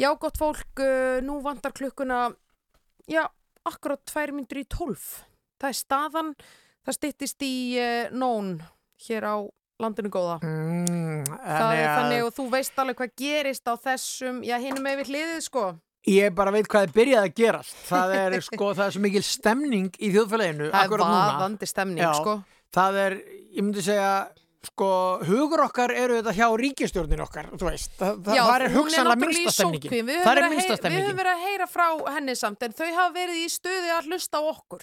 Já, 0.00 0.08
gott 0.16 0.38
fólk, 0.40 0.80
uh, 0.80 1.20
nú 1.20 1.42
vantar 1.44 1.74
klukkuna, 1.76 2.30
já, 3.10 3.26
akkurat 3.68 4.00
tvær 4.08 4.32
myndur 4.32 4.62
í 4.62 4.64
tólf. 4.64 5.26
Það 5.60 5.68
er 5.74 5.76
staðan, 5.76 6.30
það 6.88 6.96
styttist 6.96 7.44
í 7.44 7.54
uh, 7.76 8.06
nón 8.16 8.54
hér 9.04 9.26
á 9.28 9.36
landinu 9.80 10.12
góða. 10.12 10.38
Mm, 10.44 11.28
Það 11.28 11.74
er 11.76 11.86
þannig 11.98 12.24
og 12.24 12.34
þú 12.36 12.48
veist 12.54 12.80
alveg 12.80 12.98
hvað 13.00 13.14
gerist 13.20 13.68
á 13.68 13.74
þessum, 13.76 14.40
já, 14.44 14.56
með 14.80 15.02
við 15.02 15.12
hliðið, 15.12 15.44
sko. 15.50 15.66
Ég 16.08 16.32
bara 16.32 16.52
veit 16.54 16.68
hvað 16.70 16.86
er 16.86 16.92
byrjað 16.96 17.26
að 17.26 17.34
gerast. 17.36 17.76
Það 17.90 18.14
er 18.16 18.36
sko, 18.48 18.70
það 18.72 18.86
er 18.86 18.94
svo 18.96 19.02
mikil 19.04 19.24
stemning 19.26 19.90
í 20.00 20.12
þjóðfélaginu. 20.14 20.70
Það 20.72 20.94
er 20.96 21.04
vaðandi 21.04 21.68
stemning, 21.68 22.04
Já, 22.06 22.12
sko. 22.16 22.38
Það 22.72 23.00
er, 23.04 23.18
ég 23.52 23.66
myndi 23.66 23.84
segja, 23.84 24.12
sko, 24.66 24.88
hugur 25.24 25.62
okkar 25.64 25.90
eru 25.96 26.18
þetta 26.20 26.34
hjá 26.36 26.48
ríkistjórnin 26.60 27.22
okkar, 27.24 27.46
þú 27.56 27.68
veist. 27.70 27.92
Það, 27.98 28.18
það, 28.26 28.34
Já, 28.36 28.42
það 28.44 28.56
er 28.60 28.74
hugsanlega 28.74 29.04
náttúrulega 29.10 29.16
í 29.16 29.40
minnsta 29.40 29.52
stemningin. 29.56 29.90
sótkví. 29.90 30.00
Við 30.00 30.16
höfum 30.16 30.24
Það 30.24 30.30
er 30.30 30.40
verið 30.40 30.50
að 30.50 30.56
minnsta 30.56 30.74
heyra- 30.74 30.90
Við 30.90 31.06
höfum 31.06 31.20
verið 31.20 31.32
að 31.34 31.44
heyra 31.46 31.66
frá 31.66 31.86
henni 32.16 32.34
samt 32.36 32.62
en 32.68 32.72
þau 32.72 32.90
hafa 32.98 33.14
verið 33.14 33.36
í 33.40 33.48
stuði 33.48 33.90
að 33.96 34.10
hlusta 34.10 34.36
á 34.36 34.42
okkur. 34.52 34.82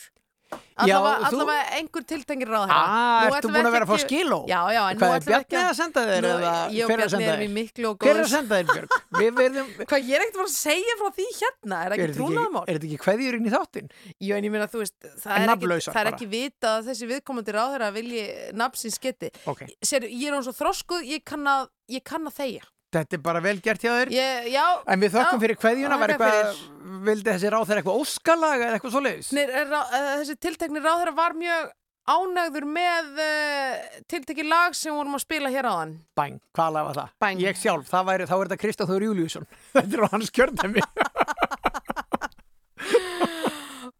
Allavega, 0.78 1.30
þú- 1.32 1.78
einhver 1.78 2.04
tiltengir 2.06 2.50
ráð 2.52 2.70
Ah, 2.70 3.28
ertu 3.32 3.50
búin 3.50 3.66
að 3.66 3.74
vera 3.74 3.86
að 3.88 3.92
fá 3.92 3.98
skiló? 4.04 4.38
Já, 4.48 4.60
já, 4.76 4.82
en 4.92 5.00
Hvað 5.02 5.16
er 5.18 5.24
Bjarni 5.28 5.62
að 5.64 5.76
senda 5.80 6.04
þér 6.06 6.28
ég 6.28 6.86
og 6.86 6.92
er 6.94 7.02
að 7.02 7.10
Bjarni 7.10 7.28
erum 7.32 7.46
í 7.48 7.50
miklu 7.58 7.90
og 7.90 7.98
Hver 8.06 8.14
er 8.14 8.22
að 8.24 8.30
senda 8.34 8.60
þér, 8.60 8.68
Björg? 8.74 8.98
Verðum, 9.38 9.72
Hvað, 9.90 10.06
ég 10.08 10.14
er 10.20 10.26
ekkert 10.28 10.38
bara 10.38 10.52
að 10.52 10.56
segja 10.58 10.98
frá 11.02 11.10
því 11.18 11.28
hérna, 11.40 11.82
er 11.82 11.88
er 11.88 11.98
ekki 11.98 12.18
trúnaðamál? 12.20 12.64
er 12.68 12.78
þetta 12.78 12.90
ekki 12.92 13.02
kveðjur 13.08 13.40
inn 13.40 13.50
í 13.50 13.54
þáttin? 13.58 13.92
Jú, 14.22 14.32
en 14.38 14.48
ég 14.50 14.54
meina, 14.54 14.70
þú 14.70 14.84
veist, 14.84 14.96
það 15.02 15.34
er, 15.34 15.54
ekki, 15.58 15.92
það 15.92 16.02
er 16.04 16.12
ekki 16.14 16.30
vita 16.38 16.74
að 16.78 16.90
þessi 16.92 17.12
viðkomandi 17.14 17.58
ráðherra 17.58 17.92
vilji 17.98 18.24
nafnsins 18.54 19.00
geti. 19.02 19.32
Ok. 19.50 19.66
Sér, 19.82 20.06
ég 20.12 20.30
er 20.30 20.38
hún 20.38 20.46
svo 20.46 20.54
þroskuð, 20.62 21.06
ég 21.10 21.24
kann 21.26 21.46
að, 21.50 21.70
ég 21.90 22.04
kann 22.06 22.28
að 22.30 22.38
þegja. 22.42 22.66
Þetta 22.96 23.18
er 23.18 23.24
bara 23.24 23.42
vel 23.44 23.58
gert 23.64 23.84
hjá 23.84 23.92
þér. 23.92 24.12
Ég, 24.16 24.46
já. 24.54 24.64
En 24.88 25.02
við 25.04 25.18
þökkum 25.18 25.36
já, 25.36 25.42
fyrir 25.44 25.58
eitthvað, 25.58 26.62
vildi 27.08 27.34
þessi 27.34 27.52
ráð 27.52 27.66
þeirra 27.68 27.82
eitthvað 27.84 28.00
óskalag 28.04 28.64
eða 28.64 28.78
eitthvað 28.78 28.96
svoleiðis? 28.96 29.32
Nei, 29.36 29.44
er, 29.44 29.68
rá- 29.68 29.90
eh, 29.92 30.08
þessi 30.22 30.38
tiltekni 30.48 30.84
ráðherra 30.86 31.14
var 31.18 31.36
mjög 31.38 31.74
ánægður 32.08 32.66
með 32.72 33.08
uh, 33.20 34.00
tiltekni 34.08 34.46
lag 34.48 34.76
sem 34.80 34.96
vorum 34.96 35.18
að 35.18 35.26
spila 35.26 35.52
hér 35.52 35.68
áðan. 35.68 35.98
Bæn, 36.16 36.38
hvað 36.56 36.74
lag 36.78 36.88
var 36.88 37.00
það? 37.02 37.10
Bæn. 37.26 37.42
Ég 37.44 37.60
sjálf, 37.60 37.90
það 37.92 38.08
væri, 38.14 38.30
þá 38.30 38.36
er 38.38 38.44
þetta 38.48 38.62
Kristofur 38.64 39.08
Júliusson. 39.10 39.48
Þetta 39.76 39.98
er 40.00 40.08
á 40.08 40.14
hans 40.16 40.32
kjördæmi. 40.32 40.86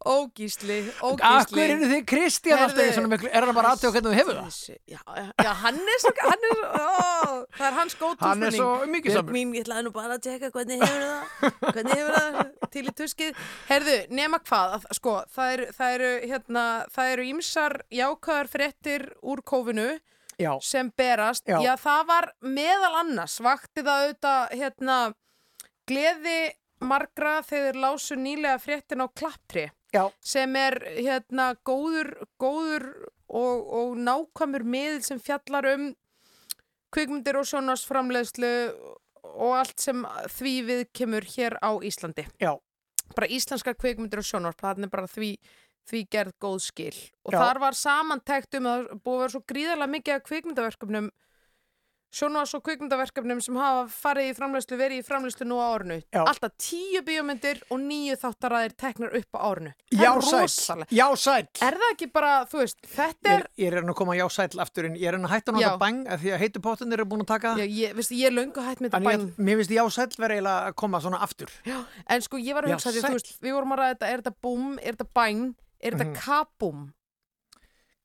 Ógísli, 0.08 0.76
ógísli. 1.04 1.28
Akkur 1.28 1.60
eru 1.64 1.88
þið 1.90 2.04
Kristján 2.08 2.62
alltaf 2.64 2.86
í 2.88 2.92
svona 2.96 3.10
miklu, 3.12 3.28
er 3.28 3.44
hann 3.44 3.56
bara 3.58 3.72
aðtöða 3.74 3.92
hvernig 3.92 4.08
þú 4.08 4.16
hefur 4.16 4.38
það? 4.38 4.56
Já, 4.88 5.00
já, 5.44 5.50
hann 5.62 5.80
er 5.94 6.00
svo, 6.00 6.12
hann 6.24 6.46
er 6.48 6.54
svo, 6.56 6.68
ó, 6.72 7.34
það 7.58 7.66
er 7.68 7.76
hans 7.78 7.96
góð 8.00 8.14
Hann 8.24 8.46
er 8.48 8.56
svo 8.56 8.68
mikið 8.94 9.16
samur. 9.18 9.36
mín, 9.36 9.52
ég 9.58 9.66
ætlaði 9.66 9.84
nú 9.88 9.92
bara 9.98 10.16
að 10.16 10.22
tjekka 10.24 10.50
hvernig 10.54 10.84
hefur 10.84 11.04
það, 11.04 11.52
hvernig 11.74 12.00
hefur 12.00 12.16
það 12.16 12.72
til 12.76 12.84
í 12.88 12.94
tuskið. 13.02 13.42
Herðu, 13.68 13.96
nema 14.20 14.40
hvað, 14.48 14.76
að, 14.78 14.88
sko, 15.00 15.14
það 15.36 15.52
eru, 15.58 15.68
það 15.78 15.96
eru, 15.98 16.10
hérna, 16.32 16.64
það 16.96 17.12
eru 17.14 17.28
ímsar 17.34 17.78
jákvæðar 18.00 18.52
fréttir 18.56 19.06
úr 19.22 19.42
kófinu 19.52 19.88
Já. 20.40 20.52
sem 20.64 20.88
berast. 20.96 21.44
Já. 21.50 21.60
Já, 21.64 21.74
það 21.84 22.04
var 22.14 22.30
meðal 22.40 22.94
annars, 23.04 23.36
vakti 23.44 23.84
það 23.84 24.06
auðvitað, 24.06 24.56
hérna, 24.62 24.98
gleði 25.88 26.38
margra 26.80 27.40
þegar 27.42 27.74
lásu 27.82 28.14
nýlega 28.16 28.60
fréttin 28.62 29.02
á 29.02 29.08
klapptri 29.10 29.64
Já. 29.94 30.10
sem 30.20 30.56
er 30.56 30.76
hérna 30.98 31.54
góður, 31.64 32.12
góður 32.40 32.86
og, 33.28 33.68
og 33.80 33.96
nákvæmur 33.96 34.64
miðl 34.64 35.02
sem 35.06 35.20
fjallar 35.20 35.68
um 35.74 35.90
kvikmyndir 36.94 37.38
og 37.40 37.46
sjónvarsframleiðslu 37.48 38.52
og 39.28 39.54
allt 39.58 39.80
sem 39.80 40.04
því 40.32 40.54
við 40.68 40.82
kemur 40.96 41.26
hér 41.28 41.58
á 41.60 41.70
Íslandi. 41.84 42.26
Já. 42.40 42.56
Bara 43.16 43.30
íslenskar 43.32 43.76
kvikmyndir 43.76 44.20
og 44.20 44.28
sjónvarp, 44.28 44.60
það 44.60 44.84
er 44.84 44.92
bara 44.92 45.08
því, 45.10 45.30
því 45.88 46.02
gerð 46.12 46.36
góð 46.44 46.58
skil. 46.64 46.96
Og 47.24 47.34
Já. 47.34 47.40
þar 47.40 47.60
var 47.64 47.78
samantækt 47.78 48.58
um 48.60 48.68
að 48.68 48.84
búið 49.00 49.14
að 49.14 49.22
vera 49.22 49.34
svo 49.34 49.42
gríðarlega 49.52 49.94
mikið 49.96 50.16
af 50.16 50.26
kvikmyndaverkefnum 50.28 51.10
sjónvars 52.14 52.54
og 52.56 52.62
kvikmyndaverkefnum 52.64 53.40
sem 53.44 53.56
hafa 53.60 53.82
farið 53.92 54.30
í 54.30 54.34
framleiðslu, 54.38 54.76
verið 54.80 55.00
í 55.02 55.04
framleiðslu 55.06 55.46
nú 55.48 55.58
á 55.60 55.66
árinu. 55.76 55.98
Já. 56.14 56.22
Alltaf 56.24 56.54
tíu 56.56 57.02
bíómyndir 57.04 57.60
og 57.68 57.82
níu 57.84 58.16
þáttaræðir 58.16 58.74
teknar 58.80 59.12
upp 59.18 59.36
á 59.36 59.38
árinu. 59.50 59.72
Það 59.92 60.02
Já 60.02 60.08
er 60.10 60.22
rosalega. 60.24 60.88
já 60.90 61.06
sæll. 61.16 61.46
Er 61.68 61.78
það 61.82 61.92
ekki 61.92 62.08
bara, 62.12 62.32
þú 62.48 62.62
veist, 62.62 62.78
þetta 62.96 63.28
Ég 63.28 63.34
er... 63.34 63.44
er, 63.44 63.48
ég 63.58 63.72
er 63.72 63.78
að 63.84 63.94
koma 64.00 64.16
já 64.16 64.26
sæll 64.32 64.60
aftur 64.64 64.88
inn, 64.88 64.96
ég 64.96 65.08
er 65.12 65.18
að 65.20 65.28
hætta 65.34 65.52
að 65.52 65.60
Já. 65.62 65.70
bang 65.78 66.06
af 66.08 66.20
því 66.24 66.32
að 66.34 66.42
heitu 66.46 66.60
pottunir 66.64 66.98
eru 66.98 67.08
búin 67.12 67.24
að 67.26 67.30
taka. 67.34 67.54
Já, 67.60 67.66
ég, 67.68 67.94
veistu, 67.98 68.16
ég 68.16 68.30
er 68.32 68.36
löngu 68.38 68.64
hætt 68.64 68.80
með 68.80 68.94
þetta 68.96 69.14
að 69.14 69.28
mér 69.38 69.60
finnst 69.62 69.76
já 69.76 69.84
sæll 69.98 70.18
vera 70.18 70.34
eiginlega 70.38 70.68
að 70.72 70.74
koma 70.80 71.00
svona 71.04 71.20
aftur. 71.24 71.50
Já, 71.68 71.78
en 72.08 72.22
sko 72.24 72.40
ég 72.40 72.54
var 72.56 72.64
að 72.64 72.76
hugsa 72.76 72.92
því, 72.94 73.04
þú 73.04 73.16
veist, 73.18 73.34
við 73.44 73.52
vorum 73.58 73.72
að 73.76 73.82
ræða 73.82 73.94
þetta, 73.98 74.12
er 74.14 74.22
þetta 74.22 74.36
búm, 74.42 74.78
er 74.82 74.96
þetta 74.96 75.08
bæn, 75.18 75.42
er 75.80 75.92
þetta 75.92 76.08
Mhm. 76.08 76.14
kabúm? 76.24 76.86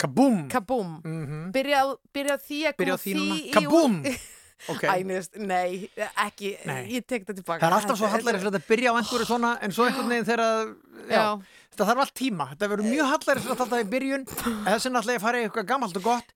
Kabúm. 0.04 0.38
Kabúm. 0.52 0.94
Mhm. 1.04 1.42
Byrjað 1.56 1.96
byrja 2.16 2.38
því 2.46 2.60
að 2.70 2.78
Byrja 2.84 2.96
koma 2.96 3.04
því 3.04 3.14
núna. 3.20 3.36
í- 3.42 3.52
Kabúm. 3.58 4.00
Ok. 4.72 4.84
Æ, 4.88 5.04
neðist, 5.04 5.34
nei, 5.44 5.90
ekki, 6.24 6.54
Nei. 6.64 6.86
ég 6.94 7.04
tek 7.04 7.26
þetta 7.26 7.34
tilbaka. 7.36 7.60
Það 7.60 7.66
er 7.68 7.74
alltaf 7.76 7.98
svo 8.00 8.08
hallæri 8.08 8.40
fyrir 8.40 8.54
að 8.56 8.68
byrja 8.70 8.94
á 8.94 8.96
einhverju 8.96 9.26
svona 9.28 9.50
en 9.60 9.74
svo 9.76 9.84
einhvern 9.90 10.08
veginn 10.14 10.28
þegar 10.30 10.44
að, 10.46 10.70
já, 11.10 11.18
Já. 11.18 11.26
þetta 11.74 11.88
þarf 11.90 12.04
allt 12.06 12.14
tíma. 12.16 12.46
Þetta 12.54 12.70
verður 12.72 12.88
mjög 12.94 13.10
hallæri 13.12 13.44
fyrir 13.44 13.60
alltaf 13.66 13.82
í 13.84 13.90
byrjun 13.92 14.24
eða 14.64 14.78
sem 14.86 14.96
alltaf 15.02 15.18
ég 15.18 15.26
fara 15.26 15.42
í 15.42 15.44
eitthvað 15.50 15.68
gamalt 15.74 16.00
og 16.00 16.06
gott. 16.08 16.32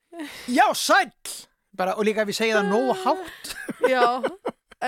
Já, 0.51 0.65
sæll! 0.75 1.13
Bara, 1.79 1.95
og 1.95 2.03
líka 2.09 2.25
ef 2.27 2.33
ég 2.33 2.39
segi 2.41 2.51
það 2.57 2.67
nógu 2.73 2.97
hátt. 3.05 3.55
Já, 3.87 4.03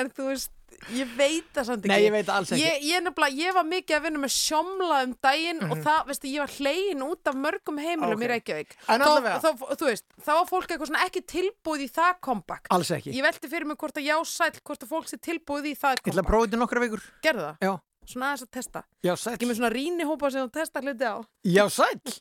en 0.01 0.11
þú 0.19 0.27
veist, 0.33 0.51
ég 0.95 1.15
veit 1.17 1.45
það 1.53 1.65
samt 1.69 1.83
ekki. 1.85 1.91
Nei, 1.91 2.03
ég 2.05 2.11
veit 2.11 2.25
það 2.25 2.35
alls 2.39 2.51
ekki. 2.51 2.63
Ég, 2.63 2.83
ég, 2.89 3.03
nefnilega, 3.03 3.37
ég 3.43 3.53
var 3.53 3.65
mikið 3.69 3.95
að 3.97 4.03
vinna 4.07 4.19
með 4.23 4.33
sjómla 4.35 5.03
um 5.05 5.13
daginn 5.21 5.63
og 5.63 5.75
Mhm. 5.77 5.83
það, 5.85 6.05
veistu, 6.09 6.27
ég 6.33 6.39
var 6.39 6.53
hlegin 6.57 7.03
út 7.09 7.27
af 7.27 7.35
mörgum 7.35 7.77
heimilum 7.79 8.21
í 8.23 8.27
Reykjavík. 8.33 8.71
En 8.87 8.99
Þá- 9.01 9.05
allavega. 9.05 9.39
þá, 9.41 9.49
þú 9.79 9.85
veist, 9.89 10.05
þá 10.21 10.31
var 10.39 10.45
fólk 10.45 10.67
eitthvað 10.69 10.87
svona 10.91 11.05
ekki 11.05 11.21
tilbúið 11.25 11.81
í 11.85 11.89
það 11.91 12.13
comeback. 12.21 12.67
Alls 12.71 12.89
ekki. 12.91 13.13
Ég 13.13 13.21
velti 13.23 13.47
fyrir 13.49 13.65
mig 13.65 13.77
hvort 13.77 13.95
að 13.97 14.05
já 14.07 14.15
sæll, 14.25 14.59
hvort 14.63 14.79
að 14.83 14.89
fólk 14.89 15.07
sé 15.07 15.17
tilbúið 15.19 15.65
í 15.71 15.75
það 15.77 15.95
Ég 15.95 15.99
ætla 15.99 15.99
að 15.99 16.03
comeback. 16.03 16.27
prófa 16.27 16.45
þetta 16.47 16.57
í 16.57 16.63
nokkra 16.63 16.79
vikur. 16.87 17.01
Gerðu 17.23 17.43
það? 17.49 17.57
Já. 17.61 17.79
Svona 18.09 18.25
aðeins 18.33 18.41
að 18.41 18.51
testa. 18.51 18.83
Já, 19.03 19.13
sæll. 19.15 19.33
Ekki 19.37 19.45
með 19.45 19.57
svona 19.59 19.73
rínihópa 19.75 20.31
sem 20.31 20.41
þú 20.47 20.51
testa 20.51 20.81
hluti 20.81 21.05
á. 21.05 21.15
Já, 21.45 21.69
sæll! 21.69 22.19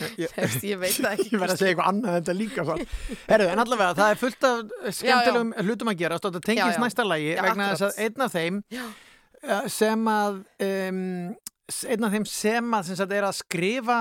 Veist, 0.00 0.64
ég 0.66 0.78
veit 0.82 0.96
það 0.98 1.12
ekki. 1.12 1.28
ég 1.34 1.40
verð 1.42 1.54
að 1.54 1.60
segja 1.60 1.72
eitthvað 1.74 1.90
annað 1.92 2.10
en 2.10 2.18
þetta 2.24 2.34
líka 2.38 2.64
svo. 2.66 2.76
Herru, 3.28 3.46
en 3.52 3.62
allavega, 3.64 3.94
það 4.00 4.10
er 4.14 4.20
fullt 4.24 4.46
af 4.48 4.96
skemmtilegum 4.98 5.52
hlutum 5.68 5.92
að 5.92 6.00
gera, 6.02 6.18
stótt 6.18 6.38
að 6.40 6.46
tengist 6.48 6.64
Já, 6.66 6.74
já. 6.78 6.82
næsta 6.84 7.06
lagi 7.06 7.28
Já, 7.34 7.42
vegna 7.46 7.68
þess 7.72 7.86
að 7.88 8.02
einn 8.06 8.24
af 8.26 8.34
þeim 8.34 8.58
uh, 8.74 9.68
sem 9.76 10.08
að 10.14 10.40
um, 10.66 11.00
einn 11.94 12.08
af 12.08 12.16
þeim 12.18 12.26
sem 12.28 12.74
að, 12.78 12.88
sem 12.90 12.98
sagt, 13.02 13.14
er 13.20 13.28
að 13.28 13.38
skrifa 13.38 14.00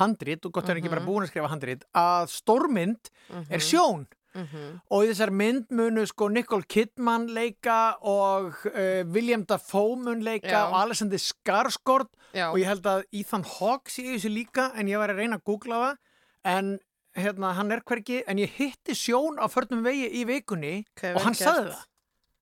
handrit, 0.00 0.46
og 0.48 0.52
gott 0.56 0.68
er 0.72 0.78
ekki 0.80 0.88
bara 0.90 1.02
Mhm. 1.04 1.08
búin 1.12 1.26
að 1.26 1.30
skrifa 1.34 1.50
handrit, 1.52 1.82
að 1.94 2.30
stórmynd 2.32 3.10
er 3.52 3.60
sjón 3.62 4.06
Mhm. 4.34 4.80
og 4.90 5.04
í 5.04 5.10
þessar 5.12 5.30
mynd 5.30 5.68
munu 5.70 6.04
sko 6.10 6.28
Nicole 6.28 6.66
Kidman 6.66 7.28
leika 7.30 7.96
og 8.02 8.54
uh, 8.66 9.04
William 9.14 9.44
Dafoe 9.44 9.96
mun 9.96 10.24
leika 10.26 10.48
Já. 10.50 10.64
og 10.68 10.74
Alexander 10.82 11.18
Skarsgård 11.22 12.08
Já. 12.34 12.48
og 12.50 12.58
ég 12.58 12.66
held 12.66 12.82
að 12.90 13.04
Ethan 13.12 13.44
Hawke 13.44 13.90
sé 13.94 14.02
þessu 14.10 14.32
líka 14.34 14.72
en 14.74 14.88
ég 14.90 14.98
var 14.98 15.10
að 15.14 15.22
reyna 15.22 15.38
að 15.38 15.44
googla 15.46 15.80
það 15.84 15.96
en 16.44 16.78
hérna, 17.16 17.54
hann 17.54 17.70
er 17.72 17.80
hvergi 17.86 18.22
en 18.26 18.38
ég 18.42 18.50
hitti 18.58 18.92
sjón 18.98 19.38
á 19.38 19.46
förnum 19.46 19.84
vegi 19.86 20.10
í 20.10 20.24
vikunni 20.26 20.80
Ok, 20.96 21.04
og 21.14 21.22
hann 21.22 21.34
gert. 21.38 21.48
það 21.48 21.84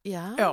Já. 0.03 0.35
Já, 0.35 0.49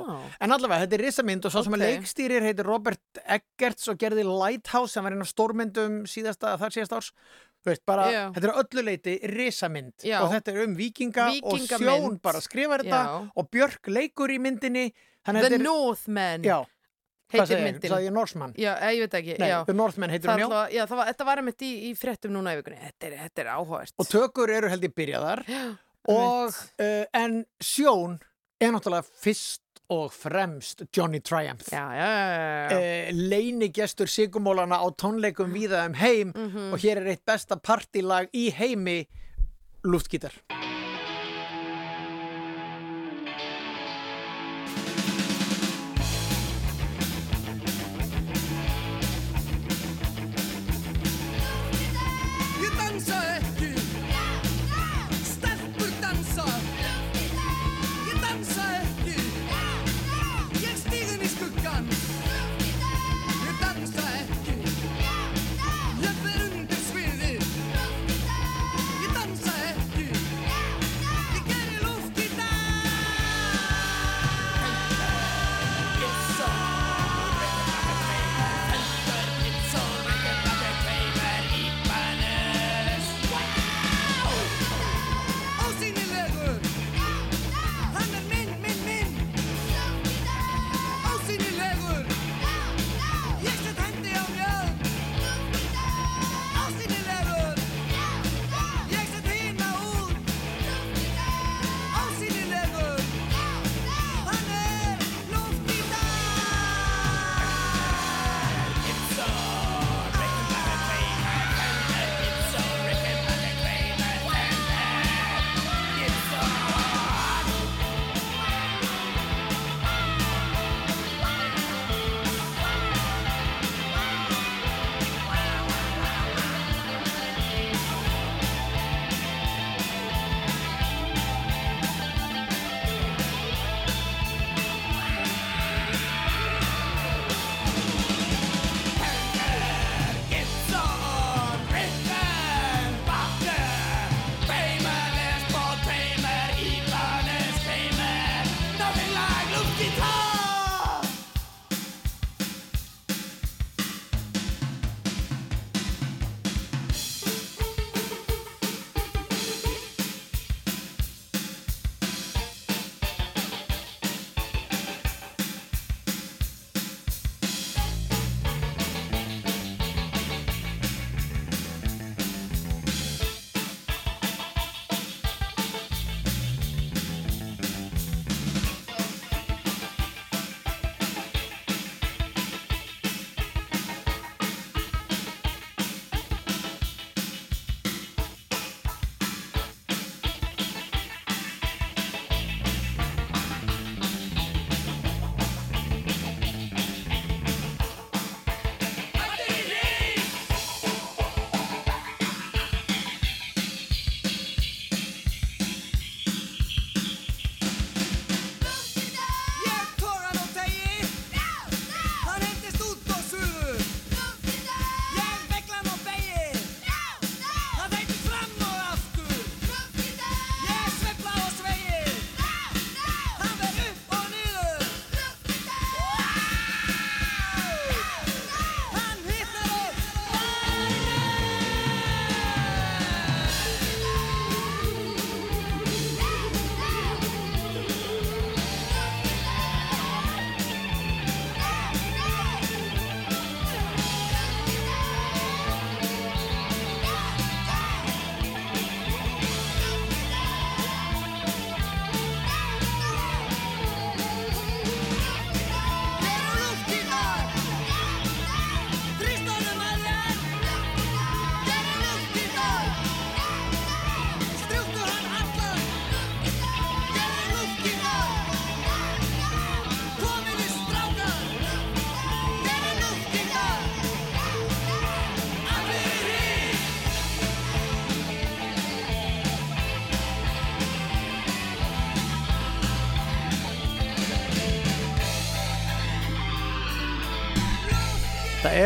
en 0.45 0.51
allavega, 0.53 0.83
þetta 0.85 0.93
er 0.99 1.01
risamynd 1.07 1.45
og 1.47 1.51
svo 1.55 1.63
sem 1.65 1.73
að 1.73 1.81
leikstýrir 1.81 2.43
heitir 2.45 2.67
Robert 2.67 3.17
Eggerts 3.25 3.87
og 3.89 3.97
gerði 3.97 4.21
Lighthouse 4.27 4.93
sem 4.93 5.01
var 5.03 5.15
einn 5.15 5.23
af 5.25 5.31
stórmyndum 5.31 6.03
síðasta, 6.05 6.51
þar 6.61 6.69
síðasta 6.75 6.99
árs 6.99 7.07
veist, 7.65 7.83
bara, 7.85 8.05
þetta 8.33 8.47
er 8.47 8.53
á 8.55 8.61
öllu 8.63 8.83
leiti 8.87 9.19
risamynd 9.35 10.05
Já. 10.07 10.21
og 10.23 10.31
þetta 10.33 10.53
er 10.53 10.63
um 10.67 10.75
vikinga 10.79 11.25
og 11.43 11.59
sjón 11.67 12.19
bara 12.21 12.39
skrifar 12.41 12.83
þetta 12.85 13.01
Já. 13.03 13.31
og 13.35 13.49
Björk 13.51 13.89
leikur 13.91 14.31
í 14.31 14.39
myndinni 14.39 14.93
The 15.29 15.45
er- 15.45 15.59
Northman. 15.61 16.41
Já, 16.43 16.63
Heitir 17.29 17.59
myndin. 17.61 17.91
ekki. 19.19 19.35
Nei, 19.37 19.49
já. 19.51 19.59
The 19.67 19.73
Northman 19.73 20.09
heitir 20.09 20.29
Það 20.31 20.39
hún, 20.41 20.71
já. 20.73 20.85
það 20.89 21.01
þetta 21.11 21.25
var 21.27 21.37
einmitt 21.43 21.61
í, 21.61 21.71
í 21.89 21.91
fréttum 21.99 22.31
núna 22.33 22.55
í 22.55 22.57
vikunni. 22.57 22.79
Þetta 22.81 23.05
er, 23.05 23.17
þetta 23.27 23.43
er 23.43 23.49
áhugavert. 23.53 23.93
og 23.99 24.07
tökur 24.09 24.49
eru 24.49 24.69
held 24.71 24.87
ég 24.87 24.95
byrjaðar 24.97 25.43
og, 26.09 26.55
uh, 26.81 27.05
en 27.13 27.45
sjón 27.61 28.17
er 28.59 28.71
náttúrulega 28.73 29.05
fyrst 29.21 29.61
og 29.89 30.11
fremst 30.13 30.83
Johnny 30.97 31.19
Triumph. 31.19 31.69
Já, 31.71 31.85
já, 31.95 32.09
já, 32.69 32.77
uh, 32.77 33.15
leinigestur 33.29 34.07
sigumólana 34.07 34.77
á 34.77 34.87
tónleikum 34.93 35.49
víða 35.53 35.85
um 35.89 35.93
heim 35.97 36.33
Mhm. 36.35 36.73
og 36.73 36.79
hér 36.79 36.97
er 37.01 37.07
eitt 37.15 37.25
besta 37.25 37.55
partilag 37.57 38.29
í 38.33 38.51
heimi 38.53 39.07
luftgítar 39.83 40.33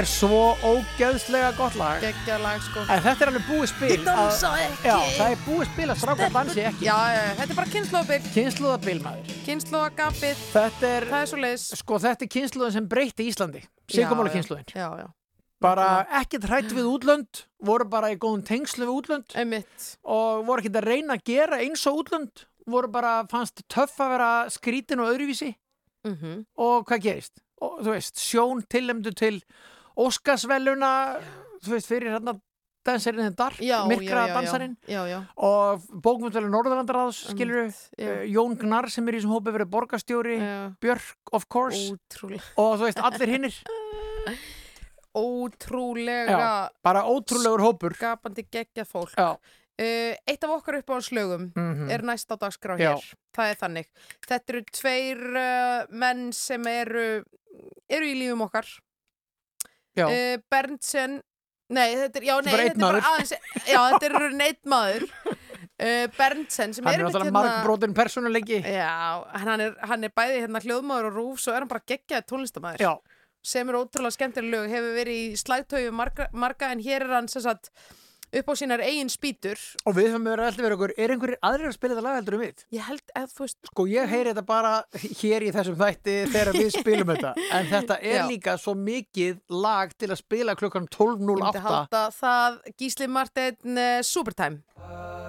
er 0.04 0.10
svo 0.10 0.40
ógeðslega 0.68 1.50
gott 1.58 1.76
lag. 1.80 2.02
Geggja 2.04 2.36
lag 2.44 2.62
sko. 2.66 2.84
En 2.92 3.02
þetta 3.06 3.24
er 3.26 3.30
alveg 3.32 3.46
búið 3.48 3.70
spil 3.72 3.90
Þið 3.94 4.06
dansa 4.08 4.50
að- 4.50 4.64
ekki. 4.66 4.88
Já, 4.90 4.98
það 5.18 5.32
er 5.36 5.42
búið 5.48 5.68
spil 5.72 5.88
að 5.94 6.00
strákar 6.02 6.34
dansi 6.36 6.64
ekki. 6.68 6.86
Já, 6.88 6.98
já, 7.14 7.22
já, 7.24 7.34
þetta 7.40 7.50
er 7.54 7.60
bara 7.60 7.72
kynnslóðabil 7.74 8.20
Kynnslóðabil 8.36 9.00
maður 9.04 9.34
Kynnslóðagapið 9.48 10.42
Þetta 10.54 10.90
er, 10.98 11.06
Það 11.14 11.22
er 11.24 11.30
svo 11.32 11.40
leiðis 11.44 11.66
sko, 11.80 12.00
þetta 12.04 12.26
er 12.28 12.32
kynnslóðin 12.36 12.76
sem 12.78 12.88
breytti 12.92 13.28
Íslandi. 13.32 13.62
Sigurmála 13.94 14.34
kynnslóðin 14.34 14.74
Já, 14.76 14.88
já. 15.04 15.08
Bara 15.64 15.88
ekkert 16.20 16.50
hrætt 16.52 16.74
við 16.76 16.90
útlönd 16.92 17.44
Voru 17.64 17.86
bara 17.88 18.12
í 18.12 18.18
góðum 18.20 18.44
tengslu 18.44 18.84
við 18.90 18.96
útlönd. 19.00 19.36
Einmitt. 19.40 19.88
Og 20.04 20.44
voru 20.48 20.60
ekkert 20.64 20.82
að 20.82 20.90
reyna 20.92 21.16
að 21.16 21.24
gera 21.32 21.62
eins 21.64 21.86
og 21.88 22.02
útlönd 22.04 22.44
Voru 22.68 22.88
bara, 22.92 23.24
fannst 23.32 23.64
töff 23.72 23.96
að 24.04 24.12
vera 24.18 24.32
skrítin 24.52 25.00
og 25.04 25.10
öðruvísi. 25.16 25.54
Mhm. 26.08 26.46
Og 26.58 26.86
hvað 26.88 27.02
gerist? 27.08 27.40
Og 27.64 27.80
þú 27.80 27.92
veist, 27.96 28.16
sjón 28.20 28.62
tillemdu 28.68 29.12
til 29.16 29.42
Óskarsveluna 29.98 30.92
Þú 31.64 31.72
veist, 31.78 31.88
fyrir 31.88 32.12
hérna 32.16 32.34
dansarinn 32.84 33.24
þinn 33.30 33.36
Dark, 33.40 33.60
Já, 33.64 33.78
myrkra 33.88 34.26
dansarinn 34.34 34.74
og 35.40 35.86
bókmyndveli 36.04 36.50
Norðurlandaráðs 36.52 37.22
skilur 37.32 37.70
já. 37.96 38.26
Jón 38.28 38.58
Gnarr 38.60 38.90
sem 38.92 39.08
er 39.08 39.16
í 39.16 39.22
þessum 39.22 39.32
hópi 39.38 39.54
verið 39.56 39.70
borgarstjóri 39.72 40.36
Björk 40.84 41.32
of 41.32 41.46
course. 41.48 41.94
Ótrúlega. 41.96 42.44
Og 42.60 42.76
þú 42.82 42.90
veist 42.90 43.00
allir 43.00 43.32
hinnir 43.38 43.56
Ótrúlega 45.16 46.38
Já, 46.40 46.70
bara 46.84 47.04
ótrúlegur 47.06 47.62
hópur. 47.62 47.94
Skapandi 47.96 48.44
geggja 48.52 48.84
fólk. 48.86 49.14
Já. 49.16 49.38
Uh, 49.74 50.14
eitt 50.30 50.44
af 50.46 50.52
okkar 50.54 50.82
uppáhaldslögum 50.82 51.48
Mhm. 51.56 51.90
er 51.90 52.02
næst 52.06 52.30
á 52.30 52.36
dagskrá 52.38 52.76
hér. 52.78 53.00
Það 53.34 53.50
er 53.50 53.56
þannig. 53.56 53.88
Þetta 54.28 54.54
eru 54.54 54.62
tveir 54.72 55.22
uh, 55.34 55.86
menn 55.90 56.32
sem 56.34 56.62
eru 56.68 57.24
eru 57.90 58.06
í 58.06 58.14
lífum 58.20 58.42
okkar. 58.46 58.66
Uh, 60.02 60.36
Berntsen 60.52 61.22
nei, 61.74 61.88
þetta 61.98 62.20
er, 62.20 62.28
já, 62.28 62.36
nei, 62.44 62.52
er 62.54 62.62
þetta 62.64 62.74
er 62.74 62.84
bara 62.84 63.02
aðeins 63.14 63.34
já, 63.66 63.80
þetta 63.94 64.10
er 64.10 64.36
neitt 64.38 64.62
maður. 64.70 65.08
Uh, 65.84 66.06
Berntsen 66.18 66.76
sem 66.76 66.86
hann 66.86 66.94
er 66.94 67.02
er 67.02 67.08
einmitt 67.08 67.16
náttúrulega 67.16 67.36
margbrotin 67.38 67.96
persónuleiki. 67.98 68.60
Já, 68.62 69.24
hann 69.44 69.64
er, 69.66 69.74
hann 69.90 70.06
er 70.06 70.14
bæði 70.16 70.44
hérna 70.44 70.62
hljóðmaður 70.64 71.10
og 71.10 71.18
rúf 71.18 71.42
svo 71.44 71.56
er 71.56 71.64
hann 71.64 71.72
bara 71.72 71.84
geggjaði 71.90 72.28
tónlistamæður 72.30 72.86
Já. 72.86 72.92
sem 73.54 73.72
er 73.72 73.80
ótrúlega 73.80 74.18
skemmtileg 74.18 74.54
lög 74.54 74.70
hefur 74.72 74.96
verið 75.00 75.24
í 75.24 75.42
slægtöyu 75.42 75.96
marga, 75.96 76.30
marga 76.32 76.70
en 76.76 76.84
hér 76.86 77.08
er 77.08 77.18
hann 77.18 77.32
sem 77.32 77.44
sagt 77.44 77.74
upp 78.40 78.50
á 78.50 78.54
sínar 78.60 78.84
eigin 78.84 79.12
spýtur 79.12 79.60
og 79.86 79.98
við 79.98 80.10
höfum 80.12 80.28
verið 80.30 80.48
alltaf 80.50 80.66
verið 80.66 80.78
okkur 80.78 80.94
er 80.98 81.14
einhverjir 81.16 81.40
aðrir 81.50 81.70
að 81.70 81.76
spila 81.78 81.96
þetta 81.96 82.06
lag 82.08 82.20
heldur 82.20 82.38
um 82.38 82.44
við? 82.44 82.64
Ég 82.74 82.88
held 82.90 83.16
að 83.20 83.28
þú 83.34 83.46
veist 83.46 83.72
Sko 83.72 83.88
ég 83.92 84.14
heyri 84.14 84.34
þetta 84.34 84.46
bara 84.48 84.74
hér 85.22 85.48
í 85.48 85.52
þessum 85.56 85.80
þætti 85.82 86.18
þegar 86.34 86.54
við 86.58 86.72
spilum 86.78 87.14
þetta 87.14 87.34
en 87.60 87.70
þetta 87.74 88.00
er 88.02 88.20
Já. 88.22 88.28
líka 88.32 88.58
svo 88.62 88.76
mikið 88.80 89.44
lag 89.64 89.94
til 89.98 90.12
að 90.12 90.22
spila 90.24 90.58
klukkan 90.60 90.90
Ég 90.90 91.10
myndi 91.10 91.60
12.08 91.60 91.68
halda 91.68 92.06
það 92.18 92.62
Gísli 92.78 93.10
Martin 93.12 93.78
uh, 93.78 94.00
Supertime 94.06 95.23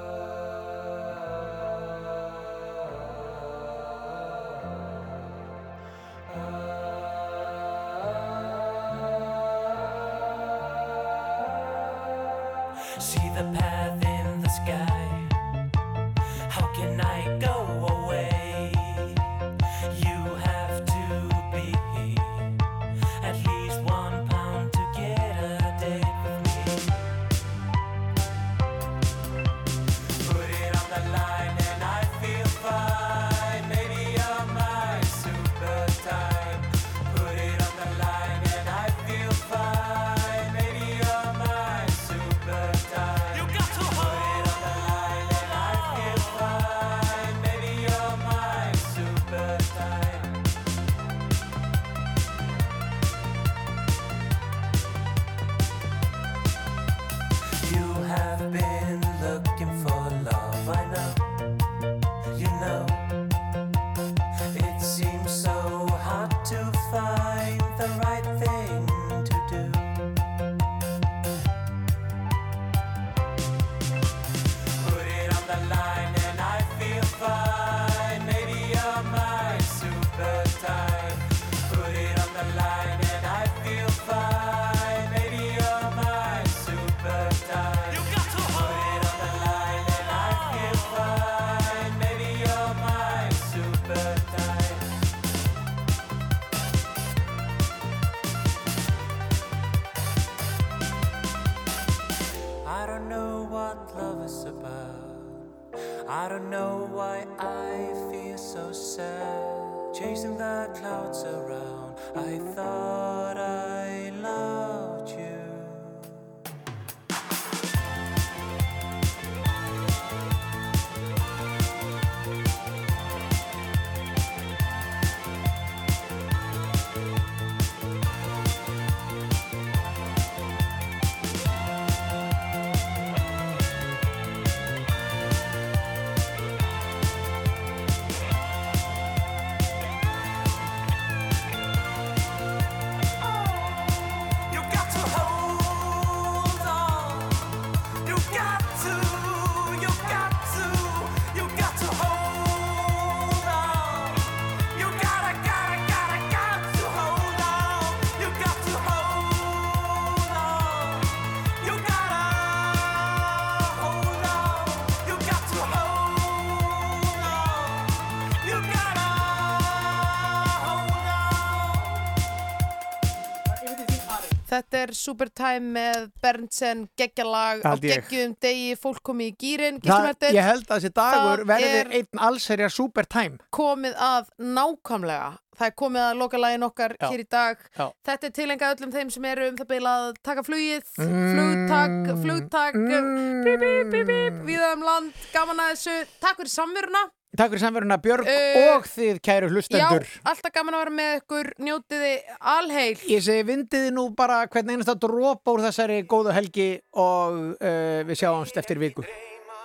Þetta 174.85 174.93
er 174.93 174.99
Supertime 175.01 175.71
með 175.73 176.03
Berntsen 176.21 176.81
geggjalag 176.99 177.63
á 177.65 177.73
geggjum 177.81 178.35
degi 178.45 178.75
fólk 178.77 179.01
komið 179.09 179.31
í 179.31 179.37
gýrin 179.41 179.79
ég 179.81 180.45
held 180.45 180.67
að 180.69 180.75
þessi 180.75 180.91
dagur 180.93 181.45
er- 181.57 181.89
einn 181.97 182.21
allserja 182.21 182.69
super 182.71 183.05
time 183.09 183.39
komið 183.51 183.95
að 183.97 184.29
nákvæmlega. 184.39 185.39
Það 185.55 185.67
er 185.71 185.75
komið 185.79 186.03
að 186.05 186.19
lokalægin 186.21 186.67
okkar 186.67 186.97
Já. 187.01 187.09
hér 187.09 187.21
í 187.23 187.27
dag. 187.31 187.59
Já. 187.79 187.87
þetta 188.05 188.25
er 188.27 188.31
tilengað 188.35 188.75
öllum 188.77 188.93
þeim 188.93 189.11
sem 189.15 189.25
eru 189.25 189.49
um 189.49 189.57
það 189.57 189.69
beila 189.69 189.91
að 190.03 190.15
taka 190.23 190.43
flugið, 190.43 190.85
Mm. 190.99 191.33
flugtak 191.33 191.93
flugtak, 192.25 192.75
bíp, 192.75 193.61
bíp, 193.63 193.91
bíp, 193.93 194.07
bíp, 194.11 194.45
viða 194.45 194.73
um 194.75 194.83
land 194.83 195.13
gaman 195.33 195.57
að 195.65 195.71
þessu, 195.77 196.07
takk 196.21 196.37
fyrir 196.43 196.51
samveruna 196.59 197.05
Takk 197.35 197.51
fyrir 197.51 197.65
samverðuna 197.65 197.97
Björg 197.99 198.29
uh, 198.31 198.57
og 198.77 198.85
þið 198.87 199.17
kæru 199.27 199.49
hlustendur. 199.51 200.05
Já, 200.07 200.21
alltaf 200.31 200.53
gaman 200.55 200.77
að 200.77 200.83
vera 200.85 200.93
með 200.95 201.15
ykkur, 201.19 201.49
njótiði 201.67 202.11
alheil. 202.55 202.99
Ég 203.11 203.25
segi 203.27 203.47
vindiði 203.49 203.89
nú 203.97 204.05
bara 204.15 204.45
hvernig 204.47 204.77
einast 204.77 204.93
að 204.93 205.01
drópa 205.03 205.55
úr 205.55 205.65
þessari 205.65 205.97
góðu 206.07 206.35
helgi 206.37 206.69
og 206.95 207.41
uh, 207.59 208.03
við 208.07 208.21
sjáumst 208.21 208.61
eftir 208.63 208.79
viku. 208.79 209.03
Dreyma, 209.03 209.59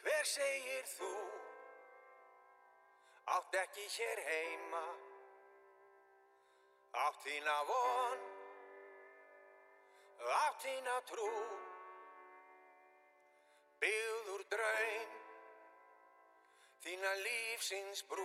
hver 0.00 0.30
segir 0.30 0.86
þú? 0.94 1.10
Átt 3.36 3.58
ekki 3.60 3.84
hér 3.98 4.22
heima 4.30 4.84
Átt 7.04 7.20
þína 7.26 7.58
von 7.68 8.24
Átt 10.38 10.64
þína 10.64 10.96
trú 11.10 11.28
Byggður 13.84 14.46
draun 14.54 15.23
Þína 16.84 17.10
lífsins 17.16 18.02
brú. 18.12 18.24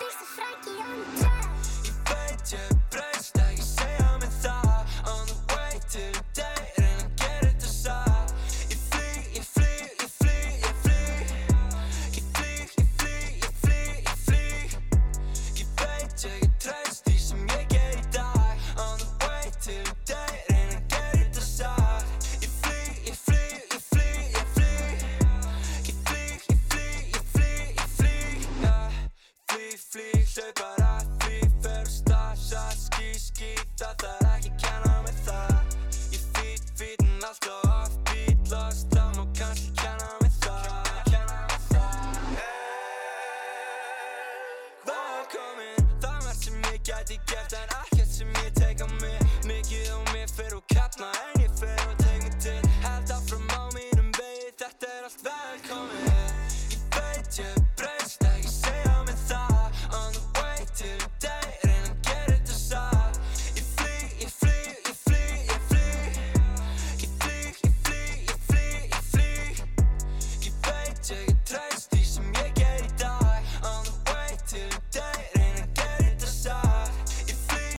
Býrstu 0.00 0.28
frækið 0.30 0.78
án 0.80 1.02
það 1.18 1.66
Ég 1.88 1.98
veit 2.08 2.52
ég 2.56 2.70
breyst 2.94 3.36
það 3.36 3.47